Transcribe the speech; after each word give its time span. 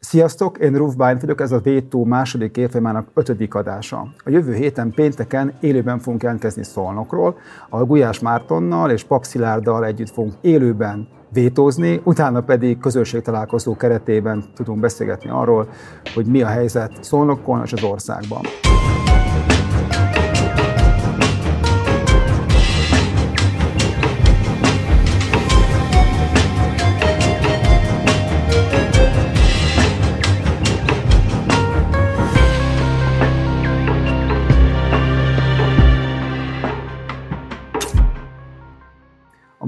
Sziasztok, 0.00 0.58
én 0.58 0.74
Ruf 0.74 0.94
Bájn 0.94 1.18
vagyok, 1.20 1.40
ez 1.40 1.52
a 1.52 1.58
Vétó 1.58 2.04
második 2.04 2.56
évfolyamának 2.56 3.08
ötödik 3.14 3.54
adása. 3.54 4.06
A 4.24 4.30
jövő 4.30 4.54
héten 4.54 4.90
pénteken 4.90 5.52
élőben 5.60 5.98
fogunk 5.98 6.22
jelentkezni 6.22 6.64
Szolnokról, 6.64 7.38
ahol 7.68 7.86
Gulyás 7.86 8.18
Mártonnal 8.18 8.90
és 8.90 9.04
Pap 9.04 9.24
együtt 9.82 10.10
fogunk 10.10 10.34
élőben 10.40 11.08
vétózni, 11.32 12.00
utána 12.04 12.40
pedig 12.40 12.78
közösségtalálkozó 12.78 13.76
keretében 13.76 14.44
tudunk 14.54 14.80
beszélgetni 14.80 15.30
arról, 15.30 15.68
hogy 16.14 16.26
mi 16.26 16.42
a 16.42 16.46
helyzet 16.46 17.04
Szolnokon 17.04 17.62
és 17.64 17.72
az 17.72 17.82
országban. 17.82 18.40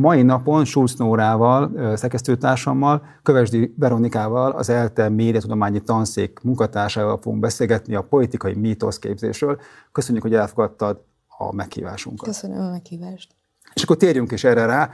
Mai 0.09 0.23
napon 0.23 0.65
Schulz 0.65 0.97
Nórával, 0.97 1.97
szerkesztőtársammal, 1.97 3.03
Kövesdi 3.23 3.75
Veronikával, 3.79 4.51
az 4.51 4.69
ELTE 4.69 5.09
médiatudományi 5.09 5.81
tanszék 5.81 6.41
munkatársával 6.43 7.19
fogunk 7.19 7.41
beszélgetni 7.41 7.95
a 7.95 8.03
politikai 8.03 8.55
mítoszképzésről. 8.55 9.61
Köszönjük, 9.93 10.23
hogy 10.23 10.35
elfogadtad 10.35 11.01
a 11.39 11.55
meghívásunkat. 11.55 12.27
Köszönöm 12.27 12.61
a 12.61 12.71
meghívást. 12.71 13.35
És 13.75 13.83
akkor 13.83 13.97
térjünk 13.97 14.33
is 14.33 14.45
erre 14.45 14.67
rá. 14.67 14.91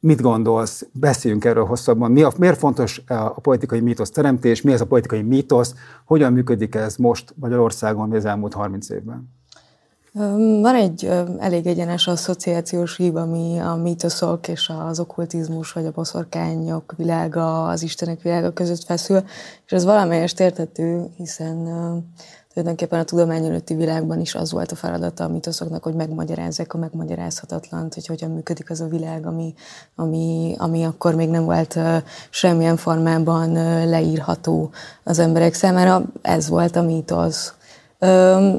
Mit 0.00 0.20
gondolsz? 0.20 0.86
Beszéljünk 0.92 1.44
erről 1.44 1.64
hosszabban. 1.64 2.10
Mi 2.10 2.22
a, 2.22 2.32
miért 2.38 2.58
fontos 2.58 3.02
a 3.06 3.40
politikai 3.40 3.80
mítosz 3.80 4.10
teremtés? 4.10 4.62
Mi 4.62 4.72
ez 4.72 4.80
a 4.80 4.86
politikai 4.86 5.22
mítosz? 5.22 5.74
Hogyan 6.04 6.32
működik 6.32 6.74
ez 6.74 6.96
most 6.96 7.34
Magyarországon 7.36 8.12
az 8.12 8.24
elmúlt 8.24 8.54
30 8.54 8.90
évben? 8.90 9.39
Van 10.12 10.74
egy 10.74 11.04
elég 11.38 11.66
egyenes 11.66 12.06
asszociációs 12.06 12.96
hív, 12.96 13.16
ami 13.16 13.58
a 13.58 13.74
mítoszok 13.74 14.48
és 14.48 14.72
az 14.88 15.00
okkultizmus, 15.00 15.72
vagy 15.72 15.86
a 15.86 15.90
boszorkányok 15.90 16.94
világa, 16.96 17.64
az 17.68 17.82
istenek 17.82 18.22
világa 18.22 18.52
között 18.52 18.84
feszül, 18.84 19.22
és 19.66 19.72
ez 19.72 19.84
valamelyest 19.84 20.40
értető, 20.40 21.06
hiszen 21.16 21.68
tulajdonképpen 22.52 23.00
a 23.00 23.04
tudomány 23.04 23.44
előtti 23.44 23.74
világban 23.74 24.20
is 24.20 24.34
az 24.34 24.52
volt 24.52 24.72
a 24.72 24.76
feladata 24.76 25.24
a 25.24 25.28
mítoszoknak, 25.28 25.82
hogy 25.82 25.94
megmagyarázzák 25.94 26.74
a 26.74 26.78
megmagyarázhatatlant, 26.78 27.94
hogy 27.94 28.06
hogyan 28.06 28.30
működik 28.30 28.70
az 28.70 28.80
a 28.80 28.86
világ, 28.86 29.26
ami, 29.26 29.54
ami, 29.94 30.54
ami 30.58 30.84
akkor 30.84 31.14
még 31.14 31.28
nem 31.28 31.44
volt 31.44 31.78
semmilyen 32.30 32.76
formában 32.76 33.52
leírható 33.88 34.70
az 35.04 35.18
emberek 35.18 35.54
számára. 35.54 36.02
Ez 36.22 36.48
volt 36.48 36.76
a 36.76 36.82
mítosz 36.82 37.54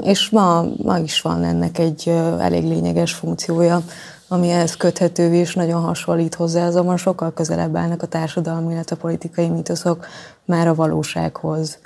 és 0.02 0.30
ma, 0.30 0.66
ma 0.84 0.98
is 0.98 1.22
van 1.22 1.44
ennek 1.44 1.78
egy 1.78 2.08
elég 2.40 2.64
lényeges 2.64 3.14
funkciója, 3.14 3.82
ami 4.28 4.50
ehhez 4.50 4.78
köthető 4.78 5.34
és 5.34 5.56
nagyon 5.56 5.82
hasonlít 5.82 6.36
hozzá, 6.36 6.68
azonban 6.68 6.98
sokkal 6.98 7.34
közelebb 7.34 7.76
állnak 7.76 8.02
a 8.02 8.08
társadalmi, 8.08 8.74
illetve 8.74 8.96
a 8.96 9.02
politikai 9.02 9.50
mítoszok 9.50 10.06
már 10.46 10.68
a 10.68 10.76
valósághoz. 10.76 11.78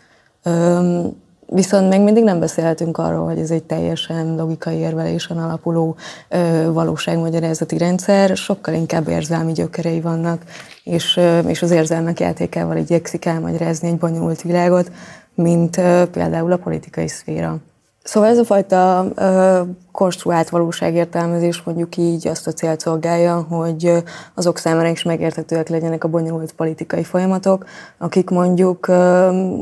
Viszont 1.47 1.89
még 1.89 2.01
mindig 2.01 2.23
nem 2.23 2.39
beszélhetünk 2.39 2.97
arról, 2.97 3.25
hogy 3.25 3.39
ez 3.39 3.51
egy 3.51 3.63
teljesen 3.63 4.35
logikai 4.35 4.75
érvelésen 4.75 5.37
alapuló 5.37 5.95
ö, 6.29 6.71
valóságmagyarázati 6.71 7.77
rendszer, 7.77 8.37
sokkal 8.37 8.73
inkább 8.73 9.07
érzelmi 9.07 9.51
gyökerei 9.51 10.01
vannak, 10.01 10.41
és, 10.83 11.17
ö, 11.17 11.39
és 11.39 11.61
az 11.61 11.71
érzelmek 11.71 12.19
játékával 12.19 12.77
igyekszik 12.77 13.25
elmagyarázni 13.25 13.87
egy 13.87 13.97
bonyolult 13.97 14.41
világot, 14.41 14.91
mint 15.35 15.75
például 16.11 16.51
a 16.51 16.57
politikai 16.57 17.07
szféra. 17.07 17.59
Szóval 18.05 18.29
ez 18.29 18.37
a 18.37 18.43
fajta 18.43 19.05
ö, 19.15 19.61
konstruált 19.91 20.49
valóságértelmezés 20.49 21.61
mondjuk 21.61 21.97
így 21.97 22.27
azt 22.27 22.47
a 22.47 22.51
célt 22.51 22.79
szolgálja, 22.79 23.45
hogy 23.49 24.03
azok 24.33 24.57
számára 24.57 24.87
is 24.87 25.03
megérthetőek 25.03 25.69
legyenek 25.69 26.03
a 26.03 26.07
bonyolult 26.07 26.51
politikai 26.53 27.03
folyamatok, 27.03 27.65
akik 27.97 28.29
mondjuk 28.29 28.87
ö, 28.87 28.93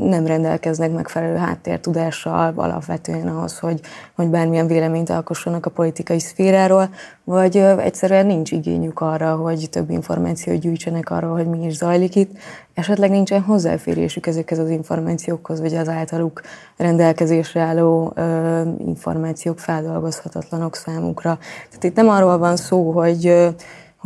nem 0.00 0.26
rendelkeznek 0.26 0.92
megfelelő 0.92 1.36
háttértudással 1.36 2.52
alapvetően 2.56 3.28
ahhoz, 3.28 3.58
hogy, 3.58 3.80
hogy 4.16 4.28
bármilyen 4.28 4.66
véleményt 4.66 5.10
alkossanak 5.10 5.66
a 5.66 5.70
politikai 5.70 6.20
szféráról, 6.20 6.88
vagy 7.24 7.56
ö, 7.56 7.78
egyszerűen 7.78 8.26
nincs 8.26 8.50
igényük 8.50 9.00
arra, 9.00 9.36
hogy 9.36 9.68
több 9.70 9.90
információt 9.90 10.58
gyűjtsenek 10.58 11.10
arról, 11.10 11.36
hogy 11.36 11.46
mi 11.46 11.64
is 11.64 11.76
zajlik 11.76 12.14
itt, 12.14 12.30
esetleg 12.74 13.10
nincsen 13.10 13.42
hozzáférésük 13.42 14.26
ezekhez 14.26 14.58
az 14.58 14.70
információkhoz, 14.70 15.60
vagy 15.60 15.74
az 15.74 15.88
általuk 15.88 16.40
rendelkezésre 16.76 17.60
álló 17.60 18.12
ö, 18.14 18.60
információk 18.78 19.58
feldolgozhatatlanok 19.58 20.76
számukra. 20.76 21.38
Tehát 21.68 21.84
itt 21.84 21.96
nem 21.96 22.08
arról 22.08 22.38
van 22.38 22.56
szó, 22.56 22.90
hogy 22.90 23.54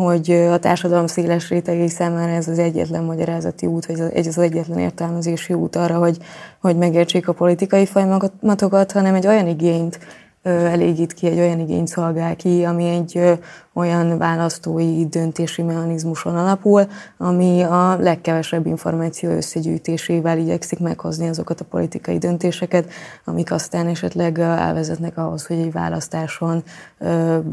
hogy 0.05 0.31
a 0.31 0.59
társadalom 0.59 1.07
széles 1.07 1.49
rétegei 1.49 1.89
számára 1.89 2.33
ez 2.33 2.49
az 2.49 2.59
egyetlen 2.59 3.05
magyarázati 3.05 3.67
út, 3.67 3.87
vagy 3.87 4.01
ez 4.15 4.27
az 4.27 4.39
egyetlen 4.39 4.79
értelmezési 4.79 5.53
út 5.53 5.77
arra, 5.77 5.99
hogy, 5.99 6.19
hogy 6.61 6.77
megértsék 6.77 7.29
a 7.29 7.33
politikai 7.33 7.87
folyamatokat, 7.87 8.93
hanem 8.93 9.15
egy 9.15 9.27
olyan 9.27 9.47
igényt 9.47 9.99
elégít 10.43 11.13
ki, 11.13 11.27
egy 11.27 11.39
olyan 11.39 11.59
igényt 11.59 11.89
szolgál 11.89 12.37
ki, 12.37 12.65
ami 12.65 12.89
egy 12.89 13.39
olyan 13.73 14.19
választói 14.19 15.07
döntési 15.07 15.63
mechanizmuson 15.63 16.37
alapul, 16.37 16.87
ami 17.17 17.63
a 17.63 17.97
legkevesebb 17.97 18.67
információ 18.67 19.31
összegyűjtésével 19.31 20.39
igyekszik 20.39 20.79
meghozni 20.79 21.29
azokat 21.29 21.61
a 21.61 21.65
politikai 21.65 22.19
döntéseket, 22.19 22.91
amik 23.25 23.53
aztán 23.53 23.87
esetleg 23.87 24.39
elvezetnek 24.39 25.19
ahhoz, 25.19 25.47
hogy 25.47 25.59
egy 25.59 25.73
választáson 25.73 26.63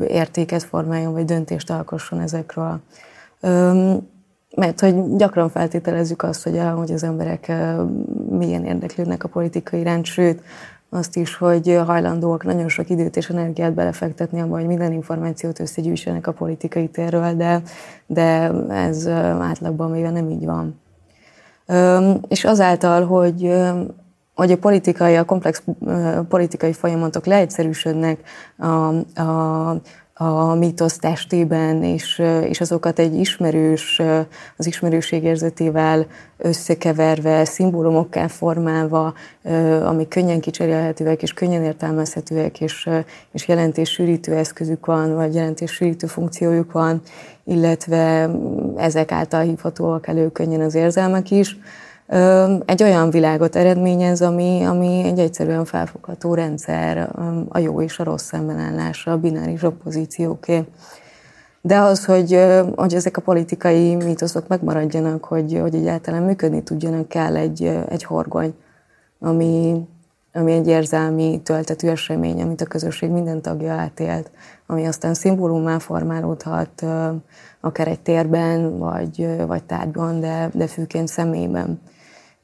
értéket 0.08 0.64
formáljon, 0.64 1.14
vagy 1.14 1.26
döntést 1.26 1.70
alkosson 1.70 2.20
ezekről. 2.20 2.80
Mert 4.56 4.80
hogy 4.80 5.16
gyakran 5.16 5.50
feltételezzük 5.50 6.24
azt, 6.24 6.44
hogy, 6.44 6.62
hogy 6.76 6.92
az 6.92 7.04
emberek 7.04 7.52
milyen 8.30 8.66
érdeklődnek 8.66 9.24
a 9.24 9.28
politika 9.28 9.78
iránt, 9.78 10.06
sőt, 10.06 10.42
azt 10.90 11.16
is, 11.16 11.36
hogy 11.36 11.82
hajlandóak 11.86 12.44
nagyon 12.44 12.70
sok 12.70 12.90
időt 12.90 13.16
és 13.16 13.30
energiát 13.30 13.74
belefektetni 13.74 14.42
abban, 14.42 14.60
hogy 14.60 14.68
minden 14.68 14.94
információt 14.94 15.60
összegyűjtsenek 15.60 16.28
a 16.28 16.32
politikai 16.32 16.88
térről, 16.88 17.34
de, 17.34 17.62
de 18.06 18.52
ez 18.70 19.08
átlagban 19.40 19.92
még 19.92 20.04
nem 20.04 20.30
így 20.30 20.46
van. 20.46 20.80
És 22.28 22.44
azáltal, 22.44 23.06
hogy 23.06 23.54
hogy 24.36 24.52
a 24.52 24.58
politikai, 24.58 25.16
a 25.16 25.26
komplex 25.26 25.64
politikai 26.30 26.74
folyamatok 26.74 27.26
leegyszerűsödnek 27.26 28.20
a, 28.58 28.66
a, 29.22 29.82
a 30.18 30.54
mítosz 30.54 30.98
testében, 30.98 31.84
és, 31.84 32.22
és 32.50 32.62
azokat 32.62 33.00
egy 33.00 33.16
ismerős, 33.16 34.02
az 34.58 34.66
ismerőség 34.66 35.24
érzetével 35.24 36.06
összekeverve, 36.38 37.46
szimbólumokká 37.46 38.28
formálva, 38.28 39.14
amik 39.84 40.08
könnyen 40.08 40.40
kicserélhetőek 40.40 41.22
és 41.22 41.34
könnyen 41.34 41.64
értelmezhetőek, 41.64 42.62
és, 42.62 42.90
és 43.32 43.48
jelentéssűrítő 43.48 44.34
eszközük 44.34 44.86
van, 44.86 45.16
vagy 45.16 45.34
jelentéssűrítő 45.34 46.08
funkciójuk 46.08 46.72
van, 46.72 47.02
illetve 47.44 48.30
ezek 48.76 49.12
által 49.12 49.42
hívhatóak 49.42 50.08
elő 50.08 50.32
könnyen 50.32 50.62
az 50.62 50.76
érzelmek 50.76 51.32
is, 51.32 51.58
egy 52.66 52.84
olyan 52.84 53.10
világot 53.10 53.56
eredményez, 53.56 54.22
ami, 54.22 54.64
ami 54.64 55.04
egy 55.04 55.20
egyszerűen 55.20 55.66
felfogható 55.66 56.34
rendszer, 56.34 57.10
a 57.50 57.60
jó 57.60 57.82
és 57.82 58.00
a 58.00 58.04
rossz 58.04 58.24
szembenállása, 58.24 59.12
a 59.12 59.18
bináris 59.18 59.64
oppozícióké. 59.64 60.64
De 61.62 61.80
az, 61.80 62.06
hogy, 62.06 62.40
hogy 62.76 62.94
ezek 62.94 63.18
a 63.18 63.22
politikai 63.22 63.96
mítoszok 63.96 64.48
megmaradjanak, 64.48 65.26
hogy, 65.26 65.58
hogy 65.62 65.76
egyáltalán 65.76 66.24
működni 66.24 66.64
tudjanak, 66.64 67.08
kell 67.08 67.36
egy, 67.36 67.64
egy 67.90 68.04
horgony, 68.04 68.54
ami, 69.20 69.82
ami 70.34 70.52
egy 70.52 70.68
érzelmi 70.68 71.42
töltetű 71.44 71.88
esemény, 71.88 72.42
amit 72.42 72.62
a 72.62 72.66
közösség 72.66 73.10
minden 73.10 73.42
tagja 73.42 73.74
átélt, 73.74 74.32
ami 74.66 74.86
aztán 74.86 75.14
szimbólumá 75.14 75.80
formálódhat, 75.80 76.86
akár 77.62 77.88
egy 77.88 78.00
térben, 78.00 78.78
vagy, 78.78 79.46
vagy 79.48 79.64
tárgyban, 79.64 80.20
de, 80.20 80.50
de 80.54 80.68
főként 80.68 81.08
személyben. 81.08 81.80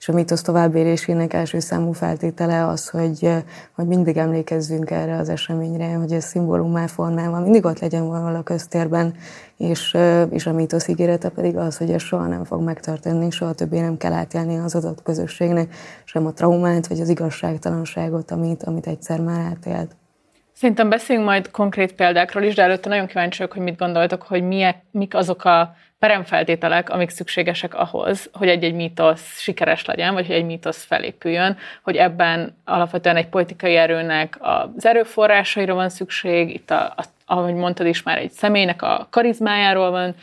És 0.02 0.10
a 0.10 0.14
mítosz 0.14 0.42
továbbélésének 0.42 1.34
első 1.34 1.60
számú 1.60 1.92
feltétele 1.92 2.68
az, 2.68 2.90
hogy, 2.90 3.44
hogy 3.76 3.88
mindig 3.88 4.18
emlékezzünk 4.18 4.92
erre 4.92 5.18
az 5.18 5.30
eseményre, 5.30 5.94
hogy 5.94 6.12
ez 6.12 6.26
szimbólumá 6.26 6.88
formálva 6.88 7.40
mindig 7.40 7.66
ott 7.66 7.80
legyen 7.80 8.08
valahol 8.08 8.36
a 8.36 8.44
köztérben, 8.44 9.14
és, 9.58 9.98
és 10.30 10.46
a 10.46 10.54
mítosz 10.54 10.88
ígérete 10.88 11.30
pedig 11.30 11.58
az, 11.58 11.78
hogy 11.78 11.92
ez 11.92 12.02
soha 12.02 12.28
nem 12.28 12.44
fog 12.44 12.62
megtörténni, 12.62 13.32
soha 13.32 13.54
többé 13.54 13.80
nem 13.80 13.98
kell 13.98 14.14
átélni 14.14 14.58
az 14.58 14.76
adott 14.76 15.04
közösségnek, 15.04 15.74
sem 16.04 16.26
a 16.26 16.34
traumát, 16.34 16.88
vagy 16.88 17.00
az 17.00 17.10
igazságtalanságot, 17.10 18.32
amit, 18.32 18.64
amit 18.64 18.88
egyszer 18.88 19.20
már 19.20 19.40
átélt. 19.40 19.96
Szerintem 20.62 20.90
beszéljünk 20.90 21.28
majd 21.28 21.52
konkrét 21.52 21.94
példákról 21.94 22.44
is, 22.44 22.56
de 22.56 22.64
előtte 22.64 22.90
nagyon 22.90 23.08
kíváncsi 23.08 23.44
hogy 23.50 23.62
mit 23.62 23.78
gondoltok, 23.78 24.22
hogy 24.22 24.44
miek, 24.44 24.78
mik 24.92 25.16
azok 25.16 25.46
a 25.46 25.76
peremfeltételek, 26.00 26.90
amik 26.90 27.10
szükségesek 27.10 27.76
ahhoz, 27.76 28.30
hogy 28.34 28.48
egy-egy 28.48 28.74
mítosz 28.74 29.40
sikeres 29.40 29.86
legyen, 29.86 30.14
vagy 30.14 30.26
hogy 30.26 30.36
egy 30.36 30.46
mítosz 30.46 30.84
felépüljön, 30.84 31.58
hogy 31.84 31.96
ebben 31.96 32.58
alapvetően 32.66 33.16
egy 33.16 33.28
politikai 33.28 33.76
erőnek 33.76 34.38
az 34.40 34.86
erőforrásaira 34.86 35.74
van 35.74 35.90
szükség, 35.90 36.54
itt 36.54 36.72
a, 36.72 36.94
a 36.98 37.04
ahogy 37.26 37.54
mondtad 37.54 37.88
is, 37.88 38.04
már 38.04 38.18
egy 38.18 38.32
személynek 38.32 38.82
a 38.82 39.08
karizmájáról 39.10 39.92
van 39.92 40.16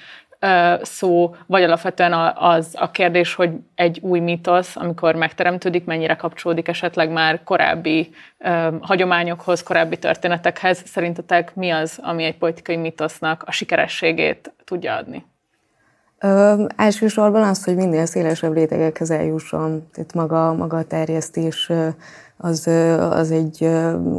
szó, 0.82 1.34
vagy 1.46 1.62
alapvetően 1.62 2.12
az 2.34 2.74
a 2.78 2.90
kérdés, 2.90 3.34
hogy 3.34 3.50
egy 3.74 3.98
új 4.02 4.20
mítosz, 4.20 4.76
amikor 4.76 5.14
megteremtődik, 5.14 5.84
mennyire 5.84 6.14
kapcsolódik 6.14 6.68
esetleg 6.68 7.10
már 7.10 7.42
korábbi 7.44 8.10
hagyományokhoz, 8.80 9.62
korábbi 9.62 9.98
történetekhez. 9.98 10.82
Szerintetek 10.86 11.54
mi 11.54 11.70
az, 11.70 11.98
ami 12.02 12.24
egy 12.24 12.36
politikai 12.36 12.76
mítosznak 12.76 13.42
a 13.46 13.50
sikerességét 13.50 14.52
tudja 14.64 14.94
adni? 14.94 15.24
Ö, 16.20 16.64
elsősorban 16.76 17.42
az, 17.42 17.64
hogy 17.64 17.76
minél 17.76 18.06
szélesebb 18.06 18.52
rétegekhez 18.52 19.10
eljusson, 19.10 19.88
tehát 19.92 20.14
maga, 20.14 20.54
maga 20.54 20.76
a 20.76 20.84
terjesztés 20.84 21.72
az, 22.36 22.66
az 22.98 23.30
egy 23.30 23.70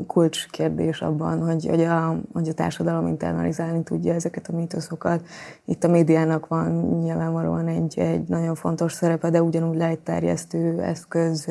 kulcskérdés 0.07 1.01
abban, 1.01 1.45
hogy, 1.45 1.65
hogy, 1.69 1.81
a, 1.81 2.15
hogy 2.33 2.49
a 2.49 2.53
társadalom 2.53 3.07
internalizálni 3.07 3.83
tudja 3.83 4.13
ezeket 4.13 4.47
a 4.47 4.55
mítoszokat. 4.55 5.21
Itt 5.65 5.83
a 5.83 5.87
médiának 5.87 6.47
van 6.47 6.99
nyilvánvalóan 7.01 7.67
egy, 7.67 7.99
egy 7.99 8.27
nagyon 8.27 8.55
fontos 8.55 8.93
szerepe, 8.93 9.29
de 9.29 9.41
ugyanúgy 9.41 9.77
lehet 9.77 9.99
terjesztő 9.99 10.81
eszköz, 10.81 11.47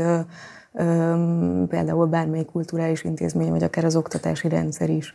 például 1.68 2.06
bármely 2.06 2.44
kulturális 2.44 3.04
intézmény, 3.04 3.50
vagy 3.50 3.62
akár 3.62 3.84
az 3.84 3.96
oktatási 3.96 4.48
rendszer 4.48 4.90
is. 4.90 5.12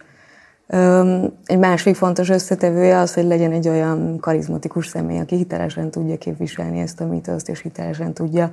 Egy 1.45 1.57
másik 1.57 1.95
fontos 1.95 2.29
összetevője 2.29 2.97
az, 2.97 3.13
hogy 3.13 3.25
legyen 3.25 3.51
egy 3.51 3.67
olyan 3.67 4.19
karizmatikus 4.19 4.87
személy, 4.87 5.19
aki 5.19 5.35
hitelesen 5.35 5.91
tudja 5.91 6.17
képviselni 6.17 6.79
ezt 6.79 7.01
a 7.01 7.05
mitoszt, 7.05 7.49
és 7.49 7.61
hitelesen 7.61 8.13
tudja 8.13 8.51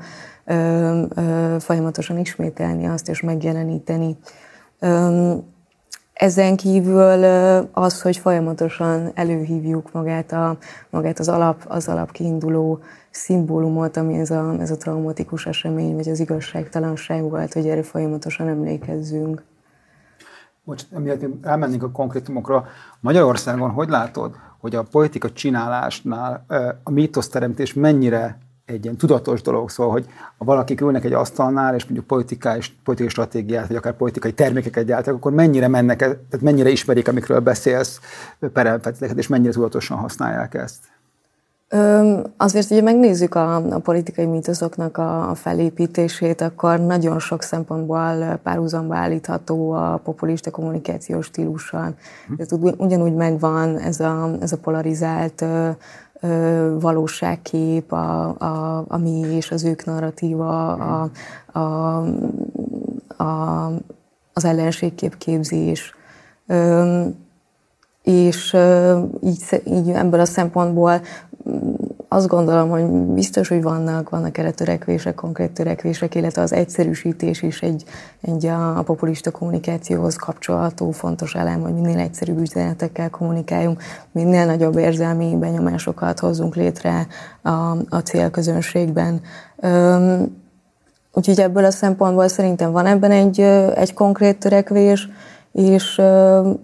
folyamatosan 1.59 2.19
ismételni 2.19 2.87
azt, 2.87 3.09
és 3.09 3.21
megjeleníteni. 3.21 4.17
Ö, 4.79 5.35
ezen 6.13 6.57
kívül 6.57 7.25
az, 7.73 8.03
hogy 8.03 8.17
folyamatosan 8.17 9.11
előhívjuk 9.15 9.93
magát, 9.93 10.33
a, 10.33 10.57
magát 10.91 11.19
az, 11.19 11.29
alap, 11.29 11.65
az 11.69 11.89
alap 11.89 12.13
kiinduló 12.13 12.79
szimbólumot, 13.11 13.97
ami 13.97 14.19
ez 14.19 14.31
a, 14.31 14.55
ez 14.61 14.71
a 14.71 14.77
traumatikus 14.77 15.47
esemény, 15.47 15.95
vagy 15.95 16.09
az 16.09 16.21
igazságtalanság 16.21 17.23
volt, 17.23 17.53
hogy 17.53 17.69
erre 17.69 17.83
folyamatosan 17.83 18.49
emlékezzünk 18.49 19.43
most 20.71 20.87
emiatt 20.93 21.23
elmennénk 21.43 21.83
a 21.83 21.91
konkrétumokra. 21.91 22.67
Magyarországon 23.01 23.71
hogy 23.71 23.89
látod, 23.89 24.35
hogy 24.59 24.75
a 24.75 24.83
politika 24.83 25.33
csinálásnál 25.33 26.45
a 26.83 26.91
mítoszteremtés 26.91 27.75
mennyire 27.75 28.39
egy 28.65 28.85
ilyen 28.85 28.97
tudatos 28.97 29.43
dolog, 29.43 29.71
szóval, 29.71 29.93
hogy 29.93 30.07
ha 30.39 30.45
valakik 30.45 30.81
ülnek 30.81 31.05
egy 31.05 31.13
asztalnál, 31.13 31.75
és 31.75 31.85
mondjuk 31.85 32.07
politikai, 32.07 32.61
politikai 32.85 33.11
stratégiát, 33.11 33.67
vagy 33.67 33.77
akár 33.77 33.97
politikai 33.97 34.33
termékeket 34.33 34.85
gyártanak, 34.85 35.19
akkor 35.19 35.33
mennyire 35.33 35.69
mennek, 35.69 35.99
tehát 35.99 36.41
mennyire 36.41 36.69
ismerik, 36.69 37.09
amikről 37.09 37.41
beszélsz, 37.41 38.01
peremfeltételeket, 38.53 39.19
és 39.19 39.29
mennyire 39.29 39.53
tudatosan 39.53 39.99
használják 39.99 40.55
ezt? 40.55 41.00
Azért, 42.37 42.71
ugye 42.71 42.83
megnézzük 42.83 43.35
a, 43.35 43.55
a 43.55 43.79
politikai 43.79 44.27
mítoszoknak 44.27 44.97
a, 44.99 45.31
felépítését, 45.35 46.41
akkor 46.41 46.81
nagyon 46.81 47.19
sok 47.19 47.43
szempontból 47.43 48.39
párhuzamba 48.43 48.97
állítható 48.97 49.73
a 49.73 50.01
populista 50.05 50.51
kommunikációs 50.51 51.27
stílussal. 51.27 51.95
Hm. 52.27 52.35
Tehát 52.35 52.77
ugyanúgy 52.79 53.15
megvan 53.15 53.79
ez 53.79 54.01
a, 54.01 54.31
ez 54.41 54.53
a 54.53 54.59
polarizált 54.59 55.45
valóságkép, 56.81 57.93
a, 57.93 58.35
a, 58.39 58.85
a 58.89 58.97
mi 58.97 59.19
és 59.19 59.51
az 59.51 59.65
ők 59.65 59.85
narratíva, 59.85 60.73
a, 60.73 61.11
a, 61.59 61.97
a, 63.23 63.67
az 64.33 64.45
ellenségképképzés. 64.45 65.95
Ö, 66.47 67.03
és 68.03 68.57
így, 69.21 69.63
így 69.65 69.91
ebből 69.91 70.21
a 70.21 70.25
szempontból 70.25 71.01
azt 72.13 72.27
gondolom, 72.27 72.69
hogy 72.69 72.85
biztos, 72.91 73.49
hogy 73.49 73.63
vannak, 73.63 74.09
vannak 74.09 74.39
erre 74.39 74.51
törekvések, 74.51 75.15
konkrét 75.15 75.51
törekvések, 75.51 76.15
illetve 76.15 76.43
az 76.43 76.53
egyszerűsítés 76.53 77.43
is 77.43 77.63
egy, 77.63 77.85
egy 78.21 78.47
a, 78.47 78.83
populista 78.83 79.31
kommunikációhoz 79.31 80.17
kapcsolható 80.17 80.91
fontos 80.91 81.35
elem, 81.35 81.61
hogy 81.61 81.75
minél 81.75 81.99
egyszerűbb 81.99 82.41
üzenetekkel 82.41 83.11
kommunikáljunk, 83.11 83.83
minél 84.13 84.47
nagyobb 84.47 84.77
érzelmi 84.77 85.37
benyomásokat 85.37 86.19
hozzunk 86.19 86.55
létre 86.55 87.07
a, 87.43 87.51
a 87.89 87.99
célközönségben. 88.05 89.21
Üm, 89.63 90.37
úgyhogy 91.13 91.41
ebből 91.41 91.65
a 91.65 91.71
szempontból 91.71 92.29
szerintem 92.29 92.73
van 92.73 92.87
ebben 92.87 93.11
egy, 93.11 93.41
egy 93.75 93.95
konkrét 93.95 94.39
törekvés, 94.39 95.09
és 95.53 96.01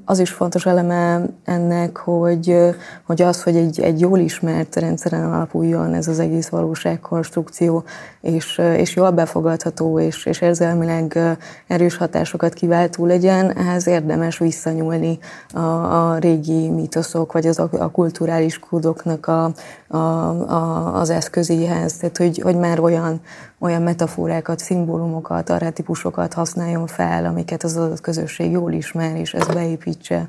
az 0.05 0.19
is 0.19 0.31
fontos 0.31 0.67
eleme 0.67 1.23
ennek, 1.45 1.97
hogy, 1.97 2.75
hogy 3.07 3.23
az, 3.23 3.43
hogy 3.43 3.57
egy, 3.57 3.81
egy 3.81 4.01
jól 4.01 4.19
ismert 4.19 4.77
rendszeren 4.77 5.33
alapuljon 5.33 5.95
ez 5.95 6.09
az 6.09 6.19
egész 6.19 6.49
valóságkonstrukció, 6.49 7.85
és, 8.21 8.61
és 8.77 8.97
jól 8.97 9.11
befogadható, 9.11 10.01
és, 10.01 10.27
és 10.27 10.41
érzelmileg 10.41 11.19
erős 11.67 11.97
hatásokat 11.97 12.55
kiváltó 12.55 13.07
legyen, 13.07 13.57
ehhez 13.57 13.87
érdemes 13.87 14.39
visszanyúlni 14.39 15.19
a, 15.53 15.61
a 15.61 16.19
régi 16.19 16.69
mítoszok, 16.69 17.33
vagy 17.33 17.47
az, 17.47 17.59
a, 17.59 17.69
a 17.73 17.91
kulturális 17.91 18.59
kódoknak 18.59 19.27
a, 19.27 19.53
a, 19.89 19.97
a, 19.97 20.95
az 20.95 21.11
eszközéhez, 21.11 21.97
tehát 21.97 22.17
hogy, 22.17 22.39
hogy 22.39 22.57
már 22.57 22.81
olyan, 22.81 23.21
olyan 23.59 23.83
metaforákat, 23.83 24.59
szimbólumokat, 24.59 25.51
archetípusokat 25.51 26.33
használjon 26.33 26.87
fel, 26.87 27.25
amiket 27.25 27.63
az 27.63 27.77
adott 27.77 28.01
közösség 28.01 28.51
jól 28.51 28.73
ismer, 28.73 29.17
és 29.17 29.35
ezt 29.35 29.55
beépítse. 29.55 30.29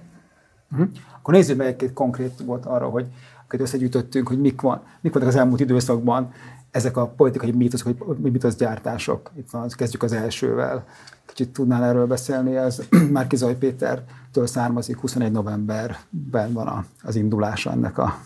Uh-huh. 0.72 0.88
Akkor 1.18 1.34
nézzük 1.34 1.58
meg 1.58 1.84
egy 1.84 1.94
konkrét 1.94 2.34
volt 2.46 2.66
arra, 2.66 2.90
hogy 2.90 3.06
akkor 3.48 3.62
összegyűjtöttünk, 3.62 4.28
hogy 4.28 4.40
mik, 4.40 4.62
van, 4.62 4.82
mik 5.02 5.14
vannak 5.14 5.28
az 5.28 5.36
elmúlt 5.36 5.60
időszakban 5.60 6.32
ezek 6.72 6.98
a 6.98 7.08
politikai 7.08 7.52
mítoszok, 7.52 8.06
vagy 8.22 8.32
mítoszgyártások. 8.32 9.32
Itt 9.38 9.50
van, 9.50 9.70
kezdjük 9.70 10.04
az 10.04 10.12
elsővel. 10.14 10.86
Kicsit 11.26 11.54
tudnál 11.54 11.84
erről 11.84 12.08
beszélni, 12.08 12.56
ez 12.56 12.82
Márki 13.12 13.36
Zaj 13.36 13.56
Pétertől 13.56 14.48
származik, 14.48 15.00
21 15.00 15.32
novemberben 15.32 16.54
van 16.54 16.86
az 17.04 17.16
indulása 17.16 17.72
ennek 17.72 17.98
a, 17.98 18.18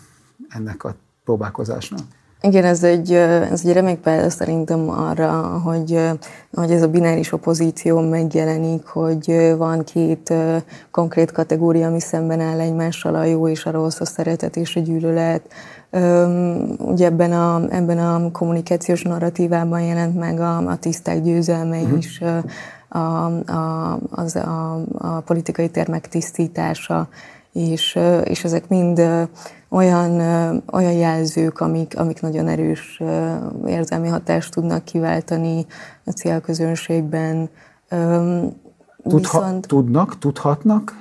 ennek 0.48 0.84
a 0.84 0.94
próbálkozásnak. 1.24 2.00
Igen, 2.44 2.64
ez 2.64 2.82
egy, 2.82 3.12
ez 3.12 3.60
egy 3.64 3.72
remek 3.72 3.98
példa 3.98 4.30
szerintem 4.30 4.90
arra, 4.90 5.30
hogy, 5.64 6.00
hogy 6.52 6.70
ez 6.70 6.82
a 6.82 6.88
bináris 6.88 7.32
opozíció 7.32 8.00
megjelenik, 8.00 8.84
hogy 8.86 9.54
van 9.56 9.84
két 9.84 10.34
konkrét 10.90 11.32
kategória, 11.32 11.86
ami 11.86 12.00
szemben 12.00 12.40
áll 12.40 12.60
egymással, 12.60 13.14
a 13.14 13.24
jó 13.24 13.48
és 13.48 13.64
a 13.64 13.70
rossz, 13.70 14.00
a 14.00 14.04
szeretet 14.04 14.56
és 14.56 14.76
a 14.76 14.80
gyűlölet. 14.80 15.42
Ugye 16.78 17.06
ebben 17.06 17.32
a, 17.32 17.62
ebben 17.70 17.98
a 17.98 18.30
kommunikációs 18.30 19.02
narratívában 19.02 19.82
jelent 19.82 20.18
meg 20.18 20.40
a, 20.40 20.56
a 20.56 20.76
tiszták 20.76 21.22
győzelme 21.22 21.80
uh-huh. 21.80 21.98
is, 21.98 22.22
a, 22.88 22.98
a, 22.98 23.98
az, 24.10 24.36
a, 24.36 24.82
a 24.98 25.20
politikai 25.20 25.68
tér 25.68 25.88
megtisztítása, 25.88 27.08
és, 27.52 27.98
és 28.24 28.44
ezek 28.44 28.68
mind 28.68 29.02
olyan, 29.68 30.20
olyan 30.72 30.92
jelzők, 30.92 31.60
amik, 31.60 31.98
amik 31.98 32.20
nagyon 32.20 32.48
erős 32.48 33.02
érzelmi 33.66 34.08
hatást 34.08 34.52
tudnak 34.54 34.84
kiváltani 34.84 35.66
a 36.04 36.10
célközönségben. 36.10 37.48
Tudha, 37.88 39.16
Viszont... 39.16 39.66
Tudnak, 39.66 40.18
tudhatnak? 40.18 40.96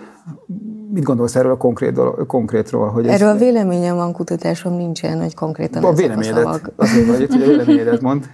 Mit 0.94 1.04
gondolsz 1.04 1.36
erről 1.36 1.52
a 1.52 1.58
konkrét 1.58 1.94
dolog, 1.94 2.26
konkrétról? 2.26 2.90
Hogy 2.90 3.08
erről 3.08 3.28
ez... 3.28 3.36
a 3.36 3.38
véleményem 3.38 3.96
van, 3.96 4.14
kutatásom 4.14 4.74
nincsen, 4.74 5.22
hogy 5.22 5.36
konkrétan 5.36 5.84
a 5.84 5.94
véleményedet, 5.94 6.46
a. 6.46 6.60
Azért 6.76 7.08
vagy 7.08 7.28
hogy 7.30 7.42
a 7.42 7.46
véleményedet 7.46 8.02
mond. 8.02 8.30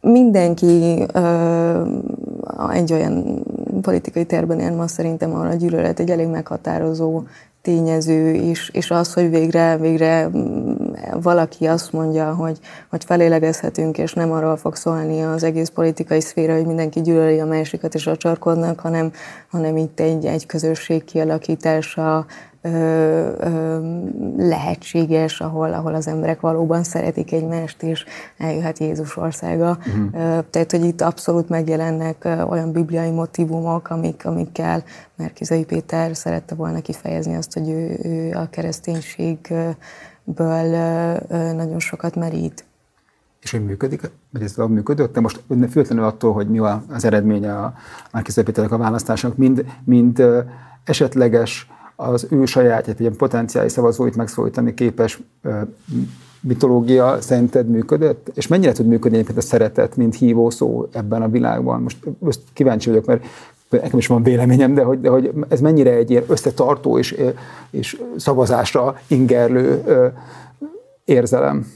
mindenki 0.00 1.06
ö, 1.12 1.82
egy 2.72 2.92
olyan 2.92 3.44
politikai 3.80 4.24
térben 4.24 4.60
él 4.60 4.74
ma 4.74 4.86
szerintem, 4.86 5.34
ahol 5.34 5.46
a 5.46 5.54
gyűlölet 5.54 6.00
egy 6.00 6.10
elég 6.10 6.26
meghatározó 6.26 7.22
tényező, 7.62 8.34
és, 8.34 8.70
és 8.72 8.90
az, 8.90 9.12
hogy 9.12 9.30
végre, 9.30 9.76
végre 9.76 10.30
valaki 11.12 11.66
azt 11.66 11.92
mondja, 11.92 12.34
hogy, 12.34 12.58
hogy 12.90 13.04
felélegezhetünk, 13.04 13.98
és 13.98 14.12
nem 14.12 14.32
arról 14.32 14.56
fog 14.56 14.76
szólni 14.76 15.22
az 15.22 15.42
egész 15.42 15.68
politikai 15.68 16.20
szféra, 16.20 16.54
hogy 16.54 16.66
mindenki 16.66 17.00
gyűlöli 17.00 17.40
a 17.40 17.46
másikat 17.46 17.94
és 17.94 18.06
a 18.06 18.16
csarkodnak, 18.16 18.80
hanem, 18.80 19.12
hanem 19.50 19.76
itt 19.76 20.00
egy, 20.00 20.26
egy 20.26 20.46
közösség 20.46 21.04
kialakítása, 21.04 22.26
lehetséges, 24.36 25.40
ahol, 25.40 25.72
ahol 25.72 25.94
az 25.94 26.06
emberek 26.06 26.40
valóban 26.40 26.82
szeretik 26.82 27.32
egymást, 27.32 27.82
és 27.82 28.04
eljöhet 28.38 28.78
Jézus 28.78 29.16
országa. 29.16 29.78
Uh-huh. 29.86 30.44
Tehát, 30.50 30.70
hogy 30.70 30.84
itt 30.84 31.00
abszolút 31.00 31.48
megjelennek 31.48 32.28
olyan 32.48 32.72
bibliai 32.72 33.10
motivumok, 33.10 33.90
amik, 33.90 34.26
amikkel 34.26 34.82
Merkizai 35.16 35.64
Péter 35.64 36.16
szerette 36.16 36.54
volna 36.54 36.80
kifejezni 36.80 37.34
azt, 37.34 37.52
hogy 37.52 37.68
ő, 37.68 37.98
ő 38.02 38.32
a 38.34 38.48
kereszténységből 38.50 39.76
nagyon 41.54 41.78
sokat 41.78 42.16
merít. 42.16 42.64
És 43.40 43.50
hogy 43.50 43.64
működik, 43.64 44.10
vagy 44.30 44.42
ez 44.42 44.56
működött, 44.56 45.14
de 45.14 45.20
most 45.20 45.42
függetlenül 45.48 46.04
attól, 46.04 46.32
hogy 46.32 46.48
mi 46.48 46.58
az 46.88 47.04
eredménye 47.04 47.58
a 47.58 47.74
Márkizai 48.12 48.44
Péternek 48.44 48.72
a 48.72 48.78
választásnak, 48.78 49.36
mind, 49.36 49.64
mind 49.84 50.24
esetleges 50.84 51.68
az 52.00 52.26
ő 52.30 52.44
saját, 52.44 52.88
egy 52.88 53.00
ilyen 53.00 53.16
potenciális 53.16 53.72
szavazóit 53.72 54.16
megszólítani 54.16 54.74
képes 54.74 55.20
mitológia 56.40 57.20
szerinted 57.20 57.68
működött? 57.68 58.30
És 58.34 58.46
mennyire 58.46 58.72
tud 58.72 58.86
működni 58.86 59.16
egyébként 59.16 59.38
a 59.38 59.46
szeretet, 59.46 59.96
mint 59.96 60.16
hívó 60.16 60.50
szó 60.50 60.88
ebben 60.92 61.22
a 61.22 61.28
világban? 61.28 61.82
Most, 61.82 61.96
most 62.18 62.40
kíváncsi 62.52 62.88
vagyok, 62.88 63.04
mert 63.04 63.24
nekem 63.70 63.98
is 63.98 64.06
van 64.06 64.22
véleményem, 64.22 64.74
de 64.74 64.82
hogy, 64.82 65.00
de 65.00 65.08
hogy 65.08 65.32
ez 65.48 65.60
mennyire 65.60 65.90
egy 65.92 66.10
ilyen 66.10 66.24
összetartó 66.26 66.98
és, 66.98 67.16
és 67.70 68.02
szavazásra 68.16 69.00
ingerlő 69.06 69.82
érzelem? 71.04 71.66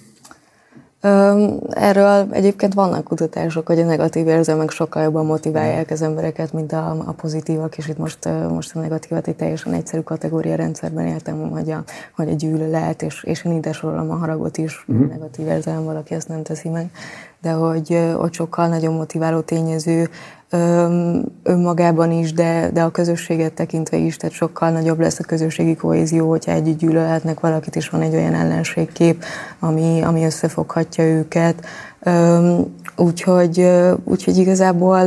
Erről 1.71 2.27
egyébként 2.31 2.75
vannak 2.75 3.05
kutatások, 3.05 3.67
hogy 3.67 3.79
a 3.79 3.85
negatív 3.85 4.27
érzelmek 4.27 4.71
sokkal 4.71 5.03
jobban 5.03 5.27
motiválják 5.27 5.91
az 5.91 6.03
embereket, 6.03 6.53
mint 6.53 6.73
a, 6.73 6.91
a 7.07 7.13
pozitívak, 7.13 7.77
és 7.77 7.89
itt 7.89 7.99
most, 7.99 8.29
most 8.49 8.77
a 8.77 8.81
negatívat 8.81 9.27
egy 9.27 9.37
teljesen 9.37 9.73
egyszerű 9.73 10.03
kategória 10.03 10.55
rendszerben 10.55 11.07
éltem, 11.07 11.51
hogy 11.51 11.71
a, 11.71 11.85
hogy 12.17 12.29
a 12.29 12.35
gyűlölet, 12.35 13.03
és, 13.03 13.25
és 13.25 13.45
én 13.45 13.53
ide 13.53 13.73
sorolom 13.73 14.11
a 14.11 14.17
haragot 14.17 14.57
is, 14.57 14.85
uh-huh. 14.89 15.09
negatív 15.09 15.47
érzelem, 15.47 15.85
valaki 15.85 16.15
ezt 16.15 16.29
nem 16.29 16.43
teszi 16.43 16.69
meg, 16.69 16.91
de 17.45 17.51
hogy, 17.51 17.99
hogy 18.17 18.33
sokkal 18.33 18.69
nagyobb 18.69 18.95
motiváló 18.95 19.41
tényező 19.41 20.09
önmagában 21.43 22.11
is, 22.13 22.33
de, 22.33 22.71
de 22.73 22.83
a 22.83 22.91
közösséget 22.91 23.53
tekintve 23.53 23.97
is, 23.97 24.17
tehát 24.17 24.35
sokkal 24.35 24.71
nagyobb 24.71 25.01
lesz 25.01 25.19
a 25.19 25.25
közösségi 25.25 25.77
kohézió, 25.77 26.29
hogyha 26.29 26.53
együtt 26.53 26.79
gyűlölhetnek 26.79 27.41
valakit, 27.41 27.77
és 27.77 27.89
van 27.89 28.01
egy 28.01 28.15
olyan 28.15 28.35
ellenségkép, 28.35 29.25
ami, 29.59 30.03
ami 30.03 30.25
összefoghatja 30.25 31.05
őket. 31.05 31.67
Úgyhogy, 32.97 33.71
úgyhogy 34.05 34.37
igazából 34.37 35.07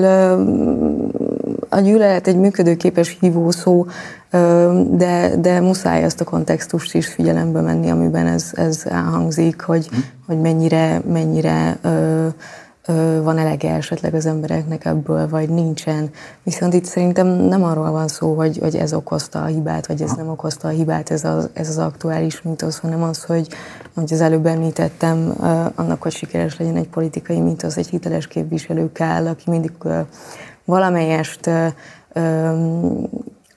a 1.70 1.80
gyűlölet 1.80 2.28
egy 2.28 2.38
működőképes 2.38 3.18
hívószó, 3.20 3.86
de, 4.90 5.36
de 5.40 5.60
muszáj 5.60 6.04
azt 6.04 6.22
a 6.22 6.26
kontextust 6.26 6.94
is 6.94 7.08
figyelembe 7.08 7.62
menni, 7.62 7.90
amiben 7.90 8.28
ez, 8.28 8.52
ez 8.54 8.84
elhangzik, 8.86 9.62
hogy, 9.62 9.88
hm. 9.88 9.96
hogy 10.26 10.40
mennyire, 10.40 11.02
mennyire 11.12 11.80
van 13.24 13.38
elege 13.38 13.74
esetleg 13.74 14.14
az 14.14 14.26
embereknek 14.26 14.86
ebből, 14.86 15.30
vagy 15.30 15.50
nincsen. 15.50 16.10
Viszont 16.44 16.74
itt 16.74 16.86
szerintem 16.86 17.28
nem 17.28 17.64
arról 17.64 17.92
van 17.92 18.08
szó, 18.08 18.34
hogy, 18.34 18.58
hogy 18.58 18.76
ez 18.76 18.94
okozta 18.94 19.44
a 19.44 19.46
hibát, 19.46 19.88
vagy 19.88 20.02
ez 20.02 20.12
nem 20.12 20.30
okozta 20.30 20.68
a 20.68 20.72
hibát, 20.72 21.12
ez 21.12 21.24
az, 21.24 21.50
ez 21.54 21.70
az 21.70 21.78
aktuális 21.78 22.42
mítosz, 22.42 22.80
hanem 22.80 23.04
az, 23.04 23.24
hogy, 23.24 23.48
hogy 23.96 24.14
az 24.14 24.22
előbb 24.22 24.46
említettem, 24.46 25.34
annak, 25.76 26.02
hogy 26.02 26.12
sikeres 26.12 26.58
legyen 26.58 26.76
egy 26.76 26.90
politikai 26.90 27.40
mítosz, 27.40 27.78
egy 27.78 27.88
hiteles 27.88 28.28
képviselő 28.28 28.92
kell, 28.92 29.28
aki 29.28 29.50
mindig 29.50 29.72
valamelyest 30.68 31.50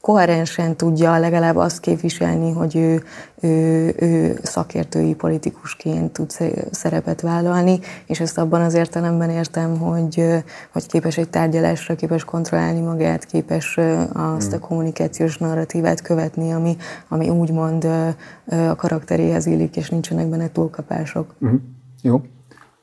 koherensen 0.00 0.76
tudja 0.76 1.18
legalább 1.18 1.56
azt 1.56 1.80
képviselni, 1.80 2.52
hogy 2.52 2.76
ő, 2.76 3.02
ő, 3.40 3.94
ő 3.98 4.38
szakértői 4.42 5.14
politikusként 5.14 6.12
tud 6.12 6.30
szerepet 6.70 7.20
vállalni, 7.20 7.78
és 8.06 8.20
ezt 8.20 8.38
abban 8.38 8.60
az 8.60 8.74
értelemben 8.74 9.30
értem, 9.30 9.78
hogy, 9.78 10.24
hogy 10.72 10.86
képes 10.86 11.18
egy 11.18 11.28
tárgyalásra, 11.28 11.94
képes 11.94 12.24
kontrollálni 12.24 12.80
magát, 12.80 13.24
képes 13.24 13.78
azt 14.12 14.52
a 14.52 14.56
hmm. 14.56 14.66
kommunikációs 14.68 15.38
narratívát 15.38 16.02
követni, 16.02 16.52
ami, 16.52 16.76
ami 17.08 17.28
úgymond 17.28 17.84
a 18.46 18.74
karakteréhez 18.76 19.46
illik, 19.46 19.76
és 19.76 19.88
nincsenek 19.90 20.26
benne 20.26 20.52
túlkapások. 20.52 21.34
Uh-huh. 21.40 21.60
Jó. 22.02 22.20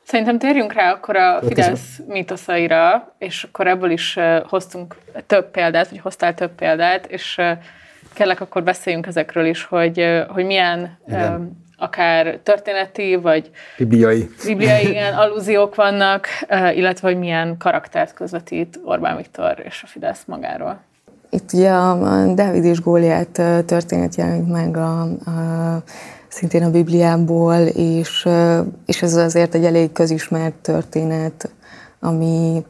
Szerintem 0.08 0.38
térjünk 0.38 0.72
rá 0.72 0.92
akkor 0.92 1.16
a 1.16 1.40
Fidesz 1.46 2.00
mítoszaira, 2.06 3.14
és 3.18 3.42
akkor 3.42 3.66
ebből 3.66 3.90
is 3.90 4.18
hoztunk 4.48 4.96
több 5.26 5.50
példát, 5.50 5.88
vagy 5.88 5.98
hoztál 5.98 6.34
több 6.34 6.50
példát, 6.50 7.06
és 7.06 7.40
kellek 8.14 8.40
akkor 8.40 8.62
beszéljünk 8.62 9.06
ezekről 9.06 9.46
is, 9.46 9.64
hogy, 9.64 10.24
hogy 10.28 10.44
milyen 10.44 10.98
igen. 11.08 11.62
akár 11.76 12.38
történeti, 12.42 13.16
vagy 13.16 13.50
bibliai, 13.78 14.28
bibliai 14.44 14.88
igen, 14.90 15.14
allúziók 15.14 15.74
vannak, 15.74 16.26
illetve 16.74 17.08
hogy 17.08 17.18
milyen 17.18 17.56
karaktert 17.58 18.14
közvetít 18.14 18.80
Orbán 18.84 19.16
Viktor 19.16 19.62
és 19.64 19.82
a 19.84 19.86
Fidesz 19.86 20.22
magáról. 20.26 20.80
Itt 21.30 21.52
ugye 21.52 21.70
a 21.70 22.34
Dávid 22.34 22.64
és 22.64 22.80
Góliát 22.80 23.42
történet 23.66 24.14
jelenik 24.14 24.46
meg 24.46 24.76
a, 24.76 25.00
a 25.02 25.82
szintén 26.28 26.62
a 26.62 26.70
Bibliából, 26.70 27.56
és, 27.74 28.28
és 28.86 29.02
ez 29.02 29.14
azért 29.14 29.54
egy 29.54 29.64
elég 29.64 29.92
közismert 29.92 30.54
történet, 30.54 31.50
ami, 32.00 32.64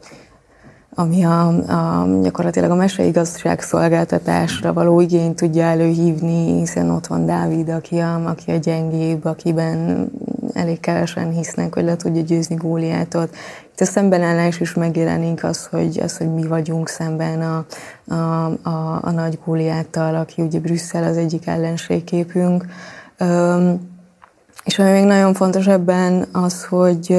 ami 0.93 1.23
a, 1.23 1.47
a, 1.47 2.07
gyakorlatilag 2.21 2.71
a 2.71 2.75
meseigazság 2.75 3.61
szolgáltatásra 3.61 4.73
való 4.73 4.99
igényt 4.99 5.35
tudja 5.35 5.63
előhívni, 5.63 6.59
hiszen 6.59 6.89
ott 6.89 7.07
van 7.07 7.25
Dávid, 7.25 7.69
aki 7.69 7.97
a, 7.97 8.25
aki 8.25 8.51
a 8.51 8.55
gyengébb, 8.55 9.25
akiben 9.25 10.09
elég 10.53 10.79
kevesen 10.79 11.31
hisznek, 11.31 11.73
hogy 11.73 11.83
le 11.83 11.95
tudja 11.95 12.21
győzni 12.21 12.55
Góliátot. 12.55 13.35
Itt 13.71 13.79
a 13.79 13.85
szembenállás 13.85 14.59
is 14.59 14.73
megjelenik 14.73 15.43
az, 15.43 15.65
hogy, 15.65 15.99
az, 16.03 16.17
hogy 16.17 16.33
mi 16.33 16.47
vagyunk 16.47 16.87
szemben 16.87 17.41
a, 17.41 17.65
a, 18.13 18.45
a, 18.63 18.99
a 19.01 19.11
nagy 19.11 19.39
Góliáttal, 19.45 20.15
aki 20.15 20.41
ugye 20.41 20.59
Brüsszel 20.59 21.03
az 21.03 21.17
egyik 21.17 21.47
ellenségképünk, 21.47 22.65
és 24.63 24.79
ami 24.79 24.89
még 24.89 25.03
nagyon 25.03 25.33
fontos 25.33 25.67
ebben 25.67 26.25
az, 26.31 26.65
hogy, 26.65 27.17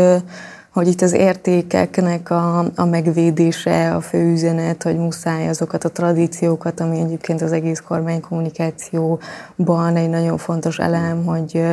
hogy 0.72 0.88
itt 0.88 1.00
az 1.00 1.12
értékeknek 1.12 2.30
a, 2.30 2.58
a 2.58 2.84
megvédése 2.84 3.94
a 3.94 4.00
fő 4.00 4.32
üzenet, 4.32 4.82
hogy 4.82 4.96
muszáj 4.96 5.48
azokat 5.48 5.84
a 5.84 5.90
tradíciókat, 5.90 6.80
ami 6.80 7.00
egyébként 7.00 7.42
az 7.42 7.52
egész 7.52 7.80
kormánykommunikációban 7.80 9.96
egy 9.96 10.08
nagyon 10.08 10.38
fontos 10.38 10.78
elem, 10.78 11.24
hogy, 11.24 11.64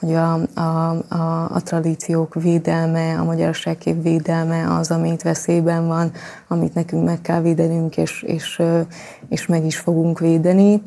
hogy 0.00 0.14
a, 0.14 0.32
a, 0.54 0.90
a, 1.08 1.50
a 1.54 1.62
tradíciók 1.64 2.34
védelme, 2.34 3.18
a 3.18 3.24
magyarságkép 3.24 4.02
védelme 4.02 4.76
az, 4.78 4.90
amit 4.90 5.22
veszélyben 5.22 5.86
van, 5.86 6.10
amit 6.48 6.74
nekünk 6.74 7.04
meg 7.04 7.20
kell 7.20 7.40
védenünk, 7.40 7.96
és, 7.96 8.22
és, 8.22 8.62
és 9.28 9.46
meg 9.46 9.64
is 9.64 9.78
fogunk 9.78 10.18
védeni 10.18 10.82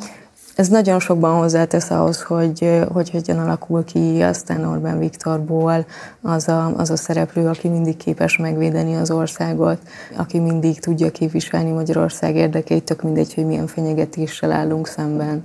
ez 0.58 0.68
nagyon 0.68 1.00
sokban 1.00 1.40
hozzátesz 1.40 1.90
ahhoz, 1.90 2.22
hogy, 2.22 2.82
hogy 2.92 3.10
hogyan 3.10 3.38
alakul 3.38 3.84
ki 3.84 4.22
aztán 4.22 4.66
Orbán 4.66 5.00
Viktorból 5.00 5.86
az 6.22 6.48
a, 6.48 6.74
az 6.78 6.90
a 6.90 6.96
szereplő, 6.96 7.48
aki 7.48 7.68
mindig 7.68 7.98
képes 7.98 8.38
megvédeni 8.38 8.96
az 8.96 9.12
országot, 9.12 9.78
aki 10.16 10.40
mindig 10.40 10.80
tudja 10.80 11.12
képviselni 11.12 11.72
Magyarország 11.72 12.36
érdekeit, 12.36 12.84
tök 12.84 13.02
mindegy, 13.02 13.34
hogy 13.34 13.46
milyen 13.46 13.68
fenyegetéssel 13.68 14.52
állunk 14.52 14.88
szemben. 14.88 15.44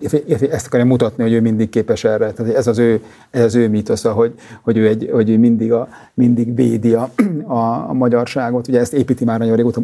Ezt 0.50 0.66
akarja 0.66 0.87
mutatni, 0.87 1.23
hogy 1.23 1.33
ő 1.33 1.40
mindig 1.40 1.69
képes 1.69 2.04
erre. 2.04 2.33
Tehát 2.33 2.54
ez 2.54 2.66
az 2.66 2.78
ő, 2.78 3.02
ez 3.31 3.45
az 3.45 3.54
ő 3.54 3.69
mítosza, 3.69 4.12
hogy, 4.12 4.35
hogy, 4.62 4.76
ő, 4.76 4.87
egy, 4.88 5.11
hogy 5.12 5.31
ő 5.31 5.38
mindig, 5.38 5.73
a, 5.73 5.88
mindig 6.14 6.54
védi 6.54 6.92
a, 6.92 7.11
a, 7.47 7.88
a 7.88 7.92
magyarságot. 7.92 8.69
Ugye 8.69 8.81
ezt 8.81 8.92
építi 8.92 9.25
már 9.25 9.38
nagyon 9.38 9.57
régóta, 9.57 9.81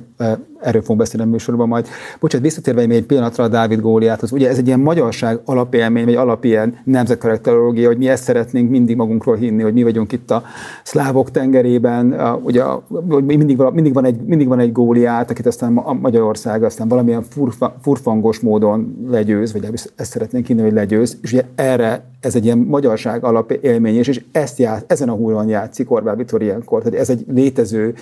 erről 0.60 0.80
fogunk 0.80 0.98
beszélni 0.98 1.26
a 1.26 1.30
műsorban 1.30 1.68
majd. 1.68 1.86
Bocsánat, 2.20 2.46
visszatérve 2.46 2.86
még 2.86 2.96
egy 2.96 3.04
pillanatra 3.04 3.44
a 3.44 3.48
Dávid 3.48 3.80
Góliáthoz. 3.80 4.32
Ugye 4.32 4.48
ez 4.48 4.58
egy 4.58 4.66
ilyen 4.66 4.80
magyar 4.80 5.14
magyarság 5.20 5.40
alapélmény, 5.44 6.04
vagy 6.04 6.14
alapilyen 6.14 6.78
nemzetkarakterológia, 6.84 7.86
hogy 7.86 7.98
mi 7.98 8.08
ezt 8.08 8.22
szeretnénk 8.22 8.70
mindig 8.70 8.96
magunkról 8.96 9.36
hinni, 9.36 9.62
hogy 9.62 9.72
mi 9.72 9.82
vagyunk 9.82 10.12
itt 10.12 10.30
a 10.30 10.42
szlávok 10.82 11.30
tengerében, 11.30 12.12
a, 12.12 12.40
ugye, 12.42 12.62
hogy 13.08 13.24
mindig, 13.24 13.56
mindig, 13.72 13.92
van 13.92 14.04
egy, 14.04 14.20
mindig 14.26 14.48
van 14.48 14.58
egy 14.58 14.72
góliát, 14.72 15.30
akit 15.30 15.46
aztán 15.46 15.76
a 15.76 15.92
Magyarország 15.92 16.62
aztán 16.62 16.88
valamilyen 16.88 17.22
furfa, 17.22 17.76
furfangos 17.82 18.40
módon 18.40 19.06
legyőz, 19.10 19.52
vagy 19.52 19.68
ezt 19.72 20.10
szeretnénk 20.10 20.46
hinni, 20.46 20.62
hogy 20.62 20.72
legyőz, 20.72 21.18
és 21.22 21.32
ugye 21.32 21.44
erre 21.54 22.04
ez 22.20 22.34
egy 22.34 22.44
ilyen 22.44 22.58
magyarság 22.58 23.24
alapélmény, 23.24 23.96
és, 23.96 24.08
és 24.08 24.24
ezt 24.32 24.58
ját, 24.58 24.84
ezen 24.92 25.08
a 25.08 25.14
hullon 25.14 25.48
játszik 25.48 25.90
Orbán 25.90 26.16
Viktor 26.16 26.42
ilyenkor, 26.42 26.82
tehát 26.82 26.98
ez 26.98 27.10
egy 27.10 27.24
létező 27.32 27.94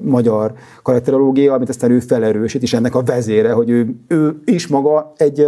magyar 0.00 0.52
karakterológia, 0.82 1.52
amit 1.52 1.68
aztán 1.68 1.90
ő 1.90 2.00
felerősít, 2.00 2.62
és 2.62 2.72
ennek 2.72 2.94
a 2.94 3.02
vezére, 3.02 3.52
hogy 3.52 3.70
ő, 3.70 3.94
ő 4.08 4.40
is 4.44 4.66
maga 4.66 5.12
egy 5.16 5.46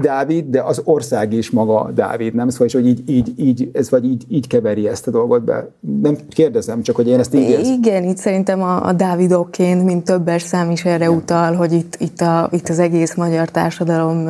Dávid, 0.00 0.44
de 0.44 0.62
az 0.62 0.80
ország 0.84 1.32
is 1.32 1.50
maga 1.50 1.90
Dávid, 1.94 2.34
nem? 2.34 2.48
Szóval, 2.48 2.68
hogy 2.72 2.86
így, 2.86 3.08
így, 3.08 3.32
így, 3.36 3.70
ez 3.72 3.90
vagy 3.90 4.04
így, 4.04 4.24
így 4.28 4.46
keveri 4.46 4.88
ezt 4.88 5.06
a 5.06 5.10
dolgot 5.10 5.44
be. 5.44 5.68
Nem 6.02 6.16
kérdezem, 6.28 6.82
csak, 6.82 6.96
hogy 6.96 7.08
én 7.08 7.18
ezt 7.18 7.34
így 7.34 7.48
érzem. 7.48 7.72
Igen, 7.72 8.04
itt 8.04 8.16
szerintem 8.16 8.62
a, 8.62 8.86
a 8.86 8.92
Dávidokként, 8.92 9.84
mint 9.84 10.04
többes 10.04 10.42
szám 10.42 10.70
is 10.70 10.84
erre 10.84 11.04
Igen. 11.04 11.16
utal, 11.16 11.54
hogy 11.54 11.72
itt, 11.72 11.96
itt, 11.98 12.20
a, 12.20 12.48
itt 12.52 12.68
az 12.68 12.78
egész 12.78 13.14
magyar 13.14 13.48
társadalom, 13.48 14.26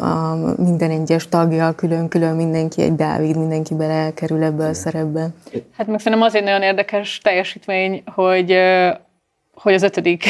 a 0.00 0.36
minden 0.62 0.90
egyes 0.90 1.28
tagja, 1.28 1.72
külön-külön 1.72 2.36
mindenki 2.36 2.82
egy 2.82 2.94
Dávid, 2.94 3.36
mindenki 3.36 3.74
belekerül 3.74 4.42
ebbe 4.42 4.66
a 4.66 4.74
szerepbe. 4.74 5.28
Hát 5.76 5.86
meg 5.86 5.98
szerintem 5.98 6.22
azért 6.22 6.44
nagyon 6.44 6.62
érdekes 6.62 7.20
teljesítmény, 7.22 8.02
hogy, 8.14 8.54
hogy 9.54 9.74
az 9.74 9.82
ötödik 9.82 10.24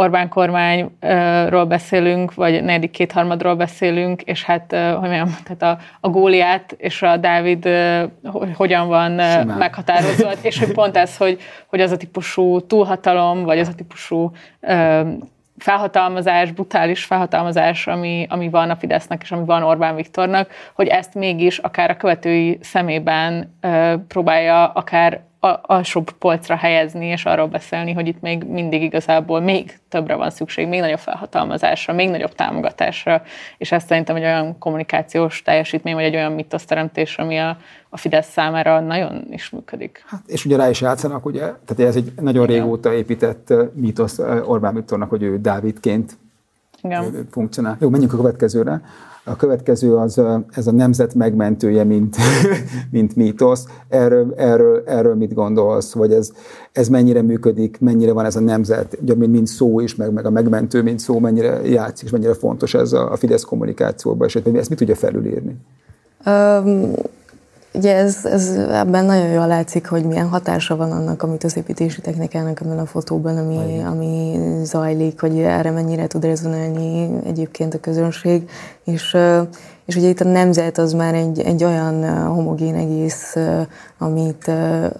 Orbán 0.00 0.28
kormányról 0.28 1.64
beszélünk, 1.64 2.34
vagy 2.34 2.62
negyedik 2.62 2.90
kétharmadról 2.90 3.54
beszélünk, 3.54 4.22
és 4.22 4.44
hát, 4.44 4.72
hogy 4.72 5.08
mondjam, 5.08 5.36
tehát 5.44 5.62
a, 5.62 5.82
a 6.00 6.08
Góliát 6.08 6.74
és 6.78 7.02
a 7.02 7.16
Dávid 7.16 7.68
hogyan 8.54 8.88
van 8.88 9.10
Simán. 9.10 9.46
meghatározva, 9.46 10.30
és 10.42 10.58
hogy 10.58 10.72
pont 10.72 10.96
ez, 10.96 11.16
hogy, 11.16 11.40
hogy 11.66 11.80
az 11.80 11.90
a 11.90 11.96
típusú 11.96 12.60
túlhatalom, 12.60 13.42
vagy 13.42 13.58
az 13.58 13.68
a 13.68 13.74
típusú 13.74 14.32
felhatalmazás, 15.58 16.52
brutális 16.52 17.04
felhatalmazás, 17.04 17.86
ami, 17.86 18.26
ami 18.30 18.48
van 18.48 18.70
a 18.70 18.76
Fidesznek 18.76 19.22
és 19.22 19.32
ami 19.32 19.44
van 19.44 19.62
Orbán 19.62 19.94
Viktornak, 19.94 20.50
hogy 20.74 20.86
ezt 20.86 21.14
mégis 21.14 21.58
akár 21.58 21.90
a 21.90 21.96
követői 21.96 22.58
szemében 22.60 23.56
ö, 23.60 23.94
próbálja 24.08 24.66
akár 24.66 25.20
alsóbb 25.52 26.10
polcra 26.10 26.56
helyezni, 26.56 27.06
és 27.06 27.24
arról 27.24 27.46
beszélni, 27.46 27.92
hogy 27.92 28.06
itt 28.06 28.20
még 28.20 28.44
mindig 28.44 28.82
igazából 28.82 29.40
még 29.40 29.78
többre 29.88 30.14
van 30.14 30.30
szükség, 30.30 30.68
még 30.68 30.80
nagyobb 30.80 30.98
felhatalmazásra, 30.98 31.92
még 31.92 32.10
nagyobb 32.10 32.34
támogatásra, 32.34 33.22
és 33.58 33.72
ez 33.72 33.84
szerintem 33.84 34.16
egy 34.16 34.22
olyan 34.22 34.58
kommunikációs 34.58 35.42
teljesítmény, 35.42 35.94
vagy 35.94 36.04
egy 36.04 36.14
olyan 36.14 36.32
mitoszteremtés, 36.32 37.16
ami 37.16 37.38
a, 37.38 37.56
a 37.88 37.96
Fidesz 37.96 38.30
számára 38.30 38.80
nagyon 38.80 39.26
is 39.30 39.50
működik. 39.50 40.04
Hát, 40.06 40.22
és 40.26 40.44
ugye 40.44 40.56
rá 40.56 40.68
is 40.68 40.80
játszanak, 40.80 41.26
ugye, 41.26 41.40
tehát 41.40 41.78
ez 41.78 41.96
egy 41.96 42.12
nagyon 42.20 42.48
Igen. 42.48 42.56
régóta 42.56 42.92
épített 42.92 43.52
mítosz 43.72 44.18
Orbán 44.44 44.74
Viktornak, 44.74 45.10
hogy 45.10 45.22
ő 45.22 45.40
Dávidként 45.40 46.16
Igen. 46.82 47.28
funkcionál. 47.30 47.76
Jó, 47.80 47.88
menjünk 47.88 48.12
a 48.12 48.16
következőre. 48.16 48.80
A 49.30 49.36
következő 49.36 49.96
az 49.96 50.20
ez 50.50 50.66
a 50.66 50.72
nemzet 50.72 51.14
megmentője, 51.14 51.84
mint, 51.84 52.16
mint 52.90 53.16
mítosz. 53.16 53.64
Erről, 53.88 54.34
erről, 54.36 54.82
erről 54.86 55.14
mit 55.14 55.34
gondolsz? 55.34 55.92
Vagy 55.92 56.12
ez, 56.12 56.30
ez 56.72 56.88
mennyire 56.88 57.22
működik, 57.22 57.80
mennyire 57.80 58.12
van 58.12 58.24
ez 58.24 58.36
a 58.36 58.40
nemzet, 58.40 58.98
ugye, 59.00 59.14
mint 59.14 59.46
szó 59.46 59.80
is, 59.80 59.94
meg, 59.94 60.12
meg 60.12 60.26
a 60.26 60.30
megmentő, 60.30 60.82
mint 60.82 60.98
szó, 60.98 61.18
mennyire 61.18 61.60
játszik, 61.68 62.06
és 62.06 62.12
mennyire 62.12 62.34
fontos 62.34 62.74
ez 62.74 62.92
a, 62.92 63.12
a 63.12 63.16
Fidesz 63.16 63.44
kommunikációban, 63.44 64.26
és 64.26 64.36
ezt 64.36 64.68
mit 64.68 64.78
tudja 64.78 64.94
felülírni? 64.94 65.56
Um, 66.26 66.92
Ugye 67.78 67.94
ez, 67.94 68.24
ez 68.24 68.48
ebben 68.70 69.04
nagyon 69.04 69.28
jól 69.28 69.46
látszik, 69.46 69.86
hogy 69.86 70.04
milyen 70.04 70.28
hatása 70.28 70.76
van 70.76 70.92
annak, 70.92 71.22
amit 71.22 71.44
az 71.44 71.56
építési 71.56 72.00
technikának 72.00 72.60
ebben 72.60 72.78
a 72.78 72.86
fotóban, 72.86 73.36
ami, 73.36 73.82
ami 73.82 74.38
zajlik, 74.62 75.20
hogy 75.20 75.38
erre 75.38 75.70
mennyire 75.70 76.06
tud 76.06 76.24
rezonálni 76.24 77.10
egyébként 77.24 77.74
a 77.74 77.80
közönség. 77.80 78.50
És, 78.84 79.16
és 79.88 79.96
ugye 79.96 80.08
itt 80.08 80.20
a 80.20 80.24
nemzet 80.24 80.78
az 80.78 80.92
már 80.92 81.14
egy, 81.14 81.40
egy 81.40 81.64
olyan 81.64 82.26
homogén 82.26 82.74
egész, 82.74 83.36
amit, 83.98 84.50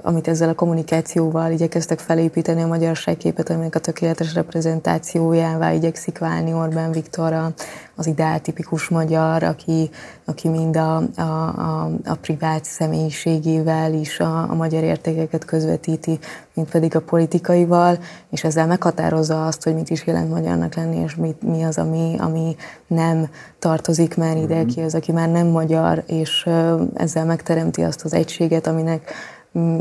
amit 0.03 0.29
ezzel 0.29 0.49
a 0.49 0.55
kommunikációval 0.55 1.53
igyekeztek 1.53 1.99
felépíteni 1.99 2.63
a 2.63 2.67
magyarságképet, 2.67 3.51
aminek 3.51 3.75
a 3.75 3.79
tökéletes 3.79 4.35
reprezentációjává 4.35 5.73
igyekszik 5.73 6.19
válni 6.19 6.53
Orbán 6.53 6.93
Viktor, 6.93 7.53
az 7.95 8.07
ideáltipikus 8.07 8.89
magyar, 8.89 9.43
aki, 9.43 9.91
aki 10.25 10.49
mind 10.49 10.77
a, 10.77 10.97
a, 11.17 11.23
a, 11.23 11.91
a 12.05 12.15
privát 12.15 12.65
személyiségével 12.65 13.93
is 13.93 14.21
a, 14.21 14.51
a 14.51 14.55
magyar 14.55 14.83
értékeket 14.83 15.45
közvetíti, 15.45 16.19
mint 16.59 16.71
pedig 16.71 16.97
a 16.97 17.01
politikaival, 17.01 17.99
és 18.31 18.45
ezzel 18.45 18.67
meghatározza 18.67 19.47
azt, 19.47 19.63
hogy 19.63 19.75
mit 19.75 19.91
is 19.91 20.07
jelent 20.07 20.31
magyarnak 20.31 20.75
lenni, 20.75 20.97
és 20.97 21.15
mit, 21.15 21.43
mi 21.43 21.63
az, 21.63 21.79
ami, 21.79 22.15
ami 22.19 22.57
nem 22.87 23.29
tartozik 23.59 24.17
már 24.17 24.37
ide, 24.37 24.59
mhm. 24.59 24.67
ki 24.67 24.81
az, 24.81 24.95
aki 24.95 25.13
már 25.13 25.31
nem 25.31 25.47
magyar, 25.47 26.03
és 26.07 26.49
ezzel 26.95 27.25
megteremti 27.25 27.83
azt 27.83 28.05
az 28.05 28.13
egységet, 28.13 28.67
aminek 28.67 29.13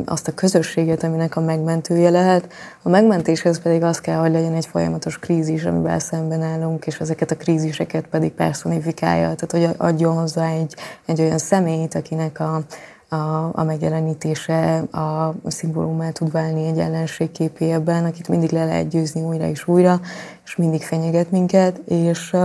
azt 0.06 0.28
a 0.28 0.34
közösséget, 0.34 1.04
aminek 1.04 1.36
a 1.36 1.42
megmentője 1.42 2.10
lehet. 2.10 2.54
A 2.84 2.90
megmentéshez 2.90 3.62
pedig 3.62 3.84
az 3.84 4.00
kell, 4.00 4.20
hogy 4.20 4.32
legyen 4.32 4.54
egy 4.54 4.66
folyamatos 4.66 5.20
krízis, 5.20 5.64
amivel 5.64 6.00
szemben 6.00 6.42
állunk, 6.42 6.88
és 6.88 7.00
ezeket 7.00 7.32
a 7.32 7.38
kríziseket 7.38 8.08
pedig 8.08 8.32
personifikálja, 8.32 9.36
tehát 9.36 9.52
hogy 9.52 9.76
adjon 9.78 10.16
hozzá 10.16 10.50
egy, 10.50 10.76
egy 11.06 11.22
olyan 11.22 11.38
személyt, 11.38 11.96
akinek 11.96 12.40
a, 12.40 12.62
a, 13.10 13.50
a 13.52 13.64
megjelenítése 13.64 14.78
a 14.78 15.36
szimbólumá 15.46 16.10
tud 16.10 16.32
válni 16.32 16.68
egy 16.68 16.80
ellenség 16.80 17.32
képében, 17.32 18.06
akit 18.06 18.28
mindig 18.28 18.52
le 18.52 18.66
lehet 18.66 18.88
győzni 18.88 19.22
újra 19.22 19.48
és 19.48 19.68
újra, 19.68 20.00
és 20.46 20.56
mindig 20.56 20.82
fenyeget 20.82 21.32
minket, 21.32 21.78
és, 21.78 22.36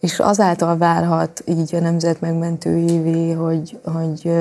és 0.00 0.18
azáltal 0.18 0.76
válhat 0.76 1.42
így 1.46 1.74
a 1.74 1.80
nemzet 1.80 2.20
megmentőjévé, 2.20 3.32
hogy, 3.32 3.80
hogy 3.84 4.32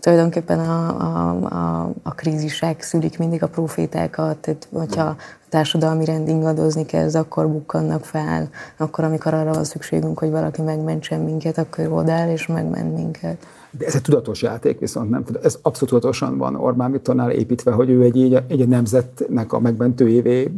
tulajdonképpen 0.00 0.58
a, 0.58 1.00
a, 1.00 1.30
a, 1.44 1.92
a 2.02 2.14
krízisek 2.14 2.82
szülik 2.82 3.18
mindig 3.18 3.42
a 3.42 3.48
profétákat, 3.48 4.36
tehát 4.36 4.68
hogyha 4.72 5.02
a 5.02 5.16
társadalmi 5.48 6.04
rend 6.04 6.28
ingadozni 6.28 6.86
kezd, 6.86 7.14
akkor 7.14 7.48
bukkannak 7.48 8.04
fel, 8.04 8.48
akkor 8.76 9.04
amikor 9.04 9.34
arra 9.34 9.52
van 9.52 9.64
szükségünk, 9.64 10.18
hogy 10.18 10.30
valaki 10.30 10.62
megmentsen 10.62 11.20
minket, 11.20 11.58
akkor 11.58 11.92
odáll 11.92 12.30
és 12.30 12.46
megment 12.46 12.94
minket. 12.94 13.46
De 13.78 13.86
ez 13.86 13.94
egy 13.94 14.02
tudatos 14.02 14.42
játék, 14.42 14.78
viszont 14.78 15.10
nem 15.10 15.24
ez 15.42 15.58
abszolút 15.62 15.88
tudatosan 15.88 16.38
van 16.38 16.54
Orbán 16.54 16.92
Viktornál 16.92 17.30
építve, 17.30 17.70
hogy 17.70 17.90
ő 17.90 18.02
egy, 18.02 18.22
egy, 18.22 18.42
egy 18.48 18.68
nemzetnek 18.68 19.52
a 19.52 19.60
megmentőjévé 19.60 20.50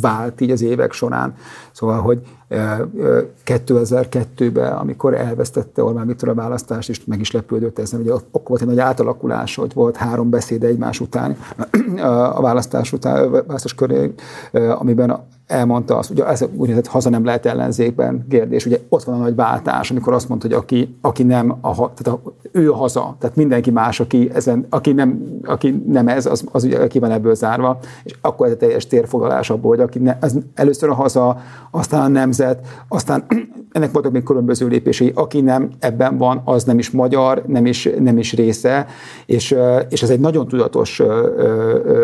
vált 0.00 0.40
így 0.40 0.50
az 0.50 0.62
évek 0.62 0.92
során. 0.92 1.34
Szóval, 1.72 2.00
hogy 2.00 2.20
2002-ben, 3.44 4.72
amikor 4.72 5.14
elvesztette 5.14 5.84
Orbán 5.84 6.06
Viktor 6.06 6.28
a 6.28 6.34
választást, 6.34 6.88
és 6.88 7.04
meg 7.04 7.20
is 7.20 7.30
lepődött 7.30 7.78
ezen, 7.78 8.00
hogy 8.00 8.08
akkor 8.08 8.42
volt 8.44 8.60
egy 8.60 8.66
nagy 8.66 8.78
átalakulás, 8.78 9.56
hogy 9.56 9.72
volt 9.74 9.96
három 9.96 10.30
beszéd 10.30 10.64
egymás 10.64 11.00
után 11.00 11.36
a 12.36 12.40
választás 12.40 12.92
után, 12.92 13.24
a 13.24 13.30
választás 13.30 13.74
köré, 13.74 14.14
amiben 14.52 15.26
elmondta 15.46 15.96
azt, 15.96 16.10
ugye 16.10 16.26
ez 16.26 16.44
úgynevezett 16.54 16.86
haza 16.86 17.10
nem 17.10 17.24
lehet 17.24 17.46
ellenzékben 17.46 18.26
kérdés, 18.28 18.66
ugye 18.66 18.78
ott 18.88 19.04
van 19.04 19.14
a 19.14 19.18
nagy 19.18 19.34
váltás, 19.34 19.90
amikor 19.90 20.12
azt 20.12 20.28
mondta, 20.28 20.46
hogy 20.46 20.56
aki, 20.56 20.96
aki 21.00 21.22
nem, 21.22 21.50
a, 21.60 21.74
tehát 21.74 22.06
a, 22.06 22.20
ő 22.52 22.72
a 22.72 22.74
haza, 22.74 23.16
tehát 23.18 23.36
mindenki 23.36 23.70
más, 23.70 24.00
aki, 24.00 24.30
ezen, 24.34 24.66
aki, 24.70 24.92
nem, 24.92 25.38
aki 25.44 25.82
nem 25.86 26.08
ez, 26.08 26.26
az, 26.26 26.44
az 26.52 26.64
ugye 26.64 26.86
ki 26.86 26.98
van 26.98 27.10
ebből 27.10 27.34
zárva, 27.34 27.78
és 28.04 28.14
akkor 28.20 28.46
ez 28.46 28.52
a 28.52 28.56
teljes 28.56 28.86
térfogalás 28.86 29.50
abból, 29.50 29.70
hogy 29.70 29.80
aki 29.80 29.98
ne, 29.98 30.18
ez 30.20 30.34
először 30.54 30.88
a 30.88 30.94
haza, 30.94 31.38
aztán 31.70 32.00
a 32.00 32.08
nemzet, 32.08 32.66
aztán 32.88 33.24
ennek 33.72 33.92
voltak 33.92 34.12
még 34.12 34.22
különböző 34.22 34.66
lépései, 34.66 35.12
aki 35.14 35.40
nem 35.40 35.70
ebben 35.78 36.18
van, 36.18 36.42
az 36.44 36.64
nem 36.64 36.78
is 36.78 36.90
magyar, 36.90 37.42
nem 37.46 37.66
is, 37.66 37.88
nem 37.98 38.18
is 38.18 38.32
része, 38.32 38.86
és, 39.26 39.56
és 39.88 40.02
ez 40.02 40.10
egy 40.10 40.20
nagyon 40.20 40.48
tudatos 40.48 41.02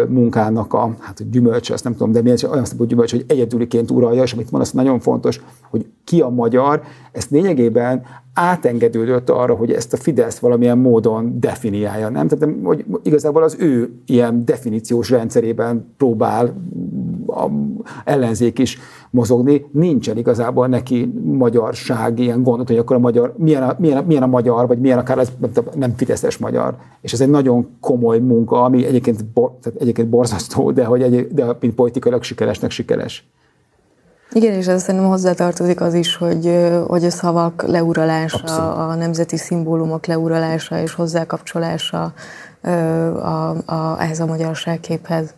munkának 0.09 0.73
a 0.73 0.95
hát, 1.01 1.31
gyümölcse, 1.31 1.73
azt 1.73 1.85
nem 1.85 1.93
tudom, 1.93 2.13
de 2.13 2.23
mi 2.23 2.33
olyan 2.51 2.65
szempont 2.65 2.89
gyümölcs, 2.89 3.11
hogy 3.11 3.25
egyedüliként 3.33 3.91
uralja, 3.91 4.23
és 4.23 4.33
amit 4.33 4.51
van, 4.51 4.61
nagyon 4.73 5.01
fontos, 5.01 5.41
hogy 5.71 5.87
ki 6.05 6.21
a 6.21 6.29
magyar, 6.29 6.83
ezt 7.13 7.31
lényegében 7.31 8.03
átengedődött 8.35 9.31
arra, 9.31 9.55
hogy 9.55 9.73
ezt 9.73 9.93
a 9.93 9.97
Fidesz 9.97 10.39
valamilyen 10.39 10.79
módon 10.79 11.41
definiálja, 11.41 12.09
nem? 12.09 12.29
Tehát 12.29 12.57
hogy 12.63 12.85
igazából 13.03 13.43
az 13.43 13.57
ő 13.59 13.93
ilyen 14.07 14.45
definíciós 14.45 15.11
rendszerében 15.11 15.95
próbál 15.97 16.55
a 17.27 17.47
ellenzék 18.05 18.59
is 18.59 18.79
mozogni, 19.11 19.67
nincsen 19.73 20.17
igazából 20.17 20.67
neki 20.67 21.13
magyarság 21.23 22.19
ilyen 22.19 22.43
gondot, 22.43 22.69
hogy 22.69 22.79
akkor 22.79 22.97
a 22.97 22.99
magyar, 22.99 23.35
milyen 23.37 23.63
a, 23.63 23.77
milyen 23.79 23.97
a, 23.97 24.03
milyen 24.07 24.23
a 24.23 24.27
magyar, 24.27 24.67
vagy 24.67 24.79
milyen 24.79 24.99
akár 24.99 25.19
ez 25.19 25.33
nem 25.75 25.95
fideszes 25.97 26.39
magyar. 26.39 26.77
És 27.01 27.13
ez 27.13 27.21
egy 27.21 27.31
nagyon 27.31 27.67
komoly 27.81 28.19
munka, 28.19 28.65
ami 28.65 28.87
egyébként, 28.87 29.25
bor, 29.25 29.53
tehát 29.63 29.81
egyébként 29.81 30.09
borzasztó, 30.09 30.71
de, 30.71 30.85
hogy 30.85 31.03
egy, 31.03 31.27
de 31.27 31.57
mint 31.61 31.75
politikailag 31.75 32.23
sikeresnek 32.23 32.71
sikeres. 32.71 33.31
Igen, 34.33 34.53
és 34.53 34.67
ez 34.67 34.83
szerintem 34.83 35.09
hozzátartozik 35.09 35.81
az 35.81 35.95
is, 35.95 36.17
hogy, 36.17 36.69
hogy 36.87 37.05
a 37.05 37.11
szavak 37.11 37.65
leuralása, 37.67 38.75
a 38.89 38.95
nemzeti 38.95 39.37
szimbólumok 39.37 40.07
leuralása 40.07 40.81
és 40.81 40.95
hozzákapcsolása 40.95 42.13
a, 42.63 43.73
a, 43.73 43.97
ehhez 43.99 44.21
a 44.21 44.27
magyarságképhez. 44.27 45.35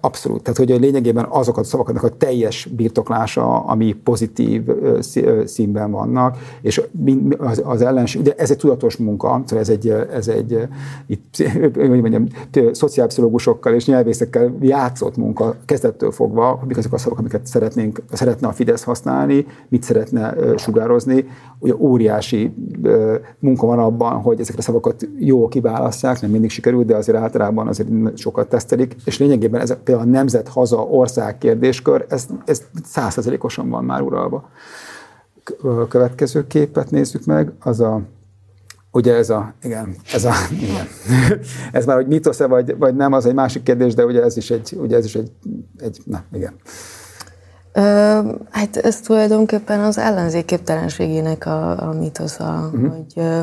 Abszolút. 0.00 0.42
Tehát, 0.42 0.58
hogy 0.58 0.80
lényegében 0.80 1.26
azokat 1.28 1.64
a 1.64 1.66
szavaknak 1.66 2.02
a 2.02 2.08
teljes 2.08 2.68
birtoklása, 2.76 3.58
ami 3.60 3.92
pozitív 3.92 4.62
színben 5.44 5.90
vannak, 5.90 6.36
és 6.62 6.82
az, 7.38 7.62
az 7.64 7.82
ellenség, 7.82 8.20
ugye 8.20 8.34
ez 8.36 8.50
egy 8.50 8.56
tudatos 8.56 8.96
munka, 8.96 9.42
szóval 9.44 9.64
ez 9.64 9.68
egy, 9.68 9.88
ez 9.88 10.28
egy 10.28 10.68
itt, 11.06 11.36
hogy 11.88 12.00
mondjam, 12.00 12.26
szociálpszichológusokkal 12.72 13.74
és 13.74 13.86
nyelvészekkel 13.86 14.54
játszott 14.60 15.16
munka 15.16 15.56
kezdettől 15.64 16.10
fogva, 16.10 16.62
mik 16.66 16.76
azok 16.76 16.92
a 16.92 16.98
szavak, 16.98 17.18
amiket 17.18 17.46
szeretnénk, 17.46 18.02
szeretne 18.12 18.48
a 18.48 18.52
Fidesz 18.52 18.82
használni, 18.82 19.46
mit 19.68 19.82
szeretne 19.82 20.34
sugározni. 20.56 21.24
Ugye 21.58 21.74
óriási 21.78 22.54
munka 23.38 23.66
van 23.66 23.78
abban, 23.78 24.20
hogy 24.20 24.40
ezeket 24.40 24.58
a 24.60 24.62
szavakat 24.62 25.08
jól 25.18 25.48
kiválasztják, 25.48 26.20
nem 26.20 26.30
mindig 26.30 26.50
sikerül, 26.50 26.84
de 26.84 26.96
azért 26.96 27.18
általában 27.18 27.68
azért 27.68 27.88
sokat 28.18 28.48
tesztelik, 28.48 28.96
és 29.04 29.18
lényegében 29.18 29.60
ez 29.60 29.76
például 29.82 30.06
a 30.06 30.10
nemzet, 30.10 30.48
haza, 30.48 30.76
ország 30.76 31.38
kérdéskör, 31.38 32.06
ez, 32.08 32.26
ez 32.44 32.62
százszerzelékosan 32.84 33.68
van 33.68 33.84
már 33.84 34.00
uralva. 34.00 34.48
A 35.62 35.88
következő 35.88 36.46
képet 36.46 36.90
nézzük 36.90 37.24
meg, 37.24 37.52
az 37.60 37.80
a 37.80 38.00
Ugye 38.92 39.14
ez 39.14 39.30
a, 39.30 39.54
igen, 39.62 39.96
ez 40.12 40.24
a, 40.24 40.32
igen. 40.50 40.86
ez 41.72 41.84
már, 41.84 41.96
hogy 41.96 42.06
mitosz-e 42.06 42.46
vagy, 42.46 42.78
vagy 42.78 42.94
nem, 42.94 43.12
az 43.12 43.26
egy 43.26 43.34
másik 43.34 43.62
kérdés, 43.62 43.94
de 43.94 44.04
ugye 44.04 44.22
ez 44.22 44.36
is 44.36 44.50
egy, 44.50 44.76
ugye 44.80 44.96
ez 44.96 45.04
is 45.04 45.14
egy, 45.14 45.32
egy 45.78 46.00
na, 46.04 46.22
igen. 46.32 46.54
Ö, 47.72 47.80
hát 48.50 48.76
ez 48.76 49.00
tulajdonképpen 49.00 49.80
az 49.80 49.98
ellenzék 49.98 50.44
képtelenségének 50.44 51.46
a, 51.46 51.88
a 51.88 51.92
mitosza, 51.92 52.70
uh-huh. 52.72 52.96
hogy 52.96 53.12
ö, 53.14 53.40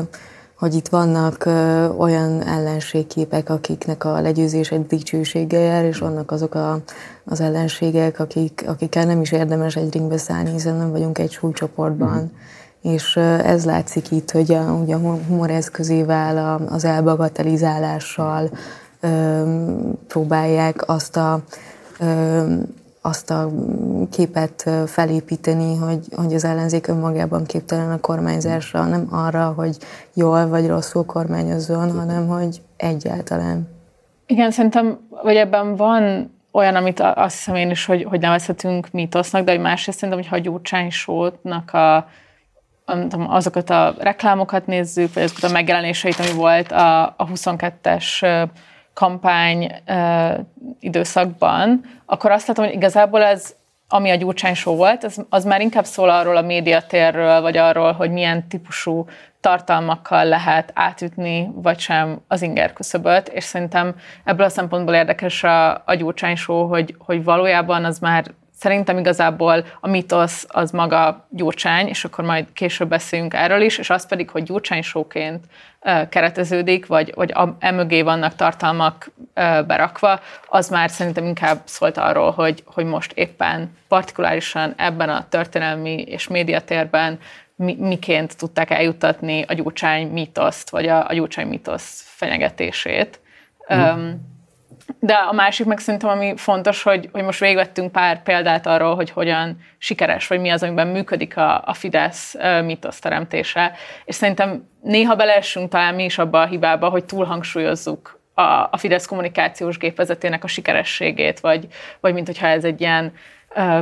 hogy 0.58 0.74
itt 0.74 0.88
vannak 0.88 1.44
ö, 1.44 1.86
olyan 1.88 2.42
ellenségképek, 2.42 3.50
akiknek 3.50 4.04
a 4.04 4.20
legyőzés 4.20 4.70
egy 4.70 4.86
dicsőséggel 4.86 5.60
jár, 5.60 5.84
és 5.84 5.98
vannak 5.98 6.30
azok 6.30 6.54
a, 6.54 6.78
az 7.24 7.40
ellenségek, 7.40 8.20
akik, 8.20 8.64
akikkel 8.66 9.04
nem 9.04 9.20
is 9.20 9.32
érdemes 9.32 9.76
egy 9.76 9.92
ringbe 9.92 10.16
szállni, 10.16 10.50
hiszen 10.50 10.76
nem 10.76 10.90
vagyunk 10.90 11.18
egy 11.18 11.30
súlycsoportban. 11.30 12.08
Uh-huh. 12.08 12.94
És 12.94 13.16
ö, 13.16 13.20
ez 13.44 13.64
látszik 13.64 14.10
itt, 14.10 14.30
hogy 14.30 14.52
a, 14.52 14.72
ugye 14.72 14.94
a 14.94 14.98
humor 14.98 15.50
eszközével, 15.50 16.66
az 16.68 16.84
elbagatelizálással 16.84 18.50
ö, 19.00 19.42
próbálják 20.08 20.88
azt 20.88 21.16
a 21.16 21.42
azt 23.08 23.30
a 23.30 23.50
képet 24.10 24.70
felépíteni, 24.86 25.76
hogy, 25.76 26.06
hogy 26.16 26.34
az 26.34 26.44
ellenzék 26.44 26.86
önmagában 26.86 27.44
képtelen 27.44 27.90
a 27.90 28.00
kormányzásra, 28.00 28.84
nem 28.84 29.06
arra, 29.10 29.52
hogy 29.56 29.76
jól 30.14 30.48
vagy 30.48 30.66
rosszul 30.66 31.04
kormányozzon, 31.04 31.98
hanem 31.98 32.28
hogy 32.28 32.62
egyáltalán. 32.76 33.68
Igen, 34.26 34.50
szerintem, 34.50 34.98
vagy 35.22 35.36
ebben 35.36 35.76
van 35.76 36.32
olyan, 36.52 36.74
amit 36.74 37.00
azt 37.00 37.36
hiszem 37.36 37.54
én 37.54 37.70
is, 37.70 37.84
hogy, 37.84 38.04
hogy 38.04 38.20
nevezhetünk 38.20 38.90
mítosznak, 38.90 39.44
de 39.44 39.50
hogy 39.50 39.60
másrészt 39.60 39.98
szerintem, 39.98 40.22
hogyha 40.22 40.36
a 40.36 40.50
Gyurcsány 40.50 40.90
Sótnak 40.90 41.72
a, 41.72 42.08
azokat 43.28 43.70
a 43.70 43.94
reklámokat 43.98 44.66
nézzük, 44.66 45.14
vagy 45.14 45.22
azokat 45.22 45.50
a 45.50 45.52
megjelenéseit, 45.52 46.18
ami 46.18 46.32
volt 46.32 46.72
a, 46.72 47.02
a 47.04 47.28
22-es 47.34 48.48
kampány 48.98 49.72
uh, 49.88 50.38
időszakban, 50.80 51.80
akkor 52.06 52.30
azt 52.30 52.46
látom, 52.46 52.64
hogy 52.64 52.74
igazából 52.74 53.22
ez, 53.22 53.54
ami 53.88 54.10
a 54.10 54.14
Gyurcsány 54.14 54.54
show 54.54 54.76
volt, 54.76 55.04
az, 55.04 55.26
az 55.28 55.44
már 55.44 55.60
inkább 55.60 55.84
szól 55.84 56.10
arról 56.10 56.36
a 56.36 56.42
médiatérről, 56.42 57.40
vagy 57.40 57.56
arról, 57.56 57.92
hogy 57.92 58.10
milyen 58.10 58.48
típusú 58.48 59.06
tartalmakkal 59.40 60.24
lehet 60.24 60.70
átütni, 60.74 61.50
vagy 61.54 61.78
sem 61.78 62.20
az 62.28 62.42
inger 62.42 62.72
küszöböt, 62.72 63.28
és 63.28 63.44
szerintem 63.44 63.94
ebből 64.24 64.46
a 64.46 64.48
szempontból 64.48 64.94
érdekes 64.94 65.44
a, 65.44 65.82
a 65.84 65.94
Gyurcsány 65.94 66.36
show, 66.36 66.66
hogy, 66.66 66.94
hogy 66.98 67.24
valójában 67.24 67.84
az 67.84 67.98
már 67.98 68.24
Szerintem 68.58 68.98
igazából 68.98 69.64
a 69.80 69.88
mitosz 69.88 70.46
az 70.48 70.70
maga 70.70 71.26
Gyurcsány, 71.30 71.86
és 71.86 72.04
akkor 72.04 72.24
majd 72.24 72.52
később 72.52 72.88
beszéljünk 72.88 73.34
erről 73.34 73.60
is, 73.60 73.78
és 73.78 73.90
az 73.90 74.06
pedig, 74.06 74.30
hogy 74.30 74.42
Gyurcsány 74.42 74.82
sóként 74.82 75.44
kereteződik, 76.08 76.86
vagy, 76.86 77.12
vagy 77.14 77.34
emögé 77.58 78.02
vannak 78.02 78.34
tartalmak 78.34 79.10
berakva, 79.66 80.20
az 80.48 80.68
már 80.68 80.90
szerintem 80.90 81.24
inkább 81.24 81.60
szólt 81.64 81.96
arról, 81.96 82.30
hogy, 82.30 82.62
hogy 82.66 82.84
most 82.84 83.12
éppen 83.12 83.76
partikulárisan 83.88 84.74
ebben 84.76 85.08
a 85.08 85.28
történelmi 85.28 86.02
és 86.02 86.28
médiatérben 86.28 87.18
mi, 87.56 87.76
miként 87.78 88.36
tudták 88.36 88.70
eljuttatni 88.70 89.44
a 89.48 89.54
Gyurcsány 89.54 90.06
mitoszt, 90.06 90.70
vagy 90.70 90.86
a, 90.86 91.08
a 91.08 91.12
Gyurcsány 91.12 91.46
mitosz 91.46 92.02
fenyegetését. 92.06 93.20
Mm. 93.74 93.78
Um, 93.78 94.36
de 95.00 95.12
a 95.12 95.32
másik 95.32 95.66
meg 95.66 95.78
szerintem, 95.78 96.10
ami 96.10 96.32
fontos, 96.36 96.82
hogy, 96.82 97.08
hogy 97.12 97.22
most 97.22 97.40
végvettünk 97.40 97.92
pár 97.92 98.22
példát 98.22 98.66
arról, 98.66 98.94
hogy 98.94 99.10
hogyan 99.10 99.58
sikeres, 99.78 100.26
vagy 100.26 100.40
mi 100.40 100.50
az, 100.50 100.62
amiben 100.62 100.86
működik 100.86 101.36
a, 101.36 101.62
a 101.64 101.74
Fidesz 101.74 102.34
mitosz 102.64 102.98
teremtése. 102.98 103.72
És 104.04 104.14
szerintem 104.14 104.68
néha 104.82 105.16
beleessünk 105.16 105.70
talán 105.70 105.94
mi 105.94 106.04
is 106.04 106.18
abba 106.18 106.40
a 106.40 106.46
hibába, 106.46 106.88
hogy 106.88 107.04
túlhangsúlyozzuk 107.04 108.20
a, 108.34 108.42
a 108.42 108.76
Fidesz 108.76 109.06
kommunikációs 109.06 109.78
gépvezetének 109.78 110.44
a 110.44 110.46
sikerességét, 110.46 111.40
vagy, 111.40 111.66
vagy 112.00 112.14
mint 112.14 112.26
hogyha 112.26 112.46
ez 112.46 112.64
egy 112.64 112.80
ilyen 112.80 113.12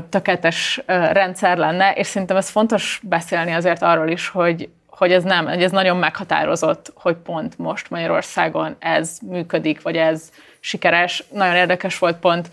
tökéletes 0.09 0.83
rendszer 0.87 1.57
lenne, 1.57 1.93
és 1.93 2.07
szerintem 2.07 2.37
ez 2.37 2.49
fontos 2.49 3.01
beszélni 3.03 3.53
azért 3.53 3.83
arról 3.83 4.09
is, 4.09 4.29
hogy, 4.29 4.69
hogy 4.87 5.13
ez 5.13 5.23
nem, 5.23 5.47
hogy 5.47 5.63
ez 5.63 5.71
nagyon 5.71 5.97
meghatározott, 5.97 6.93
hogy 6.95 7.17
pont 7.17 7.59
most 7.59 7.91
Magyarországon 7.91 8.77
ez 8.79 9.19
működik, 9.23 9.83
vagy 9.83 9.97
ez 9.97 10.31
sikeres. 10.67 11.25
Nagyon 11.33 11.55
érdekes 11.55 11.99
volt 11.99 12.17
pont 12.17 12.51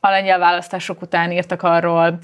a 0.00 0.10
lengyel 0.10 0.38
választások 0.38 1.02
után 1.02 1.32
írtak 1.32 1.62
arról 1.62 2.18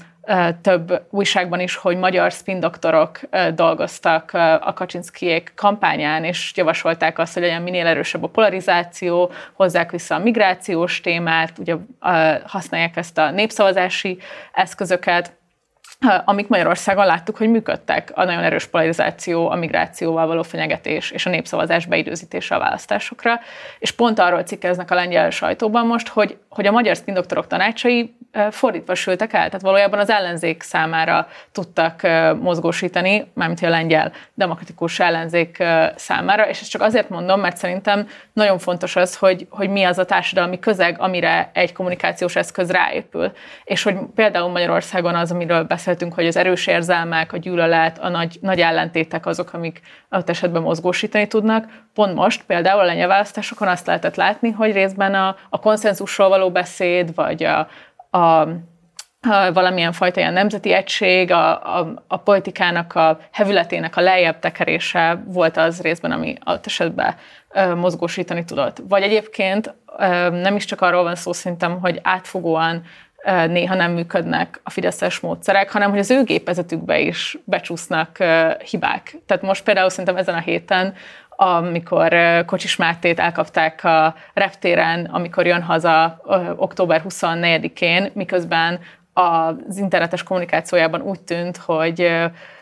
több 0.61 1.05
újságban 1.09 1.59
is, 1.59 1.75
hogy 1.75 1.97
magyar 1.97 2.31
spin 2.31 2.59
doktorok 2.59 3.19
dolgoztak 3.53 4.33
a 4.61 4.73
Kaczynszkijék 4.75 5.51
kampányán, 5.55 6.23
és 6.23 6.51
javasolták 6.55 7.19
azt, 7.19 7.33
hogy 7.33 7.41
legyen 7.41 7.61
minél 7.61 7.85
erősebb 7.87 8.23
a 8.23 8.27
polarizáció, 8.27 9.31
hozzák 9.53 9.91
vissza 9.91 10.15
a 10.15 10.19
migrációs 10.19 11.01
témát, 11.01 11.57
ugye 11.57 11.75
használják 12.45 12.97
ezt 12.97 13.17
a 13.17 13.31
népszavazási 13.31 14.17
eszközöket, 14.53 15.36
amik 16.25 16.47
Magyarországon 16.47 17.05
láttuk, 17.05 17.37
hogy 17.37 17.49
működtek. 17.49 18.11
A 18.15 18.23
nagyon 18.23 18.43
erős 18.43 18.65
polarizáció, 18.65 19.49
a 19.49 19.55
migrációval 19.55 20.27
való 20.27 20.43
fenyegetés 20.43 21.11
és 21.11 21.25
a 21.25 21.29
népszavazás 21.29 21.85
beidőzítése 21.85 22.55
a 22.55 22.59
választásokra. 22.59 23.39
És 23.79 23.91
pont 23.91 24.19
arról 24.19 24.43
cikkeznek 24.43 24.91
a 24.91 24.95
lengyel 24.95 25.29
sajtóban 25.29 25.85
most, 25.85 26.07
hogy, 26.07 26.37
hogy 26.49 26.65
a 26.65 26.71
magyar 26.71 26.95
spindoktorok 26.95 27.47
tanácsai 27.47 28.15
fordítva 28.51 28.95
sültek 28.95 29.33
el, 29.33 29.45
tehát 29.45 29.61
valójában 29.61 29.99
az 29.99 30.09
ellenzék 30.09 30.61
számára 30.61 31.27
tudtak 31.51 32.01
mozgósítani, 32.39 33.31
mármint 33.33 33.61
a 33.61 33.69
lengyel 33.69 34.11
demokratikus 34.33 34.99
ellenzék 34.99 35.63
számára, 35.95 36.49
és 36.49 36.61
ezt 36.61 36.69
csak 36.69 36.81
azért 36.81 37.09
mondom, 37.09 37.39
mert 37.39 37.57
szerintem 37.57 38.07
nagyon 38.33 38.57
fontos 38.57 38.95
az, 38.95 39.17
hogy, 39.17 39.47
hogy 39.49 39.69
mi 39.69 39.83
az 39.83 39.97
a 39.97 40.05
társadalmi 40.05 40.59
közeg, 40.59 40.95
amire 40.99 41.49
egy 41.53 41.73
kommunikációs 41.73 42.35
eszköz 42.35 42.71
ráépül. 42.71 43.31
És 43.63 43.83
hogy 43.83 43.95
például 44.15 44.49
Magyarországon 44.49 45.15
az, 45.15 45.31
amiről 45.31 45.63
beszéltünk, 45.87 46.13
hogy 46.13 46.27
az 46.27 46.37
erős 46.37 46.67
érzelmek, 46.67 47.33
a 47.33 47.37
gyűlölet, 47.37 47.99
a 47.99 48.09
nagy, 48.09 48.37
nagy 48.41 48.59
ellentétek 48.59 49.25
azok, 49.25 49.53
amik 49.53 49.81
ott 50.09 50.29
esetben 50.29 50.61
mozgósítani 50.61 51.27
tudnak. 51.27 51.65
Pont 51.93 52.15
most 52.15 52.43
például 52.43 52.79
a 52.79 52.85
lengyel 52.85 53.07
választásokon 53.07 53.67
azt 53.67 53.87
lehetett 53.87 54.15
látni, 54.15 54.51
hogy 54.51 54.71
részben 54.71 55.15
a, 55.15 55.35
a 55.49 55.59
konszenzusról 55.59 56.29
való 56.29 56.51
beszéd, 56.51 57.15
vagy 57.15 57.43
a, 57.43 57.67
a 58.17 58.47
valamilyen 59.53 59.91
fajta 59.91 60.19
ilyen 60.19 60.33
nemzeti 60.33 60.73
egység, 60.73 61.31
a, 61.31 61.77
a, 61.77 62.03
a 62.07 62.17
politikának 62.17 62.95
a 62.95 63.19
hevületének 63.31 63.95
a 63.95 64.01
lejjebb 64.01 64.39
tekerése 64.39 65.23
volt 65.25 65.57
az 65.57 65.81
részben, 65.81 66.11
ami 66.11 66.35
ott 66.45 66.65
esetben 66.65 67.15
mozgósítani 67.75 68.45
tudott. 68.45 68.81
Vagy 68.87 69.01
egyébként 69.01 69.73
nem 70.31 70.55
is 70.55 70.65
csak 70.65 70.81
arról 70.81 71.03
van 71.03 71.15
szó 71.15 71.33
szerintem, 71.33 71.79
hogy 71.79 71.99
átfogóan 72.03 72.83
néha 73.47 73.75
nem 73.75 73.91
működnek 73.91 74.59
a 74.63 74.69
fideszes 74.69 75.19
módszerek, 75.19 75.71
hanem 75.71 75.89
hogy 75.89 75.99
az 75.99 76.11
ő 76.11 76.23
gépezetükbe 76.23 76.99
is 76.99 77.37
becsúsznak 77.43 78.17
hibák. 78.69 79.17
Tehát 79.25 79.43
most 79.43 79.63
például 79.63 79.89
szerintem 79.89 80.17
ezen 80.17 80.35
a 80.35 80.39
héten 80.39 80.93
amikor 81.39 82.15
Kocsis 82.45 82.75
Mátét 82.75 83.19
elkapták 83.19 83.83
a 83.83 84.15
reptéren, 84.33 85.05
amikor 85.05 85.45
jön 85.45 85.61
haza 85.61 86.21
október 86.55 87.01
24-én, 87.09 88.11
miközben 88.13 88.79
az 89.13 89.77
internetes 89.77 90.23
kommunikációjában 90.23 91.01
úgy 91.01 91.19
tűnt, 91.21 91.57
hogy 91.57 92.11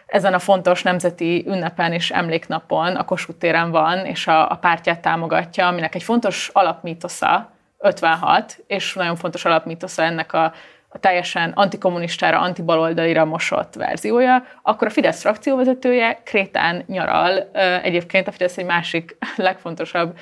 ezen 0.05 0.33
a 0.33 0.39
fontos 0.39 0.83
nemzeti 0.83 1.43
ünnepen 1.47 1.91
és 1.91 2.11
emléknapon 2.11 2.95
a 2.95 3.05
Kossuth 3.05 3.39
téren 3.39 3.71
van, 3.71 4.05
és 4.05 4.27
a, 4.27 4.51
a 4.51 4.55
pártját 4.55 5.01
támogatja, 5.01 5.67
aminek 5.67 5.95
egy 5.95 6.03
fontos 6.03 6.49
alapmítosza, 6.53 7.54
56, 7.85 8.63
és 8.67 8.93
nagyon 8.93 9.15
fontos 9.15 9.45
alapmítosza 9.45 10.03
ennek 10.03 10.33
a 10.33 10.53
a 10.95 10.99
teljesen 10.99 11.51
antikommunistára, 11.55 12.39
antibaloldalira 12.39 13.25
mosott 13.25 13.73
verziója, 13.73 14.45
akkor 14.61 14.87
a 14.87 14.91
Fidesz 14.91 15.21
frakcióvezetője 15.21 16.19
Krétán 16.23 16.83
nyaral, 16.87 17.49
egyébként 17.83 18.27
a 18.27 18.31
Fidesz 18.31 18.57
egy 18.57 18.65
másik 18.65 19.17
legfontosabb 19.35 20.17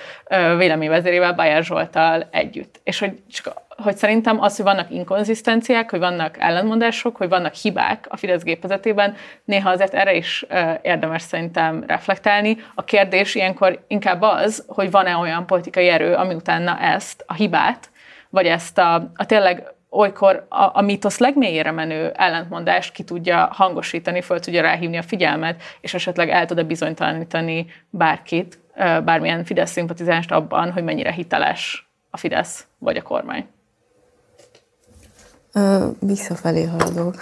véleményvezérével, 0.58 1.34
Bajer 1.34 1.64
Zsoltal 1.64 2.28
együtt. 2.32 2.80
És 2.84 3.00
hogy 3.00 3.22
csak 3.30 3.62
hogy 3.78 3.98
szerintem 3.98 4.42
az, 4.42 4.56
hogy 4.56 4.66
vannak 4.66 4.92
inkonzisztenciák, 4.92 5.90
hogy 5.90 6.00
vannak 6.00 6.40
ellentmondások, 6.40 7.16
hogy 7.16 7.30
vannak 7.30 7.54
hibák 7.54 8.06
a 8.10 8.18
Fidesz 8.18 8.44
gépezetében, 8.44 9.16
néha 9.46 9.70
azért 9.70 9.94
erre 9.94 10.16
is 10.16 10.46
érdemes 10.82 11.22
szerintem 11.22 11.84
reflektálni. 11.88 12.58
A 12.76 12.84
kérdés 12.84 13.36
ilyenkor 13.36 13.84
inkább 13.88 14.22
az, 14.22 14.66
hogy 14.68 14.92
van-e 14.92 15.16
olyan 15.16 15.46
politikai 15.46 15.88
erő, 15.88 16.14
ami 16.14 16.34
utána 16.34 16.80
ezt, 16.80 17.24
a 17.28 17.34
hibát, 17.34 17.90
vagy 18.30 18.46
ezt 18.46 18.78
a, 18.78 19.12
a 19.16 19.26
tényleg 19.26 19.74
olykor 19.90 20.46
a, 20.50 20.70
a 20.74 20.82
mítosz 20.82 21.18
legmélyére 21.18 21.72
menő 21.72 22.12
ellentmondást 22.16 22.94
ki 22.94 23.04
tudja 23.04 23.50
hangosítani, 23.52 24.22
föl 24.22 24.40
tudja 24.40 24.62
ráhívni 24.62 24.98
a 24.98 25.02
figyelmet, 25.02 25.62
és 25.82 25.94
esetleg 25.94 26.30
el 26.30 26.46
tud-e 26.46 26.64
bizonytalanítani 26.64 27.66
bárkit, 27.90 28.60
bármilyen 29.04 29.44
Fidesz 29.44 29.72
szimpatizást 29.72 30.32
abban, 30.32 30.72
hogy 30.72 30.84
mennyire 30.84 31.12
hiteles 31.12 31.88
a 32.10 32.18
Fidesz 32.18 32.68
vagy 32.78 32.98
a 32.98 33.02
kormány. 33.02 33.48
Visszafelé 36.00 36.64
haladok, 36.64 37.16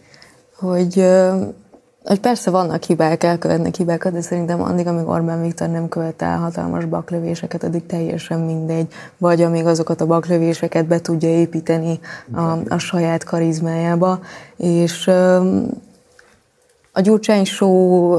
hogy 0.60 1.04
hogy 2.04 2.20
persze 2.20 2.50
vannak 2.50 2.82
hibák, 2.82 3.24
elkövetnek 3.24 3.74
hibákat, 3.74 4.12
de 4.12 4.20
szerintem 4.20 4.62
addig, 4.62 4.86
amíg 4.86 5.06
Orbán 5.06 5.42
Viktor 5.42 5.68
nem 5.68 5.88
követ 5.88 6.22
el 6.22 6.38
hatalmas 6.38 6.84
baklövéseket, 6.84 7.64
addig 7.64 7.86
teljesen 7.86 8.40
mindegy. 8.40 8.86
Vagy 9.18 9.42
amíg 9.42 9.66
azokat 9.66 10.00
a 10.00 10.06
baklövéseket 10.06 10.86
be 10.86 11.00
tudja 11.00 11.28
építeni 11.28 12.00
a, 12.32 12.58
a 12.68 12.78
saját 12.78 13.24
karizmájába. 13.24 14.20
És 14.56 15.10
a 16.92 17.00
Gyurcsány 17.00 17.44
show 17.44 18.12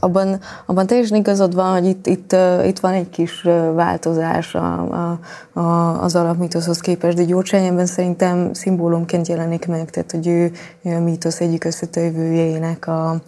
abban, 0.00 0.40
abban 0.66 0.86
teljesen 0.86 1.16
igazad 1.16 1.54
van, 1.54 1.72
hogy 1.72 1.86
itt, 1.86 2.06
itt, 2.06 2.36
itt 2.66 2.78
van 2.78 2.92
egy 2.92 3.10
kis 3.10 3.42
változás 3.74 4.54
a, 4.54 4.74
a, 4.82 5.18
a, 5.60 6.02
az 6.02 6.14
alapmitoszhoz 6.14 6.80
képest, 6.80 7.16
de 7.16 7.24
Gyurcsány 7.24 7.64
ebben 7.64 7.86
szerintem 7.86 8.52
szimbólumként 8.52 9.28
jelenik 9.28 9.66
meg, 9.66 9.90
tehát 9.90 10.10
hogy 10.10 10.26
ő, 10.26 10.52
ő 10.82 10.94
a 10.94 11.00
mítosz 11.00 11.40
egyik 11.40 11.64
összetevőjének, 11.64 12.86
a, 12.86 13.10
a, 13.10 13.20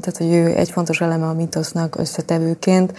tehát 0.00 0.16
hogy 0.16 0.32
ő 0.32 0.46
egy 0.46 0.70
fontos 0.70 1.00
eleme 1.00 1.26
a 1.26 1.34
mítosznak 1.34 1.98
összetevőként. 1.98 2.92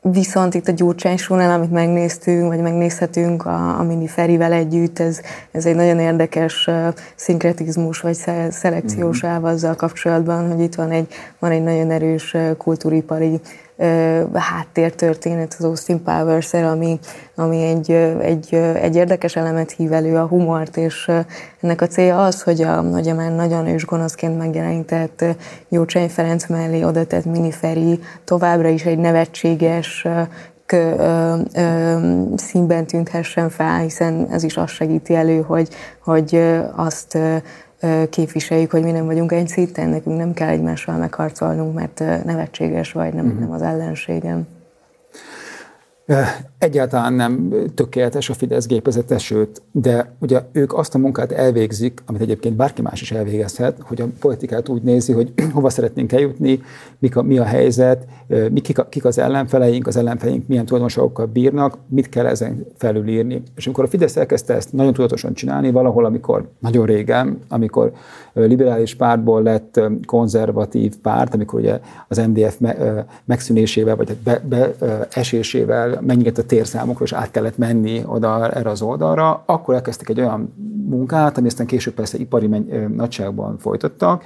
Viszont 0.00 0.54
itt 0.54 0.68
a 0.68 0.72
Gyurcsány 0.72 1.16
amit 1.28 1.70
megnéztünk, 1.70 2.48
vagy 2.48 2.60
megnézhetünk 2.60 3.46
a, 3.46 3.78
a 3.78 3.82
Mini 3.82 4.06
Ferivel 4.06 4.52
együtt, 4.52 4.98
ez, 4.98 5.20
ez 5.50 5.66
egy 5.66 5.74
nagyon 5.74 5.98
érdekes 5.98 6.66
uh, 6.66 6.94
szinkretizmus, 7.14 8.00
vagy 8.00 8.14
szelekciós 8.50 9.24
mm-hmm. 9.24 9.44
azzal 9.44 9.74
kapcsolatban, 9.74 10.52
hogy 10.52 10.60
itt 10.60 10.74
van 10.74 10.90
egy, 10.90 11.06
van 11.38 11.50
egy 11.50 11.62
nagyon 11.62 11.90
erős 11.90 12.34
uh, 12.34 12.56
kultúripari 12.56 13.40
háttértörténet 14.32 15.54
az 15.58 15.64
Austin 15.64 16.02
powers 16.02 16.52
ami, 16.52 16.98
ami 17.34 17.62
egy, 17.62 17.90
egy, 18.20 18.54
egy 18.54 18.96
érdekes 18.96 19.36
elemet 19.36 19.70
hív 19.70 19.92
elő, 19.92 20.16
a 20.16 20.26
humort, 20.26 20.76
és 20.76 21.10
ennek 21.60 21.80
a 21.80 21.86
célja 21.86 22.24
az, 22.24 22.42
hogy 22.42 22.62
a, 22.62 22.80
hogy 22.80 23.08
a 23.08 23.14
már 23.14 23.34
nagyon 23.34 23.66
ős 23.66 23.84
gonoszként 23.84 24.38
megjelenített 24.38 25.24
Jócsány 25.68 26.08
Ferenc 26.08 26.46
mellé 26.46 26.82
oda 26.84 27.04
tett 27.04 27.24
Miniferi 27.24 28.00
továbbra 28.24 28.68
is 28.68 28.84
egy 28.84 28.98
nevetséges 28.98 30.06
ö, 30.72 31.34
ö, 31.52 32.14
színben 32.36 32.86
tűnhessen 32.86 33.48
fel, 33.50 33.80
hiszen 33.80 34.28
ez 34.30 34.42
is 34.42 34.56
azt 34.56 34.72
segíti 34.72 35.14
elő, 35.14 35.40
hogy, 35.40 35.68
hogy 36.04 36.42
azt 36.76 37.18
képviseljük, 38.10 38.70
hogy 38.70 38.82
mi 38.82 38.90
nem 38.90 39.06
vagyunk 39.06 39.32
egy 39.32 39.48
szinten, 39.48 39.88
nekünk 39.88 40.16
nem 40.16 40.32
kell 40.32 40.48
egymással 40.48 40.96
megharcolnunk, 40.96 41.74
mert 41.74 41.98
nevetséges 42.24 42.92
vagy, 42.92 43.12
nem, 43.12 43.24
uh-huh. 43.26 43.40
nem 43.40 43.50
az 43.50 43.62
ellenségem. 43.62 44.46
Egyáltalán 46.58 47.12
nem 47.12 47.52
tökéletes 47.74 48.30
a 48.30 48.34
Fidesz 48.34 48.66
gépezete, 48.66 49.18
sőt, 49.18 49.62
de 49.72 50.14
ugye 50.20 50.42
ők 50.52 50.72
azt 50.74 50.94
a 50.94 50.98
munkát 50.98 51.32
elvégzik, 51.32 52.02
amit 52.06 52.20
egyébként 52.20 52.56
bárki 52.56 52.82
más 52.82 53.00
is 53.00 53.12
elvégezhet, 53.12 53.78
hogy 53.80 54.00
a 54.00 54.06
politikát 54.20 54.68
úgy 54.68 54.82
nézi, 54.82 55.12
hogy 55.12 55.32
hova 55.54 55.70
szeretnénk 55.70 56.12
eljutni, 56.12 56.60
mik 56.98 57.16
a, 57.16 57.22
mi 57.22 57.38
a 57.38 57.44
helyzet, 57.44 58.06
mi, 58.50 58.60
kik, 58.60 58.78
a, 58.78 58.88
kik 58.88 59.04
az 59.04 59.18
ellenfeleink, 59.18 59.86
az 59.86 59.96
ellenfeleink 59.96 60.46
milyen 60.46 60.64
tulajdonságokkal 60.64 61.26
bírnak, 61.26 61.78
mit 61.88 62.08
kell 62.08 62.26
ezen 62.26 62.66
felülírni. 62.76 63.42
És 63.56 63.66
amikor 63.66 63.84
a 63.84 63.88
Fidesz 63.88 64.16
elkezdte 64.16 64.54
ezt 64.54 64.72
nagyon 64.72 64.92
tudatosan 64.92 65.32
csinálni, 65.34 65.70
valahol, 65.70 66.04
amikor 66.04 66.50
nagyon 66.58 66.86
régen, 66.86 67.38
amikor 67.48 67.92
liberális 68.46 68.94
pártból 68.94 69.42
lett 69.42 69.80
konzervatív 70.06 70.96
párt, 70.96 71.34
amikor 71.34 71.60
ugye 71.60 71.80
az 72.08 72.18
MDF 72.18 72.58
megszűnésével, 73.24 73.96
vagy 73.96 74.16
be, 74.24 74.42
beesésével 74.48 76.00
megnyílt 76.00 76.38
a 76.38 76.44
térszámokról, 76.44 77.06
és 77.06 77.12
át 77.12 77.30
kellett 77.30 77.58
menni 77.58 78.02
oda 78.06 78.50
erre 78.50 78.70
az 78.70 78.82
oldalra, 78.82 79.42
akkor 79.46 79.74
elkezdtek 79.74 80.08
egy 80.08 80.20
olyan 80.20 80.54
munkát, 80.88 81.38
ami 81.38 81.46
aztán 81.46 81.66
később 81.66 81.94
persze 81.94 82.18
ipari 82.18 82.46
nagyságban 82.94 83.58
folytattak, 83.58 84.24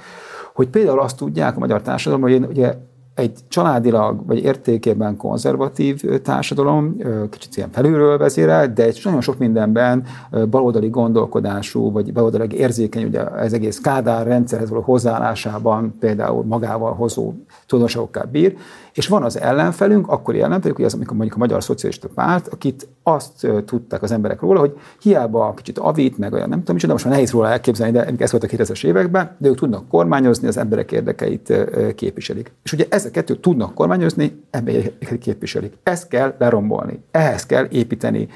hogy 0.53 0.67
például 0.67 0.99
azt 0.99 1.17
tudják 1.17 1.55
a 1.55 1.59
magyar 1.59 1.81
társadalom, 1.81 2.21
hogy 2.21 2.45
ugye 2.49 2.73
egy 3.15 3.39
családilag 3.47 4.25
vagy 4.25 4.43
értékében 4.43 5.17
konzervatív 5.17 6.21
társadalom, 6.21 6.97
kicsit 7.29 7.57
ilyen 7.57 7.69
felülről 7.71 8.17
vezérel, 8.17 8.73
de 8.73 8.83
egy 8.83 9.01
nagyon 9.03 9.21
sok 9.21 9.37
mindenben 9.37 10.03
baloldali 10.49 10.89
gondolkodású, 10.89 11.91
vagy 11.91 12.13
baloldali 12.13 12.55
érzékeny, 12.57 13.03
ugye 13.03 13.27
ez 13.27 13.53
egész 13.53 13.79
Kádár 13.79 14.27
rendszerhez 14.27 14.69
való 14.69 14.81
hozzáállásában 14.81 15.95
például 15.99 16.43
magával 16.43 16.93
hozó 16.93 17.33
tulajdonságokkal 17.67 18.27
bír, 18.31 18.55
és 18.93 19.07
van 19.07 19.23
az 19.23 19.39
ellenfelünk, 19.39 20.07
akkori 20.07 20.41
ellenfelünk, 20.41 20.75
hogy 20.75 20.85
az, 20.85 20.93
amikor 20.93 21.15
mondjuk 21.15 21.37
a 21.37 21.39
Magyar 21.39 21.63
Szocialista 21.63 22.07
Párt, 22.15 22.47
akit 22.47 22.87
azt 23.03 23.47
tudták 23.65 24.01
az 24.01 24.11
emberek 24.11 24.41
róla, 24.41 24.59
hogy 24.59 24.79
hiába 25.01 25.53
kicsit 25.55 25.77
avít, 25.77 26.17
meg 26.17 26.33
olyan 26.33 26.49
nem 26.49 26.63
tudom 26.63 26.77
de 26.77 26.87
most 26.91 27.05
már 27.05 27.13
nehéz 27.13 27.31
róla 27.31 27.49
elképzelni, 27.49 27.91
de 27.91 28.13
ez 28.17 28.31
volt 28.31 28.43
a 28.43 28.47
2000-es 28.47 28.85
években, 28.85 29.35
de 29.37 29.49
ők 29.49 29.55
tudnak 29.55 29.87
kormányozni, 29.87 30.47
az 30.47 30.57
emberek 30.57 30.91
érdekeit 30.91 31.53
képviselik. 31.95 32.51
És 32.63 32.73
ugye 32.73 32.85
ezeket 32.89 33.29
ők 33.29 33.39
tudnak 33.39 33.73
kormányozni, 33.73 34.43
emberek 34.51 35.17
képviselik. 35.19 35.77
Ezt 35.83 36.07
kell 36.07 36.35
lerombolni. 36.37 37.03
Ehhez 37.11 37.45
kell 37.45 37.67
építeni 37.71 38.27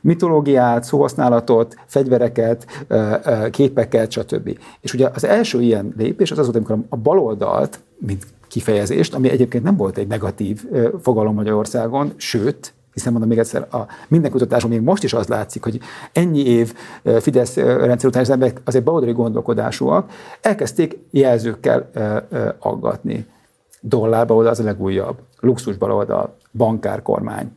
mitológiát, 0.00 0.84
szóhasználatot, 0.84 1.74
fegyvereket, 1.86 2.86
képeket, 3.50 4.10
stb. 4.10 4.58
És 4.80 4.94
ugye 4.94 5.10
az 5.14 5.24
első 5.24 5.60
ilyen 5.60 5.94
lépés 5.96 6.30
az 6.30 6.38
az 6.38 6.44
volt, 6.44 6.56
amikor 6.56 6.78
a 6.88 6.96
baloldalt, 6.96 7.80
mint 7.98 8.24
kifejezést, 8.54 9.14
ami 9.14 9.30
egyébként 9.30 9.64
nem 9.64 9.76
volt 9.76 9.98
egy 9.98 10.06
negatív 10.06 10.64
fogalom 11.02 11.34
Magyarországon, 11.34 12.12
sőt, 12.16 12.74
hiszen 12.92 13.12
mondom 13.12 13.30
még 13.30 13.38
egyszer, 13.38 13.66
a 13.70 13.86
minden 14.08 14.30
kutatáson 14.30 14.70
még 14.70 14.80
most 14.80 15.02
is 15.02 15.12
az 15.12 15.26
látszik, 15.26 15.62
hogy 15.62 15.80
ennyi 16.12 16.46
év 16.46 16.74
Fidesz 17.20 17.56
rendszer 17.56 18.08
után 18.08 18.22
az 18.22 18.30
emberek 18.30 18.60
azért 18.64 18.84
baloldali 18.84 19.12
gondolkodásúak, 19.12 20.10
elkezdték 20.40 20.98
jelzőkkel 21.10 21.90
aggatni. 22.58 23.26
Dollár 23.80 24.26
baloldal 24.26 24.52
az 24.52 24.60
a 24.60 24.64
legújabb, 24.64 25.16
luxus 25.40 25.76
baloldal, 25.76 26.36
bankárkormány. 26.52 27.50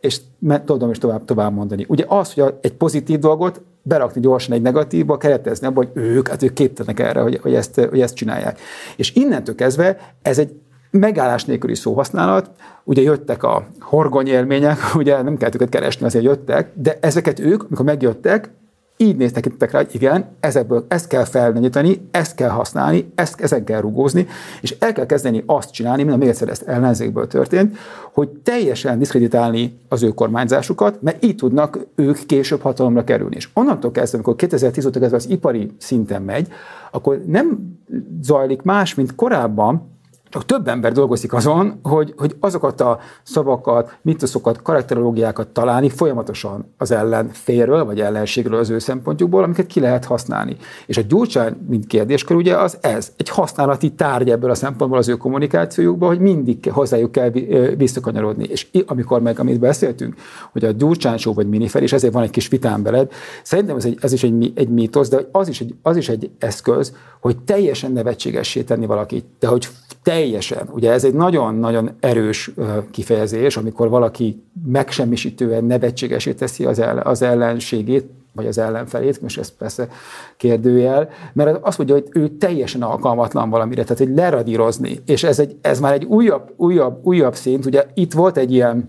És 0.00 0.20
tudom 0.64 0.90
is 0.90 0.98
tovább, 0.98 1.24
tovább 1.24 1.52
mondani. 1.52 1.84
Ugye 1.88 2.04
az, 2.08 2.32
hogy 2.32 2.54
egy 2.60 2.74
pozitív 2.74 3.18
dolgot 3.18 3.60
berakni 3.86 4.20
gyorsan 4.20 4.54
egy 4.54 4.62
negatívba, 4.62 5.16
keretezni 5.16 5.66
abba, 5.66 5.76
hogy 5.76 5.90
ők, 6.02 6.28
hát 6.28 6.42
ők 6.42 6.52
képtelenek 6.52 7.00
erre, 7.00 7.20
hogy, 7.20 7.38
hogy, 7.42 7.54
ezt, 7.54 7.74
hogy 7.74 8.00
ezt 8.00 8.14
csinálják. 8.14 8.60
És 8.96 9.14
innentől 9.14 9.54
kezdve 9.54 9.96
ez 10.22 10.38
egy 10.38 10.52
megállás 10.90 11.44
nélküli 11.44 11.74
szóhasználat, 11.74 12.50
ugye 12.84 13.02
jöttek 13.02 13.42
a 13.42 13.66
horgony 13.80 14.26
élmények, 14.26 14.78
ugye 14.94 15.22
nem 15.22 15.36
kellett 15.36 15.54
őket 15.54 15.68
keresni, 15.68 16.06
azért 16.06 16.24
jöttek, 16.24 16.70
de 16.74 16.98
ezeket 17.00 17.40
ők, 17.40 17.62
amikor 17.62 17.84
megjöttek, 17.84 18.50
így 18.96 19.16
néztek 19.16 19.70
rá, 19.70 19.78
hogy 19.78 19.94
igen, 19.94 20.28
ezekből 20.40 20.84
ezt 20.88 21.06
kell 21.06 21.24
felnagyítani, 21.24 22.08
ezt 22.10 22.34
kell 22.34 22.48
használni, 22.48 23.12
ezt, 23.14 23.40
ezen 23.40 23.64
kell 23.64 23.80
rugózni, 23.80 24.26
és 24.60 24.76
el 24.78 24.92
kell 24.92 25.06
kezdeni 25.06 25.42
azt 25.46 25.70
csinálni, 25.70 26.02
mint 26.02 26.18
még 26.18 26.28
egyszer 26.28 26.48
ezt 26.48 26.62
ellenzékből 26.62 27.26
történt, 27.26 27.76
hogy 28.12 28.28
teljesen 28.28 28.98
diszkreditálni 28.98 29.78
az 29.88 30.02
ő 30.02 30.08
kormányzásukat, 30.08 31.02
mert 31.02 31.24
így 31.24 31.34
tudnak 31.34 31.78
ők 31.94 32.26
később 32.26 32.60
hatalomra 32.60 33.04
kerülni. 33.04 33.36
És 33.36 33.48
onnantól 33.54 33.90
kezdve, 33.90 34.18
amikor 34.18 34.36
2010 34.36 34.86
óta 34.86 34.98
kezdve 34.98 35.16
az 35.16 35.28
ipari 35.30 35.70
szinten 35.78 36.22
megy, 36.22 36.48
akkor 36.90 37.22
nem 37.26 37.78
zajlik 38.22 38.62
más, 38.62 38.94
mint 38.94 39.14
korábban, 39.14 39.95
csak 40.28 40.44
több 40.44 40.68
ember 40.68 40.92
dolgozik 40.92 41.32
azon, 41.32 41.78
hogy, 41.82 42.14
hogy 42.16 42.36
azokat 42.40 42.80
a 42.80 42.98
szavakat, 43.22 43.96
mitoszokat, 44.02 44.62
karakterológiákat 44.62 45.48
találni 45.48 45.88
folyamatosan 45.88 46.72
az 46.78 46.90
ellenférről, 46.90 47.84
vagy 47.84 48.00
ellenségről 48.00 48.58
az 48.58 48.70
ő 48.70 48.78
szempontjukból, 48.78 49.42
amiket 49.42 49.66
ki 49.66 49.80
lehet 49.80 50.04
használni. 50.04 50.56
És 50.86 50.96
a 50.96 51.02
gyurcsány, 51.08 51.56
mint 51.68 51.86
kérdéskör, 51.86 52.36
ugye 52.36 52.56
az 52.56 52.78
ez, 52.80 53.12
egy 53.16 53.28
használati 53.28 53.92
tárgy 53.92 54.30
ebből 54.30 54.50
a 54.50 54.54
szempontból 54.54 54.98
az 54.98 55.08
ő 55.08 55.16
kommunikációjukban, 55.16 56.08
hogy 56.08 56.20
mindig 56.20 56.70
hozzájuk 56.72 57.12
kell 57.12 57.30
visszakanyarodni. 57.76 58.44
És 58.44 58.66
amikor 58.86 59.22
meg, 59.22 59.38
amit 59.38 59.60
beszéltünk, 59.60 60.14
hogy 60.52 60.64
a 60.64 60.70
gyurcsány 60.70 61.16
show 61.16 61.34
vagy 61.34 61.48
minifer, 61.48 61.82
és 61.82 61.92
ezért 61.92 62.12
van 62.12 62.22
egy 62.22 62.30
kis 62.30 62.48
vitám 62.48 62.82
beled, 62.82 63.10
szerintem 63.42 63.76
ez, 63.76 63.84
egy, 63.84 63.98
ez 64.00 64.12
is 64.12 64.22
egy, 64.22 64.52
egy 64.54 64.68
mítosz, 64.68 65.08
de 65.08 65.28
az 65.32 65.48
is 65.48 65.60
egy, 65.60 65.74
az 65.82 65.96
is 65.96 66.08
egy 66.08 66.30
eszköz, 66.38 66.92
hogy 67.20 67.36
teljesen 67.38 67.92
nevetségessé 67.92 68.62
tenni 68.62 68.86
valakit, 68.86 69.24
de 69.38 69.46
hogy 69.46 69.68
te 70.02 70.15
teljesen, 70.16 70.68
ugye 70.70 70.90
ez 70.90 71.04
egy 71.04 71.14
nagyon-nagyon 71.14 71.90
erős 72.00 72.50
kifejezés, 72.90 73.56
amikor 73.56 73.88
valaki 73.88 74.42
megsemmisítően 74.66 75.64
nevetségesé 75.64 76.32
teszi 76.32 76.64
az, 76.64 76.78
ellen, 76.78 77.06
az 77.06 77.22
ellenségét, 77.22 78.06
vagy 78.32 78.46
az 78.46 78.58
ellenfelét, 78.58 79.22
most 79.22 79.38
ez 79.38 79.56
persze 79.56 79.88
kérdőjel, 80.36 81.08
mert 81.32 81.58
azt 81.62 81.78
mondja, 81.78 81.96
hogy 81.96 82.06
ő 82.12 82.28
teljesen 82.28 82.82
alkalmatlan 82.82 83.50
valamire, 83.50 83.82
tehát 83.82 83.98
hogy 83.98 84.16
leradírozni, 84.16 85.00
és 85.06 85.24
ez, 85.24 85.38
egy, 85.38 85.56
ez 85.60 85.80
már 85.80 85.92
egy 85.92 86.04
újabb, 86.04 86.52
újabb, 86.56 87.00
újabb 87.02 87.34
szint, 87.34 87.66
ugye 87.66 87.86
itt 87.94 88.12
volt 88.12 88.36
egy 88.36 88.52
ilyen, 88.52 88.88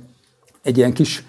egy 0.64 0.78
ilyen 0.78 0.94
kis 0.94 1.26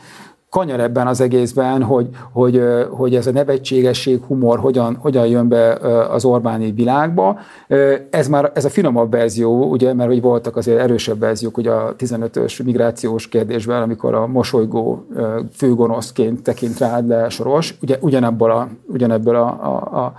kanyar 0.51 0.81
ebben 0.81 1.07
az 1.07 1.21
egészben, 1.21 1.83
hogy, 1.83 2.09
hogy, 2.33 2.63
hogy 2.91 3.15
ez 3.15 3.27
a 3.27 3.33
nevetségesség, 3.33 4.23
humor 4.27 4.59
hogyan, 4.59 4.97
hogyan 5.01 5.27
jön 5.27 5.49
be 5.49 5.73
az 6.11 6.25
Orbáni 6.25 6.73
világba. 6.73 7.39
Ez 8.11 8.29
már 8.29 8.51
ez 8.55 8.65
a 8.65 8.71
finomabb 8.71 9.11
verzió, 9.11 9.71
ugye, 9.71 9.95
mert 9.95 10.09
hogy 10.09 10.21
voltak 10.21 10.57
azért 10.57 10.79
erősebb 10.79 11.19
verziók 11.19 11.57
ugye 11.57 11.71
a 11.71 11.95
15-ös 11.99 12.65
migrációs 12.65 13.29
kérdésben, 13.29 13.83
amikor 13.83 14.15
a 14.15 14.27
mosolygó 14.27 15.07
főgonoszként 15.53 16.43
tekint 16.43 16.79
rád 16.79 17.09
le 17.09 17.29
Soros, 17.29 17.79
ugye 17.83 17.97
ugyanebből 18.01 18.51
a, 18.51 18.69
ugyanebből 18.87 19.35
a, 19.37 19.47
a, 19.47 20.05
a 20.05 20.13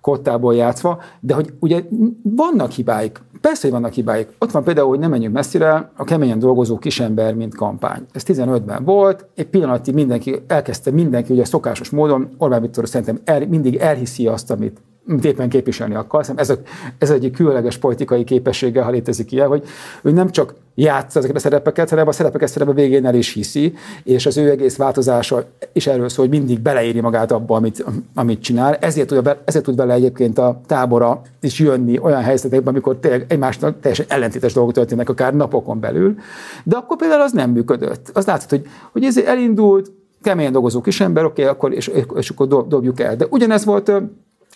kottából 0.00 0.54
játszva, 0.54 0.98
de 1.20 1.34
hogy 1.34 1.52
ugye 1.58 1.82
vannak 2.22 2.70
hibáik, 2.70 3.20
persze, 3.40 3.60
hogy 3.62 3.70
vannak 3.70 3.92
hibáik. 3.92 4.28
Ott 4.38 4.50
van 4.50 4.64
például, 4.64 4.88
hogy 4.88 4.98
nem 4.98 5.10
menjünk 5.10 5.34
messzire, 5.34 5.90
a 5.96 6.04
keményen 6.04 6.38
dolgozó 6.38 6.78
kisember, 6.78 7.34
mint 7.34 7.54
kampány. 7.54 8.06
Ez 8.12 8.22
15-ben 8.26 8.84
volt, 8.84 9.26
egy 9.34 9.46
pillanatig 9.46 9.94
mindenki, 9.94 10.42
elkezdte 10.46 10.90
mindenki, 10.90 11.32
ugye 11.32 11.44
szokásos 11.44 11.90
módon, 11.90 12.28
Orbán 12.38 12.60
Viktor 12.60 12.88
szerintem 12.88 13.20
el, 13.24 13.46
mindig 13.46 13.76
elhiszi 13.76 14.26
azt, 14.26 14.50
amit 14.50 14.80
éppen 15.22 15.48
képviselni 15.48 15.94
akar. 15.94 16.24
Ez, 16.36 16.50
a, 16.50 16.54
ez 16.98 17.10
egy 17.10 17.30
különleges 17.34 17.76
politikai 17.76 18.24
képessége, 18.24 18.82
ha 18.82 18.90
létezik 18.90 19.32
ilyen, 19.32 19.48
hogy 19.48 19.62
ő 20.02 20.10
nem 20.10 20.30
csak 20.30 20.54
játsz 20.74 21.16
ezeket 21.16 21.36
a 21.36 21.38
szerepeket, 21.38 21.90
hanem 21.90 22.08
a 22.08 22.12
szerepeket 22.12 22.48
szerepe 22.48 22.72
végén 22.72 23.06
el 23.06 23.14
is 23.14 23.32
hiszi, 23.32 23.74
és 24.04 24.26
az 24.26 24.36
ő 24.36 24.50
egész 24.50 24.76
változása 24.76 25.44
is 25.72 25.86
erről 25.86 26.08
szól, 26.08 26.26
hogy 26.26 26.38
mindig 26.38 26.60
beleéri 26.60 27.00
magát 27.00 27.32
abba, 27.32 27.56
amit, 27.56 27.84
amit 28.14 28.42
csinál. 28.42 28.74
Ezért 28.74 29.08
tud, 29.08 29.36
ezért 29.44 29.64
tud 29.64 29.76
vele 29.76 29.94
egyébként 29.94 30.38
a 30.38 30.60
tábora 30.66 31.22
is 31.40 31.58
jönni 31.58 31.98
olyan 31.98 32.22
helyzetekben, 32.22 32.72
amikor 32.72 32.96
tényleg 32.96 33.24
egymásnak 33.28 33.80
teljesen 33.80 34.06
ellentétes 34.08 34.52
dolgok 34.52 34.72
történnek, 34.72 35.08
akár 35.08 35.34
napokon 35.34 35.80
belül. 35.80 36.14
De 36.64 36.76
akkor 36.76 36.96
például 36.96 37.22
az 37.22 37.32
nem 37.32 37.50
működött. 37.50 38.10
Az 38.12 38.26
látszott, 38.26 38.50
hogy, 38.50 38.66
hogy 38.92 39.04
ez 39.04 39.18
elindult, 39.18 39.92
keményen 40.22 40.52
dolgozó 40.52 40.80
kisember, 40.80 41.24
oké, 41.24 41.42
okay, 41.42 41.54
akkor, 41.54 41.72
és, 41.72 41.90
és 42.14 42.30
akkor 42.30 42.66
dobjuk 42.66 43.00
el. 43.00 43.16
De 43.16 43.26
ugyanez 43.30 43.64
volt 43.64 43.92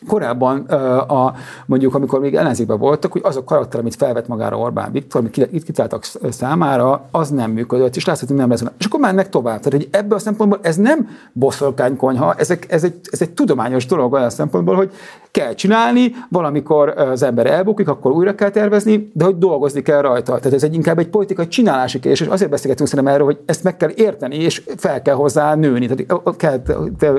korábban 0.07 0.61
a, 1.09 1.35
mondjuk, 1.67 1.95
amikor 1.95 2.21
még 2.21 2.35
ellenzékben 2.35 2.79
voltak, 2.79 3.13
hogy 3.13 3.21
az 3.25 3.37
a 3.37 3.45
karakter, 3.45 3.81
amit 3.81 3.95
felvett 3.95 4.29
magára 4.29 4.59
Orbán 4.59 4.93
Viktor, 4.93 5.21
amit 5.21 5.37
itt 5.37 5.65
kitáltak 5.65 6.05
számára, 6.31 7.09
az 7.11 7.31
nem 7.31 7.51
működött, 7.51 7.97
és 7.97 8.05
látszott, 8.05 8.29
hogy 8.29 8.37
nem 8.37 8.49
lesz. 8.49 8.63
És 8.79 8.87
akkor 8.87 9.01
mennek 9.01 9.29
tovább. 9.29 9.61
Tehát, 9.61 9.81
hogy 9.81 9.89
ebből 9.91 10.17
a 10.19 10.21
szempontból 10.21 10.59
ez 10.63 10.77
nem 10.77 11.09
boszorkánykonyha, 11.33 12.35
ez, 12.35 12.51
ez, 12.69 12.85
egy, 12.85 12.95
ez 13.11 13.21
egy 13.21 13.31
tudományos 13.31 13.87
dolog 13.87 14.13
olyan 14.13 14.31
szempontból, 14.31 14.75
hogy 14.75 14.93
kell 15.31 15.55
csinálni, 15.55 16.15
valamikor 16.29 16.89
az 16.89 17.23
ember 17.23 17.47
elbukik, 17.47 17.89
akkor 17.89 18.13
újra 18.13 18.35
kell 18.35 18.51
tervezni, 18.51 19.11
de 19.13 19.25
hogy 19.25 19.39
dolgozni 19.39 19.83
kell 19.83 20.01
rajta. 20.01 20.39
Tehát 20.39 20.53
ez 20.53 20.63
egy 20.63 20.75
inkább 20.75 20.99
egy 20.99 21.09
politikai 21.09 21.49
csinálási 21.49 22.01
kérdés, 22.01 22.21
és 22.21 22.27
azért 22.27 22.51
beszélgetünk 22.51 22.89
szerintem 22.89 23.15
erről, 23.15 23.27
hogy 23.27 23.39
ezt 23.47 23.65
meg 23.65 23.77
kell 23.77 23.91
érteni, 23.95 24.37
és 24.37 24.63
fel 24.77 25.03
kell 25.03 25.15
hozzá 25.15 25.55
nőni, 25.55 25.87
tehát 25.87 26.37
kell 26.37 26.63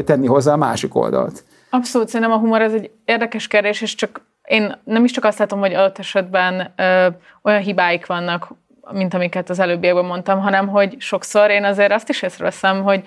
tenni 0.03 0.27
hozzá 0.27 0.53
a 0.53 0.57
másik 0.57 0.95
oldalt. 0.95 1.43
Abszolút, 1.75 2.07
szerintem 2.07 2.38
a 2.38 2.39
humor 2.39 2.61
ez 2.61 2.73
egy 2.73 2.91
érdekes 3.05 3.47
kérdés, 3.47 3.81
és 3.81 3.95
csak 3.95 4.21
én 4.43 4.77
nem 4.83 5.03
is 5.03 5.11
csak 5.11 5.23
azt 5.23 5.39
látom, 5.39 5.59
hogy 5.59 5.73
adott 5.73 5.99
esetben 5.99 6.73
ö, 6.75 7.07
olyan 7.41 7.61
hibáik 7.61 8.05
vannak, 8.05 8.47
mint 8.91 9.13
amiket 9.13 9.49
az 9.49 9.59
előbbiekben 9.59 10.05
mondtam, 10.05 10.39
hanem 10.39 10.67
hogy 10.67 10.95
sokszor 10.99 11.49
én 11.49 11.63
azért 11.63 11.91
azt 11.91 12.09
is 12.09 12.21
észreveszem, 12.21 12.83
hogy 12.83 13.03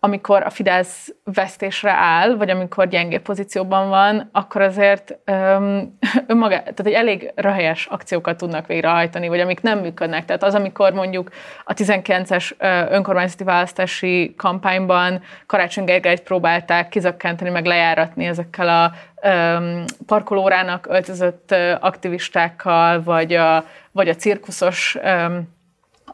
amikor 0.00 0.42
a 0.42 0.50
Fidesz 0.50 1.14
vesztésre 1.24 1.90
áll, 1.90 2.36
vagy 2.36 2.50
amikor 2.50 2.88
gyengé 2.88 3.18
pozícióban 3.18 3.88
van, 3.88 4.28
akkor 4.32 4.62
azért 4.62 5.18
öm, 5.24 5.98
önmaga, 6.26 6.54
tehát 6.54 6.86
egy 6.86 6.92
elég 6.92 7.32
röhelyes 7.34 7.86
akciókat 7.86 8.36
tudnak 8.36 8.66
végrehajtani, 8.66 9.28
vagy 9.28 9.40
amik 9.40 9.60
nem 9.60 9.78
működnek. 9.78 10.24
Tehát 10.24 10.42
az, 10.42 10.54
amikor 10.54 10.92
mondjuk 10.92 11.30
a 11.64 11.74
19-es 11.74 12.52
önkormányzati 12.90 13.44
választási 13.44 14.34
kampányban 14.36 15.20
Karácsony 15.46 15.84
Gergelyt 15.84 16.22
próbálták 16.22 16.88
kizökkenteni, 16.88 17.50
meg 17.50 17.64
lejáratni 17.64 18.26
ezekkel 18.26 18.68
a 18.68 18.92
öm, 19.28 19.84
parkolórának 20.06 20.86
öltözött 20.90 21.54
aktivistákkal, 21.80 23.02
vagy 23.02 23.34
a, 23.34 23.64
vagy 23.92 24.08
a 24.08 24.14
cirkuszos 24.14 24.96
öm, 25.02 25.56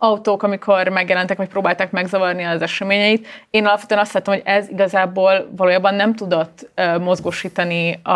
autók, 0.04 0.42
amikor 0.42 0.88
megjelentek, 0.88 1.36
vagy 1.36 1.48
próbálták 1.48 1.90
megzavarni 1.90 2.42
az 2.42 2.62
eseményeit. 2.62 3.26
Én 3.50 3.66
alapvetően 3.66 4.00
azt 4.00 4.12
látom, 4.12 4.34
hogy 4.34 4.42
ez 4.46 4.68
igazából 4.68 5.48
valójában 5.56 5.94
nem 5.94 6.14
tudott 6.14 6.70
mozgósítani 7.00 8.00
a, 8.02 8.12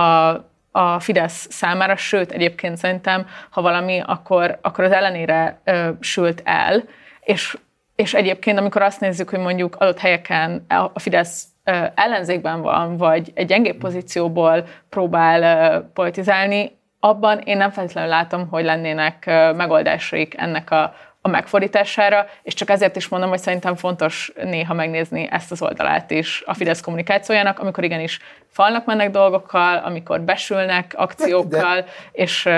a 0.71 1.01
Fidesz 1.01 1.47
számára, 1.51 1.97
sőt, 1.97 2.31
egyébként 2.31 2.77
szerintem, 2.77 3.27
ha 3.51 3.63
valami, 3.63 4.03
akkor, 4.07 4.59
akkor 4.63 4.85
az 4.85 4.93
ellenére 4.93 5.61
uh, 5.67 5.89
sült 6.01 6.43
el, 6.45 6.85
és, 7.21 7.59
és 7.97 8.15
egyébként, 8.15 8.59
amikor 8.59 8.83
azt 8.83 9.01
nézzük, 9.01 9.31
hogy 9.31 9.39
mondjuk 9.39 9.77
adott 9.77 9.99
helyeken 9.99 10.65
a 10.95 10.99
Fidesz 10.99 11.45
uh, 11.65 11.87
ellenzékben 11.95 12.63
van, 12.63 12.97
vagy 12.97 13.31
egy 13.35 13.47
gyengébb 13.47 13.77
pozícióból 13.77 14.65
próbál 14.89 15.43
uh, 15.43 15.85
politizálni, 15.95 16.77
abban 17.01 17.39
én 17.39 17.57
nem 17.57 17.71
feltétlenül 17.71 18.11
látom, 18.11 18.49
hogy 18.49 18.65
lennének 18.65 19.27
megoldásaik 19.57 20.35
ennek 20.37 20.71
a 20.71 20.95
a 21.29 21.31
megfordítására, 21.31 22.27
és 22.43 22.55
csak 22.55 22.71
ezért 22.71 22.97
is 22.97 23.09
mondom, 23.09 23.29
hogy 23.29 23.39
szerintem 23.39 23.75
fontos 23.75 24.33
néha 24.43 24.75
megnézni 24.75 25.29
ezt 25.31 25.51
az 25.51 25.63
oldalát 25.63 26.11
is 26.11 26.43
a 26.47 26.55
Fidesz 26.55 26.81
kommunikációjának, 26.81 27.59
amikor 27.59 27.85
igenis 27.85 28.19
falnak 28.49 28.85
mennek 28.85 29.11
dolgokkal, 29.11 29.77
amikor 29.77 30.21
besülnek 30.21 30.95
akciókkal, 30.97 31.81
de, 31.81 31.87
és, 32.13 32.49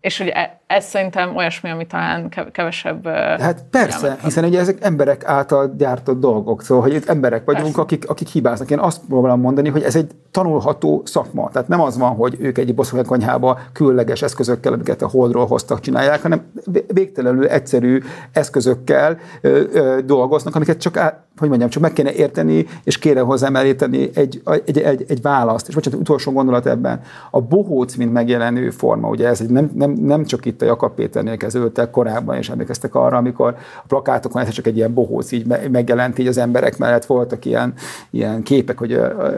és 0.00 0.18
hogy 0.18 0.28
e, 0.28 0.57
ez 0.68 0.84
szerintem 0.84 1.36
olyasmi, 1.36 1.70
ami 1.70 1.86
talán 1.86 2.28
kevesebb... 2.52 3.06
Hát 3.40 3.64
persze, 3.70 4.16
hiszen 4.22 4.44
ugye 4.44 4.60
ezek 4.60 4.78
emberek 4.80 5.24
által 5.24 5.74
gyártott 5.76 6.20
dolgok, 6.20 6.62
szóval 6.62 6.82
hogy 6.82 6.94
itt 6.94 7.08
emberek 7.08 7.44
vagyunk, 7.44 7.78
akik, 7.78 8.08
akik 8.08 8.28
hibáznak. 8.28 8.70
Én 8.70 8.78
azt 8.78 9.00
próbálom 9.08 9.40
mondani, 9.40 9.68
hogy 9.68 9.82
ez 9.82 9.96
egy 9.96 10.10
tanulható 10.30 11.02
szakma. 11.04 11.48
Tehát 11.52 11.68
nem 11.68 11.80
az 11.80 11.98
van, 11.98 12.14
hogy 12.14 12.36
ők 12.38 12.58
egy 12.58 12.74
boszorkányhába 12.74 13.58
különleges 13.72 14.22
eszközökkel, 14.22 14.72
amiket 14.72 15.02
a 15.02 15.08
holdról 15.08 15.46
hoztak, 15.46 15.80
csinálják, 15.80 16.22
hanem 16.22 16.42
végtelenül 16.86 17.46
egyszerű 17.46 18.00
eszközökkel 18.32 19.18
ö, 19.40 19.62
ö, 19.72 19.98
dolgoznak, 20.04 20.54
amiket 20.54 20.80
csak, 20.80 20.96
á, 20.96 21.24
hogy 21.36 21.48
mondjam, 21.48 21.70
csak 21.70 21.82
meg 21.82 21.92
kéne 21.92 22.12
érteni, 22.12 22.66
és 22.84 22.98
kéne 22.98 23.20
hozzá 23.20 23.60
egy, 23.60 23.82
egy, 24.14 24.40
egy, 24.64 24.78
egy, 24.78 25.04
egy 25.08 25.22
választ. 25.22 25.68
És 25.68 25.74
bocsánat, 25.74 26.00
utolsó 26.00 26.32
gondolat 26.32 26.66
ebben. 26.66 27.00
A 27.30 27.40
bohóc, 27.40 27.94
mint 27.94 28.12
megjelenő 28.12 28.70
forma, 28.70 29.08
ugye 29.08 29.28
ez 29.28 29.40
egy 29.40 29.50
nem, 29.50 29.70
nem, 29.74 29.90
nem 29.90 30.24
csak 30.24 30.44
itt 30.44 30.57
a 30.62 30.64
Jakab 30.64 30.94
Péternél 30.94 31.36
kezdődtek 31.36 31.90
korábban, 31.90 32.36
és 32.36 32.48
emlékeztek 32.50 32.94
arra, 32.94 33.16
amikor 33.16 33.56
a 33.76 33.86
plakátokon 33.86 34.42
ez 34.42 34.48
csak 34.48 34.66
egy 34.66 34.76
ilyen 34.76 34.94
bohóc 34.94 35.32
így 35.32 35.46
megjelent, 35.70 36.18
így 36.18 36.26
az 36.26 36.38
emberek 36.38 36.78
mellett 36.78 37.04
voltak 37.04 37.44
ilyen, 37.44 37.74
ilyen 38.10 38.42
képek, 38.42 38.78
hogy 38.78 38.94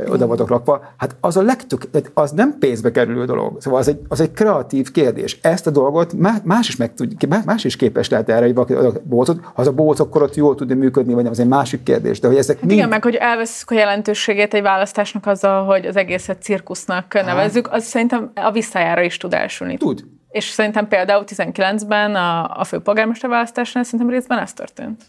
oda 0.09 0.27
voltak 0.27 0.49
rakva. 0.49 0.83
Hát 0.97 1.17
az 1.21 1.37
a 1.37 1.43
legtök, 1.43 1.83
az 2.15 2.31
nem 2.31 2.57
pénzbe 2.59 2.91
kerülő 2.91 3.25
dolog. 3.25 3.61
Szóval 3.61 3.81
az 3.81 3.89
egy, 3.89 4.01
az 4.09 4.21
egy 4.21 4.33
kreatív 4.33 4.91
kérdés. 4.91 5.39
Ezt 5.43 5.67
a 5.67 5.71
dolgot 5.71 6.13
más 6.43 6.69
is, 6.69 6.77
meg 6.77 6.95
tud, 6.95 7.29
más 7.45 7.65
is 7.65 7.77
képes 7.77 8.09
lehet 8.09 8.29
erre, 8.29 8.45
hogy 8.45 8.55
valaki 8.55 8.73
a 8.73 8.93
bohócot, 9.03 9.41
ha 9.43 9.53
az 9.55 9.67
a 9.67 9.73
bohóc 9.73 10.01
akkor 10.01 10.23
ott 10.23 10.35
jól 10.35 10.55
tudni 10.55 10.75
működni, 10.75 11.15
vagy 11.15 11.23
nem, 11.23 11.33
az 11.33 11.41
egy 11.41 11.49
másik 11.49 11.83
kérdés. 11.83 12.21
De 12.21 12.29
hogy 12.29 12.37
ezek 12.37 12.57
hát 12.57 12.65
mind... 12.65 12.79
Igen, 12.79 12.89
meg 12.89 13.03
hogy 13.03 13.15
elveszünk 13.15 13.71
a 13.71 13.75
jelentőségét 13.75 14.55
egy 14.55 14.63
választásnak 14.63 15.27
azzal, 15.27 15.65
hogy 15.65 15.87
az 15.87 15.97
egészet 15.97 16.43
cirkusznak 16.43 17.15
nevezzük, 17.15 17.69
az 17.73 17.85
szerintem 17.85 18.31
a 18.35 18.51
visszájára 18.51 19.03
is 19.03 19.17
tud 19.17 19.35
elsülni. 19.35 19.77
Tud. 19.77 20.05
És 20.31 20.45
szerintem 20.49 20.88
például 20.88 21.25
19-ben 21.27 22.14
a, 22.14 22.59
a 22.61 22.64
főpolgármester 22.64 23.31
választásnál 23.31 23.85
szerintem 23.85 24.11
részben 24.11 24.38
ez 24.38 24.53
történt. 24.53 25.03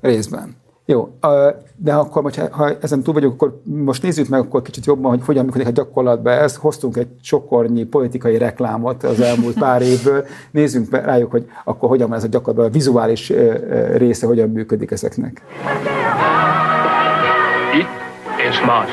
Részben. 0.00 0.60
Jó, 0.84 1.18
de 1.76 1.94
akkor, 1.94 2.22
hogyha, 2.22 2.48
ha 2.50 2.70
ezen 2.80 3.02
túl 3.02 3.14
vagyok, 3.14 3.32
akkor 3.32 3.60
most 3.64 4.02
nézzük 4.02 4.28
meg 4.28 4.40
akkor 4.40 4.62
kicsit 4.62 4.86
jobban, 4.86 5.10
hogy 5.10 5.24
hogyan 5.24 5.44
működik 5.44 5.66
a 5.66 5.70
gyakorlatban 5.70 6.32
ez. 6.32 6.56
Hoztunk 6.56 6.96
egy 6.96 7.08
sokornyi 7.22 7.84
politikai 7.84 8.38
reklámot 8.38 9.02
az 9.02 9.20
elmúlt 9.20 9.58
pár 9.58 9.82
évből. 9.92 10.24
Nézzünk 10.50 10.90
rájuk, 10.90 11.30
hogy 11.30 11.50
akkor 11.64 11.88
hogyan 11.88 12.08
van 12.08 12.18
ez 12.18 12.24
a 12.24 12.28
gyakorlatban, 12.28 12.66
a 12.68 12.72
vizuális 12.72 13.32
része 13.94 14.26
hogyan 14.26 14.48
működik 14.48 14.90
ezeknek. 14.90 15.42
Itt 17.74 18.02
és 18.48 18.60
más. 18.60 18.90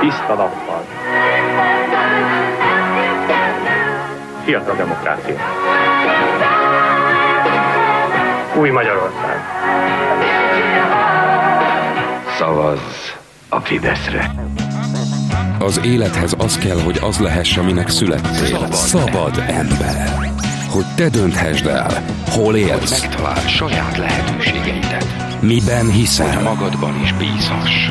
Tiszta 0.00 0.34
nappal. 0.34 0.73
Fiatal 4.44 4.76
demokrácia. 4.76 5.36
Új 8.58 8.70
Magyarország. 8.70 9.36
Szavaz 12.38 12.80
a 13.48 13.60
Fideszre. 13.60 14.34
Az 15.58 15.80
élethez 15.84 16.34
az 16.38 16.58
kell, 16.58 16.80
hogy 16.80 16.98
az 17.02 17.18
lehess, 17.18 17.56
aminek 17.56 17.88
születtél. 17.88 18.46
Szabad, 18.46 18.72
Szabad 18.72 19.44
ember. 19.46 20.32
Hogy 20.70 20.84
te 20.96 21.08
dönthessd 21.08 21.66
el, 21.66 22.04
hol 22.30 22.56
élsz. 22.56 23.00
Hogy 23.00 23.08
megtaláld 23.10 23.48
saját 23.48 23.96
lehetőségeidet. 23.96 25.06
Miben 25.40 25.90
hiszel. 25.90 26.34
Hogy 26.34 26.44
magadban 26.44 27.00
is 27.02 27.12
bízhass. 27.12 27.88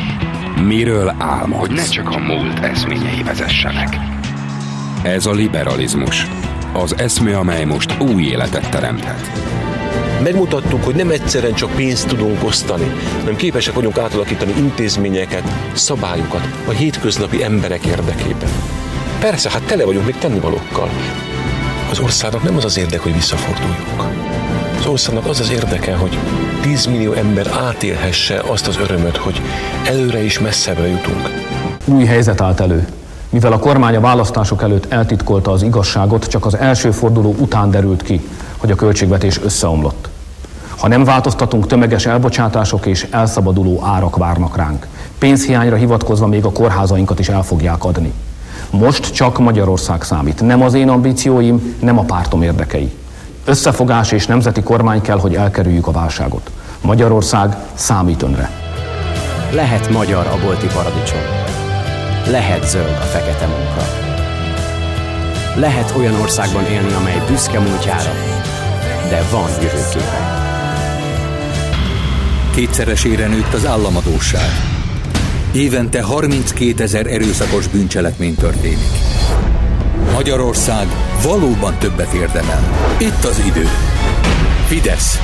Miről 0.61 1.15
álmodsz. 1.17 1.59
Hogy 1.59 1.71
ne 1.71 1.83
csak 1.83 2.09
a 2.09 2.17
múlt 2.17 2.59
eszményei 2.59 3.23
vezessenek. 3.23 3.97
Ez 5.03 5.25
a 5.25 5.31
liberalizmus. 5.31 6.27
Az 6.73 6.97
eszme, 6.97 7.37
amely 7.37 7.63
most 7.63 7.99
új 7.99 8.23
életet 8.23 8.69
teremthet. 8.69 9.31
Megmutattuk, 10.21 10.83
hogy 10.83 10.95
nem 10.95 11.09
egyszerűen 11.09 11.53
csak 11.53 11.75
pénzt 11.75 12.07
tudunk 12.07 12.43
osztani, 12.43 12.91
hanem 13.19 13.35
képesek 13.35 13.73
vagyunk 13.73 13.97
átalakítani 13.97 14.53
intézményeket, 14.57 15.43
szabályokat 15.73 16.47
a 16.67 16.71
hétköznapi 16.71 17.43
emberek 17.43 17.85
érdekében. 17.85 18.49
Persze, 19.19 19.49
hát 19.49 19.63
tele 19.63 19.85
vagyunk 19.85 20.05
még 20.05 20.15
tennivalókkal. 20.15 20.89
Az 21.89 21.99
országnak 21.99 22.43
nem 22.43 22.55
az 22.55 22.65
az 22.65 22.77
érdek, 22.77 22.99
hogy 22.99 23.13
visszaforduljunk. 23.13 24.03
Az 24.79 24.85
országnak 24.85 25.25
az 25.25 25.39
az 25.39 25.51
érdeke, 25.51 25.95
hogy 25.95 26.17
10 26.61 26.85
millió 26.85 27.11
ember 27.11 27.47
átélhesse 27.47 28.39
azt 28.39 28.67
az 28.67 28.77
örömöt, 28.77 29.17
hogy 29.17 29.41
előre 29.85 30.23
is 30.23 30.39
messzebbre 30.39 30.87
jutunk. 30.87 31.29
Új 31.85 32.05
helyzet 32.05 32.41
állt 32.41 32.59
elő. 32.59 32.87
Mivel 33.33 33.51
a 33.51 33.59
kormány 33.59 33.95
a 33.95 33.99
választások 33.99 34.61
előtt 34.61 34.91
eltitkolta 34.91 35.51
az 35.51 35.61
igazságot, 35.61 36.27
csak 36.27 36.45
az 36.45 36.57
első 36.57 36.91
forduló 36.91 37.35
után 37.39 37.71
derült 37.71 38.03
ki, 38.03 38.21
hogy 38.57 38.71
a 38.71 38.75
költségvetés 38.75 39.39
összeomlott. 39.43 40.09
Ha 40.77 40.87
nem 40.87 41.03
változtatunk, 41.03 41.67
tömeges 41.67 42.05
elbocsátások 42.05 42.85
és 42.85 43.07
elszabaduló 43.11 43.83
árak 43.83 44.17
várnak 44.17 44.55
ránk. 44.55 44.87
Pénzhiányra 45.17 45.75
hivatkozva 45.75 46.27
még 46.27 46.45
a 46.45 46.51
kórházainkat 46.51 47.19
is 47.19 47.29
el 47.29 47.43
fogják 47.43 47.83
adni. 47.83 48.13
Most 48.69 49.13
csak 49.13 49.39
Magyarország 49.39 50.03
számít. 50.03 50.41
Nem 50.41 50.61
az 50.61 50.73
én 50.73 50.89
ambícióim, 50.89 51.75
nem 51.79 51.99
a 51.99 52.03
pártom 52.03 52.41
érdekei. 52.41 52.91
Összefogás 53.45 54.11
és 54.11 54.25
nemzeti 54.25 54.63
kormány 54.63 55.01
kell, 55.01 55.19
hogy 55.19 55.35
elkerüljük 55.35 55.87
a 55.87 55.91
válságot. 55.91 56.51
Magyarország 56.81 57.57
számít 57.73 58.21
önre. 58.21 58.49
Lehet 59.51 59.89
magyar 59.89 60.27
a 60.27 60.45
bolti 60.45 60.67
paradicsom. 60.67 61.52
Lehet 62.27 62.69
zöld 62.69 62.97
a 63.01 63.05
fekete 63.05 63.45
munka. 63.47 63.87
Lehet 65.55 65.93
olyan 65.97 66.21
országban 66.21 66.65
élni, 66.65 66.93
amely 66.93 67.21
büszke 67.27 67.59
múltjára, 67.59 68.11
de 69.09 69.23
van 69.31 69.49
jövőképe. 69.49 70.41
Kétszeresére 72.51 73.27
nőtt 73.27 73.53
az 73.53 73.65
államadóság. 73.65 74.49
Évente 75.51 76.01
32 76.01 76.83
ezer 76.83 77.07
erőszakos 77.07 77.67
bűncselekmény 77.67 78.35
történik. 78.35 78.91
Magyarország 80.13 80.87
valóban 81.23 81.77
többet 81.79 82.13
érdemel. 82.13 82.95
Itt 82.99 83.23
az 83.23 83.41
idő. 83.45 83.67
Fidesz. 84.67 85.19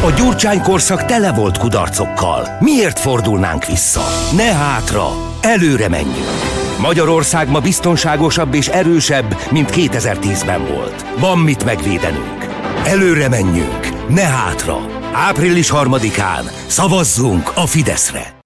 A 0.00 0.10
Gyurcsány 0.16 0.60
korszak 0.62 1.04
tele 1.04 1.32
volt 1.32 1.58
kudarcokkal. 1.58 2.56
Miért 2.60 2.98
fordulnánk 2.98 3.64
vissza? 3.64 4.02
Ne 4.36 4.52
hátra, 4.52 5.08
előre 5.40 5.88
menjünk. 5.88 6.52
Magyarország 6.80 7.50
ma 7.50 7.60
biztonságosabb 7.60 8.54
és 8.54 8.68
erősebb, 8.68 9.36
mint 9.50 9.70
2010-ben 9.72 10.66
volt. 10.66 11.04
Van 11.18 11.38
mit 11.38 11.64
megvédenünk. 11.64 12.46
Előre 12.84 13.28
menjünk, 13.28 14.08
ne 14.08 14.22
hátra. 14.22 14.78
Április 15.12 15.70
harmadikán 15.70 16.44
szavazzunk 16.66 17.52
a 17.54 17.66
Fideszre! 17.66 18.41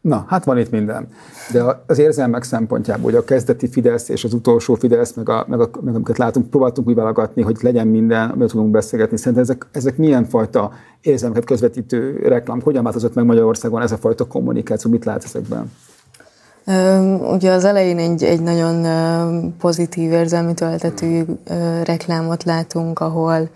Na, 0.00 0.24
hát 0.28 0.44
van 0.44 0.58
itt 0.58 0.70
minden. 0.70 1.08
De 1.52 1.64
az 1.86 1.98
érzelmek 1.98 2.42
szempontjából, 2.42 3.04
hogy 3.04 3.14
a 3.14 3.24
kezdeti 3.24 3.68
Fidesz 3.68 4.08
és 4.08 4.24
az 4.24 4.32
utolsó 4.32 4.74
Fidesz, 4.74 5.12
meg, 5.14 5.28
a, 5.28 5.44
meg, 5.48 5.60
a, 5.60 5.70
meg 5.80 5.94
amiket 5.94 6.18
látunk, 6.18 6.50
próbáltunk 6.50 6.88
úgy 6.88 6.94
hogy 7.42 7.58
legyen 7.60 7.86
minden, 7.86 8.28
amiről 8.30 8.48
tudunk 8.48 8.70
beszélgetni. 8.70 9.16
Szerintem 9.16 9.42
ezek, 9.42 9.66
ezek 9.72 9.96
milyen 9.96 10.24
fajta 10.24 10.72
érzelmeket 11.00 11.44
közvetítő 11.44 12.18
reklám, 12.22 12.60
hogyan 12.60 12.82
változott 12.82 13.14
meg 13.14 13.24
Magyarországon 13.24 13.82
ez 13.82 13.92
a 13.92 13.96
fajta 13.96 14.26
kommunikáció, 14.26 14.90
mit 14.90 15.04
lát 15.04 15.24
ezekben? 15.24 15.72
Ugye 17.32 17.50
az 17.50 17.64
elején 17.64 17.98
egy, 17.98 18.24
egy 18.24 18.42
nagyon 18.42 18.86
pozitív 19.58 20.12
érzelmi 20.12 20.54
töltetű 20.54 21.22
reklámot 21.84 22.44
látunk, 22.44 23.00
ahol 23.00 23.48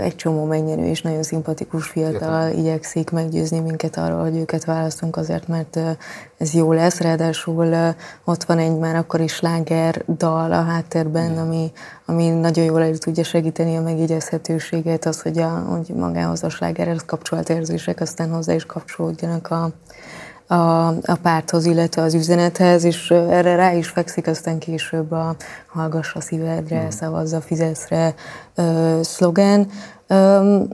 egy 0.00 0.16
csomó 0.16 0.44
megnyerő 0.44 0.84
és 0.84 1.02
nagyon 1.02 1.22
szimpatikus 1.22 1.86
fiatal 1.86 2.46
Értem. 2.46 2.58
igyekszik 2.58 3.10
meggyőzni 3.10 3.60
minket 3.60 3.96
arról, 3.96 4.20
hogy 4.20 4.36
őket 4.36 4.64
választunk 4.64 5.16
azért, 5.16 5.48
mert 5.48 5.78
ez 6.38 6.54
jó 6.54 6.72
lesz. 6.72 7.00
Ráadásul 7.00 7.94
ott 8.24 8.44
van 8.44 8.58
egy 8.58 8.78
már 8.78 8.96
akkor 8.96 9.20
is 9.20 9.40
láger 9.40 10.04
dal 10.16 10.52
a 10.52 10.62
háttérben, 10.62 11.38
ami, 11.38 11.72
ami 12.04 12.28
nagyon 12.28 12.64
jól 12.64 12.82
elő 12.82 12.96
tudja 12.96 13.24
segíteni 13.24 13.76
a 13.76 13.82
megjegyezhetőséget, 13.82 15.04
az, 15.04 15.22
hogy, 15.22 15.38
a, 15.38 15.48
hogy 15.48 15.96
magához 15.96 16.42
a 16.42 16.48
slágerhez 16.48 17.04
kapcsolt 17.06 17.48
érzések 17.48 18.00
aztán 18.00 18.30
hozzá 18.30 18.54
is 18.54 18.66
kapcsolódjanak 18.66 19.50
a, 19.50 19.70
a, 20.50 20.86
a 20.88 21.18
párthoz, 21.22 21.66
illetve 21.66 22.02
az 22.02 22.14
üzenethez, 22.14 22.84
és 22.84 23.10
erre 23.10 23.54
rá 23.54 23.72
is 23.72 23.88
fekszik 23.88 24.26
aztán 24.26 24.58
később 24.58 25.12
a 25.12 25.36
hallgass 25.66 26.14
a 26.14 26.20
szívedre, 26.20 26.84
mm. 26.84 26.88
szavazza 26.88 27.40
fizeszre 27.40 28.14
szlogen. 29.00 29.70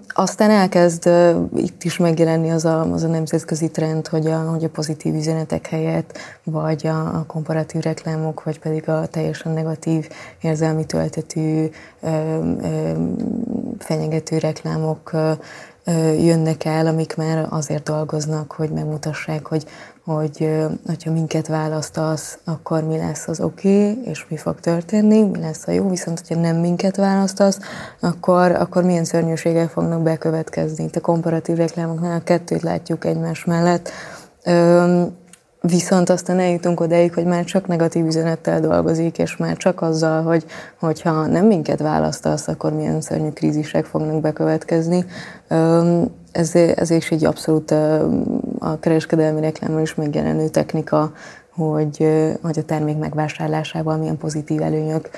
Aztán 0.08 0.50
elkezd 0.50 1.10
itt 1.56 1.84
is 1.84 1.96
megjelenni 1.96 2.50
az 2.50 2.64
a, 2.64 2.92
az 2.92 3.02
a 3.02 3.08
nemzetközi 3.08 3.70
trend, 3.70 4.06
hogy 4.06 4.26
a, 4.26 4.38
hogy 4.38 4.64
a 4.64 4.68
pozitív 4.68 5.14
üzenetek 5.14 5.66
helyett, 5.66 6.18
vagy 6.44 6.86
a, 6.86 6.98
a 6.98 7.24
komparatív 7.26 7.82
reklámok, 7.82 8.42
vagy 8.42 8.58
pedig 8.58 8.88
a 8.88 9.06
teljesen 9.06 9.52
negatív 9.52 10.08
érzelmi 10.40 10.84
töltetű, 10.84 11.70
fenyegető 13.78 14.38
reklámok 14.38 15.10
jönnek 16.18 16.64
el, 16.64 16.87
amik 16.87 17.16
már 17.16 17.47
azért 17.51 17.82
dolgoznak, 17.82 18.53
hogy 18.53 18.70
megmutassák, 18.70 19.47
hogy, 19.47 19.64
hogy 20.05 20.55
hogyha 20.87 21.12
minket 21.12 21.47
választasz, 21.47 22.39
akkor 22.45 22.84
mi 22.84 22.97
lesz 22.97 23.28
az 23.28 23.41
oké, 23.41 23.91
okay, 23.91 24.03
és 24.05 24.26
mi 24.28 24.37
fog 24.37 24.61
történni, 24.61 25.22
mi 25.22 25.39
lesz 25.39 25.66
a 25.66 25.70
jó, 25.70 25.89
viszont 25.89 26.20
hogyha 26.26 26.43
nem 26.43 26.57
minket 26.57 26.97
választasz, 26.97 27.59
akkor, 28.01 28.51
akkor 28.51 28.84
milyen 28.84 29.05
szörnyűségek 29.05 29.68
fognak 29.68 30.03
bekövetkezni. 30.03 30.84
Itt 30.84 30.97
a 30.97 31.01
komparatív 31.01 31.57
reklámoknál 31.57 32.18
a 32.18 32.24
kettőt 32.24 32.62
látjuk 32.62 33.05
egymás 33.05 33.45
mellett. 33.45 33.91
Viszont 35.66 36.10
aztán 36.10 36.38
eljutunk 36.38 36.80
odáig, 36.80 37.14
hogy 37.14 37.24
már 37.24 37.44
csak 37.44 37.66
negatív 37.66 38.06
üzenettel 38.06 38.60
dolgozik, 38.60 39.18
és 39.18 39.36
már 39.36 39.56
csak 39.56 39.82
azzal, 39.82 40.22
hogy 40.22 40.44
hogyha 40.80 41.26
nem 41.26 41.46
minket 41.46 41.78
választasz, 41.78 42.48
akkor 42.48 42.72
milyen 42.72 43.00
szörnyű 43.00 43.28
krízisek 43.28 43.84
fognak 43.84 44.20
bekövetkezni. 44.20 45.04
Ez, 46.32 46.54
ez 46.54 46.90
is 46.90 47.10
egy 47.10 47.24
abszolút 47.24 47.70
a 48.58 48.78
kereskedelmi 48.80 49.40
reklámon 49.40 49.80
is 49.80 49.94
megjelenő 49.94 50.48
technika, 50.48 51.12
hogy, 51.54 52.08
hogy 52.42 52.58
a 52.58 52.62
termék 52.62 52.98
megvásárlásával 52.98 53.96
milyen 53.96 54.18
pozitív 54.18 54.62
előnyök 54.62 55.10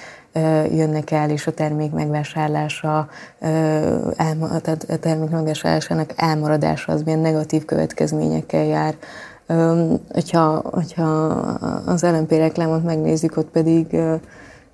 jönnek 0.70 1.11
el, 1.11 1.30
és 1.30 1.46
a 1.46 1.53
termék 1.53 1.92
megvásárlása, 1.92 3.09
tehát 4.62 4.86
a 4.88 4.96
termék 4.96 5.30
megvásárlásának 5.30 6.12
elmaradása 6.16 6.92
az 6.92 7.03
milyen 7.03 7.18
negatív 7.18 7.64
következményekkel 7.64 8.64
jár 8.64 8.94
Hogyha, 10.12 10.62
hogyha 10.72 11.05
az 11.86 12.03
LMP 12.03 12.30
reklámot 12.30 12.84
megnézzük, 12.84 13.36
ott 13.36 13.51
pedig 13.51 13.96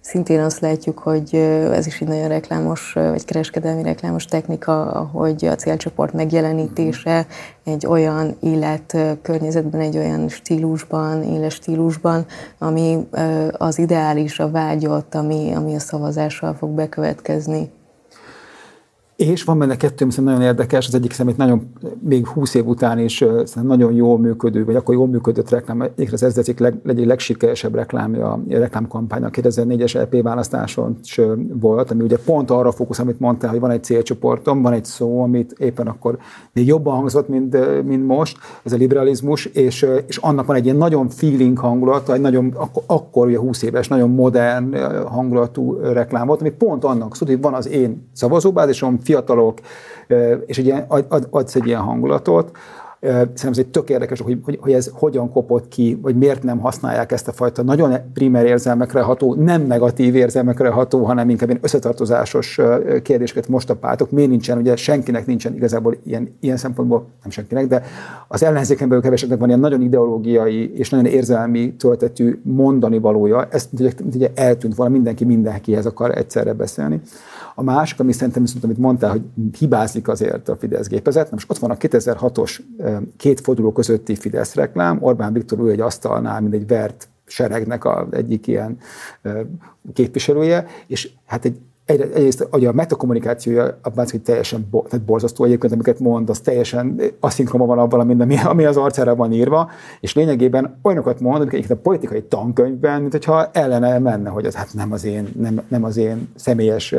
szintén 0.00 0.40
azt 0.40 0.60
látjuk, 0.60 0.98
hogy 0.98 1.34
ez 1.72 1.86
is 1.86 2.00
egy 2.00 2.08
nagyon 2.08 2.28
reklámos, 2.28 2.92
vagy 2.92 3.24
kereskedelmi 3.24 3.82
reklámos 3.82 4.24
technika, 4.24 5.08
hogy 5.12 5.44
a 5.44 5.54
célcsoport 5.54 6.12
megjelenítése 6.12 7.26
egy 7.64 7.86
olyan 7.86 8.36
élet 8.40 8.96
környezetben, 9.22 9.80
egy 9.80 9.96
olyan 9.96 10.28
stílusban, 10.28 11.22
éles 11.22 11.54
stílusban, 11.54 12.26
ami 12.58 13.08
az 13.52 13.78
ideális, 13.78 14.38
a 14.38 14.50
vágyott, 14.50 15.14
ami, 15.14 15.52
ami 15.54 15.74
a 15.74 15.78
szavazással 15.80 16.54
fog 16.54 16.70
bekövetkezni. 16.70 17.70
És 19.16 19.44
van 19.44 19.58
benne 19.58 19.76
kettő, 19.76 20.04
ami 20.04 20.26
nagyon 20.26 20.42
érdekes, 20.42 20.86
az 20.86 20.94
egyik 20.94 21.12
szemét 21.12 21.36
nagyon, 21.36 21.72
még 22.00 22.26
20 22.26 22.54
év 22.54 22.66
után 22.66 22.98
is 22.98 23.24
nagyon 23.62 23.92
jól 23.92 24.18
működő, 24.18 24.64
vagy 24.64 24.76
akkor 24.76 24.94
jól 24.94 25.06
működött 25.06 25.50
reklám, 25.50 25.82
egyik 25.82 26.12
az 26.12 26.22
ez 26.22 26.38
egyik 26.38 26.58
leg, 26.58 26.74
egyik 26.86 27.06
legsikeresebb 27.06 27.74
reklámja, 27.74 28.32
a 28.32 28.40
reklámkampánynak 28.48 29.34
2004-es 29.36 29.94
EP 29.94 30.22
választáson 30.22 30.98
volt, 31.52 31.90
ami 31.90 32.02
ugye 32.02 32.16
pont 32.24 32.50
arra 32.50 32.72
fókusz, 32.72 32.98
amit 32.98 33.20
mondtál, 33.20 33.50
hogy 33.50 33.60
van 33.60 33.70
egy 33.70 33.84
célcsoportom, 33.84 34.62
van 34.62 34.72
egy 34.72 34.84
szó, 34.84 35.22
amit 35.22 35.54
éppen 35.58 35.86
akkor 35.86 36.18
még 36.52 36.66
jobban 36.66 36.94
hangzott, 36.94 37.28
mint, 37.28 37.84
mint 37.84 38.06
most, 38.06 38.38
ez 38.62 38.72
a 38.72 38.76
liberalizmus, 38.76 39.44
és, 39.44 39.86
és 40.06 40.16
annak 40.16 40.46
van 40.46 40.56
egy 40.56 40.64
ilyen 40.64 40.76
nagyon 40.76 41.08
feeling 41.08 41.58
hangulat, 41.58 42.10
egy 42.10 42.20
nagyon, 42.20 42.52
akkor, 42.56 42.82
akkor 42.86 43.26
ugye 43.26 43.38
20 43.38 43.62
éves, 43.62 43.88
nagyon 43.88 44.10
modern 44.10 44.76
hangulatú 45.06 45.72
reklám 45.72 46.26
volt, 46.26 46.40
ami 46.40 46.50
pont 46.50 46.84
annak 46.84 47.16
szól, 47.16 47.28
hogy 47.28 47.40
van 47.40 47.54
az 47.54 47.68
én 47.68 48.08
szavazóbázisom, 48.12 49.02
fiatalok, 49.04 49.58
és 50.46 50.58
egy 50.58 50.64
ilyen, 50.64 50.84
ad, 50.88 51.26
adsz 51.30 51.54
egy 51.54 51.66
ilyen 51.66 51.80
hangulatot, 51.80 52.50
Szerintem 53.04 53.50
ez 53.50 53.58
egy 53.58 53.66
tök 53.66 53.90
érdekes, 53.90 54.20
hogy, 54.20 54.38
hogy, 54.44 54.58
hogy 54.60 54.72
ez 54.72 54.90
hogyan 54.92 55.30
kopott 55.30 55.68
ki, 55.68 55.98
vagy 56.02 56.16
miért 56.16 56.42
nem 56.42 56.58
használják 56.58 57.12
ezt 57.12 57.28
a 57.28 57.32
fajta 57.32 57.62
nagyon 57.62 57.94
primer 58.14 58.44
érzelmekre 58.44 59.00
ható, 59.00 59.34
nem 59.34 59.62
negatív 59.62 60.14
érzelmekre 60.14 60.68
ható, 60.68 61.04
hanem 61.04 61.30
inkább 61.30 61.48
ilyen 61.48 61.60
összetartozásos 61.62 62.60
kérdéseket 63.02 63.48
most 63.48 63.70
a 63.70 63.76
pártok. 63.76 64.10
Miért 64.10 64.30
nincsen, 64.30 64.58
ugye 64.58 64.76
senkinek 64.76 65.26
nincsen 65.26 65.54
igazából 65.54 65.96
ilyen, 66.04 66.36
ilyen 66.40 66.56
szempontból, 66.56 67.06
nem 67.22 67.30
senkinek, 67.30 67.66
de 67.66 67.82
az 68.28 68.42
ellenzéken 68.42 68.88
belül 68.88 69.02
keveseknek 69.02 69.38
van 69.38 69.48
ilyen 69.48 69.60
nagyon 69.60 69.82
ideológiai 69.82 70.72
és 70.74 70.90
nagyon 70.90 71.06
érzelmi 71.06 71.74
töltetű 71.74 72.40
mondani 72.42 72.98
valója. 72.98 73.48
Ez 73.50 73.68
ugye, 73.72 73.90
ugye 74.14 74.30
eltűnt 74.34 74.74
volna, 74.74 74.92
mindenki 74.92 75.24
mindenkihez 75.24 75.86
akar 75.86 76.18
egyszerre 76.18 76.52
beszélni. 76.52 77.00
A 77.54 77.62
másik, 77.62 78.00
ami 78.00 78.12
szerintem 78.12 78.42
viszont, 78.42 78.64
amit 78.64 78.78
mondtál, 78.78 79.10
hogy 79.10 79.22
hibázik 79.58 80.08
azért 80.08 80.48
a 80.48 80.56
Fidesz 80.56 80.86
gépezet, 80.86 81.30
most 81.30 81.50
ott 81.50 81.58
van 81.58 81.70
a 81.70 81.76
2006-os 81.76 82.58
két 83.16 83.40
forduló 83.40 83.72
közötti 83.72 84.14
Fidesz 84.14 84.54
reklám, 84.54 84.98
Orbán 85.02 85.32
Viktor 85.32 85.58
ül 85.58 85.70
egy 85.70 85.80
asztalnál, 85.80 86.40
mint 86.40 86.54
egy 86.54 86.66
vert 86.66 87.08
seregnek 87.26 87.84
az 87.84 88.06
egyik 88.10 88.46
ilyen 88.46 88.78
képviselője, 89.92 90.66
és 90.86 91.10
hát 91.24 91.44
egy 91.44 91.60
egyrészt 91.86 92.40
a 92.40 92.72
metakommunikációja 92.72 93.78
abban, 93.82 94.06
hogy 94.10 94.22
teljesen 94.22 94.66
bo, 94.70 94.82
tehát 94.82 95.04
borzasztó 95.04 95.44
egyébként, 95.44 95.72
amiket 95.72 95.98
mond, 95.98 96.30
az 96.30 96.38
teljesen 96.40 97.00
aszinkronban 97.20 97.68
van 97.68 97.78
abban, 97.78 98.00
ami, 98.00 98.22
ami, 98.22 98.36
ami 98.44 98.64
az 98.64 98.76
arcára 98.76 99.14
van 99.14 99.32
írva, 99.32 99.70
és 100.00 100.14
lényegében 100.14 100.78
olyanokat 100.82 101.20
mond, 101.20 101.40
amiket 101.40 101.70
a 101.70 101.76
politikai 101.76 102.22
tankönyvben, 102.22 103.00
mint 103.00 103.12
hogyha 103.12 103.50
ellene 103.52 103.98
menne, 103.98 104.28
hogy 104.30 104.46
az 104.46 104.54
hát 104.54 104.68
nem 104.74 104.92
az 104.92 105.04
én, 105.04 105.28
nem, 105.38 105.60
nem 105.68 105.84
az 105.84 105.96
én 105.96 106.28
személyes 106.34 106.94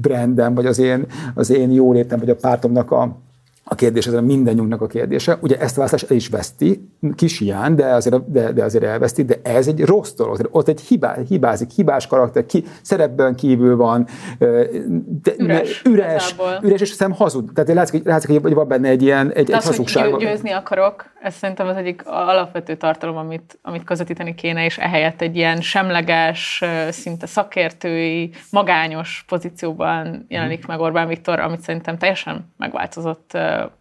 brandem, 0.00 0.54
vagy 0.54 0.66
az 0.66 0.78
én, 0.78 1.06
az 1.34 1.50
én 1.50 1.70
jólétem, 1.70 2.18
vagy 2.18 2.30
a 2.30 2.36
pártomnak 2.36 2.90
a, 2.90 3.16
a 3.64 3.74
kérdés, 3.74 4.06
ez 4.06 4.12
a 4.12 4.20
mindannyiunknak 4.20 4.80
a 4.80 4.86
kérdése. 4.86 5.38
Ugye 5.40 5.58
ezt 5.58 5.72
a 5.72 5.76
választást 5.76 6.10
el 6.10 6.16
is 6.16 6.28
veszti, 6.28 6.88
kis 7.14 7.38
hiány, 7.38 7.74
de 7.74 7.86
azért, 7.86 8.30
de, 8.30 8.52
de 8.52 8.64
azért 8.64 8.84
elveszti, 8.84 9.24
de 9.24 9.40
ez 9.42 9.66
egy 9.66 9.84
rossz 9.84 10.12
dolog. 10.12 10.48
Ott 10.50 10.68
egy 10.68 10.80
hibá, 10.80 11.16
hibázik, 11.28 11.70
hibás 11.70 12.06
karakter, 12.06 12.46
ki, 12.46 12.64
szerepben 12.82 13.34
kívül 13.34 13.76
van, 13.76 14.06
de, 14.38 15.32
üres, 15.38 15.82
üres, 15.84 16.36
üres, 16.62 16.80
és 16.80 16.88
hiszem 16.88 17.12
hazud. 17.12 17.50
Tehát 17.54 17.74
látszik, 17.74 18.04
látszik, 18.04 18.40
hogy 18.40 18.54
van 18.54 18.68
benne 18.68 18.88
egy 18.88 19.02
ilyen 19.02 19.32
egy, 19.32 19.46
de 19.46 19.56
egy 19.56 19.64
hazugság. 19.64 20.10
Hogy 20.10 20.20
győzni 20.20 20.50
akarok, 20.50 21.10
ez 21.22 21.34
szerintem 21.34 21.66
az 21.66 21.76
egyik 21.76 22.02
alapvető 22.06 22.76
tartalom, 22.76 23.16
amit, 23.16 23.58
amit 23.62 23.84
közvetíteni 23.84 24.34
kéne, 24.34 24.64
és 24.64 24.78
ehelyett 24.78 25.20
egy 25.20 25.36
ilyen 25.36 25.60
semleges, 25.60 26.64
szinte 26.90 27.26
szakértői, 27.26 28.30
magányos 28.50 29.24
pozícióban 29.28 30.26
jelenik 30.28 30.66
meg 30.66 30.80
Orbán 30.80 31.08
Viktor, 31.08 31.40
amit 31.40 31.60
szerintem 31.60 31.98
teljesen 31.98 32.52
megváltozott 32.56 33.30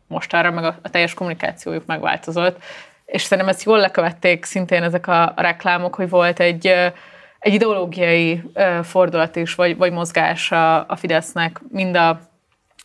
mostára, 0.07 0.51
meg 0.51 0.63
a, 0.63 0.75
a 0.81 0.89
teljes 0.89 1.13
kommunikációjuk 1.13 1.85
megváltozott. 1.85 2.63
És 3.05 3.21
szerintem 3.21 3.53
ezt 3.53 3.63
jól 3.63 3.79
lekövették 3.79 4.45
szintén 4.45 4.83
ezek 4.83 5.07
a, 5.07 5.33
reklámok, 5.35 5.95
hogy 5.95 6.09
volt 6.09 6.39
egy, 6.39 6.67
egy 7.39 7.53
ideológiai 7.53 8.43
fordulat 8.83 9.35
is, 9.35 9.55
vagy, 9.55 9.77
vagy 9.77 9.91
mozgás 9.91 10.51
a, 10.51 10.87
a 10.87 10.95
Fidesznek 10.95 11.61
mind 11.69 11.95
a, 11.95 12.19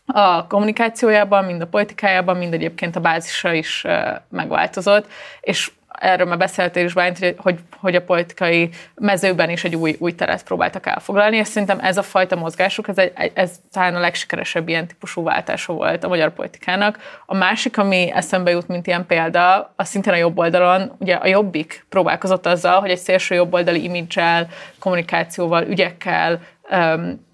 a 0.07 0.47
kommunikációjában, 0.47 1.45
mind 1.45 1.61
a 1.61 1.67
politikájában, 1.67 2.37
mind 2.37 2.53
egyébként 2.53 2.97
a 2.97 3.01
bázisa 3.01 3.53
is 3.53 3.85
megváltozott, 4.29 5.07
és 5.41 5.71
erről 5.99 6.27
már 6.27 6.39
beszéltél 6.39 6.85
is, 6.85 6.93
Bánt, 6.93 7.35
hogy, 7.37 7.59
hogy 7.77 7.95
a 7.95 8.03
politikai 8.03 8.71
mezőben 8.95 9.51
is 9.51 9.65
egy 9.65 9.75
új, 9.75 9.97
új 9.99 10.15
teret 10.15 10.45
próbáltak 10.45 10.87
elfoglalni, 10.87 11.37
és 11.37 11.47
szerintem 11.47 11.79
ez 11.81 11.99
a 11.99 12.03
fajta 12.03 12.37
mozgásuk, 12.37 12.89
ez, 12.89 12.99
egy, 12.99 13.33
ez 13.35 13.51
talán 13.73 13.95
a 13.95 14.01
legsikeresebb 14.01 14.69
ilyen 14.69 14.87
típusú 14.87 15.23
váltása 15.23 15.73
volt 15.73 16.05
a 16.05 16.09
magyar 16.09 16.33
politikának. 16.33 16.99
A 17.27 17.35
másik, 17.35 17.79
ami 17.79 18.11
eszembe 18.13 18.51
jut, 18.51 18.69
mint 18.69 18.87
ilyen 18.87 19.07
példa, 19.07 19.73
az 19.77 19.89
szintén 19.89 20.13
a 20.13 20.17
jobb 20.17 20.39
oldalon, 20.39 20.93
ugye 20.99 21.15
a 21.15 21.27
Jobbik 21.27 21.87
próbálkozott 21.89 22.47
azzal, 22.47 22.81
hogy 22.81 22.91
egy 22.91 22.99
szélső 22.99 23.35
jobboldali 23.35 23.83
imidzsel, 23.83 24.49
kommunikációval, 24.79 25.63
ügyekkel, 25.63 26.41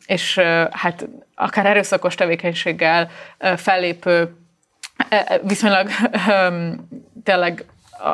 és 0.06 0.38
hát 0.70 1.08
akár 1.34 1.66
erőszakos 1.66 2.14
tevékenységgel 2.14 3.10
fellépő 3.56 4.36
viszonylag 5.42 5.88
tényleg 7.24 7.64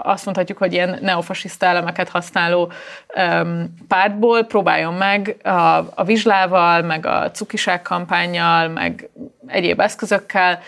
azt 0.02 0.24
mondhatjuk, 0.24 0.58
hogy 0.58 0.72
ilyen 0.72 0.98
neofasiszta 1.00 1.66
elemeket 1.66 2.08
használó 2.08 2.72
um, 3.16 3.74
pártból 3.88 4.42
próbáljon 4.42 4.94
meg 4.94 5.36
a, 5.42 5.76
a 5.94 6.04
vizslával, 6.04 6.82
meg 6.82 7.06
a 7.06 7.30
cukiság 7.30 7.82
kampányjal, 7.82 8.68
meg 8.68 9.08
egyéb 9.46 9.80
eszközökkel 9.80 10.60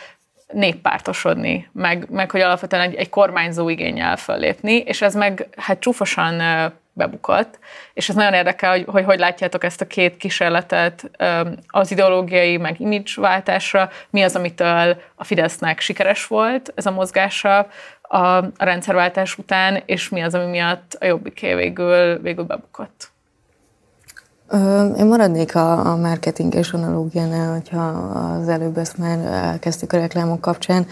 néppártosodni, 0.52 1.68
meg, 1.72 2.06
meg 2.10 2.30
hogy 2.30 2.40
alapvetően 2.40 2.82
egy, 2.82 2.94
egy 2.94 3.08
kormányzó 3.08 3.68
igényel 3.68 4.16
föllépni, 4.16 4.76
és 4.76 5.02
ez 5.02 5.14
meg 5.14 5.48
hát 5.56 5.80
csúfosan 5.80 6.42
bebukott, 6.92 7.58
és 7.94 8.08
ez 8.08 8.14
nagyon 8.14 8.34
érdekel, 8.34 8.70
hogy, 8.70 8.84
hogy 8.86 9.04
hogy 9.04 9.18
látjátok 9.18 9.64
ezt 9.64 9.80
a 9.80 9.86
két 9.86 10.16
kísérletet 10.16 11.10
az 11.66 11.90
ideológiai, 11.90 12.56
meg 12.56 12.80
image 12.80 13.42
mi 14.10 14.22
az, 14.22 14.36
amitől 14.36 15.02
a 15.14 15.24
Fidesznek 15.24 15.80
sikeres 15.80 16.26
volt 16.26 16.72
ez 16.74 16.86
a 16.86 16.90
mozgása, 16.90 17.68
a, 18.12 18.44
rendszerváltás 18.56 19.38
után, 19.38 19.82
és 19.86 20.08
mi 20.08 20.20
az, 20.20 20.34
ami 20.34 20.46
miatt 20.46 20.96
a 21.00 21.04
Jobbiké 21.04 21.54
végül, 21.54 22.18
végül 22.18 22.44
bebukott? 22.44 23.10
Én 24.98 25.06
maradnék 25.06 25.54
a, 25.54 25.92
a 25.92 25.96
marketing 25.96 26.54
és 26.54 26.72
analógiánál, 26.72 27.52
hogyha 27.52 27.86
az 28.38 28.48
előbb 28.48 28.78
ezt 28.78 28.98
már 28.98 29.18
elkezdtük 29.18 29.92
a 29.92 29.96
reklámok 29.96 30.40
kapcsán 30.40 30.86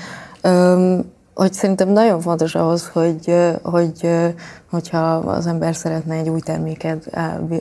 hogy 1.38 1.52
szerintem 1.52 1.88
nagyon 1.88 2.20
fontos 2.20 2.54
ahhoz, 2.54 2.88
hogy, 2.88 3.34
hogy 3.62 4.08
hogyha 4.70 5.14
az 5.14 5.46
ember 5.46 5.74
szeretne 5.76 6.14
egy 6.14 6.28
új 6.28 6.40
terméket 6.40 7.10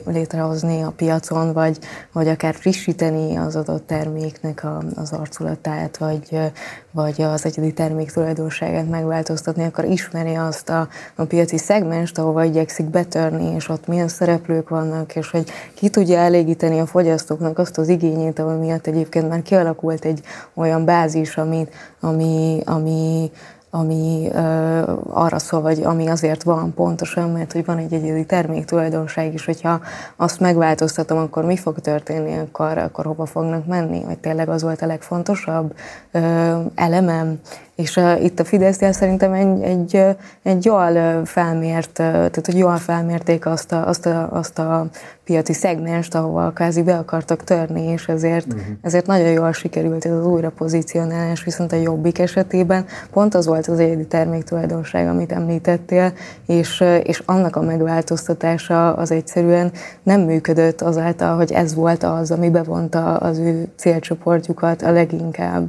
létrehozni 0.06 0.82
a 0.82 0.92
piacon, 0.96 1.52
vagy, 1.52 1.78
vagy 2.12 2.28
akár 2.28 2.54
frissíteni 2.54 3.36
az 3.36 3.56
adott 3.56 3.86
terméknek 3.86 4.64
a, 4.64 4.82
az 4.94 5.12
arculatát, 5.12 5.96
vagy, 5.96 6.52
vagy 6.90 7.22
az 7.22 7.44
egyedi 7.44 7.72
termék 7.72 8.12
tulajdonságát 8.12 8.88
megváltoztatni, 8.88 9.64
akkor 9.64 9.84
ismeri 9.84 10.34
azt 10.34 10.68
a, 10.68 10.88
a 11.14 11.24
piaci 11.24 11.58
szegmest, 11.58 12.18
ahova 12.18 12.44
igyekszik 12.44 12.86
betörni, 12.86 13.54
és 13.54 13.68
ott 13.68 13.86
milyen 13.86 14.08
szereplők 14.08 14.68
vannak, 14.68 15.16
és 15.16 15.30
hogy 15.30 15.50
ki 15.74 15.88
tudja 15.88 16.18
elégíteni 16.18 16.78
a 16.78 16.86
fogyasztóknak 16.86 17.58
azt 17.58 17.78
az 17.78 17.88
igényét, 17.88 18.38
ami 18.38 18.58
miatt 18.58 18.86
egyébként 18.86 19.28
már 19.28 19.42
kialakult 19.42 20.04
egy 20.04 20.20
olyan 20.54 20.84
bázis, 20.84 21.36
ami, 21.36 21.68
ami, 22.00 22.60
ami 22.64 23.30
ami 23.70 24.28
uh, 24.32 25.18
arra 25.18 25.38
szól, 25.38 25.60
vagy 25.60 25.82
ami 25.82 26.06
azért 26.06 26.42
van 26.42 26.74
pontosan, 26.74 27.30
mert 27.30 27.52
hogy 27.52 27.64
van 27.64 27.78
egy 27.78 27.92
egyedi 27.92 28.26
termék 28.26 28.64
tulajdonság 28.64 29.34
is, 29.34 29.44
hogyha 29.44 29.80
azt 30.16 30.40
megváltoztatom, 30.40 31.18
akkor 31.18 31.44
mi 31.44 31.56
fog 31.56 31.78
történni, 31.78 32.38
akkor, 32.38 32.78
akkor 32.78 33.04
hova 33.04 33.26
fognak 33.26 33.66
menni, 33.66 34.04
vagy 34.04 34.18
tényleg 34.18 34.48
az 34.48 34.62
volt 34.62 34.82
a 34.82 34.86
legfontosabb 34.86 35.74
uh, 36.12 36.56
elemem, 36.74 37.40
és 37.78 37.96
uh, 37.96 38.24
itt 38.24 38.40
a 38.40 38.44
Fidesz 38.44 38.94
szerintem 38.94 39.32
egy, 39.32 39.62
egy, 39.62 40.16
egy 40.42 40.64
jól 40.64 41.24
felmért, 41.24 41.92
tehát 41.92 42.46
hogy 42.46 42.58
jól 42.58 42.76
felmérték 42.76 43.46
azt 43.46 43.72
a, 43.72 43.86
azt 43.86 44.06
a, 44.06 44.28
azt 44.32 44.58
a 44.58 44.86
piaci 45.24 45.52
szegmest, 45.52 46.14
ahova 46.14 46.50
kvázi 46.50 46.82
be 46.82 46.96
akartak 46.96 47.44
törni, 47.44 47.82
és 47.82 48.08
ezért, 48.08 48.46
uh-huh. 48.46 48.62
ezért 48.82 49.06
nagyon 49.06 49.30
jól 49.30 49.52
sikerült 49.52 50.04
ez 50.04 50.12
az 50.12 50.26
újra 50.26 50.50
pozícionálás, 50.50 51.44
viszont 51.44 51.72
a 51.72 51.76
jobbik 51.76 52.18
esetében 52.18 52.84
pont 53.12 53.34
az 53.34 53.46
volt 53.46 53.66
az 53.66 53.78
egyedi 53.78 54.06
terméktulajdonság, 54.06 55.08
amit 55.08 55.32
említettél, 55.32 56.12
és, 56.46 56.84
és 57.02 57.22
annak 57.26 57.56
a 57.56 57.62
megváltoztatása 57.62 58.94
az 58.94 59.10
egyszerűen 59.10 59.72
nem 60.02 60.20
működött 60.20 60.80
azáltal, 60.80 61.36
hogy 61.36 61.52
ez 61.52 61.74
volt 61.74 62.02
az, 62.02 62.30
ami 62.30 62.50
bevonta 62.50 63.16
az 63.16 63.38
ő 63.38 63.68
célcsoportjukat 63.76 64.82
a 64.82 64.92
leginkább. 64.92 65.68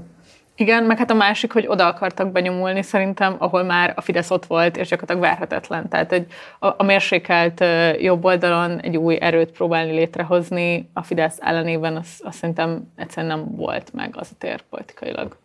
Igen, 0.59 0.83
meg 0.83 0.97
hát 0.97 1.11
a 1.11 1.13
másik, 1.13 1.53
hogy 1.53 1.65
oda 1.67 1.87
akartak 1.87 2.31
benyomulni 2.31 2.81
szerintem, 2.81 3.35
ahol 3.37 3.63
már 3.63 3.93
a 3.95 4.01
Fidesz 4.01 4.31
ott 4.31 4.45
volt, 4.45 4.77
és 4.77 4.87
gyakorlatilag 4.87 5.29
várhatatlan. 5.29 5.87
Tehát 5.87 6.11
egy, 6.11 6.27
a, 6.59 6.67
a 6.67 6.83
mérsékelt 6.83 7.63
jobb 7.99 8.25
oldalon 8.25 8.79
egy 8.79 8.97
új 8.97 9.17
erőt 9.21 9.51
próbálni 9.51 9.91
létrehozni 9.91 10.89
a 10.93 11.03
Fidesz 11.03 11.37
ellenében, 11.39 11.95
azt 11.95 12.21
az 12.23 12.35
szerintem 12.35 12.91
egyszerűen 12.95 13.37
nem 13.37 13.55
volt 13.55 13.93
meg 13.93 14.15
az 14.17 14.27
a 14.31 14.35
tér 14.37 14.61
politikailag. 14.69 15.35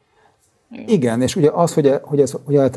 Igen. 0.87 1.23
És 1.23 1.37
ugye 1.37 1.51
az, 1.51 1.75
hogy, 1.75 1.93
hogy 2.03 2.21
ez 2.21 2.35
hogy 2.45 2.57
a, 2.57 2.71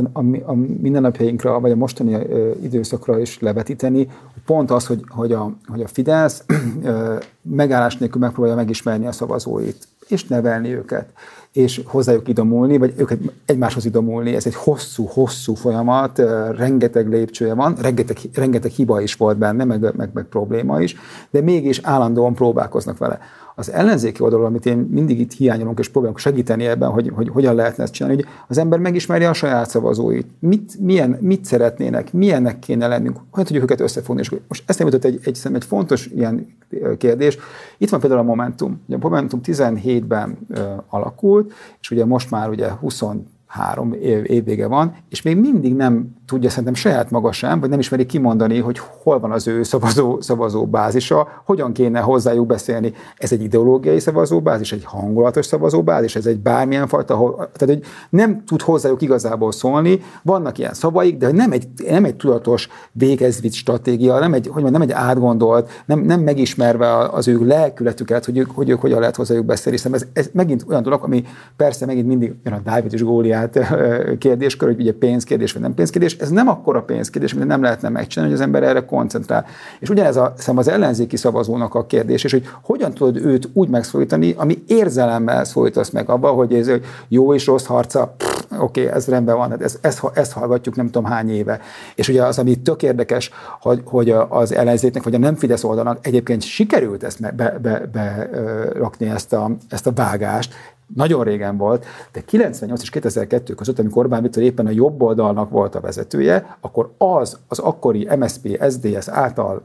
a 0.45 0.53
mindennapjainkra, 0.53 1.59
vagy 1.59 1.71
a 1.71 1.75
mostani 1.75 2.13
ö, 2.13 2.51
időszakra 2.63 3.19
is 3.19 3.39
levetíteni, 3.39 4.07
pont 4.45 4.71
az, 4.71 4.87
hogy, 4.87 5.01
hogy, 5.07 5.31
a, 5.31 5.51
hogy 5.67 5.81
a 5.81 5.87
Fidesz 5.87 6.43
ö, 6.83 7.15
megállás 7.41 7.97
nélkül 7.97 8.21
megpróbálja 8.21 8.55
megismerni 8.55 9.07
a 9.07 9.11
szavazóit, 9.11 9.87
és 10.07 10.25
nevelni 10.25 10.73
őket 10.73 11.09
és 11.57 11.81
hozzájuk 11.85 12.27
idomulni, 12.27 12.77
vagy 12.77 12.93
őket 12.97 13.19
egymáshoz 13.45 13.85
idomulni. 13.85 14.35
Ez 14.35 14.45
egy 14.45 14.55
hosszú-hosszú 14.55 15.53
folyamat, 15.53 16.21
rengeteg 16.55 17.09
lépcsője 17.09 17.53
van, 17.53 17.75
rengeteg, 17.81 18.17
rengeteg 18.33 18.71
hiba 18.71 19.01
is 19.01 19.15
volt 19.15 19.37
benne, 19.37 19.63
meg, 19.63 19.79
meg, 19.95 20.09
meg 20.13 20.25
probléma 20.25 20.81
is, 20.81 20.95
de 21.29 21.41
mégis 21.41 21.79
állandóan 21.83 22.33
próbálkoznak 22.33 22.97
vele. 22.97 23.19
Az 23.59 23.71
ellenzéki 23.71 24.21
oldalról, 24.21 24.47
amit 24.47 24.65
én 24.65 24.77
mindig 24.77 25.19
itt 25.19 25.33
hiányolunk, 25.33 25.79
és 25.79 25.89
próbálok 25.89 26.17
segíteni 26.17 26.65
ebben, 26.65 26.89
hogy, 26.89 27.11
hogy 27.15 27.29
hogyan 27.29 27.55
lehetne 27.55 27.83
ezt 27.83 27.93
csinálni, 27.93 28.17
hogy 28.17 28.27
az 28.47 28.57
ember 28.57 28.79
megismerje 28.79 29.29
a 29.29 29.33
saját 29.33 29.69
szavazóit. 29.69 30.27
Mit, 30.39 30.79
milyen, 30.79 31.17
mit 31.21 31.45
szeretnének, 31.45 32.13
milyennek 32.13 32.59
kéne 32.59 32.87
lennünk, 32.87 33.17
hogy 33.31 33.45
tudjuk 33.45 33.63
őket 33.63 33.79
összefogni. 33.79 34.21
És 34.21 34.35
most 34.47 34.63
ezt 34.65 34.79
nem 34.79 34.87
egy, 34.87 35.05
egy, 35.23 35.39
egy 35.53 35.65
fontos 35.65 36.05
ilyen 36.05 36.57
kérdés. 36.97 37.37
Itt 37.77 37.89
van 37.89 37.99
például 37.99 38.21
a 38.21 38.23
Momentum. 38.23 38.81
Ugye 38.87 38.95
a 38.95 38.99
Momentum 39.01 39.39
17-ben 39.43 40.37
ö, 40.49 40.61
alakult, 40.89 41.53
és 41.81 41.91
ugye 41.91 42.05
most 42.05 42.31
már 42.31 42.49
ugye 42.49 42.69
20 42.69 43.01
három 43.47 43.93
év, 43.93 44.31
évvége 44.31 44.67
van, 44.67 44.95
és 45.09 45.21
még 45.21 45.37
mindig 45.37 45.75
nem 45.75 46.15
tudja 46.25 46.49
szerintem 46.49 46.73
saját 46.73 47.11
maga 47.11 47.31
sem, 47.31 47.59
vagy 47.59 47.69
nem 47.69 47.79
ismeri 47.79 48.05
kimondani, 48.05 48.59
hogy 48.59 48.79
hol 49.03 49.19
van 49.19 49.31
az 49.31 49.47
ő 49.47 49.63
szavazó, 49.63 50.21
szavazó 50.21 50.65
bázisa, 50.65 51.27
hogyan 51.45 51.73
kéne 51.73 51.99
hozzájuk 51.99 52.47
beszélni. 52.47 52.93
Ez 53.17 53.31
egy 53.31 53.43
ideológiai 53.43 53.99
szavazóbázis, 53.99 54.71
egy 54.71 54.83
hangulatos 54.83 55.45
szavazóbázis, 55.45 56.15
ez 56.15 56.25
egy 56.25 56.39
bármilyen 56.39 56.87
fajta, 56.87 57.35
tehát 57.35 57.75
hogy 57.75 57.81
nem 58.09 58.43
tud 58.45 58.61
hozzájuk 58.61 59.01
igazából 59.01 59.51
szólni, 59.51 59.99
vannak 60.23 60.57
ilyen 60.57 60.73
szavaik, 60.73 61.17
de 61.17 61.31
nem 61.31 61.51
egy, 61.51 61.67
nem 61.89 62.05
egy 62.05 62.15
tudatos 62.15 62.67
végezvitt 62.91 63.53
stratégia, 63.53 64.19
nem 64.19 64.33
egy, 64.33 64.47
hogy 64.47 64.61
mondjam, 64.61 64.71
nem 64.71 64.81
egy 64.81 65.05
átgondolt, 65.07 65.83
nem, 65.85 65.99
nem 65.99 66.19
megismerve 66.19 66.97
az 66.97 67.27
ő 67.27 67.45
lelkületüket, 67.45 68.25
hogy 68.25 68.37
ők, 68.37 68.51
hogy 68.51 68.69
ők 68.69 68.81
hogyan 68.81 68.99
lehet 68.99 69.15
hozzájuk 69.15 69.45
beszélni. 69.45 69.77
Hiszen 69.77 69.93
ez, 69.93 70.05
ez 70.13 70.29
megint 70.33 70.65
olyan 70.69 70.83
dolog, 70.83 71.03
ami 71.03 71.23
persze 71.55 71.85
megint 71.85 72.07
mindig 72.07 72.35
jön 72.43 72.53
a 72.53 72.59
Dávid 72.59 72.93
és 72.93 73.01
Góliát 73.37 74.17
kérdéskör, 74.17 74.67
hogy 74.67 74.79
ugye 74.79 74.93
pénzkérdés 74.93 75.53
vagy 75.53 75.61
nem 75.61 75.73
pénzkérdés, 75.73 76.17
ez 76.17 76.29
nem 76.29 76.47
akkora 76.47 76.81
pénzkérdés, 76.81 77.33
mint 77.33 77.47
nem 77.47 77.61
lehetne 77.61 77.89
megcsinálni, 77.89 78.33
hogy 78.33 78.41
az 78.41 78.47
ember 78.47 78.63
erre 78.63 78.85
koncentrál. 78.85 79.45
És 79.79 79.89
ugyanez 79.89 80.15
a, 80.15 80.33
szem 80.37 80.57
az 80.57 80.67
ellenzéki 80.67 81.17
szavazónak 81.17 81.75
a 81.75 81.85
kérdés, 81.85 82.23
és 82.23 82.31
hogy 82.31 82.49
hogyan 82.61 82.93
tudod 82.93 83.17
őt 83.25 83.49
úgy 83.53 83.69
megszólítani, 83.69 84.33
ami 84.37 84.63
érzelemmel 84.67 85.43
szólítasz 85.43 85.89
meg 85.89 86.09
abba, 86.09 86.29
hogy 86.29 86.53
ez 86.53 86.67
hogy 86.67 86.85
jó 87.07 87.33
és 87.33 87.45
rossz 87.45 87.65
harca, 87.65 88.15
oké, 88.59 88.81
okay, 88.81 88.93
ez 88.93 89.07
rendben 89.07 89.37
van, 89.37 89.49
hát 89.49 89.61
ezt, 89.61 89.77
ezt, 89.81 90.03
ezt 90.13 90.31
hallgatjuk 90.31 90.75
nem 90.75 90.85
tudom 90.85 91.05
hány 91.05 91.29
éve. 91.29 91.59
És 91.95 92.09
ugye 92.09 92.23
az, 92.23 92.39
ami 92.39 92.55
tök 92.55 92.83
érdekes, 92.83 93.31
hogy, 93.61 93.81
hogy 93.85 94.09
az 94.29 94.53
ellenzéknek, 94.53 95.03
vagy 95.03 95.15
a 95.15 95.17
nem 95.17 95.35
Fidesz 95.35 95.63
oldalnak 95.63 96.07
egyébként 96.07 96.41
sikerült 96.41 97.03
ezt 97.03 97.21
be, 97.21 97.31
be, 97.31 97.57
be, 97.61 97.89
be 97.91 98.29
rakni 98.73 99.09
ezt 99.09 99.33
a, 99.33 99.51
ezt 99.69 99.87
a 99.87 99.91
vágást, 99.91 100.53
nagyon 100.95 101.23
régen 101.23 101.57
volt, 101.57 101.85
de 102.11 102.21
98 102.21 102.81
és 102.81 102.89
2002 102.89 103.55
között, 103.55 103.79
amikor 103.79 104.03
Orbán 104.03 104.21
Viktor 104.21 104.43
éppen 104.43 104.65
a 104.65 104.69
jobb 104.69 105.01
oldalnak 105.01 105.49
volt 105.49 105.75
a 105.75 105.79
vezetője, 105.79 106.57
akkor 106.61 106.93
az 106.97 107.37
az 107.47 107.59
akkori 107.59 108.07
MSP, 108.17 108.63
SDS 108.69 109.07
által 109.07 109.63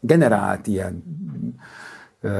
generált 0.00 0.66
ilyen 0.66 1.02
ö, 2.20 2.38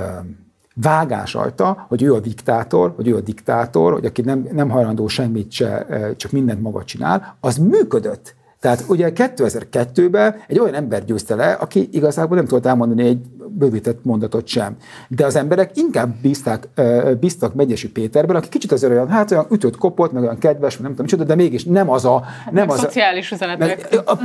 vágás 0.75 1.35
rajta, 1.35 1.85
hogy 1.89 2.03
ő 2.03 2.15
a 2.15 2.21
diktátor, 2.21 2.93
hogy 2.97 3.09
ő 3.09 3.17
a 3.17 3.21
diktátor, 3.21 3.93
hogy 3.93 4.07
aki 4.07 4.23
nem, 4.23 4.49
nem 4.53 4.71
hajlandó 4.71 5.09
semmit 5.09 5.51
se, 5.51 5.87
csak 6.17 6.31
mindent 6.31 6.63
maga 6.63 6.85
csinál, 6.85 7.37
az 7.41 7.57
működött. 7.57 8.35
Tehát 8.61 8.85
ugye 8.89 9.13
2002-ben 9.15 10.35
egy 10.47 10.59
olyan 10.59 10.75
ember 10.75 11.05
győzte 11.05 11.35
le, 11.35 11.53
aki 11.53 11.89
igazából 11.93 12.37
nem 12.37 12.47
tudott 12.47 12.67
elmondani 12.67 13.05
egy 13.05 13.19
bővített 13.49 14.05
mondatot 14.05 14.47
sem. 14.47 14.77
De 15.09 15.27
az 15.27 15.37
emberek 15.37 15.77
inkább 15.77 16.15
bízták, 16.23 16.69
bíztak 17.21 17.55
Megyesi 17.55 17.91
Péterben, 17.91 18.37
aki 18.37 18.49
kicsit 18.49 18.73
az 18.73 18.85
olyan, 18.85 19.09
hát 19.09 19.31
olyan 19.31 19.47
ütött, 19.51 19.77
kopott, 19.77 20.13
meg 20.13 20.23
olyan 20.23 20.39
kedves, 20.39 20.77
nem 20.77 20.91
tudom 20.91 21.05
micsoda, 21.05 21.25
de 21.25 21.35
mégis 21.35 21.65
nem 21.65 21.91
az 21.91 22.05
a... 22.05 22.25
Nem 22.51 22.71
az 22.71 22.79
szociális 22.79 23.33
a, 23.33 23.35
üzenetek. 23.35 23.89
A, 24.05 24.11
a, 24.11 24.19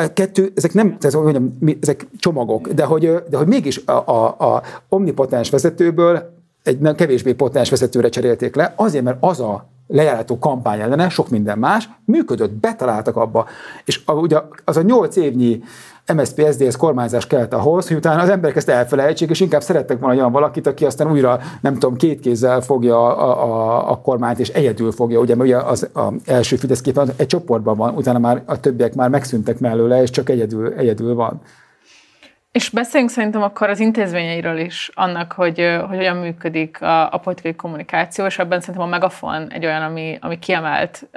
a, 0.00 0.12
kettő, 0.12 0.52
ezek 0.54 0.72
nem, 0.72 0.96
ez, 1.00 1.14
mondjam, 1.14 1.58
ezek 1.80 2.06
csomagok, 2.18 2.68
de 2.68 2.84
hogy, 2.84 3.22
de 3.30 3.36
hogy 3.36 3.46
mégis 3.46 3.80
a, 3.84 3.92
a, 3.92 4.26
a 4.26 4.62
omnipotens 4.88 5.50
vezetőből 5.50 6.40
egy 6.62 6.78
nem 6.78 6.94
kevésbé 6.94 7.32
potens 7.32 7.70
vezetőre 7.70 8.08
cserélték 8.08 8.54
le, 8.54 8.72
azért, 8.76 9.04
mert 9.04 9.16
az 9.20 9.40
a 9.40 9.71
lejárató 9.92 10.38
kampány 10.38 10.80
ellene, 10.80 11.08
sok 11.08 11.28
minden 11.28 11.58
más, 11.58 11.88
működött, 12.04 12.52
betaláltak 12.52 13.16
abba. 13.16 13.46
És 13.84 14.00
a, 14.04 14.12
ugye 14.12 14.38
az 14.64 14.76
a 14.76 14.82
nyolc 14.82 15.16
évnyi 15.16 15.62
MSZP, 16.14 16.46
SZDSZ 16.50 16.76
kormányzás 16.76 17.26
kellett 17.26 17.54
ahhoz, 17.54 17.88
hogy 17.88 17.96
utána 17.96 18.22
az 18.22 18.28
emberek 18.28 18.56
ezt 18.56 18.68
elfelejtsék, 18.68 19.30
és 19.30 19.40
inkább 19.40 19.62
szerettek 19.62 19.98
volna 19.98 20.16
olyan 20.16 20.32
valakit, 20.32 20.66
aki 20.66 20.84
aztán 20.84 21.10
újra, 21.10 21.40
nem 21.60 21.72
tudom, 21.72 21.96
két 21.96 22.20
kézzel 22.20 22.60
fogja 22.60 23.16
a, 23.16 23.44
a, 23.44 23.90
a 23.90 24.00
kormányt, 24.00 24.38
és 24.38 24.48
egyedül 24.48 24.92
fogja, 24.92 25.20
ugye, 25.20 25.34
mert 25.34 25.48
ugye 25.48 25.58
az 25.58 25.88
a 25.94 26.12
első 26.24 26.56
Fidesz 26.56 26.80
képen 26.80 27.10
egy 27.16 27.26
csoportban 27.26 27.76
van, 27.76 27.94
utána 27.94 28.18
már 28.18 28.42
a 28.46 28.60
többiek 28.60 28.94
már 28.94 29.08
megszűntek 29.08 29.58
mellőle, 29.58 30.02
és 30.02 30.10
csak 30.10 30.28
egyedül, 30.28 30.72
egyedül 30.72 31.14
van. 31.14 31.40
És 32.52 32.68
beszéljünk 32.68 33.12
szerintem 33.12 33.42
akkor 33.42 33.68
az 33.68 33.80
intézményeiről 33.80 34.58
is, 34.58 34.90
annak, 34.94 35.32
hogy, 35.32 35.58
hogy 35.88 35.96
hogyan 35.96 36.16
működik 36.16 36.82
a, 36.82 37.12
a 37.12 37.18
politikai 37.18 37.54
kommunikáció, 37.54 38.26
és 38.26 38.38
ebben 38.38 38.60
szerintem 38.60 38.84
a 38.84 38.90
megafon 38.90 39.52
egy 39.52 39.64
olyan, 39.64 39.82
ami, 39.82 40.18
ami 40.20 40.38
kiemelt 40.38 41.08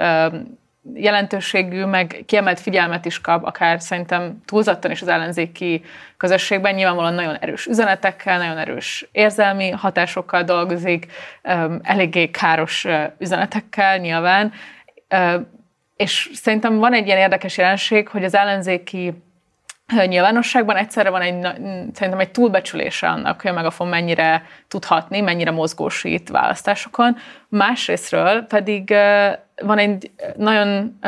jelentőségű, 0.94 1.84
meg 1.84 2.22
kiemelt 2.26 2.60
figyelmet 2.60 3.04
is 3.04 3.20
kap, 3.20 3.44
akár 3.44 3.80
szerintem 3.80 4.40
túlzottan 4.44 4.90
is 4.90 5.02
az 5.02 5.08
ellenzéki 5.08 5.84
közösségben, 6.16 6.74
nyilvánvalóan 6.74 7.14
nagyon 7.14 7.36
erős 7.36 7.66
üzenetekkel, 7.66 8.38
nagyon 8.38 8.58
erős 8.58 9.08
érzelmi 9.12 9.70
hatásokkal 9.70 10.42
dolgozik, 10.42 11.06
eléggé 11.82 12.30
káros 12.30 12.86
üzenetekkel 13.18 13.98
nyilván, 13.98 14.52
és 15.96 16.30
szerintem 16.34 16.78
van 16.78 16.92
egy 16.92 17.06
ilyen 17.06 17.18
érdekes 17.18 17.56
jelenség, 17.56 18.08
hogy 18.08 18.24
az 18.24 18.34
ellenzéki 18.34 19.24
nyilvánosságban 20.06 20.76
egyszerre 20.76 21.10
van 21.10 21.20
egy, 21.20 21.42
szerintem 21.92 22.18
egy 22.18 22.30
túlbecsülése 22.30 23.08
annak, 23.08 23.40
hogy 23.40 23.50
a 23.50 23.54
Megafon 23.54 23.88
mennyire 23.88 24.42
tudhatni, 24.68 25.20
mennyire 25.20 25.50
mozgósít 25.50 26.28
választásokon. 26.28 27.16
Másrésztről 27.48 28.42
pedig 28.42 28.94
van 29.62 29.78
egy 29.78 30.10
nagyon 30.36 30.98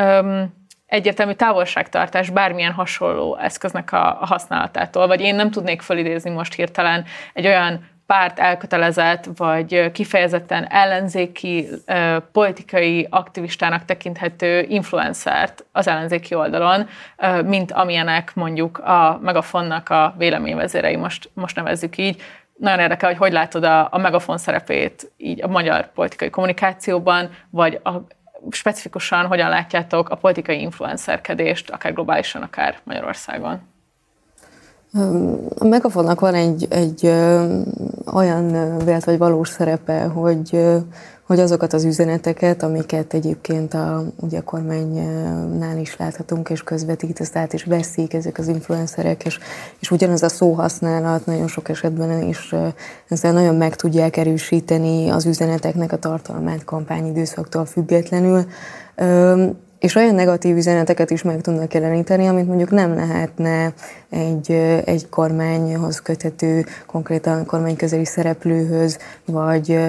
egyértelmű 0.85 1.33
távolságtartás 1.33 2.29
bármilyen 2.29 2.73
hasonló 2.73 3.37
eszköznek 3.37 3.91
a, 3.91 4.21
a 4.21 4.25
használatától, 4.25 5.07
vagy 5.07 5.21
én 5.21 5.35
nem 5.35 5.51
tudnék 5.51 5.81
fölidézni 5.81 6.29
most 6.29 6.53
hirtelen 6.53 7.05
egy 7.33 7.45
olyan 7.45 7.87
párt 8.09 8.39
elkötelezett, 8.39 9.29
vagy 9.35 9.91
kifejezetten 9.91 10.67
ellenzéki 10.69 11.67
politikai 12.31 13.07
aktivistának 13.09 13.85
tekinthető 13.85 14.65
influencert 14.69 15.65
az 15.71 15.87
ellenzéki 15.87 16.35
oldalon, 16.35 16.87
mint 17.45 17.71
amilyenek 17.71 18.35
mondjuk 18.35 18.77
a 18.77 19.19
Megafonnak 19.21 19.89
a 19.89 20.13
véleményvezérei, 20.17 20.95
most, 20.95 21.29
most 21.33 21.55
nevezzük 21.55 21.97
így. 21.97 22.21
Nagyon 22.57 22.79
érdekel, 22.79 23.09
hogy 23.09 23.17
hogy 23.17 23.31
látod 23.31 23.63
a, 23.63 23.87
a 23.91 23.97
Megafon 23.97 24.37
szerepét 24.37 25.11
így 25.17 25.43
a 25.43 25.47
magyar 25.47 25.91
politikai 25.91 26.29
kommunikációban, 26.29 27.29
vagy 27.49 27.79
a, 27.83 27.91
specifikusan 28.51 29.25
hogyan 29.25 29.49
látjátok 29.49 30.09
a 30.09 30.15
politikai 30.15 30.61
influencerkedést, 30.61 31.69
akár 31.69 31.93
globálisan, 31.93 32.41
akár 32.41 32.79
Magyarországon? 32.83 33.61
A 35.57 35.65
Megafonnak 35.65 36.19
van 36.19 36.33
egy, 36.33 36.67
egy 36.69 37.05
olyan 38.13 38.77
vélt 38.85 39.03
vagy 39.03 39.17
valós 39.17 39.49
szerepe, 39.49 40.03
hogy, 40.03 40.65
hogy 41.23 41.39
azokat 41.39 41.73
az 41.73 41.83
üzeneteket, 41.83 42.63
amiket 42.63 43.13
egyébként 43.13 43.73
a, 43.73 44.03
ugye 44.15 44.37
a 44.37 44.43
kormánynál 44.43 45.77
is 45.77 45.97
láthatunk 45.97 46.49
és 46.49 46.63
közvetít, 46.63 47.19
ezt 47.19 47.35
át 47.35 47.53
is 47.53 47.63
veszik 47.63 48.13
ezek 48.13 48.37
az 48.37 48.47
influencerek, 48.47 49.25
és, 49.25 49.39
és 49.79 49.91
ugyanaz 49.91 50.23
a 50.23 50.29
szóhasználat 50.29 51.25
nagyon 51.25 51.47
sok 51.47 51.69
esetben 51.69 52.21
is 52.21 52.55
ezzel 53.07 53.33
nagyon 53.33 53.55
meg 53.55 53.75
tudják 53.75 54.17
erősíteni 54.17 55.09
az 55.09 55.25
üzeneteknek 55.25 55.91
a 55.91 55.99
tartalmát 55.99 56.63
kampányidőszaktól 56.63 57.65
függetlenül 57.65 58.45
és 59.79 59.95
olyan 59.95 60.15
negatív 60.15 60.57
üzeneteket 60.57 61.09
is 61.09 61.21
meg 61.21 61.41
tudnak 61.41 61.73
jeleníteni, 61.73 62.27
amit 62.27 62.47
mondjuk 62.47 62.71
nem 62.71 62.95
lehetne 62.95 63.73
egy, 64.09 64.51
egy 64.85 65.09
kormányhoz 65.09 65.99
köthető, 65.99 66.65
konkrétan 66.85 67.45
kormányközeli 67.45 68.05
szereplőhöz, 68.05 68.97
vagy 69.25 69.79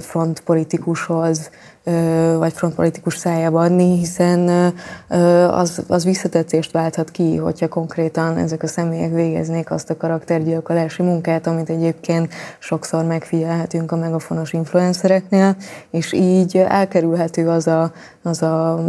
frontpolitikushoz, 0.00 1.50
vagy 2.38 2.52
frontpolitikus 2.52 3.16
szájába 3.16 3.60
adni, 3.60 3.98
hiszen 3.98 4.72
az, 5.50 5.82
az 5.88 6.04
visszatetszést 6.04 6.72
válthat 6.72 7.10
ki, 7.10 7.36
hogyha 7.36 7.68
konkrétan 7.68 8.36
ezek 8.36 8.62
a 8.62 8.66
személyek 8.66 9.12
végeznék 9.12 9.70
azt 9.70 9.90
a 9.90 9.96
karaktergyilkolási 9.96 11.02
munkát, 11.02 11.46
amit 11.46 11.70
egyébként 11.70 12.32
sokszor 12.58 13.04
megfigyelhetünk 13.04 13.92
a 13.92 13.96
megafonos 13.96 14.52
influencereknél, 14.52 15.56
és 15.90 16.12
így 16.12 16.56
elkerülhető 16.56 17.48
az 17.48 17.66
a, 17.66 17.92
az 18.22 18.42
a 18.42 18.84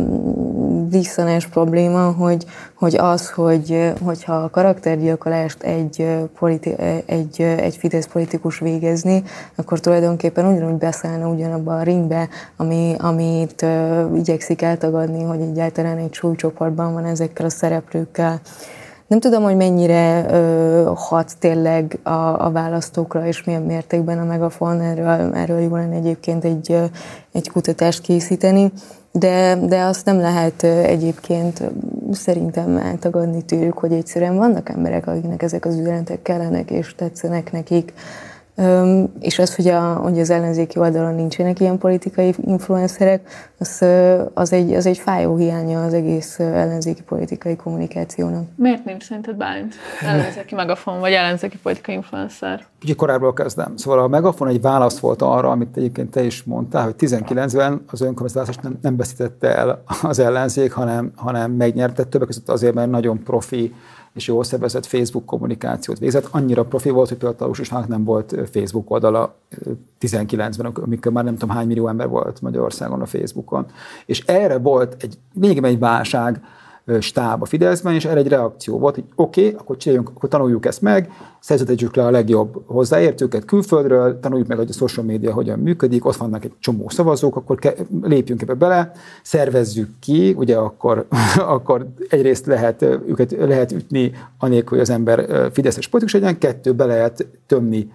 diszonás 0.88 1.48
probléma, 1.48 2.12
hogy, 2.12 2.46
hogy 2.74 2.96
az, 2.98 3.30
hogy, 3.30 3.94
hogyha 4.04 4.34
a 4.34 4.50
karaktergyilkolást 4.50 5.64
egy, 5.64 6.08
politi- 6.40 6.76
egy, 7.06 7.42
egy 7.42 7.76
Fidesz 7.76 8.08
politikus 8.08 8.60
végezni, 8.60 9.24
akkor 9.56 9.80
tulajdonképpen 9.80 10.46
ugyanúgy 10.46 10.78
beszállna 10.78 11.28
ugyanabba 11.28 11.78
a 11.78 11.84
ringbe, 11.84 12.28
ami, 12.58 12.96
amit 12.98 13.62
uh, 13.62 14.18
igyekszik 14.18 14.62
eltagadni, 14.62 15.24
hogy 15.24 15.42
egyáltalán 15.42 15.98
egy 15.98 16.14
súlycsoportban 16.14 16.94
van 16.94 17.06
ezekkel 17.06 17.46
a 17.46 17.50
szereplőkkel. 17.50 18.42
Nem 19.08 19.20
tudom, 19.20 19.44
hogy 19.44 19.56
mennyire 19.56 20.26
ö, 20.30 20.92
hat 20.96 21.32
tényleg 21.40 22.00
a, 22.04 22.46
a 22.46 22.52
választókra, 22.52 23.26
és 23.26 23.44
milyen 23.44 23.62
mértékben 23.62 24.20
a 24.20 24.24
megafon, 24.24 24.82
erről, 24.82 25.34
erről 25.36 25.60
jó 25.60 25.76
lenne 25.76 25.96
egyébként 25.96 26.44
egy, 26.44 26.78
egy 27.32 27.50
kutatást 27.50 28.02
készíteni, 28.02 28.72
de, 29.16 29.56
de 29.56 29.82
azt 29.82 30.06
nem 30.06 30.20
lehet 30.20 30.64
egyébként 30.64 31.62
szerintem 32.12 32.78
eltagadni 32.78 33.42
tőlük, 33.42 33.78
hogy 33.78 33.92
egyszerűen 33.94 34.36
vannak 34.36 34.70
emberek, 34.70 35.08
akiknek 35.08 35.42
ezek 35.42 35.66
az 35.66 35.78
üzenetek 35.78 36.22
kellenek 36.22 36.72
és 36.72 36.96
tetszenek 36.96 37.52
nekik, 37.52 37.94
és 39.20 39.40
az, 39.40 39.56
hogy, 39.56 39.68
a, 39.68 39.94
hogy 39.94 40.20
az 40.20 40.30
ellenzéki 40.30 40.80
oldalon 40.80 41.16
nincsenek 41.16 41.60
ilyen 41.60 41.78
politikai 41.78 42.34
influencerek, 42.46 43.52
az, 43.60 43.86
az, 44.34 44.54
egy, 44.54 44.74
az 44.74 44.86
egy 44.86 44.98
fájó 44.98 45.36
hiánya 45.36 45.84
az 45.84 45.94
egész 45.94 46.40
ellenzéki 46.40 47.02
politikai 47.02 47.56
kommunikációnak. 47.56 48.44
Miért 48.56 48.86
nincs 48.86 49.04
szerinted 49.04 49.36
Bálint 49.36 49.74
ellenzéki 50.02 50.56
megafon, 50.56 51.00
vagy 51.00 51.12
ellenzéki 51.12 51.58
politikai 51.58 51.96
influencer? 51.96 52.66
Kicsit 52.80 52.96
korábbról 52.96 53.34
kezdem. 53.34 53.78
Szóval 53.78 54.00
a 54.00 54.08
megafon 54.08 54.48
egy 54.48 54.62
válasz 54.62 55.00
volt 55.00 55.22
arra, 55.22 55.50
amit 55.50 55.78
egyébként 55.78 56.12
te 56.12 56.24
is 56.24 56.44
mondtál, 56.44 56.84
hogy 56.84 56.96
19-ben 57.00 57.84
az 57.88 58.02
önkormányzat 58.02 58.62
nem, 58.62 58.78
nem 58.82 58.98
veszítette 58.98 59.56
el 59.56 59.84
az 60.02 60.20
ellenzék, 60.20 60.72
hanem, 60.72 61.12
hanem 61.16 61.52
megnyerte 61.52 62.04
többek 62.04 62.28
között 62.28 62.50
azért, 62.50 62.74
mert 62.74 62.90
nagyon 62.90 63.24
profi 63.24 63.74
és 64.14 64.28
jól 64.28 64.44
szervezett 64.44 64.86
Facebook 64.86 65.26
kommunikációt 65.26 66.00
végzett. 66.00 66.28
Annyira 66.32 66.66
profi 66.66 66.90
volt, 66.90 67.10
hogy 67.10 67.18
például 67.18 67.54
Taus 67.54 67.70
nem 67.88 68.04
volt 68.04 68.36
Facebook 68.52 68.92
oldala 68.92 69.36
19-ben, 70.02 70.66
amikor 70.66 71.12
már 71.12 71.24
nem 71.24 71.38
tudom 71.38 71.56
hány 71.56 71.68
millió 71.68 71.88
ember 71.88 72.08
volt 72.08 72.42
Magyarországon 72.42 73.02
a 73.02 73.06
Facebookon. 73.06 73.66
És 74.06 74.24
erre 74.26 74.58
volt 74.58 74.96
egy, 75.04 75.18
még 75.34 75.64
egy 75.64 75.80
válság, 75.80 76.42
stáb 77.00 77.42
a 77.42 77.46
Fideszben, 77.46 77.94
és 77.94 78.06
erre 78.06 78.20
egy 78.20 78.28
reakció 78.28 78.80
volt, 78.80 78.96
hogy 78.96 79.04
oké, 79.16 79.46
okay, 79.46 79.60
akkor 79.60 79.78
csináljunk, 79.78 80.10
akkor 80.10 80.30
tanuljuk 80.30 80.66
ezt 80.66 80.82
meg, 80.82 81.10
szerződjük 81.40 81.96
le 81.96 82.06
a 82.06 82.10
legjobb 82.10 82.64
hozzáértőket 82.66 83.46
külföldről, 83.46 84.20
tanuljuk 84.20 84.48
meg, 84.48 84.58
hogy 84.58 84.70
a 84.70 84.74
social 84.74 85.06
media 85.06 85.34
hogyan 85.34 85.60
működik, 85.60 86.06
ott 86.06 86.16
vannak 86.16 86.44
egy 86.44 86.54
csomó 86.60 86.90
szavazók, 86.90 87.36
akkor 87.36 87.60
ke- 87.60 87.86
lépjünk 88.02 88.42
ebbe 88.42 88.54
bele, 88.54 88.92
szervezzük 89.24 89.90
ki, 90.00 90.34
ugye 90.38 90.58
akkor, 90.58 91.06
akkor 91.56 91.88
egyrészt 92.10 92.46
lehet 92.46 92.82
őket 92.82 93.32
lehet 93.32 93.72
ütni, 93.72 94.12
anélkül, 94.38 94.70
hogy 94.70 94.88
az 94.88 94.90
ember 94.90 95.50
fideszes 95.52 95.88
politikus 95.88 96.22
legyen, 96.22 96.38
kettő, 96.38 96.74
be 96.74 96.86
lehet 96.86 97.28
tömni 97.48 97.92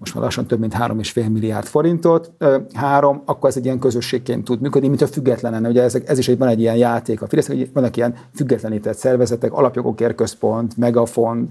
most 0.00 0.14
már 0.14 0.24
lassan 0.24 0.46
több 0.46 0.58
mint 0.58 0.74
3,5 0.74 1.32
milliárd 1.32 1.66
forintot. 1.66 2.32
Három, 2.74 3.22
akkor 3.24 3.48
ez 3.48 3.56
egy 3.56 3.64
ilyen 3.64 3.78
közösségként 3.78 4.44
tud 4.44 4.60
működni, 4.60 4.88
mint 4.88 5.00
a 5.00 5.06
függetlenen. 5.06 5.66
Ugye 5.66 5.82
ez, 5.82 5.94
ez 6.06 6.18
is 6.18 6.28
egy, 6.28 6.38
van 6.38 6.48
egy 6.48 6.60
ilyen 6.60 6.76
játék 6.76 7.22
a 7.22 7.26
Fidesz, 7.26 7.46
hogy 7.46 7.72
vannak 7.72 7.96
ilyen 7.96 8.14
függetlenített 8.34 8.96
szervezetek, 8.96 9.52
alapjogokért 9.52 10.14
központ, 10.14 10.76
megafon, 10.76 11.50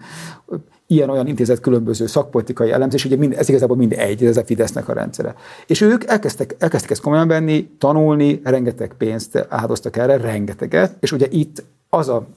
ilyen-olyan 0.88 1.28
intézet 1.28 1.60
különböző 1.60 2.08
szakpolitikai 2.08 2.72
elemzés, 2.72 3.06
ugye 3.06 3.16
mind, 3.16 3.34
ez 3.34 3.50
igazából 3.50 3.78
mind 3.78 3.94
egy, 3.98 4.26
ez 4.26 4.38
a 4.38 4.44
Fidesznek 4.44 4.90
a 4.90 4.94
rendszere. 4.94 5.36
És 5.68 5.82
ők 5.82 6.04
elkezdtek, 6.04 6.56
elkezdtek 6.60 6.92
ezt 6.92 7.02
komolyan 7.02 7.28
venni, 7.28 7.70
tanulni, 7.78 8.42
rengeteg 8.44 8.94
pénzt 8.98 9.46
áldoztak 9.50 9.98
erre, 9.98 10.18
rengeteget, 10.18 10.96
és 11.00 11.12
ugye 11.12 11.28
itt 11.30 11.64
az 11.90 12.10
a 12.10 12.28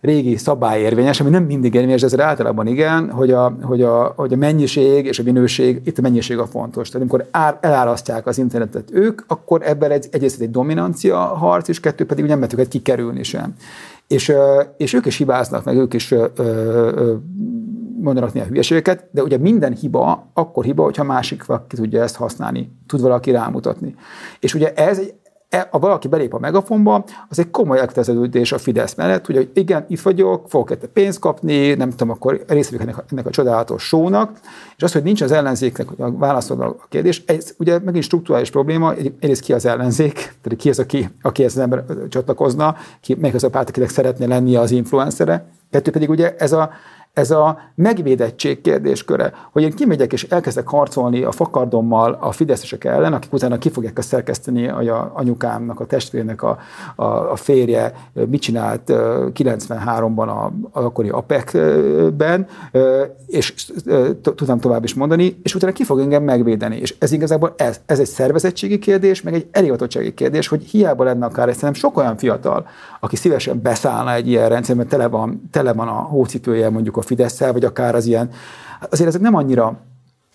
régi 0.00 0.36
szabály 0.36 0.80
érvényes, 0.80 1.20
ami 1.20 1.30
nem 1.30 1.44
mindig 1.44 1.74
érvényes, 1.74 2.00
de 2.00 2.06
ez 2.06 2.20
általában 2.20 2.66
igen, 2.66 3.10
hogy 3.10 3.30
a, 3.30 3.56
hogy, 3.62 3.82
a, 3.82 4.12
hogy 4.16 4.32
a 4.32 4.36
mennyiség 4.36 5.06
és 5.06 5.18
a 5.18 5.22
minőség, 5.22 5.80
itt 5.84 5.98
a 5.98 6.02
mennyiség 6.02 6.38
a 6.38 6.46
fontos. 6.46 6.88
Tehát 6.88 7.00
amikor 7.00 7.28
ár, 7.30 7.58
elárasztják 7.60 8.26
az 8.26 8.38
internetet 8.38 8.88
ők, 8.92 9.22
akkor 9.26 9.62
ebben 9.64 9.90
egy, 9.90 10.06
egyrészt 10.10 10.40
egy 10.40 10.50
dominancia 10.50 11.18
harc, 11.18 11.68
és 11.68 11.80
kettő 11.80 12.06
pedig 12.06 12.24
nem 12.24 12.36
lehet 12.36 12.52
őket 12.52 12.68
kikerülni 12.68 13.22
sem. 13.22 13.54
És, 14.06 14.32
és 14.76 14.92
ők 14.92 15.06
is 15.06 15.16
hibáznak, 15.16 15.64
meg 15.64 15.76
ők 15.76 15.94
is 15.94 16.14
mondanak 18.00 18.32
néha 18.32 18.46
hülyeségeket, 18.46 19.08
de 19.10 19.22
ugye 19.22 19.38
minden 19.38 19.72
hiba 19.72 20.30
akkor 20.34 20.64
hiba, 20.64 20.82
hogyha 20.82 21.04
másik 21.04 21.44
valaki 21.44 21.76
tudja 21.76 22.02
ezt 22.02 22.16
használni, 22.16 22.72
tud 22.86 23.00
valaki 23.00 23.30
rámutatni. 23.30 23.94
És 24.40 24.54
ugye 24.54 24.72
ez 24.72 24.98
egy 24.98 25.14
E, 25.50 25.68
ha 25.70 25.78
valaki 25.78 26.08
belép 26.08 26.34
a 26.34 26.38
megafonba, 26.38 27.04
az 27.28 27.38
egy 27.38 27.50
komoly 27.50 27.78
elköteleződés 27.78 28.52
a 28.52 28.58
Fidesz 28.58 28.94
mellett, 28.94 29.26
hogy 29.26 29.50
igen, 29.54 29.84
itt 29.88 30.00
vagyok, 30.00 30.48
fogok 30.48 30.70
egy 30.70 30.78
pénzt 30.78 31.18
kapni, 31.18 31.74
nem 31.74 31.90
tudom, 31.90 32.10
akkor 32.10 32.44
részt 32.46 32.74
ennek, 32.78 32.98
a, 32.98 33.04
ennek 33.10 33.26
a 33.26 33.30
csodálatos 33.30 33.82
sónak, 33.82 34.38
és 34.76 34.82
az, 34.82 34.92
hogy 34.92 35.02
nincs 35.02 35.22
az 35.22 35.32
ellenzéknek, 35.32 35.98
a 35.98 36.16
válaszol 36.16 36.60
a 36.62 36.86
kérdés, 36.88 37.22
ez 37.26 37.54
ugye 37.58 37.78
megint 37.78 38.04
struktúrális 38.04 38.50
probléma, 38.50 38.94
egyrészt 38.94 39.42
ki 39.42 39.52
az 39.52 39.66
ellenzék, 39.66 40.12
tehát 40.12 40.58
ki 40.58 40.68
az, 40.68 40.78
aki, 40.78 41.08
aki 41.22 41.44
ezt 41.44 41.56
az 41.56 41.62
ember 41.62 41.84
csatlakozna, 42.08 42.76
ki, 43.00 43.14
melyik 43.14 43.36
az 43.36 43.44
a 43.44 43.50
párt, 43.50 43.68
akinek 43.68 43.88
szeretne 43.88 44.26
lenni 44.26 44.56
az 44.56 44.70
influencere, 44.70 45.46
kettő 45.70 45.90
pedig 45.90 46.10
ugye 46.10 46.34
ez 46.36 46.52
a, 46.52 46.70
ez 47.12 47.30
a 47.30 47.58
megvédettség 47.74 48.60
kérdésköre, 48.60 49.32
hogy 49.52 49.62
én 49.62 49.70
kimegyek 49.70 50.12
és 50.12 50.24
elkezdek 50.24 50.68
harcolni 50.68 51.22
a 51.22 51.32
fakardommal 51.32 52.18
a 52.20 52.32
fideszesek 52.32 52.84
ellen, 52.84 53.12
akik 53.12 53.32
utána 53.32 53.58
ki 53.58 53.70
fogják 53.70 53.98
ezt 53.98 54.08
szerkeszteni, 54.08 54.66
hogy 54.66 54.88
a 54.88 55.12
anyukámnak, 55.14 55.80
a 55.80 55.86
testvérnek 55.86 56.42
a, 56.42 56.58
a, 56.96 57.04
a 57.04 57.36
férje 57.36 57.92
mit 58.12 58.40
csinált 58.40 58.82
93-ban 58.86 60.26
a, 60.26 60.52
a 60.78 60.84
akkori 60.84 61.08
APEC-ben, 61.08 62.46
és 63.26 63.72
tudom 64.22 64.58
tovább 64.58 64.84
is 64.84 64.94
mondani, 64.94 65.40
és 65.42 65.54
utána 65.54 65.72
ki 65.72 65.84
fog 65.84 65.98
engem 65.98 66.22
megvédeni. 66.22 66.76
És 66.76 66.94
ez 66.98 67.12
igazából 67.12 67.54
ez, 67.56 67.80
ez 67.86 67.98
egy 67.98 68.06
szervezettségi 68.06 68.78
kérdés, 68.78 69.22
meg 69.22 69.34
egy 69.34 69.46
elhivatottsági 69.50 70.14
kérdés, 70.14 70.48
hogy 70.48 70.62
hiába 70.62 71.04
lenne 71.04 71.26
akár 71.26 71.48
ez, 71.48 71.60
nem 71.60 71.72
sok 71.72 71.96
olyan 71.96 72.16
fiatal, 72.16 72.66
aki 73.00 73.16
szívesen 73.16 73.62
beszállna 73.62 74.12
egy 74.12 74.28
ilyen 74.28 74.48
rendszerben, 74.48 74.88
tele 74.88 75.06
van, 75.06 75.48
tele 75.50 75.72
van 75.72 75.88
a 75.88 75.92
hócipője 75.92 76.70
mondjuk 76.70 76.96
a 77.00 77.06
fidesz 77.06 77.38
vagy 77.38 77.64
akár 77.64 77.94
az 77.94 78.06
ilyen, 78.06 78.30
azért 78.90 79.08
ezek 79.08 79.20
nem 79.20 79.34
annyira 79.34 79.78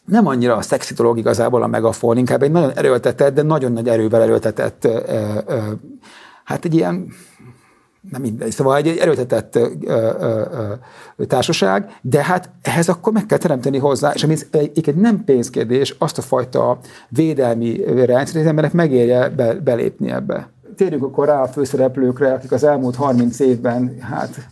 nem 0.06 0.28
annyira 0.28 0.56
a 0.56 0.62
szexi 0.62 0.94
dolog 0.94 1.18
igazából 1.18 1.64
a 1.64 1.68
megafon, 1.68 2.18
inkább 2.18 2.44
egy 2.44 2.52
nagyon 2.52 2.72
erőltetett, 2.72 3.34
de 3.34 3.42
nagyon 3.42 3.72
nagy 3.72 3.88
erővel 3.88 4.22
erőltetett, 4.22 4.86
ö, 4.86 5.00
ö, 5.48 5.58
hát 6.44 6.66
egy 6.66 6.74
ilyen, 6.74 7.08
nem 8.12 8.22
mindegy, 8.22 8.52
szóval 8.52 8.76
egy 8.76 8.88
erőltetett 8.88 9.56
ö, 9.56 9.70
ö, 9.86 10.12
ö, 11.16 11.26
társaság, 11.26 11.98
de 12.02 12.24
hát 12.24 12.50
ehhez 12.62 12.90
akkor 12.90 13.14
meg 13.14 13.26
kell 13.26 13.38
teremteni 13.38 13.78
hozzá, 13.78 14.12
és 14.14 14.24
ami 14.24 14.36
egy 14.52 14.96
nem 14.96 15.24
pénzkérdés, 15.24 15.96
azt 15.98 16.18
a 16.18 16.22
fajta 16.22 16.80
védelmi 17.10 17.84
rendszert, 17.86 18.32
hogy 18.32 18.42
az 18.42 18.48
emberek 18.48 18.74
megérje 18.74 19.30
be, 19.30 19.54
belépni 19.54 20.12
ebbe. 20.12 20.50
Térjünk 20.76 21.04
akkor 21.04 21.28
rá 21.28 21.42
a 21.42 21.48
főszereplőkre, 21.48 22.34
akik 22.34 22.52
az 22.52 22.64
elmúlt 22.64 22.96
30 22.96 23.40
évben, 23.40 23.98
hát 24.02 24.48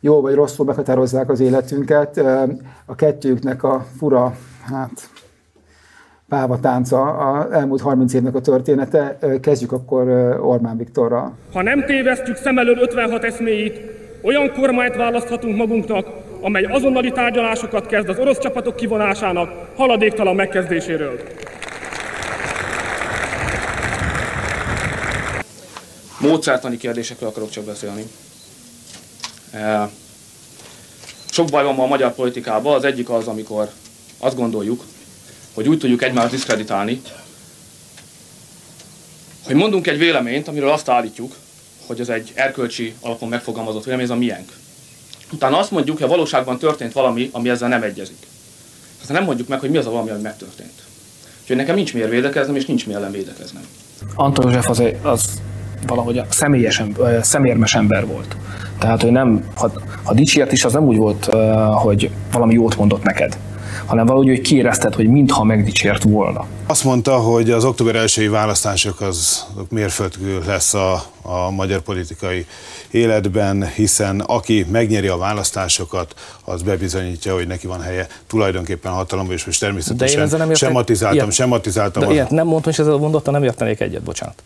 jó 0.00 0.20
vagy 0.20 0.34
rosszul 0.34 0.66
meghatározzák 0.66 1.30
az 1.30 1.40
életünket. 1.40 2.16
A 2.86 2.94
kettőknek 2.94 3.62
a 3.62 3.86
fura, 3.98 4.36
hát 4.62 5.10
pávatánca 6.28 7.02
az 7.02 7.52
elmúlt 7.52 7.80
30 7.80 8.14
évnek 8.14 8.34
a 8.34 8.40
története. 8.40 9.18
Kezdjük 9.40 9.72
akkor 9.72 10.08
Orbán 10.42 10.76
Viktorral. 10.76 11.36
Ha 11.52 11.62
nem 11.62 11.84
tévesztjük 11.84 12.36
szem 12.36 12.58
elől 12.58 12.78
56 12.78 13.24
eszméit, 13.24 13.80
olyan 14.22 14.52
kormányt 14.52 14.96
választhatunk 14.96 15.56
magunknak, 15.56 16.06
amely 16.40 16.64
azonnali 16.64 17.12
tárgyalásokat 17.12 17.86
kezd 17.86 18.08
az 18.08 18.18
orosz 18.18 18.38
csapatok 18.38 18.76
kivonásának 18.76 19.50
haladéktalan 19.76 20.34
megkezdéséről. 20.34 21.20
Módszertani 26.20 26.76
kérdésekről 26.76 27.28
akarok 27.28 27.48
csak 27.48 27.64
beszélni. 27.64 28.02
Sok 31.30 31.48
baj 31.48 31.64
van 31.64 31.78
a 31.78 31.86
magyar 31.86 32.14
politikában, 32.14 32.74
az 32.74 32.84
egyik 32.84 33.10
az, 33.10 33.26
amikor 33.26 33.70
azt 34.18 34.36
gondoljuk, 34.36 34.84
hogy 35.54 35.68
úgy 35.68 35.78
tudjuk 35.78 36.02
egymást 36.02 36.30
diszkreditálni, 36.30 37.02
hogy 39.44 39.54
mondunk 39.54 39.86
egy 39.86 39.98
véleményt, 39.98 40.48
amiről 40.48 40.70
azt 40.70 40.88
állítjuk, 40.88 41.34
hogy 41.86 42.00
ez 42.00 42.08
egy 42.08 42.32
erkölcsi 42.34 42.94
alapon 43.00 43.28
megfogalmazott 43.28 43.84
vélemény, 43.84 44.04
ez 44.04 44.10
a 44.10 44.16
miénk. 44.16 44.52
Utána 45.32 45.58
azt 45.58 45.70
mondjuk, 45.70 45.96
hogy 45.96 46.06
a 46.06 46.10
valóságban 46.10 46.58
történt 46.58 46.92
valami, 46.92 47.28
ami 47.32 47.48
ezzel 47.48 47.68
nem 47.68 47.82
egyezik. 47.82 48.26
Aztán 49.00 49.16
nem 49.16 49.24
mondjuk 49.24 49.48
meg, 49.48 49.60
hogy 49.60 49.70
mi 49.70 49.76
az 49.76 49.86
a 49.86 49.90
valami, 49.90 50.10
ami 50.10 50.22
megtörtént. 50.22 50.82
Úgyhogy 51.40 51.56
nekem 51.56 51.74
nincs 51.74 51.94
miért 51.94 52.10
védekeznem, 52.10 52.56
és 52.56 52.66
nincs 52.66 52.86
mi 52.86 52.94
ellen 52.94 53.12
védekeznem. 53.12 53.62
Anton 54.14 54.44
József 54.44 54.68
az, 54.68 54.82
az 55.02 55.40
valahogy 55.86 56.18
a 56.18 56.26
személyes, 56.30 56.82
szemérmes 57.20 57.74
ember 57.74 58.06
volt. 58.06 58.36
Tehát, 58.80 59.02
hogy 59.02 59.10
nem, 59.10 59.44
ha, 59.54 59.70
ha 60.04 60.14
dicsért 60.14 60.52
is, 60.52 60.64
az 60.64 60.72
nem 60.72 60.84
úgy 60.84 60.96
volt, 60.96 61.24
hogy 61.72 62.10
valami 62.32 62.54
jót 62.54 62.76
mondott 62.76 63.02
neked, 63.02 63.38
hanem 63.86 64.06
valahogy, 64.06 64.28
hogy 64.28 64.40
kiérezted, 64.40 64.94
hogy 64.94 65.08
mintha 65.08 65.44
megdicsért 65.44 66.02
volna. 66.02 66.46
Azt 66.66 66.84
mondta, 66.84 67.16
hogy 67.16 67.50
az 67.50 67.64
október 67.64 67.94
elsői 67.94 68.28
választások 68.28 69.00
az 69.00 69.46
mérföldkő 69.68 70.42
lesz 70.46 70.74
a, 70.74 71.02
a 71.22 71.50
magyar 71.50 71.80
politikai 71.80 72.46
életben, 72.90 73.66
hiszen 73.66 74.20
aki 74.20 74.66
megnyeri 74.70 75.06
a 75.06 75.16
választásokat, 75.16 76.14
az 76.44 76.62
bebizonyítja, 76.62 77.34
hogy 77.34 77.46
neki 77.46 77.66
van 77.66 77.80
helye 77.80 78.06
tulajdonképpen 78.26 78.92
hatalomban, 78.92 79.34
és 79.34 79.44
most 79.44 79.60
természetesen 79.60 80.28
nem 80.38 80.54
sematizáltam, 80.54 81.18
ilyet, 81.18 81.32
sematizáltam. 81.32 82.02
De 82.02 82.12
ilyet 82.12 82.30
nem 82.30 82.46
mondtam, 82.46 82.72
és 82.72 82.78
ezzel 82.78 82.92
a 82.92 82.98
mondattal 82.98 83.32
nem 83.32 83.42
értenék 83.42 83.80
egyet, 83.80 84.02
bocsánat. 84.02 84.42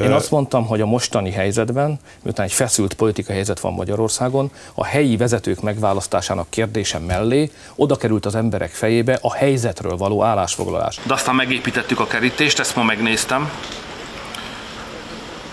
Én 0.00 0.12
azt 0.12 0.30
mondtam, 0.30 0.66
hogy 0.66 0.80
a 0.80 0.86
mostani 0.86 1.30
helyzetben, 1.30 1.98
miután 2.22 2.46
egy 2.46 2.52
feszült 2.52 2.94
politikai 2.94 3.34
helyzet 3.34 3.60
van 3.60 3.72
Magyarországon, 3.72 4.50
a 4.74 4.84
helyi 4.84 5.16
vezetők 5.16 5.60
megválasztásának 5.60 6.50
kérdése 6.50 6.98
mellé 6.98 7.50
oda 7.74 7.96
került 7.96 8.26
az 8.26 8.34
emberek 8.34 8.70
fejébe 8.70 9.18
a 9.22 9.34
helyzetről 9.34 9.96
való 9.96 10.22
állásfoglalás. 10.22 10.98
De 11.02 11.12
aztán 11.12 11.34
megépítettük 11.34 12.00
a 12.00 12.06
kerítést, 12.06 12.58
ezt 12.58 12.76
ma 12.76 12.82
megnéztem. 12.82 13.50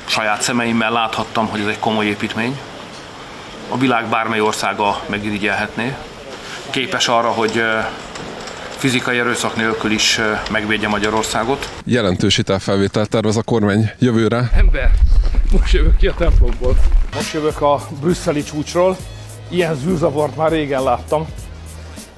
Saját 0.05 0.41
szemeimmel 0.41 0.91
láthattam, 0.91 1.47
hogy 1.47 1.59
ez 1.59 1.67
egy 1.67 1.79
komoly 1.79 2.05
építmény. 2.05 2.59
A 3.69 3.77
világ 3.77 4.09
bármely 4.09 4.39
országa 4.39 5.01
megirigyelhetné. 5.05 5.95
Képes 6.69 7.07
arra, 7.07 7.29
hogy 7.29 7.63
fizikai 8.81 9.19
erőszak 9.19 9.55
nélkül 9.55 9.91
is 9.91 10.19
megvédje 10.51 10.87
Magyarországot. 10.87 11.69
Jelentős 11.85 12.35
hitelfelvételt 12.35 13.09
tervez 13.09 13.37
a 13.37 13.43
kormány 13.43 13.89
jövőre. 13.99 14.49
Ember, 14.57 14.91
most 15.51 15.73
jövök 15.73 15.97
ki 15.97 16.07
a 16.07 16.13
templomból. 16.17 16.75
Most 17.13 17.33
jövök 17.33 17.61
a 17.61 17.79
brüsszeli 18.01 18.43
csúcsról. 18.43 18.97
Ilyen 19.49 19.75
zűrzavart 19.75 20.37
már 20.37 20.51
régen 20.51 20.83
láttam. 20.83 21.25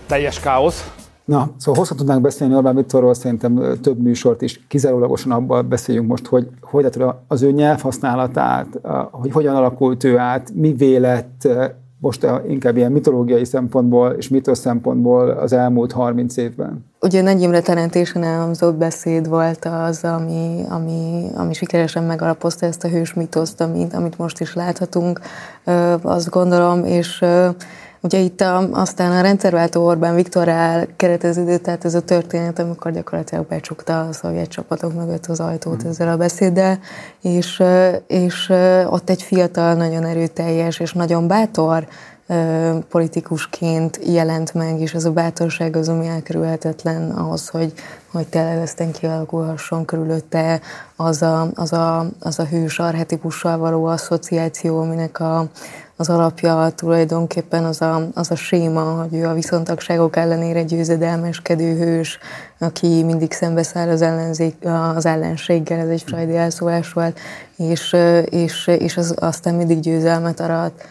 Teljes 0.06 0.40
káosz. 0.40 0.92
Na, 1.26 1.50
szóval 1.58 1.80
hosszat 1.80 1.98
tudnánk 1.98 2.22
beszélni 2.22 2.56
Orbán 2.56 2.76
Viktorról, 2.76 3.14
szerintem 3.14 3.78
több 3.82 4.02
műsort 4.02 4.42
is 4.42 4.60
kizárólagosan 4.68 5.32
abban 5.32 5.70
beszéljünk 5.70 6.08
most, 6.08 6.26
hogy 6.26 6.48
hogy 6.62 6.86
az 7.28 7.42
ő 7.42 7.52
nyelvhasználatát, 7.52 8.68
hogy 9.12 9.32
hogyan 9.32 9.56
alakult 9.56 10.04
ő 10.04 10.18
át, 10.18 10.52
mi 10.54 10.74
vélet 10.74 11.48
most 12.04 12.28
inkább 12.48 12.78
ilyen 12.78 12.92
mitológiai 12.92 13.46
szempontból 13.46 14.12
és 14.12 14.28
mitosz 14.28 14.60
szempontból 14.60 15.30
az 15.30 15.54
elmúlt 15.54 15.92
30 15.92 16.38
évben? 16.38 16.86
Ugye 17.02 17.22
Nagy 17.22 17.42
Imre 17.42 17.62
teremtésen 17.62 18.24
elhangzott 18.24 18.76
beszéd 18.76 19.28
volt 19.28 19.66
az, 19.66 20.04
ami, 20.04 20.64
ami, 20.70 21.28
ami 21.36 21.54
sikeresen 21.54 22.04
megalapozta 22.04 22.66
ezt 22.66 22.84
a 22.84 22.88
hős 22.88 23.14
mitoszt, 23.14 23.62
amit, 23.62 23.94
amit 23.94 24.18
most 24.18 24.40
is 24.40 24.54
láthatunk, 24.54 25.20
azt 26.02 26.30
gondolom, 26.30 26.86
és 26.86 27.26
Ugye 28.04 28.20
itt 28.20 28.42
a, 28.42 28.70
aztán 28.72 29.12
a 29.12 29.22
rendszerváltó 29.22 29.86
Orbán 29.86 30.16
Viktor 30.16 30.52
kereteződött, 30.96 31.64
tehát 31.64 31.86
ez 31.86 31.96
a 31.96 32.02
történet, 32.02 32.60
amikor 32.60 32.92
gyakorlatilag 32.92 33.48
becsukta 33.48 34.00
a 34.00 34.14
szovjet 34.14 34.48
csapatok 34.48 34.94
mögött 34.94 35.26
az 35.26 35.40
ajtót 35.40 35.84
mm. 35.84 35.88
ezzel 35.88 36.08
a 36.08 36.18
beszéddel, 36.18 36.80
és, 37.22 37.64
és 38.08 38.50
ott 38.90 39.10
egy 39.10 39.22
fiatal, 39.22 39.74
nagyon 39.74 40.06
erőteljes 40.06 40.80
és 40.80 40.94
nagyon 40.94 41.28
bátor 41.28 41.88
politikusként 42.90 44.00
jelent 44.06 44.54
meg, 44.54 44.80
és 44.80 44.94
ez 44.94 45.06
a 45.06 45.12
bátorság 45.12 45.76
az, 45.76 45.90
ami 45.90 46.08
elkerülhetetlen 46.08 47.12
ahhoz, 47.12 47.48
hogy, 47.50 47.74
hogy 48.12 48.28
tényleg 48.28 48.62
aztán 48.62 48.92
kialakulhasson 48.92 49.86
körülötte 49.86 50.62
az 50.96 51.22
a, 51.22 51.50
az 51.56 51.74
a, 51.74 52.06
az 52.20 52.40
a 52.40 52.46
hős 52.46 52.80
arhetipussal 52.80 53.58
való 53.58 53.86
asszociáció, 53.86 54.80
aminek 54.80 55.20
a, 55.20 55.46
az 55.96 56.10
alapja 56.10 56.72
tulajdonképpen 56.76 57.66
az 57.66 57.82
a, 57.82 58.08
az 58.14 58.32
a 58.32 58.36
séma, 58.36 58.82
hogy 58.82 59.14
ő 59.20 59.28
a 59.28 59.34
viszontagságok 59.34 60.16
ellenére 60.16 60.64
győzedelmeskedő 60.64 61.78
hős, 61.78 62.20
aki 62.60 63.04
mindig 63.04 63.32
szembeszáll 63.32 63.90
az, 63.90 64.02
ellenzék, 64.02 64.56
az 64.96 65.06
ellenséggel, 65.06 65.80
ez 65.80 65.90
egy 65.90 66.04
frajdi 66.06 66.36
elszólás 66.36 66.94
volt, 66.94 67.20
és, 67.58 67.96
és, 68.30 68.68
és 68.68 68.98
az, 68.98 69.16
aztán 69.20 69.54
mindig 69.54 69.80
győzelmet 69.80 70.40
arat 70.40 70.84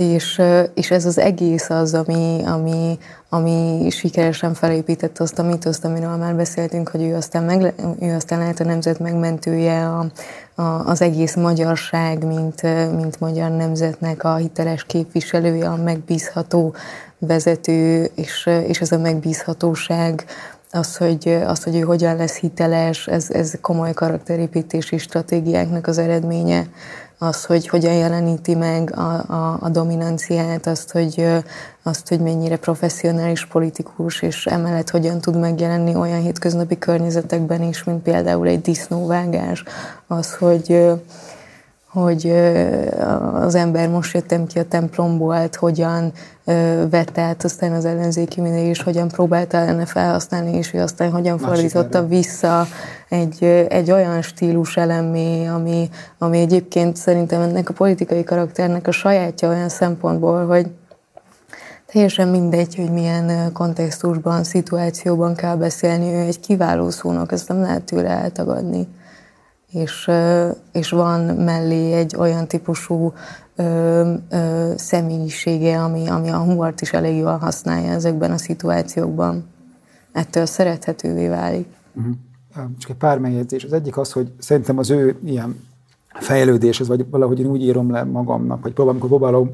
és, 0.00 0.42
és 0.74 0.90
ez 0.90 1.04
az 1.04 1.18
egész 1.18 1.70
az, 1.70 1.94
ami, 1.94 2.42
ami, 2.46 2.98
ami 3.28 3.88
sikeresen 3.90 4.54
felépített 4.54 5.18
azt 5.18 5.38
a 5.38 5.42
mitoszt, 5.42 5.84
amiről 5.84 6.16
már 6.16 6.34
beszéltünk, 6.34 6.88
hogy 6.88 7.02
ő 7.02 7.14
aztán, 7.14 7.44
meg, 7.44 7.74
ő 8.00 8.14
aztán 8.14 8.38
lehet 8.38 8.60
a 8.60 8.64
nemzet 8.64 8.98
megmentője, 8.98 9.86
a, 9.86 10.06
a, 10.54 10.62
az 10.62 11.02
egész 11.02 11.34
magyarság, 11.34 12.24
mint, 12.26 12.62
mint 12.96 13.20
magyar 13.20 13.50
nemzetnek 13.50 14.24
a 14.24 14.34
hiteles 14.34 14.84
képviselője, 14.84 15.68
a 15.68 15.76
megbízható 15.76 16.74
vezető, 17.18 18.10
és, 18.14 18.48
és 18.66 18.80
ez 18.80 18.92
a 18.92 18.98
megbízhatóság 18.98 20.24
az, 20.70 20.96
hogy, 20.96 21.28
az, 21.46 21.62
hogy 21.62 21.76
ő 21.76 21.80
hogyan 21.80 22.16
lesz 22.16 22.36
hiteles, 22.36 23.06
ez, 23.06 23.30
ez 23.30 23.52
komoly 23.60 23.92
karakterépítési 23.92 24.98
stratégiáknak 24.98 25.86
az 25.86 25.98
eredménye 25.98 26.66
az, 27.22 27.44
hogy 27.44 27.68
hogyan 27.68 27.92
jeleníti 27.92 28.54
meg 28.54 28.96
a, 28.96 29.24
a, 29.32 29.58
a 29.60 29.68
dominanciát, 29.68 30.66
azt 30.66 30.90
hogy, 30.90 31.26
azt, 31.82 32.08
hogy 32.08 32.20
mennyire 32.20 32.56
professzionális 32.56 33.46
politikus, 33.46 34.22
és 34.22 34.46
emellett 34.46 34.90
hogyan 34.90 35.20
tud 35.20 35.38
megjelenni 35.38 35.94
olyan 35.94 36.20
hétköznapi 36.20 36.78
környezetekben 36.78 37.62
is, 37.62 37.84
mint 37.84 38.02
például 38.02 38.48
egy 38.48 38.60
disznóvágás, 38.60 39.64
az, 40.06 40.34
hogy 40.34 40.90
hogy 41.92 42.32
az 43.34 43.54
ember 43.54 43.88
most 43.88 44.14
jöttem 44.14 44.46
ki 44.46 44.58
a 44.58 44.64
templomból, 44.64 45.34
hát 45.34 45.56
hogyan 45.56 46.12
vette 46.90 47.22
át 47.22 47.44
aztán 47.44 47.72
az 47.72 47.84
ellenzéki 47.84 48.40
mindig, 48.40 48.64
és 48.64 48.82
hogyan 48.82 49.08
próbálta 49.08 49.56
ellene 49.56 49.86
felhasználni, 49.86 50.56
és 50.56 50.70
hogy 50.70 50.80
aztán 50.80 51.10
hogyan 51.10 51.38
fordította 51.38 52.06
vissza 52.06 52.66
egy, 53.08 53.44
egy 53.68 53.90
olyan 53.90 54.22
stílus 54.22 54.76
elemé, 54.76 55.46
ami, 55.46 55.90
ami 56.18 56.38
egyébként 56.38 56.96
szerintem 56.96 57.40
ennek 57.40 57.68
a 57.68 57.72
politikai 57.72 58.24
karakternek 58.24 58.86
a 58.86 58.92
sajátja 58.92 59.48
olyan 59.48 59.68
szempontból, 59.68 60.46
hogy 60.46 60.66
teljesen 61.92 62.28
mindegy, 62.28 62.76
hogy 62.76 62.90
milyen 62.90 63.52
kontextusban, 63.52 64.44
szituációban 64.44 65.34
kell 65.34 65.56
beszélni, 65.56 66.12
ő 66.14 66.18
egy 66.18 66.40
kiváló 66.40 66.90
szónok, 66.90 67.32
ezt 67.32 67.48
nem 67.48 67.60
lehet 67.60 67.82
tőle 67.82 68.08
eltagadni 68.08 68.88
és, 69.72 70.10
és 70.72 70.90
van 70.90 71.20
mellé 71.20 71.92
egy 71.92 72.16
olyan 72.16 72.46
típusú 72.46 73.12
ö, 73.56 74.14
ö, 74.30 74.72
személyisége, 74.76 75.82
ami, 75.82 76.08
ami 76.08 76.28
a 76.28 76.38
humort 76.38 76.80
is 76.80 76.92
elég 76.92 77.16
jól 77.16 77.36
használja 77.36 77.90
ezekben 77.90 78.30
a 78.30 78.38
szituációkban. 78.38 79.44
Ettől 80.12 80.46
szerethetővé 80.46 81.28
válik. 81.28 81.66
Uh-huh. 81.94 82.14
Csak 82.78 82.90
egy 82.90 82.96
pár 82.96 83.18
megjegyzés. 83.18 83.64
Az 83.64 83.72
egyik 83.72 83.96
az, 83.96 84.12
hogy 84.12 84.32
szerintem 84.38 84.78
az 84.78 84.90
ő 84.90 85.18
ilyen 85.24 85.68
fejlődéshez, 86.08 86.88
vagy 86.88 87.10
valahogy 87.10 87.40
én 87.40 87.46
úgy 87.46 87.62
írom 87.62 87.90
le 87.90 88.04
magamnak, 88.04 88.62
vagy 88.62 88.72
próbálom, 88.72 89.00
amikor 89.00 89.18
próbálom 89.18 89.52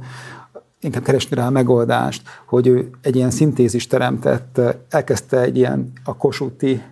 inkább 0.80 1.02
keresni 1.02 1.36
rá 1.36 1.46
a 1.46 1.50
megoldást, 1.50 2.22
hogy 2.46 2.66
ő 2.66 2.90
egy 3.00 3.16
ilyen 3.16 3.30
szintézis 3.30 3.86
teremtett, 3.86 4.60
elkezdte 4.88 5.40
egy 5.40 5.56
ilyen 5.56 5.92
a 6.04 6.16
kosúti 6.16 6.82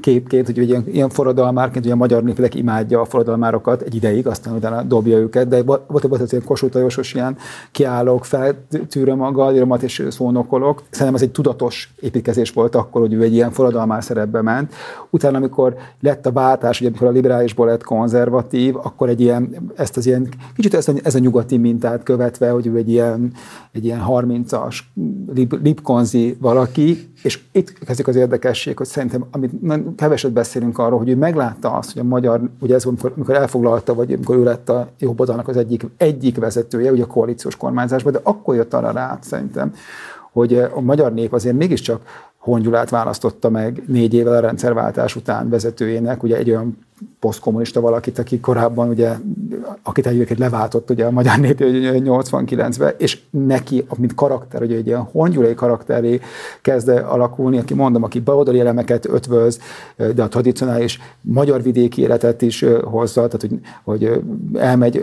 képként, 0.00 0.46
hogy 0.46 0.68
ilyen, 0.68 0.84
ilyen 0.86 1.08
forradalmárként, 1.08 1.84
hogy 1.84 1.92
a 1.92 1.96
magyar 1.96 2.22
népek 2.22 2.54
imádja 2.54 3.00
a 3.00 3.04
forradalmárokat 3.04 3.82
egy 3.82 3.94
ideig, 3.94 4.26
aztán 4.26 4.54
utána 4.54 4.82
dobja 4.82 5.18
őket, 5.18 5.48
de 5.48 5.62
volt, 5.62 5.82
volt 5.86 6.04
az 6.04 6.32
ilyen 6.32 6.44
kosutajosos 6.44 7.14
ilyen 7.14 7.36
kiállok, 7.72 8.24
feltűröm 8.24 9.22
a 9.22 9.32
galíromat 9.32 9.82
és 9.82 10.06
szónokolok. 10.10 10.82
Szerintem 10.90 11.14
ez 11.14 11.22
egy 11.22 11.30
tudatos 11.30 11.94
építkezés 12.00 12.50
volt 12.50 12.74
akkor, 12.74 13.00
hogy 13.00 13.12
ő 13.12 13.22
egy 13.22 13.32
ilyen 13.32 13.50
forradalmár 13.50 14.02
szerepbe 14.02 14.42
ment. 14.42 14.74
Utána, 15.10 15.36
amikor 15.36 15.76
lett 16.00 16.26
a 16.26 16.32
váltás, 16.32 16.80
ugye 16.80 16.88
amikor 16.88 17.06
a 17.06 17.10
liberálisból 17.10 17.66
lett 17.66 17.82
konzervatív, 17.82 18.76
akkor 18.76 19.08
egy 19.08 19.20
ilyen, 19.20 19.72
ezt 19.76 19.96
az 19.96 20.06
ilyen, 20.06 20.28
kicsit 20.56 20.74
ez 20.74 20.88
a, 20.88 20.92
ez 21.02 21.14
a 21.14 21.18
nyugati 21.18 21.56
mintát 21.56 22.02
követve, 22.02 22.50
hogy 22.50 22.66
ő 22.66 22.76
egy 22.76 22.90
ilyen, 22.90 23.32
egy 23.72 23.84
ilyen 23.84 24.04
30-as 24.08 24.78
lipkonzi 25.62 26.36
valaki, 26.40 27.10
és 27.22 27.40
itt 27.52 27.78
kezdik 27.78 28.06
az 28.08 28.16
érdekesség, 28.16 28.76
hogy 28.76 28.86
szerintem, 28.86 29.24
amit 29.30 29.52
keveset 29.96 30.32
beszélünk 30.32 30.78
arról, 30.78 30.98
hogy 30.98 31.08
ő 31.08 31.16
meglátta 31.16 31.72
azt, 31.72 31.92
hogy 31.92 32.02
a 32.02 32.04
magyar, 32.04 32.40
ugye 32.60 32.74
ez 32.74 32.84
amikor, 32.84 33.12
amikor 33.16 33.34
elfoglalta, 33.34 33.94
vagy 33.94 34.12
amikor 34.12 34.36
ő 34.36 34.42
lett 34.42 34.68
a 34.68 34.88
jobbodalnak 34.98 35.48
az 35.48 35.56
egyik, 35.56 35.84
egyik 35.96 36.36
vezetője, 36.36 36.90
ugye 36.92 37.02
a 37.02 37.06
koalíciós 37.06 37.56
kormányzásban, 37.56 38.12
de 38.12 38.20
akkor 38.22 38.54
jött 38.54 38.74
arra 38.74 38.90
rá 38.90 39.18
szerintem, 39.20 39.72
hogy 40.38 40.54
a 40.74 40.80
magyar 40.80 41.14
nép 41.14 41.32
azért 41.32 41.56
mégiscsak 41.56 42.26
Hongyulát 42.38 42.90
választotta 42.90 43.50
meg 43.50 43.82
négy 43.86 44.14
évvel 44.14 44.32
a 44.32 44.40
rendszerváltás 44.40 45.16
után 45.16 45.48
vezetőjének, 45.48 46.22
ugye 46.22 46.36
egy 46.36 46.50
olyan 46.50 46.78
posztkommunista 47.20 47.80
valakit, 47.80 48.18
aki 48.18 48.40
korábban 48.40 48.88
ugye, 48.88 49.12
akit 49.82 50.06
egyébként 50.06 50.38
leváltott 50.38 50.90
ugye 50.90 51.04
a 51.04 51.10
magyar 51.10 51.38
nép 51.38 51.56
89-ben, 51.60 52.94
és 52.98 53.20
neki, 53.30 53.86
mint 53.96 54.14
karakter, 54.14 54.62
ugye 54.62 54.76
egy 54.76 54.86
ilyen 54.86 55.02
hongyulai 55.02 55.54
karakteré 55.54 56.20
kezd 56.62 56.88
alakulni, 56.88 57.58
aki 57.58 57.74
mondom, 57.74 58.02
aki 58.02 58.20
baloldali 58.20 58.60
elemeket 58.60 59.06
ötvöz, 59.06 59.60
de 60.14 60.22
a 60.22 60.28
tradicionális 60.28 60.98
magyar 61.20 61.62
vidéki 61.62 62.02
életet 62.02 62.42
is 62.42 62.64
hozza, 62.82 63.26
tehát 63.26 63.40
hogy, 63.40 63.60
hogy 63.84 64.22
elmegy 64.54 65.02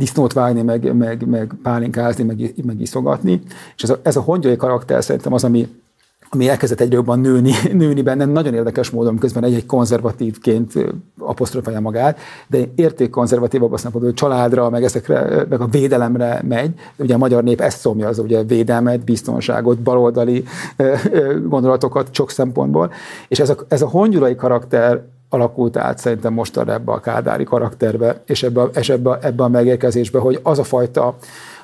disznót 0.00 0.32
vágni, 0.32 0.62
meg, 0.62 0.96
meg, 0.96 1.26
meg 1.26 1.54
pálinkázni, 1.62 2.24
meg, 2.24 2.54
meg 2.64 2.80
iszogatni, 2.80 3.40
és 3.76 3.82
ez 3.82 3.90
a, 3.90 4.00
ez 4.02 4.16
a 4.16 4.20
hongyulai 4.20 4.56
karakter 4.56 5.04
szerintem 5.04 5.32
az, 5.32 5.44
ami 5.44 5.68
ami 6.32 6.48
elkezdett 6.48 6.80
egyre 6.80 6.94
jobban 6.94 7.20
nőni, 7.20 7.52
nőni 7.72 8.02
benne, 8.02 8.24
nagyon 8.24 8.54
érdekes 8.54 8.90
módon, 8.90 9.18
közben 9.18 9.44
egy-egy 9.44 9.66
konzervatívként 9.66 10.72
apostrofálja 11.18 11.80
magát, 11.80 12.18
de 12.46 12.58
értékkonzervatív 12.74 13.62
abban 13.62 13.78
szempontból, 13.78 14.12
hogy 14.12 14.20
családra, 14.20 14.70
meg 14.70 14.84
ezekre, 14.84 15.46
meg 15.48 15.60
a 15.60 15.66
védelemre 15.66 16.42
megy. 16.48 16.74
Ugye 16.96 17.14
a 17.14 17.18
magyar 17.18 17.42
nép 17.42 17.60
ezt 17.60 17.78
szomja, 17.78 18.08
az 18.08 18.18
ugye 18.18 18.42
védelmet, 18.42 19.04
biztonságot, 19.04 19.78
baloldali 19.78 20.44
gondolatokat 21.46 22.08
sok 22.14 22.30
szempontból. 22.30 22.92
És 23.28 23.38
ez 23.38 23.50
a, 23.50 23.56
ez 23.68 23.82
a 23.82 23.88
hongyurai 23.88 24.34
karakter 24.34 25.02
alakult 25.30 25.76
át 25.76 25.98
szerintem 25.98 26.32
most 26.32 26.56
ebbe 26.56 26.92
a 26.92 27.00
kádári 27.00 27.44
karakterbe, 27.44 28.22
és 28.26 28.42
ebbe, 28.42 28.62
és 28.74 28.88
ebbe, 28.88 29.18
ebbe 29.22 29.42
a 29.42 29.48
megérkezésbe, 29.48 30.18
hogy 30.18 30.40
az 30.42 30.58
a 30.58 30.64
fajta 30.64 31.16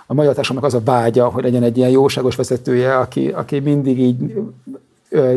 a 0.07 0.14
magyar 0.14 0.35
társadalomnak 0.35 0.75
az 0.75 0.81
a 0.81 0.93
vágya, 0.93 1.29
hogy 1.29 1.43
legyen 1.43 1.62
egy 1.62 1.77
ilyen 1.77 1.91
jóságos 1.91 2.37
vezetője, 2.37 2.97
aki, 2.97 3.29
aki 3.29 3.59
mindig 3.59 4.01
így 4.01 4.35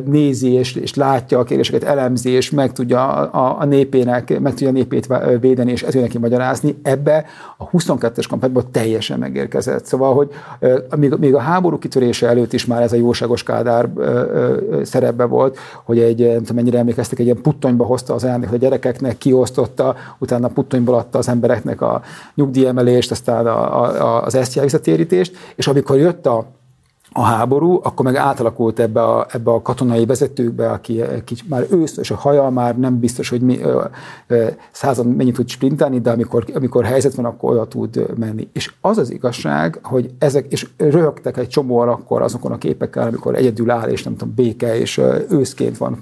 nézi 0.05 0.51
és, 0.53 0.76
és 0.76 0.93
látja 0.93 1.39
a 1.39 1.43
kérdéseket, 1.43 1.84
elemzi, 1.84 2.30
és 2.30 2.49
meg 2.49 2.72
tudja 2.72 3.07
a, 3.07 3.59
a 3.59 3.65
népének, 3.65 4.39
meg 4.39 4.51
tudja 4.51 4.67
a 4.67 4.72
népét 4.72 5.07
védeni, 5.39 5.72
és 5.72 5.84
ezért 5.84 6.03
neki 6.03 6.17
magyarázni, 6.17 6.76
ebbe 6.82 7.26
a 7.57 7.70
22-es 7.70 8.26
kampányban 8.30 8.65
teljesen 8.72 9.20
megérkezett. 9.20 9.86
Szóval, 9.86 10.13
hogy 10.13 10.30
még, 10.97 11.13
még 11.20 11.36
a 11.36 11.39
háború 11.39 11.78
kitörése 11.78 12.28
előtt 12.28 12.53
is 12.53 12.65
már 12.65 12.82
ez 12.82 12.93
a 12.93 12.95
jóságos 12.95 13.43
Kádár 13.43 13.89
szerepbe 14.84 15.24
volt, 15.24 15.57
hogy 15.84 15.99
egy, 15.99 16.20
nem 16.20 16.38
tudom 16.38 16.55
mennyire 16.55 16.78
emlékeztek, 16.78 17.20
egy 17.20 17.26
ilyen 17.26 17.41
puttonyba 17.41 17.86
hozta 17.86 18.13
az 18.13 18.28
hogy 18.30 18.47
a 18.53 18.57
gyerekeknek 18.57 19.17
kiosztotta, 19.17 19.95
utána 20.17 20.47
puttonyból 20.47 20.95
adta 20.95 21.17
az 21.17 21.28
embereknek 21.28 21.82
a 21.82 22.01
nyugdíjemelést, 22.36 23.11
aztán 23.11 23.47
a, 23.47 23.84
a, 23.84 24.24
az 24.24 24.57
visszatérítést, 24.61 25.38
és 25.55 25.67
amikor 25.67 25.97
jött 25.97 26.26
a 26.26 26.57
a 27.12 27.22
háború, 27.22 27.80
akkor 27.84 28.05
meg 28.05 28.16
átalakult 28.16 28.80
ebbe 28.80 29.03
a, 29.03 29.28
ebbe 29.30 29.51
a 29.51 29.62
katonai 29.62 30.05
vezetőkbe, 30.05 30.72
aki, 30.72 31.01
aki 31.01 31.36
már 31.49 31.66
ősz, 31.72 31.97
és 31.97 32.12
a 32.12 32.16
haja 32.16 32.49
már 32.49 32.78
nem 32.78 32.99
biztos, 32.99 33.30
hogy 33.30 33.41
mi, 33.41 33.60
százan 34.72 35.05
mennyit 35.05 35.36
tud 35.36 35.49
sprintelni, 35.49 35.99
de 35.99 36.12
amikor, 36.12 36.45
amikor 36.53 36.86
helyzet 36.86 37.14
van, 37.14 37.26
akkor 37.26 37.51
oda 37.51 37.68
tud 37.68 38.18
menni. 38.18 38.49
És 38.53 38.74
az 38.82 38.97
az 38.97 39.12
igazság, 39.12 39.80
hogy 39.84 40.12
ezek, 40.20 40.51
és 40.51 40.68
röhögtek 40.78 41.38
egy 41.38 41.47
csomóan 41.47 41.88
akkor 41.88 42.22
azokon 42.22 42.51
a 42.51 42.57
képekkel, 42.57 43.07
amikor 43.07 43.36
egyedül 43.36 43.72
áll, 43.72 43.89
és 43.89 44.03
nem 44.03 44.16
tudom, 44.16 44.34
béke, 44.36 44.80
és 44.80 45.01
őszként 45.30 45.78
van, 45.78 45.99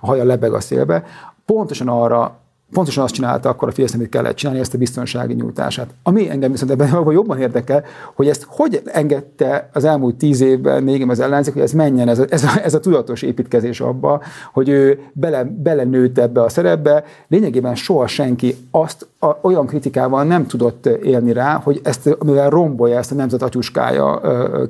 a 0.00 0.06
haja 0.06 0.24
lebeg 0.24 0.52
a 0.52 0.60
szélbe, 0.60 1.04
pontosan 1.44 1.88
arra 1.88 2.38
pontosan 2.72 3.04
azt 3.04 3.14
csinálta 3.14 3.48
akkor 3.48 3.68
a 3.68 3.70
Fidesz, 3.70 3.94
amit 3.94 4.08
kellett 4.08 4.36
csinálni, 4.36 4.60
ezt 4.60 4.74
a 4.74 4.78
biztonsági 4.78 5.34
nyújtását. 5.34 5.90
Ami 6.02 6.30
engem 6.30 6.50
viszont 6.50 6.70
ebben 6.70 6.88
jobban 7.10 7.38
érdekel, 7.38 7.84
hogy 8.14 8.28
ezt 8.28 8.46
hogy 8.48 8.82
engedte 8.84 9.68
az 9.72 9.84
elmúlt 9.84 10.14
tíz 10.14 10.40
évben 10.40 10.82
még 10.82 11.10
az 11.10 11.20
ellenzék, 11.20 11.52
hogy 11.52 11.62
ez 11.62 11.72
menjen, 11.72 12.08
ez 12.08 12.18
a, 12.18 12.24
ez 12.28 12.44
a, 12.44 12.62
ez 12.62 12.74
a 12.74 12.80
tudatos 12.80 13.22
építkezés 13.22 13.80
abba, 13.80 14.22
hogy 14.52 14.68
ő 14.68 15.00
bele, 15.12 15.44
belenőtt 15.44 16.18
ebbe 16.18 16.42
a 16.42 16.48
szerepbe. 16.48 17.04
Lényegében 17.28 17.74
soha 17.74 18.06
senki 18.06 18.56
azt 18.70 19.06
a, 19.18 19.30
olyan 19.42 19.66
kritikával 19.66 20.24
nem 20.24 20.46
tudott 20.46 20.86
élni 20.86 21.32
rá, 21.32 21.60
hogy 21.64 21.80
ezt, 21.84 22.06
amivel 22.18 22.50
rombolja 22.50 22.98
ezt 22.98 23.12
a 23.12 23.14
nemzet 23.14 23.42
atyuskája 23.42 24.20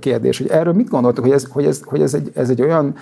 kérdés. 0.01 0.39
Hogy 0.39 0.49
erről 0.49 0.73
mit 0.73 0.89
gondoltak, 0.89 1.25
hogy 1.25 1.33
ez, 1.33 1.47
hogy 1.51 1.65
ez, 1.65 1.81
hogy 1.85 2.03
ez, 2.03 2.15
egy, 2.15 2.31
ez 2.35 2.51
egy 2.51 2.63
olyan 2.63 2.95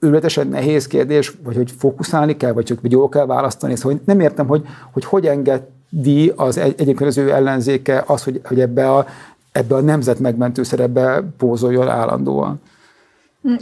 őletesen 0.00 0.46
nehéz 0.46 0.86
kérdés, 0.86 1.32
vagy 1.44 1.56
hogy 1.56 1.70
fókuszálni 1.78 2.36
kell, 2.36 2.52
vagy 2.52 2.64
csak 2.64 2.78
jól 2.82 3.08
kell 3.08 3.26
választani. 3.26 3.76
Szóval 3.76 4.00
nem 4.04 4.20
értem, 4.20 4.46
hogy 4.46 4.64
hogy, 4.92 5.04
hogy 5.04 5.26
engedi 5.26 6.32
az 6.36 6.58
egy, 6.58 6.74
egyébként 6.80 7.10
az 7.10 7.18
ő 7.18 7.32
ellenzéke 7.32 8.04
az, 8.06 8.24
hogy, 8.24 8.40
hogy 8.44 8.60
ebbe, 8.60 8.92
a, 8.92 9.06
ebbe 9.52 9.74
a 9.74 9.80
nemzet 9.80 10.18
megmentő 10.18 10.62
szerepbe 10.62 11.22
pózoljon 11.36 11.88
állandóan. 11.88 12.62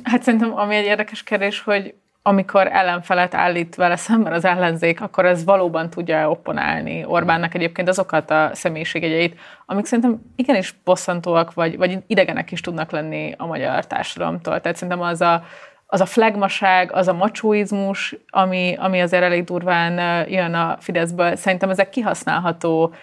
Hát 0.02 0.22
szerintem 0.22 0.58
ami 0.58 0.74
egy 0.74 0.84
érdekes 0.84 1.22
kérdés, 1.22 1.62
hogy 1.62 1.94
amikor 2.22 2.66
ellenfelet 2.66 3.34
állít 3.34 3.74
vele 3.74 3.96
szemben 3.96 4.32
az 4.32 4.44
ellenzék, 4.44 5.00
akkor 5.00 5.24
ez 5.24 5.44
valóban 5.44 5.90
tudja 5.90 6.30
opponálni 6.30 7.04
Orbánnak 7.04 7.54
egyébként 7.54 7.88
azokat 7.88 8.30
a 8.30 8.50
személyiségjegyeit, 8.52 9.38
amik 9.66 9.84
szerintem 9.84 10.20
igenis 10.36 10.78
bosszantóak, 10.84 11.54
vagy, 11.54 11.76
vagy 11.76 11.98
idegenek 12.06 12.52
is 12.52 12.60
tudnak 12.60 12.90
lenni 12.90 13.34
a 13.36 13.46
magyar 13.46 13.86
társadalomtól. 13.86 14.60
Tehát 14.60 14.76
szerintem 14.76 15.02
az 15.02 15.20
a, 15.20 15.44
az 15.86 16.00
a 16.00 16.06
flagmaság, 16.06 16.92
az 16.92 17.08
a 17.08 17.12
macsóizmus, 17.12 18.16
ami, 18.30 18.76
ami 18.78 19.00
azért 19.00 19.22
elég 19.22 19.44
durván 19.44 20.26
jön 20.28 20.54
a 20.54 20.76
Fideszből, 20.80 21.36
szerintem 21.36 21.70
ezek 21.70 21.88
kihasználható 21.88 22.94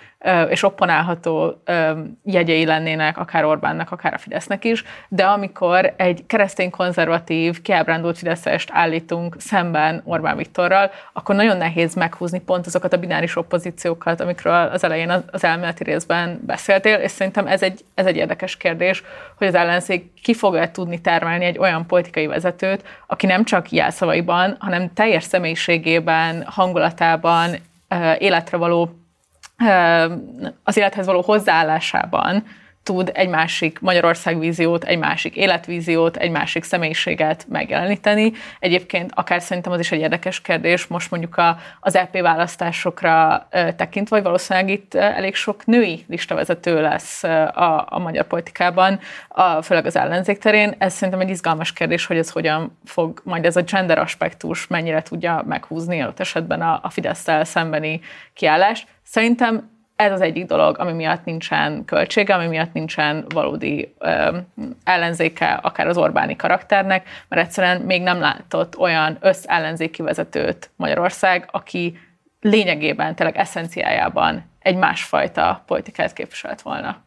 és 0.50 0.64
opponálható 0.64 1.64
jegyei 2.24 2.66
lennének 2.66 3.18
akár 3.18 3.46
Orbánnak, 3.46 3.92
akár 3.92 4.14
a 4.14 4.18
Fidesznek 4.18 4.66
is, 4.66 4.84
de 5.10 5.26
amikor 5.26 5.94
egy 5.98 6.24
keresztény 6.28 6.70
konzervatív, 6.70 7.62
kiábrándult 7.62 8.18
Fideszest 8.18 8.70
állítunk 8.72 9.36
szemben 9.40 10.02
Orbán 10.06 10.38
Viktorral, 10.38 10.92
akkor 11.14 11.36
nagyon 11.36 11.58
nehéz 11.58 11.96
meghúzni 11.96 12.40
pont 12.40 12.66
azokat 12.66 12.94
a 12.94 12.98
bináris 12.98 13.36
oppozíciókat, 13.36 14.22
amikről 14.22 14.54
az 14.54 14.84
elején 14.84 15.24
az 15.32 15.44
elméleti 15.44 15.84
részben 15.84 16.40
beszéltél, 16.46 16.96
és 16.96 17.12
szerintem 17.12 17.48
ez 17.48 17.62
egy, 17.62 17.86
ez 17.96 18.06
egy 18.06 18.16
érdekes 18.16 18.58
kérdés, 18.58 19.04
hogy 19.38 19.48
az 19.48 19.56
ellenzék 19.56 20.14
ki 20.22 20.34
fog-e 20.34 20.72
tudni 20.72 21.02
termelni 21.02 21.46
egy 21.46 21.58
olyan 21.58 21.86
politikai 21.86 22.28
vezetőt, 22.28 22.84
aki 23.08 23.26
nem 23.26 23.44
csak 23.44 23.72
jelszavaiban, 23.72 24.56
hanem 24.60 24.94
teljes 24.94 25.24
személyiségében, 25.24 26.44
hangulatában, 26.46 27.50
életre 28.18 28.58
való 28.58 29.03
az 30.64 30.78
élethez 30.78 31.06
való 31.06 31.22
hozzáállásában 31.22 32.44
tud 32.84 33.12
egy 33.14 33.30
másik 33.30 33.80
Magyarország 33.80 34.40
víziót, 34.40 34.84
egy 34.84 34.98
másik 34.98 35.36
életvíziót, 35.36 36.18
egy 36.18 36.32
másik 36.32 36.64
személyiséget 36.64 37.46
megjeleníteni. 37.50 38.32
Egyébként 38.60 39.12
akár 39.14 39.42
szerintem 39.42 39.72
az 39.72 39.80
is 39.80 39.92
egy 39.92 40.00
érdekes 40.00 40.42
kérdés, 40.42 40.88
most 40.88 41.12
mondjuk 41.12 41.38
a, 41.38 41.58
az 41.80 41.96
EP 41.96 42.22
választásokra 42.22 43.48
tekintve, 43.76 44.16
hogy 44.16 44.26
valószínűleg 44.26 44.70
itt 44.70 44.94
elég 44.94 45.36
sok 45.36 45.66
női 45.66 46.06
listavezető 46.08 46.82
lesz 46.82 47.24
a, 47.24 47.86
a 47.90 48.00
magyar 48.00 48.28
politikában, 48.28 49.00
a, 49.28 49.62
főleg 49.62 49.86
az 49.86 49.96
ellenzék 49.96 50.38
terén. 50.38 50.76
Ez 50.78 50.94
szerintem 50.94 51.20
egy 51.20 51.30
izgalmas 51.30 51.74
kérdés, 51.74 52.06
hogy 52.06 52.18
ez 52.18 52.32
hogyan 52.32 52.78
fog 52.86 53.22
majd 53.24 53.46
ez 53.46 53.56
a 53.56 53.62
gender 53.62 53.98
aspektus 53.98 54.68
mennyire 54.68 55.02
tudja 55.02 55.44
meghúzni 55.48 56.04
ott 56.04 56.20
esetben 56.20 56.62
a, 56.62 56.80
a 56.84 56.90
fidesz 56.90 57.28
szembeni 57.44 58.02
kiállást. 58.34 58.88
Szerintem 59.04 59.72
ez 59.96 60.12
az 60.12 60.22
egyik 60.22 60.46
dolog, 60.46 60.80
ami 60.80 60.92
miatt 60.92 61.26
nincsen 61.26 61.86
költsége, 61.86 62.34
ami 62.36 62.48
miatt 62.48 62.74
nincsen 62.74 63.26
valódi 63.34 63.94
ö, 64.00 64.38
ellenzéke 64.84 65.54
akár 65.54 65.88
az 65.88 65.98
Orbáni 65.98 66.36
karakternek, 66.36 67.08
mert 67.28 67.42
egyszerűen 67.42 67.82
még 67.82 68.02
nem 68.02 68.20
látott 68.20 68.78
olyan 68.78 69.18
összellenzéki 69.22 70.02
vezetőt 70.02 70.70
Magyarország, 70.76 71.48
aki 71.52 71.98
lényegében, 72.42 73.16
tényleg 73.16 73.38
eszenciájában 73.38 74.44
egy 74.60 74.76
másfajta 74.76 75.64
politikát 75.66 76.14
képviselt 76.14 76.62
volna. 76.62 77.02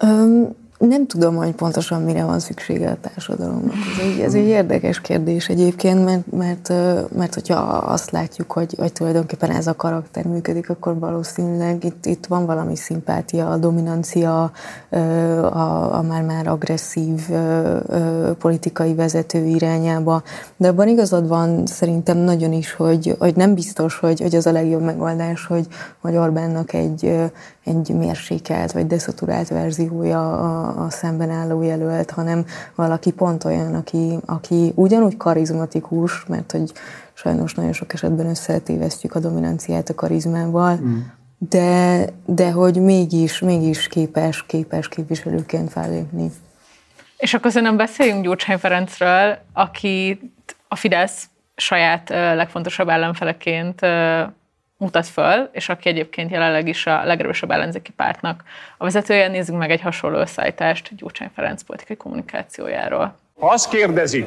Um, 0.00 0.61
nem 0.88 1.06
tudom, 1.06 1.36
hogy 1.36 1.52
pontosan 1.52 2.02
mire 2.02 2.24
van 2.24 2.38
szüksége 2.38 2.90
a 2.90 2.96
társadalomnak. 3.00 3.74
Ez 3.98 4.04
egy, 4.04 4.20
ez 4.20 4.34
egy 4.34 4.46
érdekes 4.46 5.00
kérdés 5.00 5.48
egyébként, 5.48 6.04
mert, 6.04 6.32
mert, 6.32 6.68
mert 7.16 7.34
hogyha 7.34 7.54
azt 7.64 8.10
látjuk, 8.10 8.52
hogy, 8.52 8.74
hogy 8.78 8.92
tulajdonképpen 8.92 9.50
ez 9.50 9.66
a 9.66 9.76
karakter 9.76 10.24
működik, 10.24 10.70
akkor 10.70 10.98
valószínűleg 10.98 11.84
itt, 11.84 12.06
itt 12.06 12.26
van 12.26 12.46
valami 12.46 12.76
szimpátia, 12.76 13.50
a 13.50 13.56
dominancia, 13.56 14.52
a, 15.40 15.94
a 15.94 16.02
már-már 16.02 16.46
agresszív 16.46 17.28
politikai 18.38 18.94
vezető 18.94 19.44
irányába. 19.44 20.22
De 20.56 20.68
abban 20.68 20.88
igazad 20.88 21.28
van 21.28 21.66
szerintem 21.66 22.16
nagyon 22.18 22.52
is, 22.52 22.72
hogy, 22.72 23.16
hogy 23.18 23.36
nem 23.36 23.54
biztos, 23.54 23.98
hogy, 23.98 24.20
hogy 24.20 24.34
az 24.34 24.46
a 24.46 24.52
legjobb 24.52 24.82
megoldás, 24.82 25.46
hogy, 25.46 25.66
hogy 26.00 26.16
Orbánnak 26.16 26.72
egy, 26.72 27.30
egy 27.64 27.88
mérsékelt 27.88 28.72
vagy 28.72 28.86
deszaturált 28.86 29.48
verziója 29.48 30.32
a, 30.32 30.84
a 30.84 30.90
szemben 30.90 31.30
álló 31.30 31.62
jelölt, 31.62 32.10
hanem 32.10 32.46
valaki 32.74 33.12
pont 33.12 33.44
olyan, 33.44 33.74
aki, 33.74 34.18
aki 34.26 34.72
ugyanúgy 34.74 35.16
karizmatikus, 35.16 36.24
mert 36.26 36.52
hogy 36.52 36.72
sajnos 37.12 37.54
nagyon 37.54 37.72
sok 37.72 37.92
esetben 37.92 38.26
összetévesztjük 38.26 39.14
a 39.14 39.20
dominanciát 39.20 39.88
a 39.88 39.94
karizmával, 39.94 40.76
mm. 40.76 40.98
de, 41.38 42.04
de 42.26 42.50
hogy 42.50 42.76
mégis, 42.76 43.38
mégis 43.38 43.86
képes, 43.88 44.46
képes 44.46 44.88
képviselőként 44.88 45.70
fellépni. 45.70 46.30
És 47.16 47.34
akkor 47.34 47.50
szerintem 47.50 47.76
beszéljünk 47.76 48.22
Gyurcsány 48.22 48.58
Ferencről, 48.58 49.38
aki 49.52 50.20
a 50.68 50.76
Fidesz 50.76 51.28
saját 51.56 52.08
legfontosabb 52.08 52.88
ellenfeleként 52.88 53.80
mutat 54.82 55.06
föl, 55.06 55.48
és 55.52 55.68
aki 55.68 55.88
egyébként 55.88 56.30
jelenleg 56.30 56.68
is 56.68 56.86
a 56.86 57.04
legerősebb 57.04 57.50
ellenzéki 57.50 57.90
pártnak 57.90 58.42
a 58.78 58.84
vezetője. 58.84 59.28
Nézzük 59.28 59.56
meg 59.56 59.70
egy 59.70 59.80
hasonló 59.80 60.18
összeállítást 60.18 60.94
Gyurcsány 60.96 61.30
Ferenc 61.34 61.62
politikai 61.62 61.96
kommunikációjáról. 61.96 63.16
Ha 63.40 63.46
azt 63.48 63.68
kérdezik, 63.68 64.26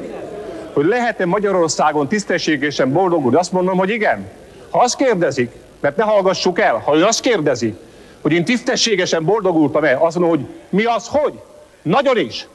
hogy 0.72 0.84
lehet-e 0.84 1.26
Magyarországon 1.26 2.08
tisztességesen 2.08 2.92
boldogulni, 2.92 3.36
azt 3.36 3.52
mondom, 3.52 3.78
hogy 3.78 3.90
igen. 3.90 4.28
Ha 4.70 4.78
azt 4.78 4.96
kérdezik, 4.96 5.50
mert 5.80 5.96
ne 5.96 6.04
hallgassuk 6.04 6.60
el, 6.60 6.76
ha 6.76 6.96
ő 6.96 7.04
azt 7.04 7.20
kérdezi, 7.20 7.74
hogy 8.20 8.32
én 8.32 8.44
tisztességesen 8.44 9.24
boldogultam-e, 9.24 9.96
azt 9.98 10.18
mondom, 10.18 10.38
hogy 10.38 10.48
mi 10.68 10.84
az, 10.84 11.08
hogy? 11.08 11.40
Nagyon 11.82 12.18
is. 12.18 12.46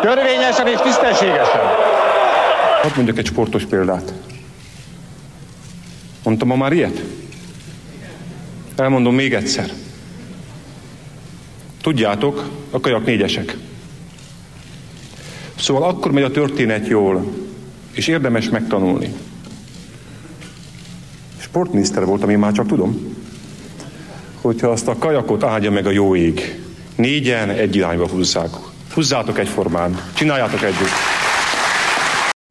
Törvényesen 0.00 0.66
és 0.66 0.80
tisztességesen. 0.80 1.60
Hadd 2.82 2.92
mondjak 2.96 3.18
egy 3.18 3.26
sportos 3.26 3.64
példát. 3.64 4.12
Mondtam 6.24 6.48
ma 6.48 6.56
már 6.56 6.72
ilyet? 6.72 7.02
Elmondom 8.76 9.14
még 9.14 9.34
egyszer. 9.34 9.70
Tudjátok, 11.82 12.50
a 12.70 12.80
kajak 12.80 13.04
négyesek. 13.04 13.56
Szóval 15.58 15.82
akkor 15.82 16.12
megy 16.12 16.22
a 16.22 16.30
történet 16.30 16.86
jól, 16.86 17.32
és 17.92 18.08
érdemes 18.08 18.48
megtanulni. 18.48 19.12
Sportminiszter 21.38 22.04
voltam, 22.04 22.30
én 22.30 22.38
már 22.38 22.52
csak 22.52 22.66
tudom, 22.66 23.16
hogyha 24.40 24.68
azt 24.68 24.88
a 24.88 24.98
kajakot 24.98 25.44
áldja 25.44 25.70
meg 25.70 25.86
a 25.86 25.90
jó 25.90 26.16
ég, 26.16 26.60
négyen 26.96 27.50
egy 27.50 27.76
irányba 27.76 28.08
húzzák. 28.08 28.50
Húzzátok 28.94 29.38
egyformán, 29.38 30.00
csináljátok 30.14 30.62
együtt. 30.62 30.88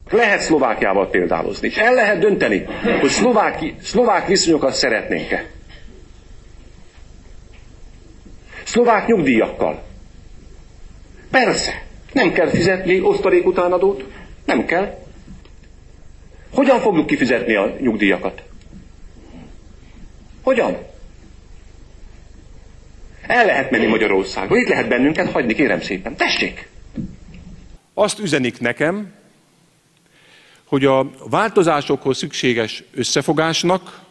Lehet 0.09 0.41
Szlovákiával 0.41 1.09
példálozni, 1.09 1.67
és 1.67 1.76
el 1.76 1.93
lehet 1.93 2.19
dönteni, 2.19 2.65
hogy 3.01 3.09
szlováki, 3.09 3.76
szlovák 3.82 4.28
viszonyokat 4.28 4.74
szeretnénk-e. 4.74 5.45
Szlovák 8.64 9.07
nyugdíjakkal. 9.07 9.84
Persze, 11.32 11.84
nem 12.14 12.32
kell 12.32 12.47
fizetni 12.47 13.01
osztalék 13.01 13.45
utánadót, 13.45 14.03
nem 14.45 14.66
kell. 14.66 14.97
Hogyan 16.53 16.80
fogjuk 16.80 17.05
kifizetni 17.05 17.55
a 17.55 17.76
nyugdíjakat? 17.80 18.43
Hogyan? 20.41 20.78
El 23.28 23.45
lehet 23.45 23.72
menni 23.72 23.86
Magyarországra, 23.86 24.57
itt 24.57 24.68
lehet 24.68 24.88
bennünket 24.88 25.32
hagyni, 25.32 25.53
kérem 25.53 25.82
szépen. 25.82 26.16
Tessék! 26.16 26.68
Azt 27.93 28.20
üzenik 28.20 28.59
nekem, 28.59 29.14
hogy 30.64 30.86
a 30.86 31.09
változásokhoz 31.30 32.18
szükséges 32.18 32.84
összefogásnak, 32.95 34.01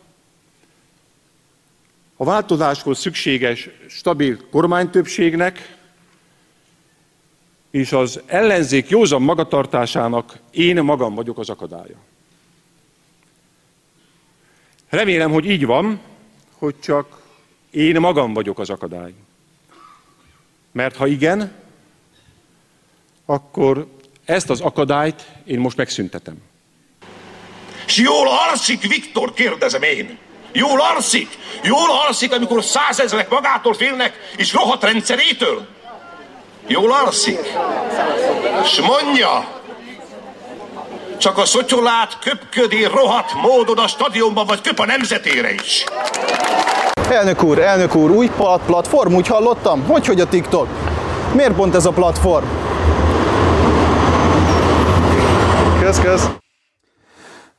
a 2.22 2.24
változáshoz 2.24 2.98
szükséges 2.98 3.68
stabil 3.88 4.48
kormánytöbbségnek 4.50 5.76
és 7.70 7.92
az 7.92 8.20
ellenzék 8.26 8.88
józan 8.88 9.22
magatartásának 9.22 10.38
én 10.50 10.82
magam 10.82 11.14
vagyok 11.14 11.38
az 11.38 11.50
akadálya. 11.50 11.96
Remélem, 14.88 15.30
hogy 15.30 15.50
így 15.50 15.66
van, 15.66 16.00
hogy 16.58 16.74
csak 16.80 17.22
én 17.70 18.00
magam 18.00 18.32
vagyok 18.32 18.58
az 18.58 18.70
akadály. 18.70 19.14
Mert 20.72 20.96
ha 20.96 21.06
igen, 21.06 21.52
akkor 23.24 23.86
ezt 24.24 24.50
az 24.50 24.60
akadályt 24.60 25.28
én 25.44 25.58
most 25.58 25.76
megszüntetem. 25.76 26.36
És 27.86 27.96
jól 27.96 28.28
alszik, 28.50 28.82
Viktor, 28.82 29.32
kérdezem 29.32 29.82
én. 29.82 30.18
Jól 30.52 30.80
alszik? 30.94 31.28
Jól 31.62 31.88
alszik, 32.06 32.34
amikor 32.34 32.64
százezrek 32.64 33.30
magától 33.30 33.74
félnek, 33.74 34.12
és 34.36 34.52
rohadt 34.52 34.84
rendszerétől? 34.84 35.66
Jól 36.66 36.92
alszik? 36.92 37.38
És 38.62 38.80
mondja, 38.80 39.60
csak 41.18 41.38
a 41.38 41.44
szotyolát 41.44 42.18
köpködi 42.18 42.84
rohadt 42.84 43.34
módon 43.34 43.78
a 43.78 43.86
stadionban, 43.86 44.46
vagy 44.46 44.60
köp 44.60 44.78
a 44.78 44.86
nemzetére 44.86 45.52
is. 45.52 45.84
Elnök 47.10 47.42
úr, 47.42 47.58
elnök 47.58 47.94
úr, 47.94 48.10
új 48.10 48.30
platform, 48.66 49.14
úgy 49.14 49.26
hallottam? 49.26 49.82
Hogy, 49.82 50.06
hogy 50.06 50.20
a 50.20 50.28
TikTok? 50.28 50.68
Miért 51.34 51.52
pont 51.54 51.74
ez 51.74 51.86
a 51.86 51.90
platform? 51.90 52.44
Kösz, 55.80 56.00
kösz. 56.00 56.28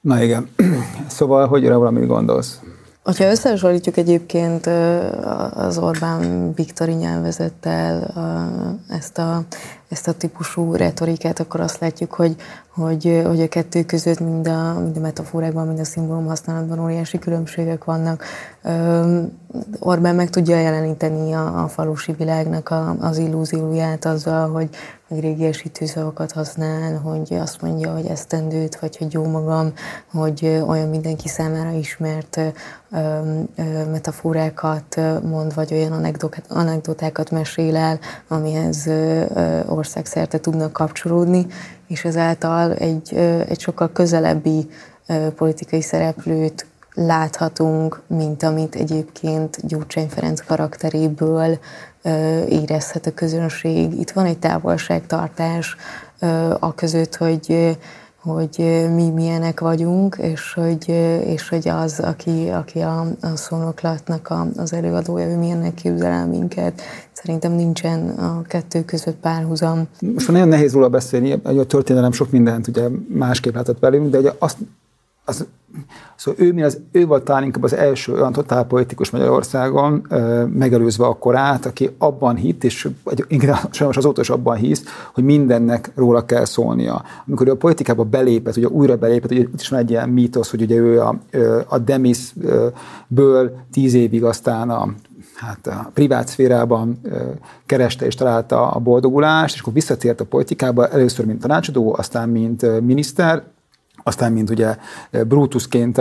Na 0.01 0.23
igen. 0.23 0.49
Szóval, 1.07 1.47
hogy 1.47 1.65
arra 1.65 1.77
valamit 1.77 2.07
gondolsz? 2.07 2.59
Ha 3.03 3.23
összehasonlítjuk 3.23 3.97
egyébként 3.97 4.65
az 5.53 5.77
Orbán 5.77 6.53
Viktori 6.53 6.93
nyelvezettel 6.93 8.13
ezt 8.89 9.17
a, 9.17 9.43
ezt 9.93 10.07
a 10.07 10.13
típusú 10.13 10.75
retorikát, 10.75 11.39
akkor 11.39 11.59
azt 11.59 11.79
látjuk, 11.79 12.13
hogy, 12.13 12.35
hogy, 12.69 13.21
hogy 13.25 13.41
a 13.41 13.47
kettő 13.47 13.83
között 13.83 14.19
mind 14.19 14.47
a, 14.47 14.79
mind 14.79 14.97
a 14.97 14.99
metaforákban, 14.99 15.67
mind 15.67 15.79
a 15.79 15.83
szimbólum 15.83 16.25
használatban 16.25 16.79
óriási 16.79 17.19
különbségek 17.19 17.83
vannak. 17.83 18.23
Orbán 19.79 20.15
meg 20.15 20.29
tudja 20.29 20.59
jeleníteni 20.59 21.33
a, 21.33 21.63
a 21.63 21.67
falusi 21.67 22.13
világnak 22.13 22.69
a, 22.69 22.95
az 22.99 23.17
illúzióját 23.17 24.05
azzal, 24.05 24.49
hogy, 24.49 24.69
hogy 25.07 25.19
régiesítő 25.19 25.85
szavakat 25.85 26.31
használ, 26.31 26.97
hogy 26.97 27.33
azt 27.33 27.61
mondja, 27.61 27.93
hogy 27.93 28.05
esztendőt, 28.05 28.79
vagy 28.79 28.97
hogy 28.97 29.13
jó 29.13 29.27
magam, 29.27 29.73
hogy 30.11 30.63
olyan 30.67 30.89
mindenki 30.89 31.27
számára 31.27 31.71
ismert 31.71 32.39
metaforákat 33.91 34.99
mond, 35.23 35.53
vagy 35.53 35.73
olyan 35.73 36.13
anekdotákat 36.49 37.31
mesél 37.31 37.75
el, 37.75 37.99
amihez 38.27 38.89
országszerte 39.83 40.39
tudnak 40.39 40.73
kapcsolódni, 40.73 41.45
és 41.87 42.05
ezáltal 42.05 42.73
egy, 42.73 43.13
egy 43.47 43.59
sokkal 43.59 43.91
közelebbi 43.91 44.69
politikai 45.35 45.81
szereplőt 45.81 46.65
láthatunk, 46.93 48.01
mint 48.07 48.43
amit 48.43 48.75
egyébként 48.75 49.67
Gyurcsány 49.67 50.07
Ferenc 50.09 50.45
karakteréből 50.45 51.59
érezhet 52.49 53.05
a 53.05 53.13
közönség. 53.13 53.99
Itt 53.99 54.11
van 54.11 54.25
egy 54.25 54.39
távolságtartás 54.39 55.75
a 56.59 56.73
között, 56.73 57.15
hogy 57.15 57.77
hogy 58.23 58.87
mi 58.95 59.09
milyenek 59.09 59.59
vagyunk, 59.59 60.17
és 60.21 60.53
hogy, 60.53 60.87
és 61.25 61.49
hogy 61.49 61.67
az, 61.67 61.99
aki, 61.99 62.49
aki 62.49 62.79
a, 62.79 62.99
a 63.21 63.35
szónoklatnak 63.35 64.29
a, 64.29 64.47
az 64.57 64.73
előadója, 64.73 65.27
ő 65.27 65.37
milyennek 65.37 65.73
képzel 65.73 66.11
el 66.11 66.27
minket. 66.27 66.81
Szerintem 67.11 67.51
nincsen 67.51 68.09
a 68.09 68.41
kettő 68.41 68.85
között 68.85 69.15
párhuzam. 69.15 69.87
Most 69.99 70.31
nagyon 70.31 70.47
nehéz 70.47 70.73
róla 70.73 70.89
beszélni, 70.89 71.41
hogy 71.43 71.57
a 71.57 71.65
történelem 71.65 72.11
sok 72.11 72.31
mindent 72.31 72.67
ugye 72.67 72.87
másképp 73.07 73.53
látott 73.53 73.79
velünk, 73.79 74.09
de 74.09 74.17
ugye 74.17 74.31
azt, 74.39 74.57
az, 75.25 75.45
szóval 76.15 76.45
ő, 76.45 76.53
mi 76.53 76.63
az, 76.63 76.79
ő 76.91 77.05
volt 77.05 77.23
talán 77.23 77.43
inkább 77.43 77.63
az 77.63 77.73
első 77.73 78.13
olyan 78.13 78.31
totál 78.31 78.63
politikus 78.63 79.09
Magyarországon, 79.09 80.07
megelőzve 80.49 81.05
a 81.05 81.13
korát, 81.13 81.65
aki 81.65 81.89
abban 81.97 82.35
hitt, 82.35 82.63
és 82.63 82.89
sajnos 83.71 83.97
azóta 83.97 84.21
is 84.21 84.29
abban 84.29 84.55
hisz, 84.55 84.83
hogy 85.13 85.23
mindennek 85.23 85.91
róla 85.95 86.25
kell 86.25 86.45
szólnia. 86.45 87.03
Amikor 87.27 87.47
ő 87.47 87.51
a 87.51 87.55
politikába 87.55 88.03
belépett, 88.03 88.57
ugye 88.57 88.67
újra 88.67 88.97
belépett, 88.97 89.31
ugye 89.31 89.41
itt 89.41 89.61
is 89.61 89.69
van 89.69 89.79
egy 89.79 89.89
ilyen 89.89 90.09
mítosz, 90.09 90.49
hogy 90.49 90.61
ugye 90.61 90.75
ő 90.75 91.01
a, 91.01 91.19
a 91.67 91.77
Demisből 91.77 93.51
tíz 93.71 93.93
évig 93.93 94.23
aztán 94.23 94.69
a 94.69 94.93
hát 95.35 95.67
a 95.67 95.91
privát 95.93 96.27
szférában 96.27 96.99
kereste 97.65 98.05
és 98.05 98.15
találta 98.15 98.69
a 98.69 98.79
boldogulást, 98.79 99.55
és 99.55 99.61
akkor 99.61 99.73
visszatért 99.73 100.21
a 100.21 100.25
politikába, 100.25 100.87
először 100.87 101.25
mint 101.25 101.41
tanácsadó, 101.41 101.95
aztán 101.97 102.29
mint 102.29 102.81
miniszter, 102.81 103.43
aztán 104.03 104.31
mint 104.31 104.49
ugye 104.49 104.75
Brutusként, 105.11 105.97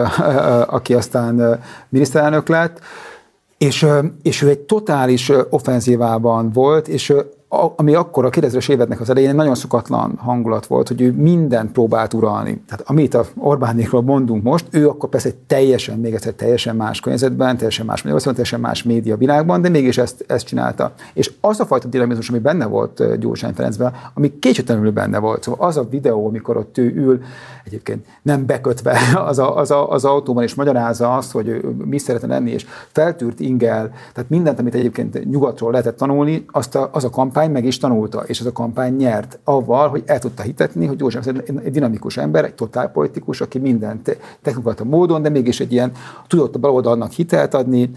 aki 0.67 0.95
aztán 0.95 1.61
miniszterelnök 1.89 2.49
lett, 2.49 2.81
és, 3.59 3.87
és 4.23 4.43
ő 4.43 4.49
egy 4.49 4.61
totális 4.61 5.33
offenzívában 5.51 6.51
volt, 6.51 6.89
és 6.89 7.15
ami 7.77 7.95
akkor 7.95 8.25
a 8.25 8.31
2000-es 8.31 8.71
éveknek 8.71 9.01
az 9.01 9.11
elején 9.11 9.35
nagyon 9.35 9.55
szokatlan 9.55 10.15
hangulat 10.17 10.67
volt, 10.67 10.89
hogy 10.89 11.01
ő 11.01 11.13
mindent 11.13 11.73
próbált 11.73 12.15
uralni. 12.15 12.63
Tehát 12.69 12.85
amit 12.87 13.15
a 13.15 13.25
Orbánékról 13.37 14.03
mondunk 14.03 14.43
most, 14.43 14.67
ő 14.71 14.89
akkor 14.89 15.09
persze 15.09 15.29
egy 15.29 15.37
teljesen, 15.37 15.99
még 15.99 16.15
egyszer 16.15 16.33
teljesen 16.33 16.77
más 16.77 17.01
környezetben, 17.01 17.57
teljesen 17.57 17.87
más 17.87 18.03
Magyarországon, 18.03 18.35
teljesen 18.35 18.61
más 18.61 18.83
média 18.83 19.17
világban, 19.17 19.63
de 19.63 19.69
mégis 19.69 19.99
ezt, 19.99 20.25
ezt 20.27 20.47
csinálta. 20.47 20.93
És 21.13 21.33
az 21.41 21.61
a 21.61 21.67
fajta 21.67 21.89
dinamizmus, 21.89 22.29
ami 22.29 22.39
benne 22.39 22.67
volt 22.67 23.19
Gyurcsány 23.19 23.53
Ferencben, 23.53 23.93
ami 24.15 24.39
kétségtelenül 24.39 24.93
benne 24.93 25.19
volt. 25.19 25.43
Szóval 25.43 25.67
az 25.67 25.77
a 25.77 25.87
videó, 25.91 26.27
amikor 26.27 26.57
ott 26.57 26.79
ő 26.79 26.95
ül, 26.95 27.21
egyébként 27.65 28.07
nem 28.23 28.47
bekötve 28.47 28.99
az, 29.29 29.39
a, 29.39 29.57
az, 29.57 29.71
a, 29.71 29.91
az 29.91 30.05
autóban, 30.05 30.43
és 30.43 30.55
magyarázza 30.55 31.17
azt, 31.17 31.33
hogy 31.33 31.49
ő 31.49 31.75
mi 31.85 31.99
szeretne 31.99 32.29
lenni, 32.29 32.51
és 32.51 32.67
feltűrt 32.93 33.41
ingel, 33.41 33.93
tehát 34.13 34.31
mindent, 34.31 34.59
amit 34.59 34.75
egyébként 34.75 35.31
nyugatról 35.31 35.71
lehetett 35.71 35.97
tanulni, 35.97 36.45
azt 36.51 36.75
a, 36.75 36.89
az 36.93 37.05
a 37.05 37.11
kampány 37.11 37.42
kampány 37.43 37.63
meg 37.63 37.65
is 37.65 37.79
tanulta, 37.79 38.23
és 38.27 38.41
ez 38.41 38.47
a 38.47 38.53
kampány 38.53 38.97
nyert 38.97 39.39
avval, 39.45 39.89
hogy 39.89 40.03
el 40.07 40.19
tudta 40.19 40.43
hitetni, 40.43 40.87
hogy 40.87 41.01
József 41.01 41.27
egy 41.27 41.71
dinamikus 41.71 42.17
ember, 42.17 42.45
egy 42.45 42.55
totálpolitikus, 42.55 43.41
aki 43.41 43.59
mindent 43.59 44.19
technikai 44.43 44.75
módon, 44.85 45.23
de 45.23 45.29
mégis 45.29 45.61
egy 45.61 45.73
ilyen 45.73 45.93
tudott 46.27 46.55
a 46.55 46.59
baloldalnak 46.59 47.11
hitelt 47.11 47.55
adni, 47.55 47.91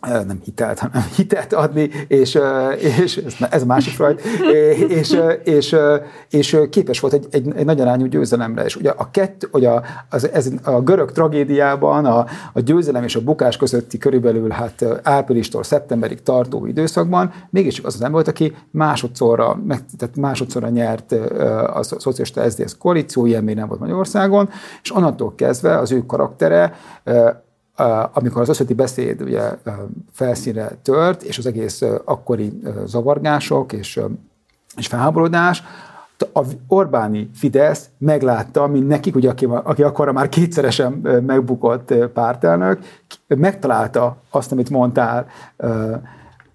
nem 0.00 0.40
hitelt, 0.44 0.78
hanem 0.78 1.02
hitelt 1.16 1.52
adni, 1.52 1.90
és, 2.08 2.38
és 2.78 3.22
ez 3.50 3.62
a 3.62 3.66
másik 3.66 3.92
Freud, 3.92 4.20
és, 4.98 5.20
és, 5.44 5.76
és 6.30 6.58
képes 6.70 7.00
volt 7.00 7.12
egy, 7.12 7.26
egy, 7.30 7.52
egy 7.56 7.64
nagy 7.64 7.80
arányú 7.80 8.06
győzelemre. 8.06 8.64
És 8.64 8.76
ugye 8.76 8.90
a, 8.90 9.10
kett, 9.10 9.48
ugye 9.52 9.70
az, 10.10 10.30
ez, 10.30 10.50
a 10.62 10.80
görög 10.80 11.12
tragédiában 11.12 12.04
a, 12.04 12.26
a 12.52 12.60
győzelem 12.60 13.04
és 13.04 13.16
a 13.16 13.20
bukás 13.20 13.56
közötti 13.56 13.98
körülbelül 13.98 14.50
hát 14.50 14.84
áprilistól 15.02 15.62
szeptemberig 15.62 16.22
tartó 16.22 16.66
időszakban 16.66 17.32
mégis 17.50 17.78
az 17.78 17.94
az 17.94 18.02
ember 18.02 18.10
volt, 18.10 18.28
aki 18.28 18.54
másodszorra, 18.70 19.60
meg, 19.66 19.80
tehát 19.98 20.16
másodszorra 20.16 20.68
nyert 20.68 21.12
a 21.72 21.82
szocialista 21.82 22.50
SZDSZ 22.50 22.76
koalíció, 22.78 23.26
ilyen 23.26 23.44
még 23.44 23.54
nem 23.54 23.68
volt 23.68 23.80
Magyarországon, 23.80 24.48
és 24.82 24.94
onnantól 24.94 25.34
kezdve 25.34 25.78
az 25.78 25.92
ő 25.92 26.06
karaktere 26.06 26.74
amikor 28.12 28.42
az 28.42 28.48
összöti 28.48 28.74
beszéd 28.74 29.22
ugye 29.22 29.42
felszínre 30.12 30.78
tört, 30.82 31.22
és 31.22 31.38
az 31.38 31.46
egész 31.46 31.82
akkori 32.04 32.60
zavargások 32.84 33.72
és, 33.72 34.00
és 34.76 34.86
felháborodás, 34.86 35.62
a 36.32 36.40
Orbáni 36.68 37.30
Fidesz 37.34 37.88
meglátta, 37.98 38.66
mint 38.66 38.88
nekik, 38.88 39.14
ugye, 39.14 39.30
aki, 39.30 39.44
aki 39.44 39.82
akkor 39.82 40.12
már 40.12 40.28
kétszeresen 40.28 40.92
megbukott 41.26 41.94
pártelnök, 41.94 42.78
megtalálta 43.26 44.16
azt, 44.30 44.52
amit 44.52 44.70
mondtál, 44.70 45.26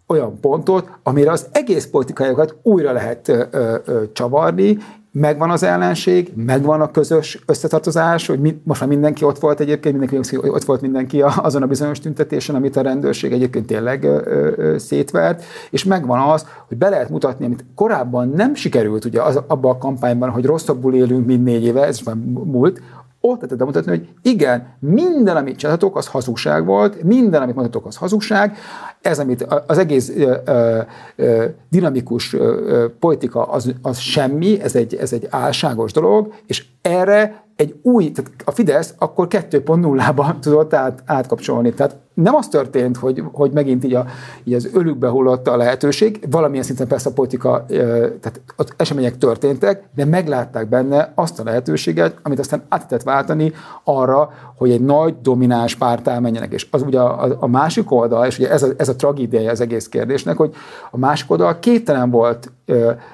olyan 0.08 0.40
pontot, 0.40 0.90
amire 1.04 1.32
az 1.32 1.48
egész 1.52 1.88
politikájukat 1.88 2.56
újra 2.62 2.92
lehet 2.92 3.28
ö, 3.28 3.44
ö, 3.86 4.04
csavarni, 4.14 4.78
megvan 5.16 5.50
az 5.50 5.64
ellenség, 5.64 6.32
megvan 6.36 6.82
a 6.82 6.92
közös 6.92 7.40
összetartozás, 7.46 8.28
hogy 8.28 8.40
mi, 8.40 8.62
most 8.64 8.80
már 8.80 8.90
mindenki 8.90 9.24
ott 9.24 9.40
volt 9.40 9.60
egyébként, 9.60 10.00
mindenki 10.00 10.38
ott 10.48 10.64
volt 10.64 10.82
mindenki 10.82 11.22
azon 11.22 11.62
a 11.62 11.68
bizonyos 11.68 12.00
tüntetésen, 12.00 12.56
amit 12.56 12.76
a 12.76 12.82
rendőrség 12.82 13.32
egyébként 13.32 13.66
tényleg 13.66 14.04
ö, 14.04 14.52
ö, 14.56 14.78
szétvert, 14.78 15.44
és 15.70 15.84
megvan 15.84 16.20
az, 16.20 16.46
hogy 16.68 16.78
be 16.78 16.90
lehet 16.90 17.10
mutatni, 17.10 17.46
amit 17.46 17.66
korábban 17.76 18.30
nem 18.30 18.56
sikerült 18.56 19.06
ugye 19.06 19.22
az, 19.22 19.40
abban 19.48 19.72
a 19.72 19.78
kampányban, 19.78 20.30
hogy 20.30 20.46
rosszabbul 20.46 20.96
élünk, 20.96 21.26
mint 21.26 21.44
négy 21.44 21.64
éve, 21.64 21.86
ez 21.86 22.00
már 22.00 22.16
múlt, 22.44 22.82
ott 23.26 23.36
lehetett 23.36 23.58
bemutatni, 23.58 23.92
hogy 23.92 24.10
igen, 24.22 24.76
minden, 24.80 25.36
amit 25.36 25.58
csinálhatok, 25.58 25.98
az 25.98 26.08
hazugság 26.08 26.66
volt, 26.66 27.04
minden, 27.04 27.42
amit 27.42 27.56
mondhatok, 27.56 27.86
az 27.86 27.96
hazugság. 27.96 28.58
Ez, 29.02 29.20
amit 29.20 29.48
az 29.68 29.78
egész 29.78 30.10
ö, 30.10 30.36
ö, 30.46 30.80
ö, 31.16 31.46
dinamikus 31.70 32.34
ö, 32.34 32.86
politika, 33.00 33.44
az, 33.44 33.74
az 33.82 33.98
semmi, 33.98 34.62
ez 34.62 34.76
egy, 34.76 34.96
ez 34.96 35.14
egy 35.14 35.28
álságos 35.30 35.92
dolog, 35.92 36.34
és 36.46 36.66
erre 36.84 37.44
egy 37.56 37.80
új, 37.82 38.12
tehát 38.12 38.32
a 38.46 38.52
Fidesz 38.52 38.94
akkor 38.98 39.28
2.0-ba 39.30 40.34
tudott 40.40 40.74
át, 40.74 41.04
átkapcsolni. 41.06 41.74
Tehát 41.74 41.98
nem 42.14 42.36
az 42.36 42.48
történt, 42.48 42.98
hogy, 42.98 43.24
hogy 43.32 43.52
megint 43.52 43.84
így, 43.84 43.94
a, 43.94 44.06
így 44.44 44.54
az 44.54 44.70
ölükbe 44.74 45.10
hullott 45.10 45.48
a 45.48 45.58
lehetőség, 45.58 46.28
valamilyen 46.30 46.64
szinten 46.64 46.88
persze 46.88 47.10
a 47.10 47.14
politika, 47.14 47.66
tehát 47.68 48.42
az 48.56 48.74
események 48.78 49.18
történtek, 49.18 49.84
de 49.96 50.06
meglátták 50.06 50.70
benne 50.70 51.12
azt 51.16 51.40
a 51.40 51.44
lehetőséget, 51.44 52.18
amit 52.22 52.40
aztán 52.40 52.60
át 52.60 52.70
lehetett 52.70 53.04
váltani 53.04 53.54
arra, 53.84 54.30
hogy 54.64 54.72
egy 54.72 54.82
nagy 54.82 55.16
domináns 55.22 55.76
párt 55.76 56.08
elmenjenek. 56.08 56.54
És 56.54 56.68
az 56.72 56.82
ugye 56.82 57.00
a, 57.00 57.38
a 57.40 57.48
másik 57.48 57.92
oldal, 57.92 58.26
és 58.26 58.40
ugye 58.40 58.50
ez 58.50 58.64
a, 58.64 58.68
ez 58.78 58.90
a 58.90 58.96
tragédia 58.96 59.52
az 59.52 59.62
egész 59.62 59.88
kérdésnek, 59.88 60.38
hogy 60.38 60.54
a 60.92 60.98
másik 60.98 61.32
oldal 61.32 61.60
képtelen 61.60 62.10
volt, 62.10 62.52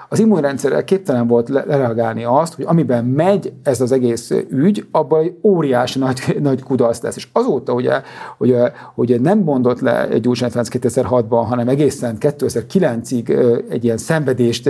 az 0.10 0.20
immunrendszerrel 0.20 0.84
képtelen 0.84 1.28
volt 1.28 1.50
lereagálni 1.50 2.24
azt, 2.24 2.54
hogy 2.54 2.66
amiben 2.68 3.06
megy 3.06 3.54
ez 3.64 3.82
az 3.82 3.92
egész 3.92 4.34
ügy, 4.50 4.86
abban 4.92 5.22
egy 5.22 5.38
óriási 5.44 6.00
nagy, 6.00 6.36
nagy 6.42 6.64
kudarc 6.64 7.02
lesz. 7.02 7.16
És 7.16 7.28
azóta 7.32 7.74
ugye, 7.74 8.02
hogy, 8.38 8.56
hogy 8.96 9.22
nem 9.22 9.40
mondott 9.40 9.80
le 9.80 10.08
egy 10.08 10.22
Gyurcsány 10.22 10.50
Ferenc 10.50 10.70
2006-ban, 10.72 11.46
hanem 11.48 11.68
egészen 11.68 12.18
2009-ig 12.20 13.30
egy 13.70 13.84
ilyen 13.84 13.98
szenvedést 13.98 14.70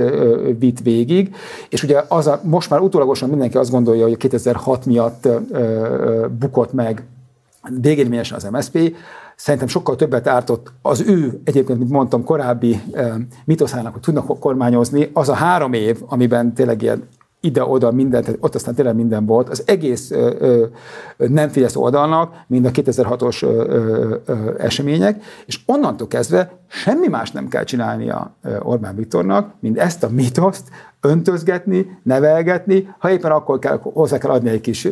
vitt 0.60 0.80
végig, 0.80 1.35
és 1.69 1.84
ugye 1.84 2.03
az 2.07 2.27
a, 2.27 2.39
most 2.43 2.69
már 2.69 2.80
utólagosan 2.80 3.30
mindenki 3.30 3.57
azt 3.57 3.72
gondolja, 3.72 4.03
hogy 4.03 4.18
2006 4.18 4.85
miatt 4.85 5.27
bukott 6.39 6.69
meg 6.72 7.04
végérvényesen 7.82 8.38
az 8.38 8.44
MSZP, 8.52 8.96
szerintem 9.36 9.68
sokkal 9.68 9.96
többet 9.96 10.28
ártott 10.28 10.72
az 10.82 11.02
ő, 11.02 11.41
egyébként, 11.44 11.80
mint 11.80 11.91
mondtam, 11.91 12.24
korábbi 12.24 12.82
mitoszának, 13.46 13.94
hogy 13.94 14.02
tudnak 14.02 14.40
kormányozni, 14.40 15.10
az 15.14 15.30
a 15.30 15.34
három 15.34 15.74
év, 15.74 16.02
amiben 16.08 16.54
tényleg 16.54 16.82
ilyen 16.82 17.08
ide-oda 17.41 17.91
minden, 17.91 18.24
tehát 18.24 18.40
ott 18.41 18.56
aztán 18.56 18.76
tényleg 18.76 18.96
minden 18.96 19.26
volt, 19.26 19.50
az 19.50 19.64
egész 19.66 20.12
ö, 20.12 20.36
ö, 20.40 21.28
nem 21.28 21.50
Fidesz 21.50 21.76
oldalnak, 21.76 22.34
mint 22.48 22.66
a 22.66 22.72
2006-os 22.72 23.44
ö, 23.44 23.48
ö, 23.48 24.16
ö, 24.26 24.54
események, 24.58 25.24
és 25.46 25.60
onnantól 25.66 26.08
kezdve 26.08 26.52
semmi 26.68 27.08
más 27.08 27.32
nem 27.32 27.48
kell 27.48 27.64
csinálnia 27.64 28.36
Orbán 28.60 28.96
Viktornak, 28.96 29.54
mint 29.60 29.78
ezt 29.78 30.04
a 30.04 30.10
mitoszt 30.10 30.68
öntözgetni, 31.02 32.00
nevelgetni, 32.04 32.96
ha 32.98 33.12
éppen 33.12 33.32
akkor 33.32 33.60
kell, 33.60 33.80
hozzá 33.84 34.18
kell 34.18 34.32
adni 34.32 34.50
egy 34.50 34.62
kis, 34.62 34.88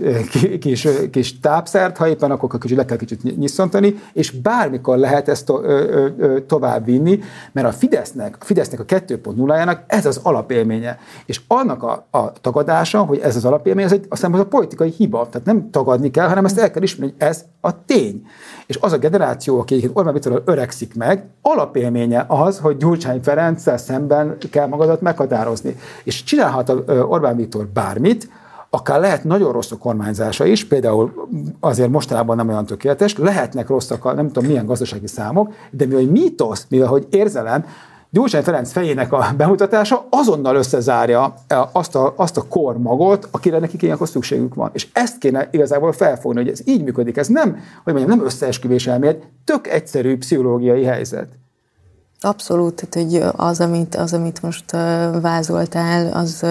kis, 0.60 0.88
kis 1.12 1.40
tápszert, 1.40 1.98
ha 1.98 2.08
éppen 2.08 2.32
akkor 2.32 2.60
kicsit 2.60 2.78
le 2.78 2.86
kell 2.86 2.98
kicsit 2.98 3.38
nyisszantani, 3.38 3.96
és 4.14 4.32
bármikor 4.32 4.98
lehet 4.98 5.28
ezt 5.28 5.46
to, 5.46 5.64
ö, 5.64 6.08
ö, 6.18 6.40
tovább 6.42 6.86
vinni, 6.86 7.20
mert 7.52 7.68
a 7.68 7.72
Fidesznek, 7.72 8.38
a 8.40 8.44
Fidesznek 8.46 8.80
a 8.80 8.86
2.0-jának 8.86 9.78
ez 9.88 10.06
az 10.06 10.20
alapélménye. 10.24 11.00
És 11.26 11.42
annak 11.48 11.84
a, 11.84 12.08
a 12.12 12.32
tagadása, 12.32 13.04
hogy 13.04 13.20
ez 13.20 13.36
az 13.36 13.46
alapélmény, 13.46 13.86
ez 13.86 13.92
egy, 13.92 14.06
aztán 14.10 14.34
az 14.34 14.40
a 14.40 14.46
politikai 14.46 14.94
hiba. 14.98 15.28
Tehát 15.30 15.48
nem 15.48 15.70
tagadni 15.72 16.12
kell, 16.12 16.28
hanem 16.28 16.46
ezt 16.46 16.60
el 16.60 16.72
kell 16.72 16.84
ismerni, 16.84 17.14
hogy 17.18 17.28
ez 17.28 17.46
a 17.62 17.86
tény. 17.86 18.26
És 18.68 18.78
az 18.82 18.92
a 18.92 18.98
generáció, 18.98 19.60
aki 19.60 19.90
Orbán 19.94 20.14
Viktorral 20.14 20.42
öregszik 20.46 20.96
meg, 20.96 21.26
alapélménye 21.42 22.26
az, 22.28 22.60
hogy 22.60 22.78
Gyurcsány 22.78 23.22
Ferenccel 23.22 23.78
szemben 23.78 24.38
kell 24.52 24.68
magadat 24.68 25.02
meghatározni. 25.02 25.78
És 26.04 26.24
csinálhat 26.24 26.74
Orbán 26.88 27.36
Viktor 27.36 27.68
bármit, 27.68 28.30
akár 28.70 29.00
lehet 29.00 29.24
nagyon 29.24 29.52
rossz 29.52 29.72
a 29.72 29.78
kormányzása 29.78 30.46
is, 30.46 30.66
például 30.66 31.28
azért 31.60 31.90
mostanában 31.90 32.36
nem 32.36 32.50
olyan 32.50 32.66
tökéletes, 32.66 33.18
lehetnek 33.18 33.68
rosszak, 33.68 34.16
nem 34.16 34.28
tudom 34.28 34.50
milyen 34.50 34.66
gazdasági 34.66 35.08
számok, 35.08 35.54
de 35.72 35.86
mivel 35.86 36.06
mítosz, 36.06 36.66
mivel 36.70 36.88
hogy 36.88 37.08
érzelem, 37.10 37.66
Gyurcsány 38.10 38.44
Ferenc 38.44 38.72
fejének 38.72 39.14
a 39.14 39.34
bemutatása 39.38 40.08
azonnal 40.10 40.56
összezárja 40.56 41.34
azt 41.72 41.96
a, 41.96 42.14
azt 42.16 42.38
a 42.38 42.48
kormagot, 42.48 43.28
akire 43.32 43.60
nekik 43.60 43.82
ilyenkor 43.82 44.08
szükségük 44.08 44.56
van. 44.56 44.70
És 44.74 44.88
ezt 44.94 45.18
kéne 45.18 45.48
igazából 45.52 45.92
felfogni, 45.92 46.42
hogy 46.42 46.52
ez 46.52 46.60
így 46.66 46.84
működik. 46.84 47.18
Ez 47.18 47.28
nem, 47.28 47.50
hogy 47.84 47.94
mondjam, 47.94 48.18
nem 48.18 48.26
összeesküvés 48.26 48.88
elmélet, 48.88 49.28
tök 49.44 49.68
egyszerű 49.68 50.18
pszichológiai 50.18 50.84
helyzet. 50.84 51.28
Abszolút, 52.22 52.86
tehát 52.86 53.10
hogy 53.10 53.32
az, 53.36 53.60
amit, 53.60 53.96
az, 53.96 54.14
amit 54.14 54.42
most 54.42 54.72
vázoltál, 55.22 56.14
az, 56.14 56.46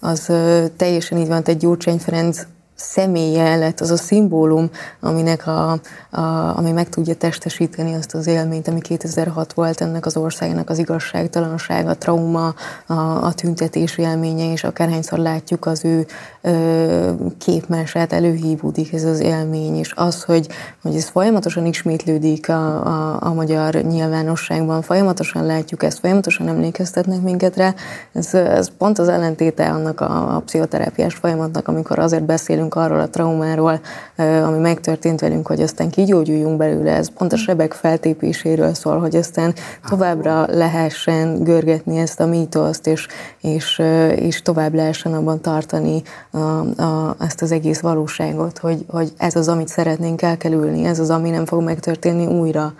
az 0.00 0.32
teljesen 0.76 1.18
így 1.18 1.28
van, 1.28 1.42
egy 1.44 1.56
Gyurcsány 1.56 1.98
Ferenc 1.98 2.46
személye 2.74 3.72
az 3.80 3.90
a 3.90 3.96
szimbólum, 3.96 4.70
aminek 5.00 5.46
a, 5.46 5.70
a, 6.10 6.20
ami 6.56 6.70
meg 6.70 6.88
tudja 6.88 7.14
testesíteni 7.14 7.94
azt 7.94 8.14
az 8.14 8.26
élményt, 8.26 8.68
ami 8.68 8.80
2006 8.80 9.52
volt 9.52 9.80
ennek 9.80 10.06
az 10.06 10.16
országnak 10.16 10.70
az 10.70 10.78
igazságtalanság, 10.78 11.88
a 11.88 11.96
trauma, 11.96 12.54
a, 12.86 12.94
a 13.24 13.32
tüntetés 13.32 13.98
élménye, 13.98 14.52
és 14.52 14.64
akárhányszor 14.64 15.18
látjuk 15.18 15.66
az 15.66 15.84
ő 15.84 16.06
ö, 16.40 17.10
képmását, 17.38 18.12
előhívódik 18.12 18.92
ez 18.92 19.04
az 19.04 19.20
élmény, 19.20 19.76
és 19.76 19.92
az, 19.96 20.22
hogy, 20.22 20.48
hogy 20.82 20.94
ez 20.94 21.08
folyamatosan 21.08 21.66
ismétlődik 21.66 22.48
a, 22.48 22.86
a, 22.86 23.16
a 23.20 23.32
magyar 23.32 23.74
nyilvánosságban, 23.74 24.82
folyamatosan 24.82 25.46
látjuk 25.46 25.82
ezt, 25.82 25.98
folyamatosan 25.98 26.48
emlékeztetnek 26.48 27.20
minket 27.20 27.56
rá, 27.56 27.74
ez, 28.12 28.34
ez 28.34 28.70
pont 28.78 28.98
az 28.98 29.08
ellentéte 29.08 29.70
annak 29.70 30.00
a, 30.00 30.36
a 30.36 30.40
pszichoterápiás 30.40 31.14
folyamatnak, 31.14 31.68
amikor 31.68 31.98
azért 31.98 32.24
beszélünk 32.24 32.63
arról 32.68 33.00
a 33.00 33.08
traumáról, 33.08 33.80
ami 34.16 34.58
megtörtént 34.58 35.20
velünk, 35.20 35.46
hogy 35.46 35.60
aztán 35.60 35.90
kigyógyuljunk 35.90 36.56
belőle. 36.56 36.92
Ez 36.92 37.10
pont 37.10 37.32
a 37.32 37.36
sebek 37.36 37.72
feltépéséről 37.72 38.74
szól, 38.74 38.98
hogy 38.98 39.16
aztán 39.16 39.54
továbbra 39.88 40.46
lehessen 40.48 41.42
görgetni 41.42 41.98
ezt 41.98 42.20
a 42.20 42.26
mítoszt, 42.26 42.86
és, 42.86 43.06
és, 43.40 43.82
és 44.16 44.42
tovább 44.42 44.74
lehessen 44.74 45.14
abban 45.14 45.40
tartani 45.40 46.02
a, 46.30 46.38
a, 46.38 47.16
ezt 47.20 47.42
az 47.42 47.52
egész 47.52 47.80
valóságot, 47.80 48.58
hogy, 48.58 48.84
hogy 48.88 49.12
ez 49.16 49.36
az, 49.36 49.48
amit 49.48 49.68
szeretnénk 49.68 50.22
elkerülni, 50.22 50.84
ez 50.84 50.98
az, 50.98 51.10
ami 51.10 51.30
nem 51.30 51.46
fog 51.46 51.62
megtörténni 51.62 52.26
újra. 52.26 52.72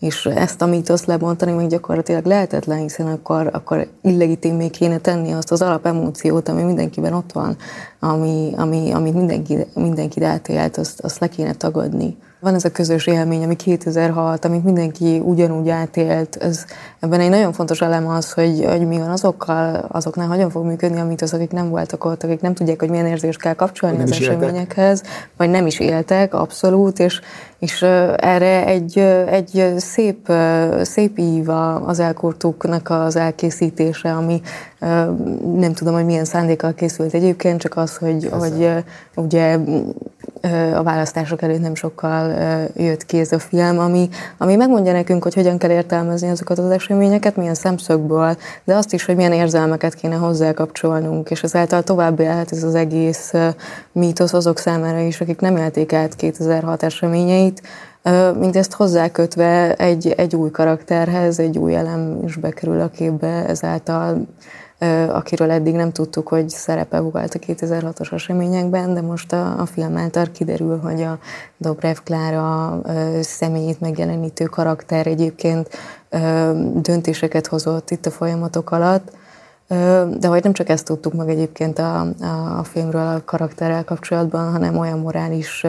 És 0.00 0.26
ezt 0.26 0.62
a 0.62 0.66
mítoszt 0.66 1.06
lebontani 1.06 1.52
még 1.52 1.68
gyakorlatilag 1.68 2.24
lehetetlen, 2.24 2.78
hiszen 2.78 3.06
akkor, 3.06 3.50
akkor 3.52 3.86
illegitimé 4.02 4.68
kéne 4.68 4.98
tenni 4.98 5.32
azt 5.32 5.52
az 5.52 5.62
alapemóciót, 5.62 6.48
ami 6.48 6.62
mindenkiben 6.62 7.12
ott 7.12 7.32
van, 7.32 7.56
ami, 8.00 8.52
ami, 8.56 8.90
amit 8.92 9.14
mindenki, 9.14 9.58
mindenki 9.74 10.24
átélt, 10.24 10.76
azt, 10.76 11.00
azt 11.00 11.18
le 11.18 11.28
kéne 11.28 11.52
tagadni. 11.52 12.16
Van 12.40 12.54
ez 12.54 12.64
a 12.64 12.70
közös 12.70 13.06
élmény, 13.06 13.44
ami 13.44 13.56
2006, 13.56 14.44
amit 14.44 14.64
mindenki 14.64 15.18
ugyanúgy 15.24 15.68
átélt. 15.68 16.36
Ez, 16.36 16.64
ebben 17.00 17.20
egy 17.20 17.28
nagyon 17.28 17.52
fontos 17.52 17.80
elem 17.80 18.08
az, 18.08 18.32
hogy, 18.32 18.64
hogy 18.68 18.86
mi 18.86 18.98
van 18.98 19.10
azokkal, 19.10 19.86
azoknál 19.88 20.26
hogyan 20.26 20.50
fog 20.50 20.64
működni, 20.64 21.00
amit 21.00 21.22
az, 21.22 21.32
akik 21.32 21.50
nem 21.50 21.68
voltak 21.68 22.04
ott, 22.04 22.22
akik 22.22 22.40
nem 22.40 22.54
tudják, 22.54 22.80
hogy 22.80 22.90
milyen 22.90 23.06
érzést 23.06 23.40
kell 23.40 23.54
kapcsolni 23.54 23.96
nem 23.96 24.04
az 24.04 24.12
eseményekhez, 24.12 25.02
éltek. 25.04 25.30
vagy 25.36 25.50
nem 25.50 25.66
is 25.66 25.78
éltek, 25.78 26.34
abszolút, 26.34 26.98
és, 26.98 27.20
és 27.58 27.82
erre 28.16 28.66
egy, 28.66 28.98
egy 29.26 29.74
szép, 29.76 30.32
szép 30.82 31.18
ív 31.18 31.48
az 31.86 31.98
elkurtuknak 31.98 32.90
az 32.90 33.16
elkészítése, 33.16 34.12
ami 34.12 34.40
nem 35.56 35.72
tudom, 35.72 35.94
hogy 35.94 36.04
milyen 36.04 36.24
szándékkal 36.24 36.74
készült 36.74 37.14
egyébként, 37.14 37.60
csak 37.60 37.76
az, 37.76 37.89
hogy, 37.96 38.28
hogy 38.32 38.84
ugye 39.14 39.58
a 40.74 40.82
választások 40.82 41.42
előtt 41.42 41.60
nem 41.60 41.74
sokkal 41.74 42.32
jött 42.76 43.06
ki 43.06 43.18
ez 43.18 43.32
a 43.32 43.38
film, 43.38 43.78
ami, 43.78 44.08
ami 44.38 44.56
megmondja 44.56 44.92
nekünk, 44.92 45.22
hogy 45.22 45.34
hogyan 45.34 45.58
kell 45.58 45.70
értelmezni 45.70 46.30
azokat 46.30 46.58
az 46.58 46.70
eseményeket, 46.70 47.36
milyen 47.36 47.54
szemszögből, 47.54 48.36
de 48.64 48.74
azt 48.74 48.92
is, 48.92 49.04
hogy 49.04 49.16
milyen 49.16 49.32
érzelmeket 49.32 49.94
kéne 49.94 50.14
hozzá 50.14 50.52
kapcsolnunk, 50.52 51.30
és 51.30 51.42
ezáltal 51.42 51.82
tovább 51.82 52.20
élhet 52.20 52.52
ez 52.52 52.62
az 52.62 52.74
egész 52.74 53.32
mítosz 53.92 54.32
azok 54.32 54.58
számára 54.58 54.98
is, 54.98 55.20
akik 55.20 55.40
nem 55.40 55.56
élték 55.56 55.92
át 55.92 56.16
2006 56.16 56.82
eseményeit, 56.82 57.62
mint 58.38 58.56
ezt 58.56 58.72
hozzákötve 58.72 59.74
egy, 59.74 60.08
egy 60.16 60.36
új 60.36 60.50
karakterhez, 60.50 61.38
egy 61.38 61.58
új 61.58 61.74
elem 61.74 62.18
is 62.26 62.36
bekerül 62.36 62.80
a 62.80 62.88
képbe, 62.88 63.44
ezáltal 63.46 64.26
akiről 65.08 65.50
eddig 65.50 65.74
nem 65.74 65.92
tudtuk, 65.92 66.28
hogy 66.28 66.48
szerepe 66.48 67.00
volt 67.00 67.34
a 67.34 67.38
2006-os 67.38 68.12
eseményekben, 68.12 68.94
de 68.94 69.00
most 69.00 69.32
a, 69.32 69.60
a 69.60 69.66
film 69.66 69.96
által 69.96 70.26
kiderül, 70.32 70.78
hogy 70.78 71.02
a 71.02 71.18
Dobrev 71.56 71.96
Klára 72.04 72.80
személyét 73.20 73.80
megjelenítő 73.80 74.44
karakter 74.44 75.06
egyébként 75.06 75.68
döntéseket 76.74 77.46
hozott 77.46 77.90
itt 77.90 78.06
a 78.06 78.10
folyamatok 78.10 78.70
alatt, 78.70 79.12
de 80.18 80.28
hogy 80.28 80.42
nem 80.42 80.52
csak 80.52 80.68
ezt 80.68 80.84
tudtuk 80.84 81.12
meg 81.12 81.28
egyébként 81.28 81.78
a, 81.78 82.00
a, 82.20 82.58
a 82.58 82.64
filmről 82.64 83.06
a 83.06 83.24
karakterrel 83.24 83.84
kapcsolatban, 83.84 84.52
hanem 84.52 84.78
olyan 84.78 84.98
morális 84.98 85.66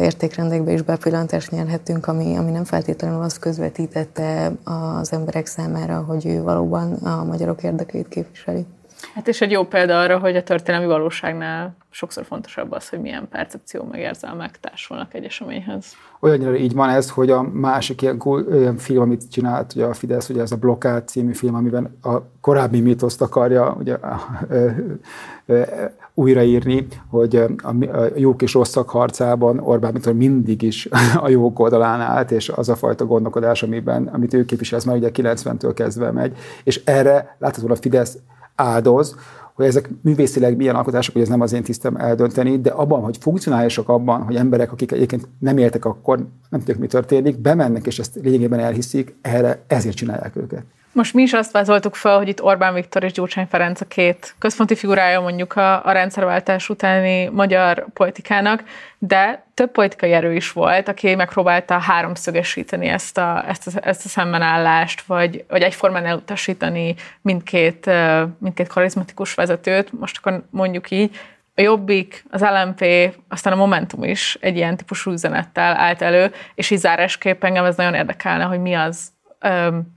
értékrendekbe 0.00 0.72
is 0.72 0.82
bepillantást 0.82 1.50
nyerhetünk, 1.50 2.06
ami, 2.06 2.36
ami 2.36 2.50
nem 2.50 2.64
feltétlenül 2.64 3.22
azt 3.22 3.38
közvetítette 3.38 4.52
az 4.64 5.12
emberek 5.12 5.46
számára, 5.46 6.02
hogy 6.02 6.26
ő 6.26 6.42
valóban 6.42 6.92
a 6.92 7.24
magyarok 7.24 7.62
érdekeit 7.62 8.08
képviseli. 8.08 8.66
Hát 9.14 9.28
és 9.28 9.40
egy 9.40 9.50
jó 9.50 9.64
példa 9.64 10.00
arra, 10.00 10.18
hogy 10.18 10.36
a 10.36 10.42
történelmi 10.42 10.86
valóságnál 10.86 11.76
sokszor 11.90 12.24
fontosabb 12.24 12.72
az, 12.72 12.88
hogy 12.88 13.00
milyen 13.00 13.28
percepció 13.30 13.84
meg 13.90 14.00
érzelmek 14.00 14.60
társulnak 14.60 15.14
egy 15.14 15.24
eseményhez. 15.24 15.86
Olyannyira 16.20 16.56
így 16.56 16.74
van 16.74 16.88
ez, 16.88 17.10
hogy 17.10 17.30
a 17.30 17.42
másik 17.42 18.02
ilyen, 18.02 18.22
ilyen 18.50 18.76
film, 18.76 19.00
amit 19.00 19.30
csinált 19.30 19.74
ugye 19.74 19.84
a 19.84 19.94
Fidesz, 19.94 20.28
ugye 20.28 20.40
ez 20.40 20.52
a 20.52 20.56
Blokkád 20.56 21.08
című 21.08 21.32
film, 21.32 21.54
amiben 21.54 21.98
a 22.02 22.18
korábbi 22.40 22.80
mitoszt 22.80 23.22
akarja 23.22 23.76
ugye, 23.78 23.96
újraírni, 26.14 26.86
hogy 27.08 27.36
a, 27.36 27.74
jók 28.16 28.42
és 28.42 28.52
rosszak 28.52 28.90
harcában 28.90 29.58
Orbán 29.58 29.92
Viktor 29.92 30.14
mindig 30.14 30.62
is 30.62 30.88
a 31.24 31.28
jók 31.28 31.58
oldalán 31.58 32.00
állt, 32.00 32.30
és 32.30 32.48
az 32.48 32.68
a 32.68 32.76
fajta 32.76 33.06
gondolkodás, 33.06 33.62
amiben, 33.62 34.06
amit 34.06 34.34
ő 34.34 34.44
képvisel, 34.44 34.78
ez 34.78 34.84
már 34.84 34.96
ugye 34.96 35.10
90-től 35.12 35.72
kezdve 35.74 36.10
megy, 36.10 36.36
és 36.64 36.82
erre 36.84 37.36
láthatóan 37.38 37.72
a 37.72 37.76
Fidesz 37.76 38.18
áldoz, 38.54 39.16
hogy 39.54 39.66
ezek 39.66 39.90
művészileg 40.02 40.56
milyen 40.56 40.74
alkotások, 40.74 41.12
hogy 41.12 41.22
ez 41.22 41.28
nem 41.28 41.40
az 41.40 41.52
én 41.52 41.62
tisztem 41.62 41.96
eldönteni, 41.96 42.60
de 42.60 42.70
abban, 42.70 43.02
hogy 43.02 43.16
funkcionálisak 43.20 43.88
abban, 43.88 44.22
hogy 44.22 44.36
emberek, 44.36 44.72
akik 44.72 44.92
egyébként 44.92 45.28
nem 45.38 45.58
éltek 45.58 45.84
akkor, 45.84 46.16
nem 46.48 46.60
tudják, 46.60 46.78
mi 46.78 46.86
történik, 46.86 47.38
bemennek, 47.38 47.86
és 47.86 47.98
ezt 47.98 48.18
lényegében 48.22 48.58
elhiszik, 48.58 49.14
erre 49.20 49.64
ezért 49.66 49.96
csinálják 49.96 50.36
őket. 50.36 50.64
Most 50.94 51.14
mi 51.14 51.22
is 51.22 51.32
azt 51.32 51.52
vázoltuk 51.52 51.94
fel, 51.94 52.16
hogy 52.16 52.28
itt 52.28 52.42
Orbán 52.42 52.74
Viktor 52.74 53.04
és 53.04 53.12
Gyurcsány 53.12 53.46
Ferenc 53.46 53.80
a 53.80 53.84
két 53.84 54.34
központi 54.38 54.74
figurája 54.74 55.20
mondjuk 55.20 55.56
a, 55.56 55.86
a 55.86 55.92
rendszerváltás 55.92 56.68
utáni 56.68 57.28
magyar 57.28 57.86
politikának, 57.92 58.64
de 58.98 59.44
több 59.54 59.70
politikai 59.70 60.12
erő 60.12 60.34
is 60.34 60.52
volt, 60.52 60.88
aki 60.88 61.14
megpróbálta 61.14 61.78
háromszögesíteni 61.78 62.88
ezt 62.88 63.18
a, 63.18 63.44
ezt 63.48 63.66
a, 63.66 63.70
ezt 63.82 64.04
a 64.04 64.08
szembenállást, 64.08 65.00
vagy, 65.00 65.44
vagy 65.48 65.62
egyformán 65.62 66.06
elutasítani 66.06 66.94
mindkét, 67.20 67.90
mindkét 68.38 68.68
karizmatikus 68.68 69.34
vezetőt, 69.34 69.92
most 69.92 70.16
akkor 70.18 70.44
mondjuk 70.50 70.90
így, 70.90 71.16
a 71.56 71.60
Jobbik, 71.60 72.24
az 72.30 72.40
LMP, 72.40 73.14
aztán 73.28 73.52
a 73.52 73.56
Momentum 73.56 74.04
is 74.04 74.38
egy 74.40 74.56
ilyen 74.56 74.76
típusú 74.76 75.10
üzenettel 75.10 75.76
állt 75.76 76.02
elő, 76.02 76.32
és 76.54 76.70
így 76.70 76.78
zárásképp 76.78 77.44
engem 77.44 77.64
ez 77.64 77.76
nagyon 77.76 77.94
érdekelne, 77.94 78.44
hogy 78.44 78.60
mi 78.60 78.74
az, 78.74 79.12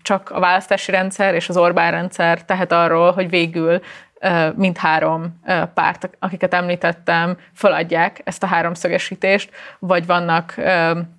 csak 0.02 0.30
a 0.30 0.40
választási 0.40 0.92
rendszer 0.92 1.34
és 1.34 1.50
az 1.50 1.58
Orbán 1.58 1.92
rendszer 1.92 2.46
tehet 2.46 2.72
arról, 2.72 3.12
hogy 3.12 3.30
végül 3.30 3.80
mindhárom 4.56 5.40
párt, 5.74 6.10
akiket 6.20 6.54
említettem, 6.54 7.38
feladják 7.54 8.22
ezt 8.24 8.44
a 8.44 8.48
háromszögesítést, 8.48 9.50
vagy 9.80 10.06
vannak 10.06 10.56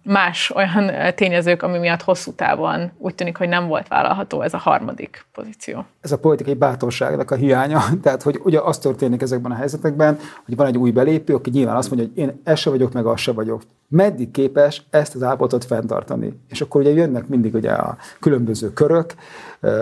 más 0.03 0.51
olyan 0.55 0.91
tényezők, 1.15 1.63
ami 1.63 1.79
miatt 1.79 2.03
hosszú 2.03 2.33
távon 2.33 2.91
úgy 2.99 3.15
tűnik, 3.15 3.37
hogy 3.37 3.49
nem 3.49 3.67
volt 3.67 3.89
vállalható 3.89 4.43
ez 4.43 4.55
a 4.55 4.59
harmadik 4.59 5.27
pozíció. 5.33 5.85
Ez 6.01 6.13
a 6.13 6.19
politikai 6.19 6.55
bátorságnak 6.55 7.31
a 7.31 7.35
hiánya, 7.35 7.81
tehát 8.03 8.23
hogy 8.23 8.41
ugye 8.43 8.61
az 8.61 8.79
történik 8.79 9.23
ezekben 9.23 9.53
a 9.53 9.55
helyzetekben, 9.55 10.19
hogy 10.45 10.57
van 10.57 10.67
egy 10.67 10.77
új 10.77 10.91
belépő, 10.91 11.35
aki 11.35 11.51
nyilván 11.51 11.77
azt 11.77 11.91
mondja, 11.91 12.09
hogy 12.09 12.19
én 12.19 12.41
ez 12.45 12.59
se 12.59 12.71
vagyok, 12.71 12.93
meg 12.93 13.07
az 13.07 13.21
se 13.21 13.33
vagyok. 13.33 13.63
Meddig 13.89 14.31
képes 14.31 14.83
ezt 14.91 15.15
az 15.15 15.23
állapotot 15.23 15.65
fenntartani? 15.65 16.41
És 16.49 16.61
akkor 16.61 16.81
ugye 16.81 16.91
jönnek 16.91 17.27
mindig 17.27 17.55
ugye 17.55 17.71
a 17.71 17.97
különböző 18.21 18.73
körök, 18.73 19.15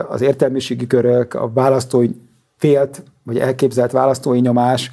az 0.09 0.21
értelmiségi 0.21 0.87
körök, 0.87 1.35
a 1.35 1.53
választói 1.53 2.09
félt 2.57 3.03
vagy 3.23 3.39
elképzelt 3.39 3.93
választói 3.93 4.41
nyomás, 4.41 4.91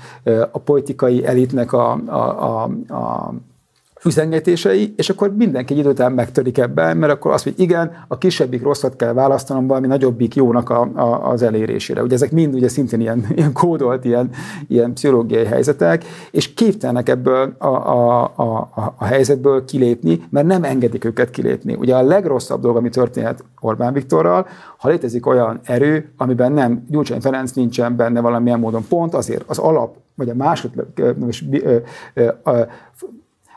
a 0.52 0.60
politikai 0.60 1.26
elitnek 1.26 1.74
a, 1.74 1.92
a, 1.92 2.64
a, 2.64 2.64
a 2.94 3.34
üzengetései, 4.06 4.94
és 4.98 5.10
akkor 5.10 5.36
mindenki 5.36 5.74
egy 5.74 5.80
idő 5.80 5.90
után 5.90 6.12
megtörik 6.12 6.58
ebben, 6.58 6.98
mert 6.98 7.12
akkor 7.12 7.32
azt, 7.32 7.44
hogy 7.44 7.54
igen, 7.58 7.92
a 8.08 8.18
kisebbik 8.18 8.64
rosszat 8.64 8.96
kell 8.96 9.14
választanom 9.14 9.68
valami 9.68 9.88
nagyobbik 9.88 10.36
jónak 10.36 10.70
a, 10.70 10.82
a, 10.82 11.30
az 11.30 11.42
elérésére. 11.42 12.02
Ugye 12.02 12.16
ezek 12.16 12.32
mind 12.32 12.54
ugye 12.54 12.68
szintén 12.68 13.00
ilyen, 13.00 13.26
ilyen 13.36 13.54
kódolt, 13.54 14.06
ilyen, 14.06 14.30
ilyen 14.68 14.94
pszichológiai 14.94 15.46
helyzetek, 15.46 16.04
és 16.32 16.54
képtelnek 16.54 17.10
ebből 17.10 17.56
a, 17.58 17.68
a, 17.68 18.24
a, 18.36 18.70
a 18.98 19.06
helyzetből 19.06 19.66
kilépni, 19.66 20.24
mert 20.30 20.46
nem 20.46 20.64
engedik 20.64 21.06
őket 21.06 21.30
kilépni. 21.30 21.74
Ugye 21.74 21.96
a 21.96 22.02
legrosszabb 22.02 22.62
dolog, 22.62 22.78
ami 22.78 22.90
történhet 22.90 23.44
Orbán 23.60 23.94
Viktorral, 23.94 24.48
ha 24.78 24.90
létezik 24.90 25.26
olyan 25.26 25.60
erő, 25.64 26.14
amiben 26.18 26.52
nem 26.52 26.86
Gyurcsány 26.90 27.22
Ferenc 27.22 27.52
nincsen 27.52 27.96
benne 27.96 28.22
valamilyen 28.22 28.60
módon 28.60 28.86
pont, 28.90 29.14
azért 29.14 29.44
az 29.48 29.58
alap, 29.58 29.96
vagy 30.16 30.30
a 30.30 30.36
másodlagos 30.36 31.44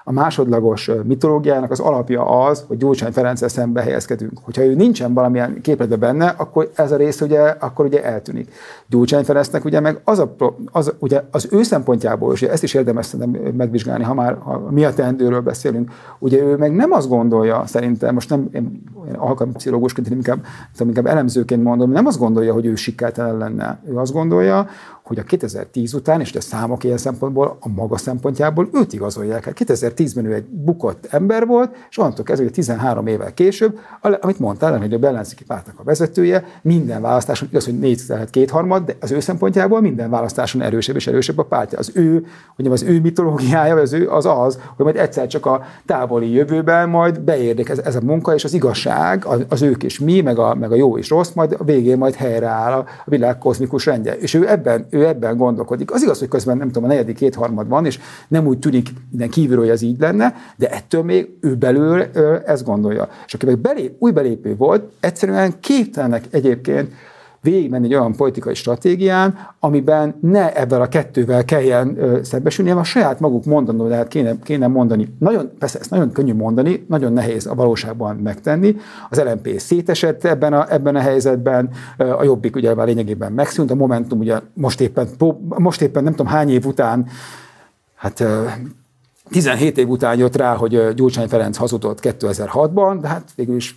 a 0.09 0.13
másodlagos 0.13 0.91
mitológiának 1.05 1.71
az 1.71 1.81
alapja 1.81 2.47
az, 2.47 2.65
hogy 2.67 2.77
Gyurcsány 2.77 3.13
Ferenccel 3.13 3.49
szembe 3.49 3.83
helyezkedünk. 3.83 4.33
Hogyha 4.43 4.63
ő 4.63 4.75
nincsen 4.75 5.15
valamilyen 5.15 5.61
képletben 5.61 5.99
benne, 5.99 6.27
akkor 6.37 6.71
ez 6.75 6.93
a 6.93 6.97
rész 6.97 7.21
ugye, 7.21 7.41
akkor 7.41 7.85
ugye 7.85 8.05
eltűnik. 8.05 8.53
Gyurcsány 8.87 9.25
Ferencnek 9.25 9.65
ugye 9.65 9.81
meg 9.81 10.01
az, 10.05 10.19
a, 10.19 10.35
az, 10.73 10.95
ugye 10.99 11.23
az 11.31 11.49
ő 11.51 11.63
szempontjából, 11.63 12.33
és 12.33 12.43
ezt 12.43 12.63
is 12.63 12.75
érdemes 12.75 13.15
megvizsgálni, 13.57 14.05
ha 14.05 14.15
már 14.15 14.37
ha 14.39 14.59
mi 14.71 14.85
a 14.85 14.95
teendőről 14.95 15.41
beszélünk, 15.41 15.91
ugye 16.19 16.43
ő 16.43 16.57
meg 16.57 16.75
nem 16.75 16.93
azt 16.93 17.09
gondolja, 17.09 17.63
szerintem, 17.67 18.15
most 18.15 18.31
nem 18.31 18.49
én, 18.53 18.83
én 19.09 19.15
alkalmi 19.15 19.53
inkább, 20.11 20.45
inkább 20.79 21.07
elemzőként 21.07 21.63
mondom, 21.63 21.91
nem 21.91 22.07
azt 22.07 22.19
gondolja, 22.19 22.53
hogy 22.53 22.67
ő 22.67 22.75
sikertelen 22.75 23.37
lenne. 23.37 23.81
Ő 23.89 23.97
azt 23.97 24.13
gondolja, 24.13 24.67
hogy 25.07 25.19
a 25.19 25.23
2010 25.23 25.95
után, 25.95 26.21
és 26.21 26.35
a 26.35 26.41
számok 26.41 26.85
ilyen 26.85 26.99
szempontból, 26.99 27.57
a 27.61 27.69
maga 27.69 27.97
szempontjából 27.97 28.69
őt 28.73 28.93
igazolják 28.93 29.47
el. 29.47 29.53
2010-ben 29.57 30.25
ő 30.25 30.35
egy 30.35 30.45
bukott 30.45 31.07
ember 31.11 31.47
volt, 31.47 31.77
és 31.91 31.99
onnantól 31.99 32.25
kezdve, 32.25 32.45
hogy 32.45 32.55
13 32.55 33.07
évvel 33.07 33.35
később, 33.35 33.79
amit 34.21 34.39
mondtál, 34.39 34.79
hogy 34.79 34.93
a 34.93 35.07
ellenzéki 35.07 35.45
pártnak 35.45 35.79
a 35.79 35.83
vezetője, 35.83 36.45
minden 36.63 37.03
választáson, 37.03 37.49
igaz, 37.51 37.65
hogy 37.65 37.79
négy 37.79 38.01
lehet 38.09 38.31
kétharmad, 38.31 38.85
de 38.85 38.97
az 39.01 39.11
ő 39.11 39.21
szempontjából 39.21 39.81
minden 39.81 40.11
választáson 40.11 40.63
erősebb 40.63 40.97
és 40.97 41.07
erősebb 41.07 41.39
a 41.39 41.45
pártja. 41.45 41.79
Az 41.79 41.91
ő, 41.95 42.27
hogy 42.57 42.67
az 42.67 42.83
ő 42.83 43.01
mitológiája, 43.01 43.77
az 43.77 43.93
ő 43.93 44.11
az 44.11 44.27
az, 44.27 44.59
hogy 44.77 44.85
majd 44.85 44.97
egyszer 44.97 45.27
csak 45.27 45.47
a 45.47 45.65
távoli 45.87 46.33
jövőben 46.33 46.89
majd 46.89 47.21
beérdik 47.21 47.69
ez, 47.69 47.79
ez 47.79 47.95
a 47.95 48.01
munka 48.03 48.35
és 48.35 48.45
az 48.45 48.55
igazság, 48.55 49.25
az, 49.25 49.45
az 49.49 49.63
ők 49.63 49.83
és 49.83 49.99
mi, 49.99 50.21
meg 50.21 50.39
a, 50.39 50.55
meg 50.55 50.73
a 50.73 50.75
jó 50.75 50.99
és 50.99 51.11
rossz, 51.11 51.33
majd 51.33 51.57
a 51.59 51.65
végén 51.65 51.99
majd 51.99 52.15
helyreáll 52.15 52.73
a, 52.73 52.79
a 52.79 53.11
világ 53.11 53.39
kozmikus 53.39 53.87
rendje. 53.87 54.17
És 54.19 54.35
ő 54.35 54.49
ebben, 54.49 54.87
ő 54.97 55.07
ebben 55.07 55.37
gondolkodik. 55.37 55.93
Az 55.93 56.03
igaz, 56.03 56.19
hogy 56.19 56.29
közben 56.29 56.57
nem 56.57 56.67
tudom, 56.67 56.85
a 56.85 56.87
negyedik 56.87 57.17
kétharmad 57.17 57.69
van, 57.69 57.87
és 57.87 57.99
nem 58.29 58.47
úgy 58.47 58.59
tűnik 58.59 58.89
minden 59.11 59.31
kívülről, 59.31 59.65
hogy 59.65 59.73
ez 59.73 59.83
így 59.83 60.01
lenne, 60.01 60.35
de 60.57 60.71
ettől 60.71 61.03
még 61.03 61.29
ő 61.41 61.55
belül 61.55 62.01
ezt 62.47 62.65
gondolja. 62.65 63.09
És 63.27 63.35
aki 63.35 63.47
meg 63.47 63.59
belép, 63.59 63.95
új 63.99 64.11
belépő 64.11 64.57
volt, 64.57 64.93
egyszerűen 65.01 65.61
képtelenek 65.61 66.25
egyébként 66.31 66.93
végigmenni 67.53 67.87
egy 67.87 67.95
olyan 67.95 68.17
politikai 68.17 68.55
stratégián, 68.55 69.39
amiben 69.61 70.15
ne 70.21 70.55
ebben 70.55 70.81
a 70.81 70.89
kettővel 70.89 71.45
kelljen 71.45 71.99
szembesülni, 72.23 72.71
hanem 72.71 72.85
a 72.85 72.89
saját 72.89 73.21
maguk 73.21 73.45
mondanó 73.45 73.87
lehet 73.87 74.09
kéne, 74.09 74.35
kéne 74.43 74.67
mondani. 74.67 75.15
Nagyon, 75.19 75.51
persze 75.59 75.79
ezt 75.79 75.91
nagyon 75.91 76.13
könnyű 76.13 76.35
mondani, 76.35 76.85
nagyon 76.89 77.13
nehéz 77.13 77.47
a 77.47 77.55
valóságban 77.55 78.17
megtenni. 78.17 78.77
Az 79.11 79.23
LMP 79.23 79.59
szétesett 79.59 80.25
ebben 80.25 80.53
a, 80.53 80.73
ebben 80.73 80.97
a 80.97 81.01
helyzetben, 81.01 81.71
a 81.97 82.23
Jobbik 82.23 82.57
ugye 82.57 82.75
már 82.75 82.87
lényegében 82.87 83.33
megszűnt, 83.33 83.71
a 83.71 83.75
Momentum 83.75 84.19
ugye 84.19 84.41
most 84.55 84.81
éppen, 84.81 85.09
most 85.49 85.83
éppen 85.83 86.03
nem 86.03 86.13
tudom 86.13 86.33
hány 86.33 86.51
év 86.51 86.67
után, 86.67 87.07
hát 87.95 88.25
17 89.31 89.79
év 89.79 89.89
után 89.89 90.19
jött 90.19 90.37
rá, 90.37 90.55
hogy 90.55 90.95
Gyurcsány 90.95 91.29
Ferenc 91.29 91.57
hazudott 91.57 91.99
2006-ban, 92.03 92.99
de 93.01 93.09
hát 93.09 93.33
végül 93.35 93.57
is 93.57 93.77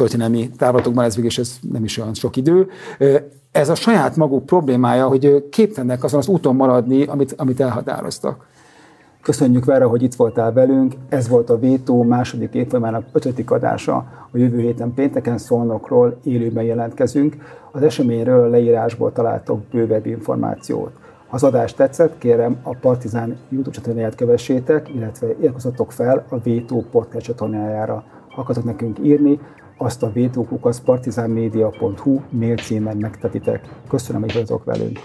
történelmi 0.00 0.50
távlatokban 0.50 1.04
ez 1.04 1.14
végül 1.14 1.30
ez 1.36 1.58
nem 1.72 1.84
is 1.84 1.98
olyan 1.98 2.14
sok 2.14 2.36
idő. 2.36 2.68
Ez 3.52 3.68
a 3.68 3.74
saját 3.74 4.16
maguk 4.16 4.46
problémája, 4.46 5.06
hogy 5.06 5.48
képtelenek 5.50 6.04
azon 6.04 6.20
az 6.20 6.28
úton 6.28 6.56
maradni, 6.56 7.04
amit, 7.04 7.34
amit 7.36 7.60
elhatároztak. 7.60 8.46
Köszönjük 9.22 9.64
Vera, 9.64 9.88
hogy 9.88 10.02
itt 10.02 10.14
voltál 10.14 10.52
velünk. 10.52 10.94
Ez 11.08 11.28
volt 11.28 11.50
a 11.50 11.58
Vétó 11.58 12.02
második 12.02 12.54
évfolyamának 12.54 13.04
ötödik 13.12 13.50
adása. 13.50 13.96
A 14.32 14.38
jövő 14.38 14.60
héten 14.60 14.94
pénteken 14.94 15.38
Szolnokról 15.38 16.18
élőben 16.24 16.64
jelentkezünk. 16.64 17.36
Az 17.72 17.82
eseményről 17.82 18.44
a 18.44 18.48
leírásból 18.48 19.12
találtok 19.12 19.60
bővebb 19.70 20.06
információt. 20.06 20.92
Ha 21.26 21.36
az 21.36 21.42
adás 21.42 21.74
tetszett, 21.74 22.18
kérem 22.18 22.56
a 22.62 22.74
Partizán 22.74 23.36
YouTube 23.48 23.76
csatornáját 23.76 24.14
kövessétek, 24.14 24.88
illetve 24.94 25.26
érkezzetek 25.40 25.90
fel 25.90 26.26
a 26.28 26.38
Vétó 26.38 26.84
podcast 26.90 27.26
csatornájára. 27.26 28.04
Akartok 28.36 28.64
nekünk 28.64 28.98
írni, 29.02 29.40
azt 29.82 30.02
a 30.02 30.12
vétókukasz 30.12 30.80
partizánmedia.hu 30.80 32.20
mail 32.30 32.56
címen 32.56 32.96
megtetitek. 32.96 33.68
Köszönöm, 33.88 34.20
hogy 34.20 34.34
vagytok 34.34 34.64
velünk! 34.64 34.98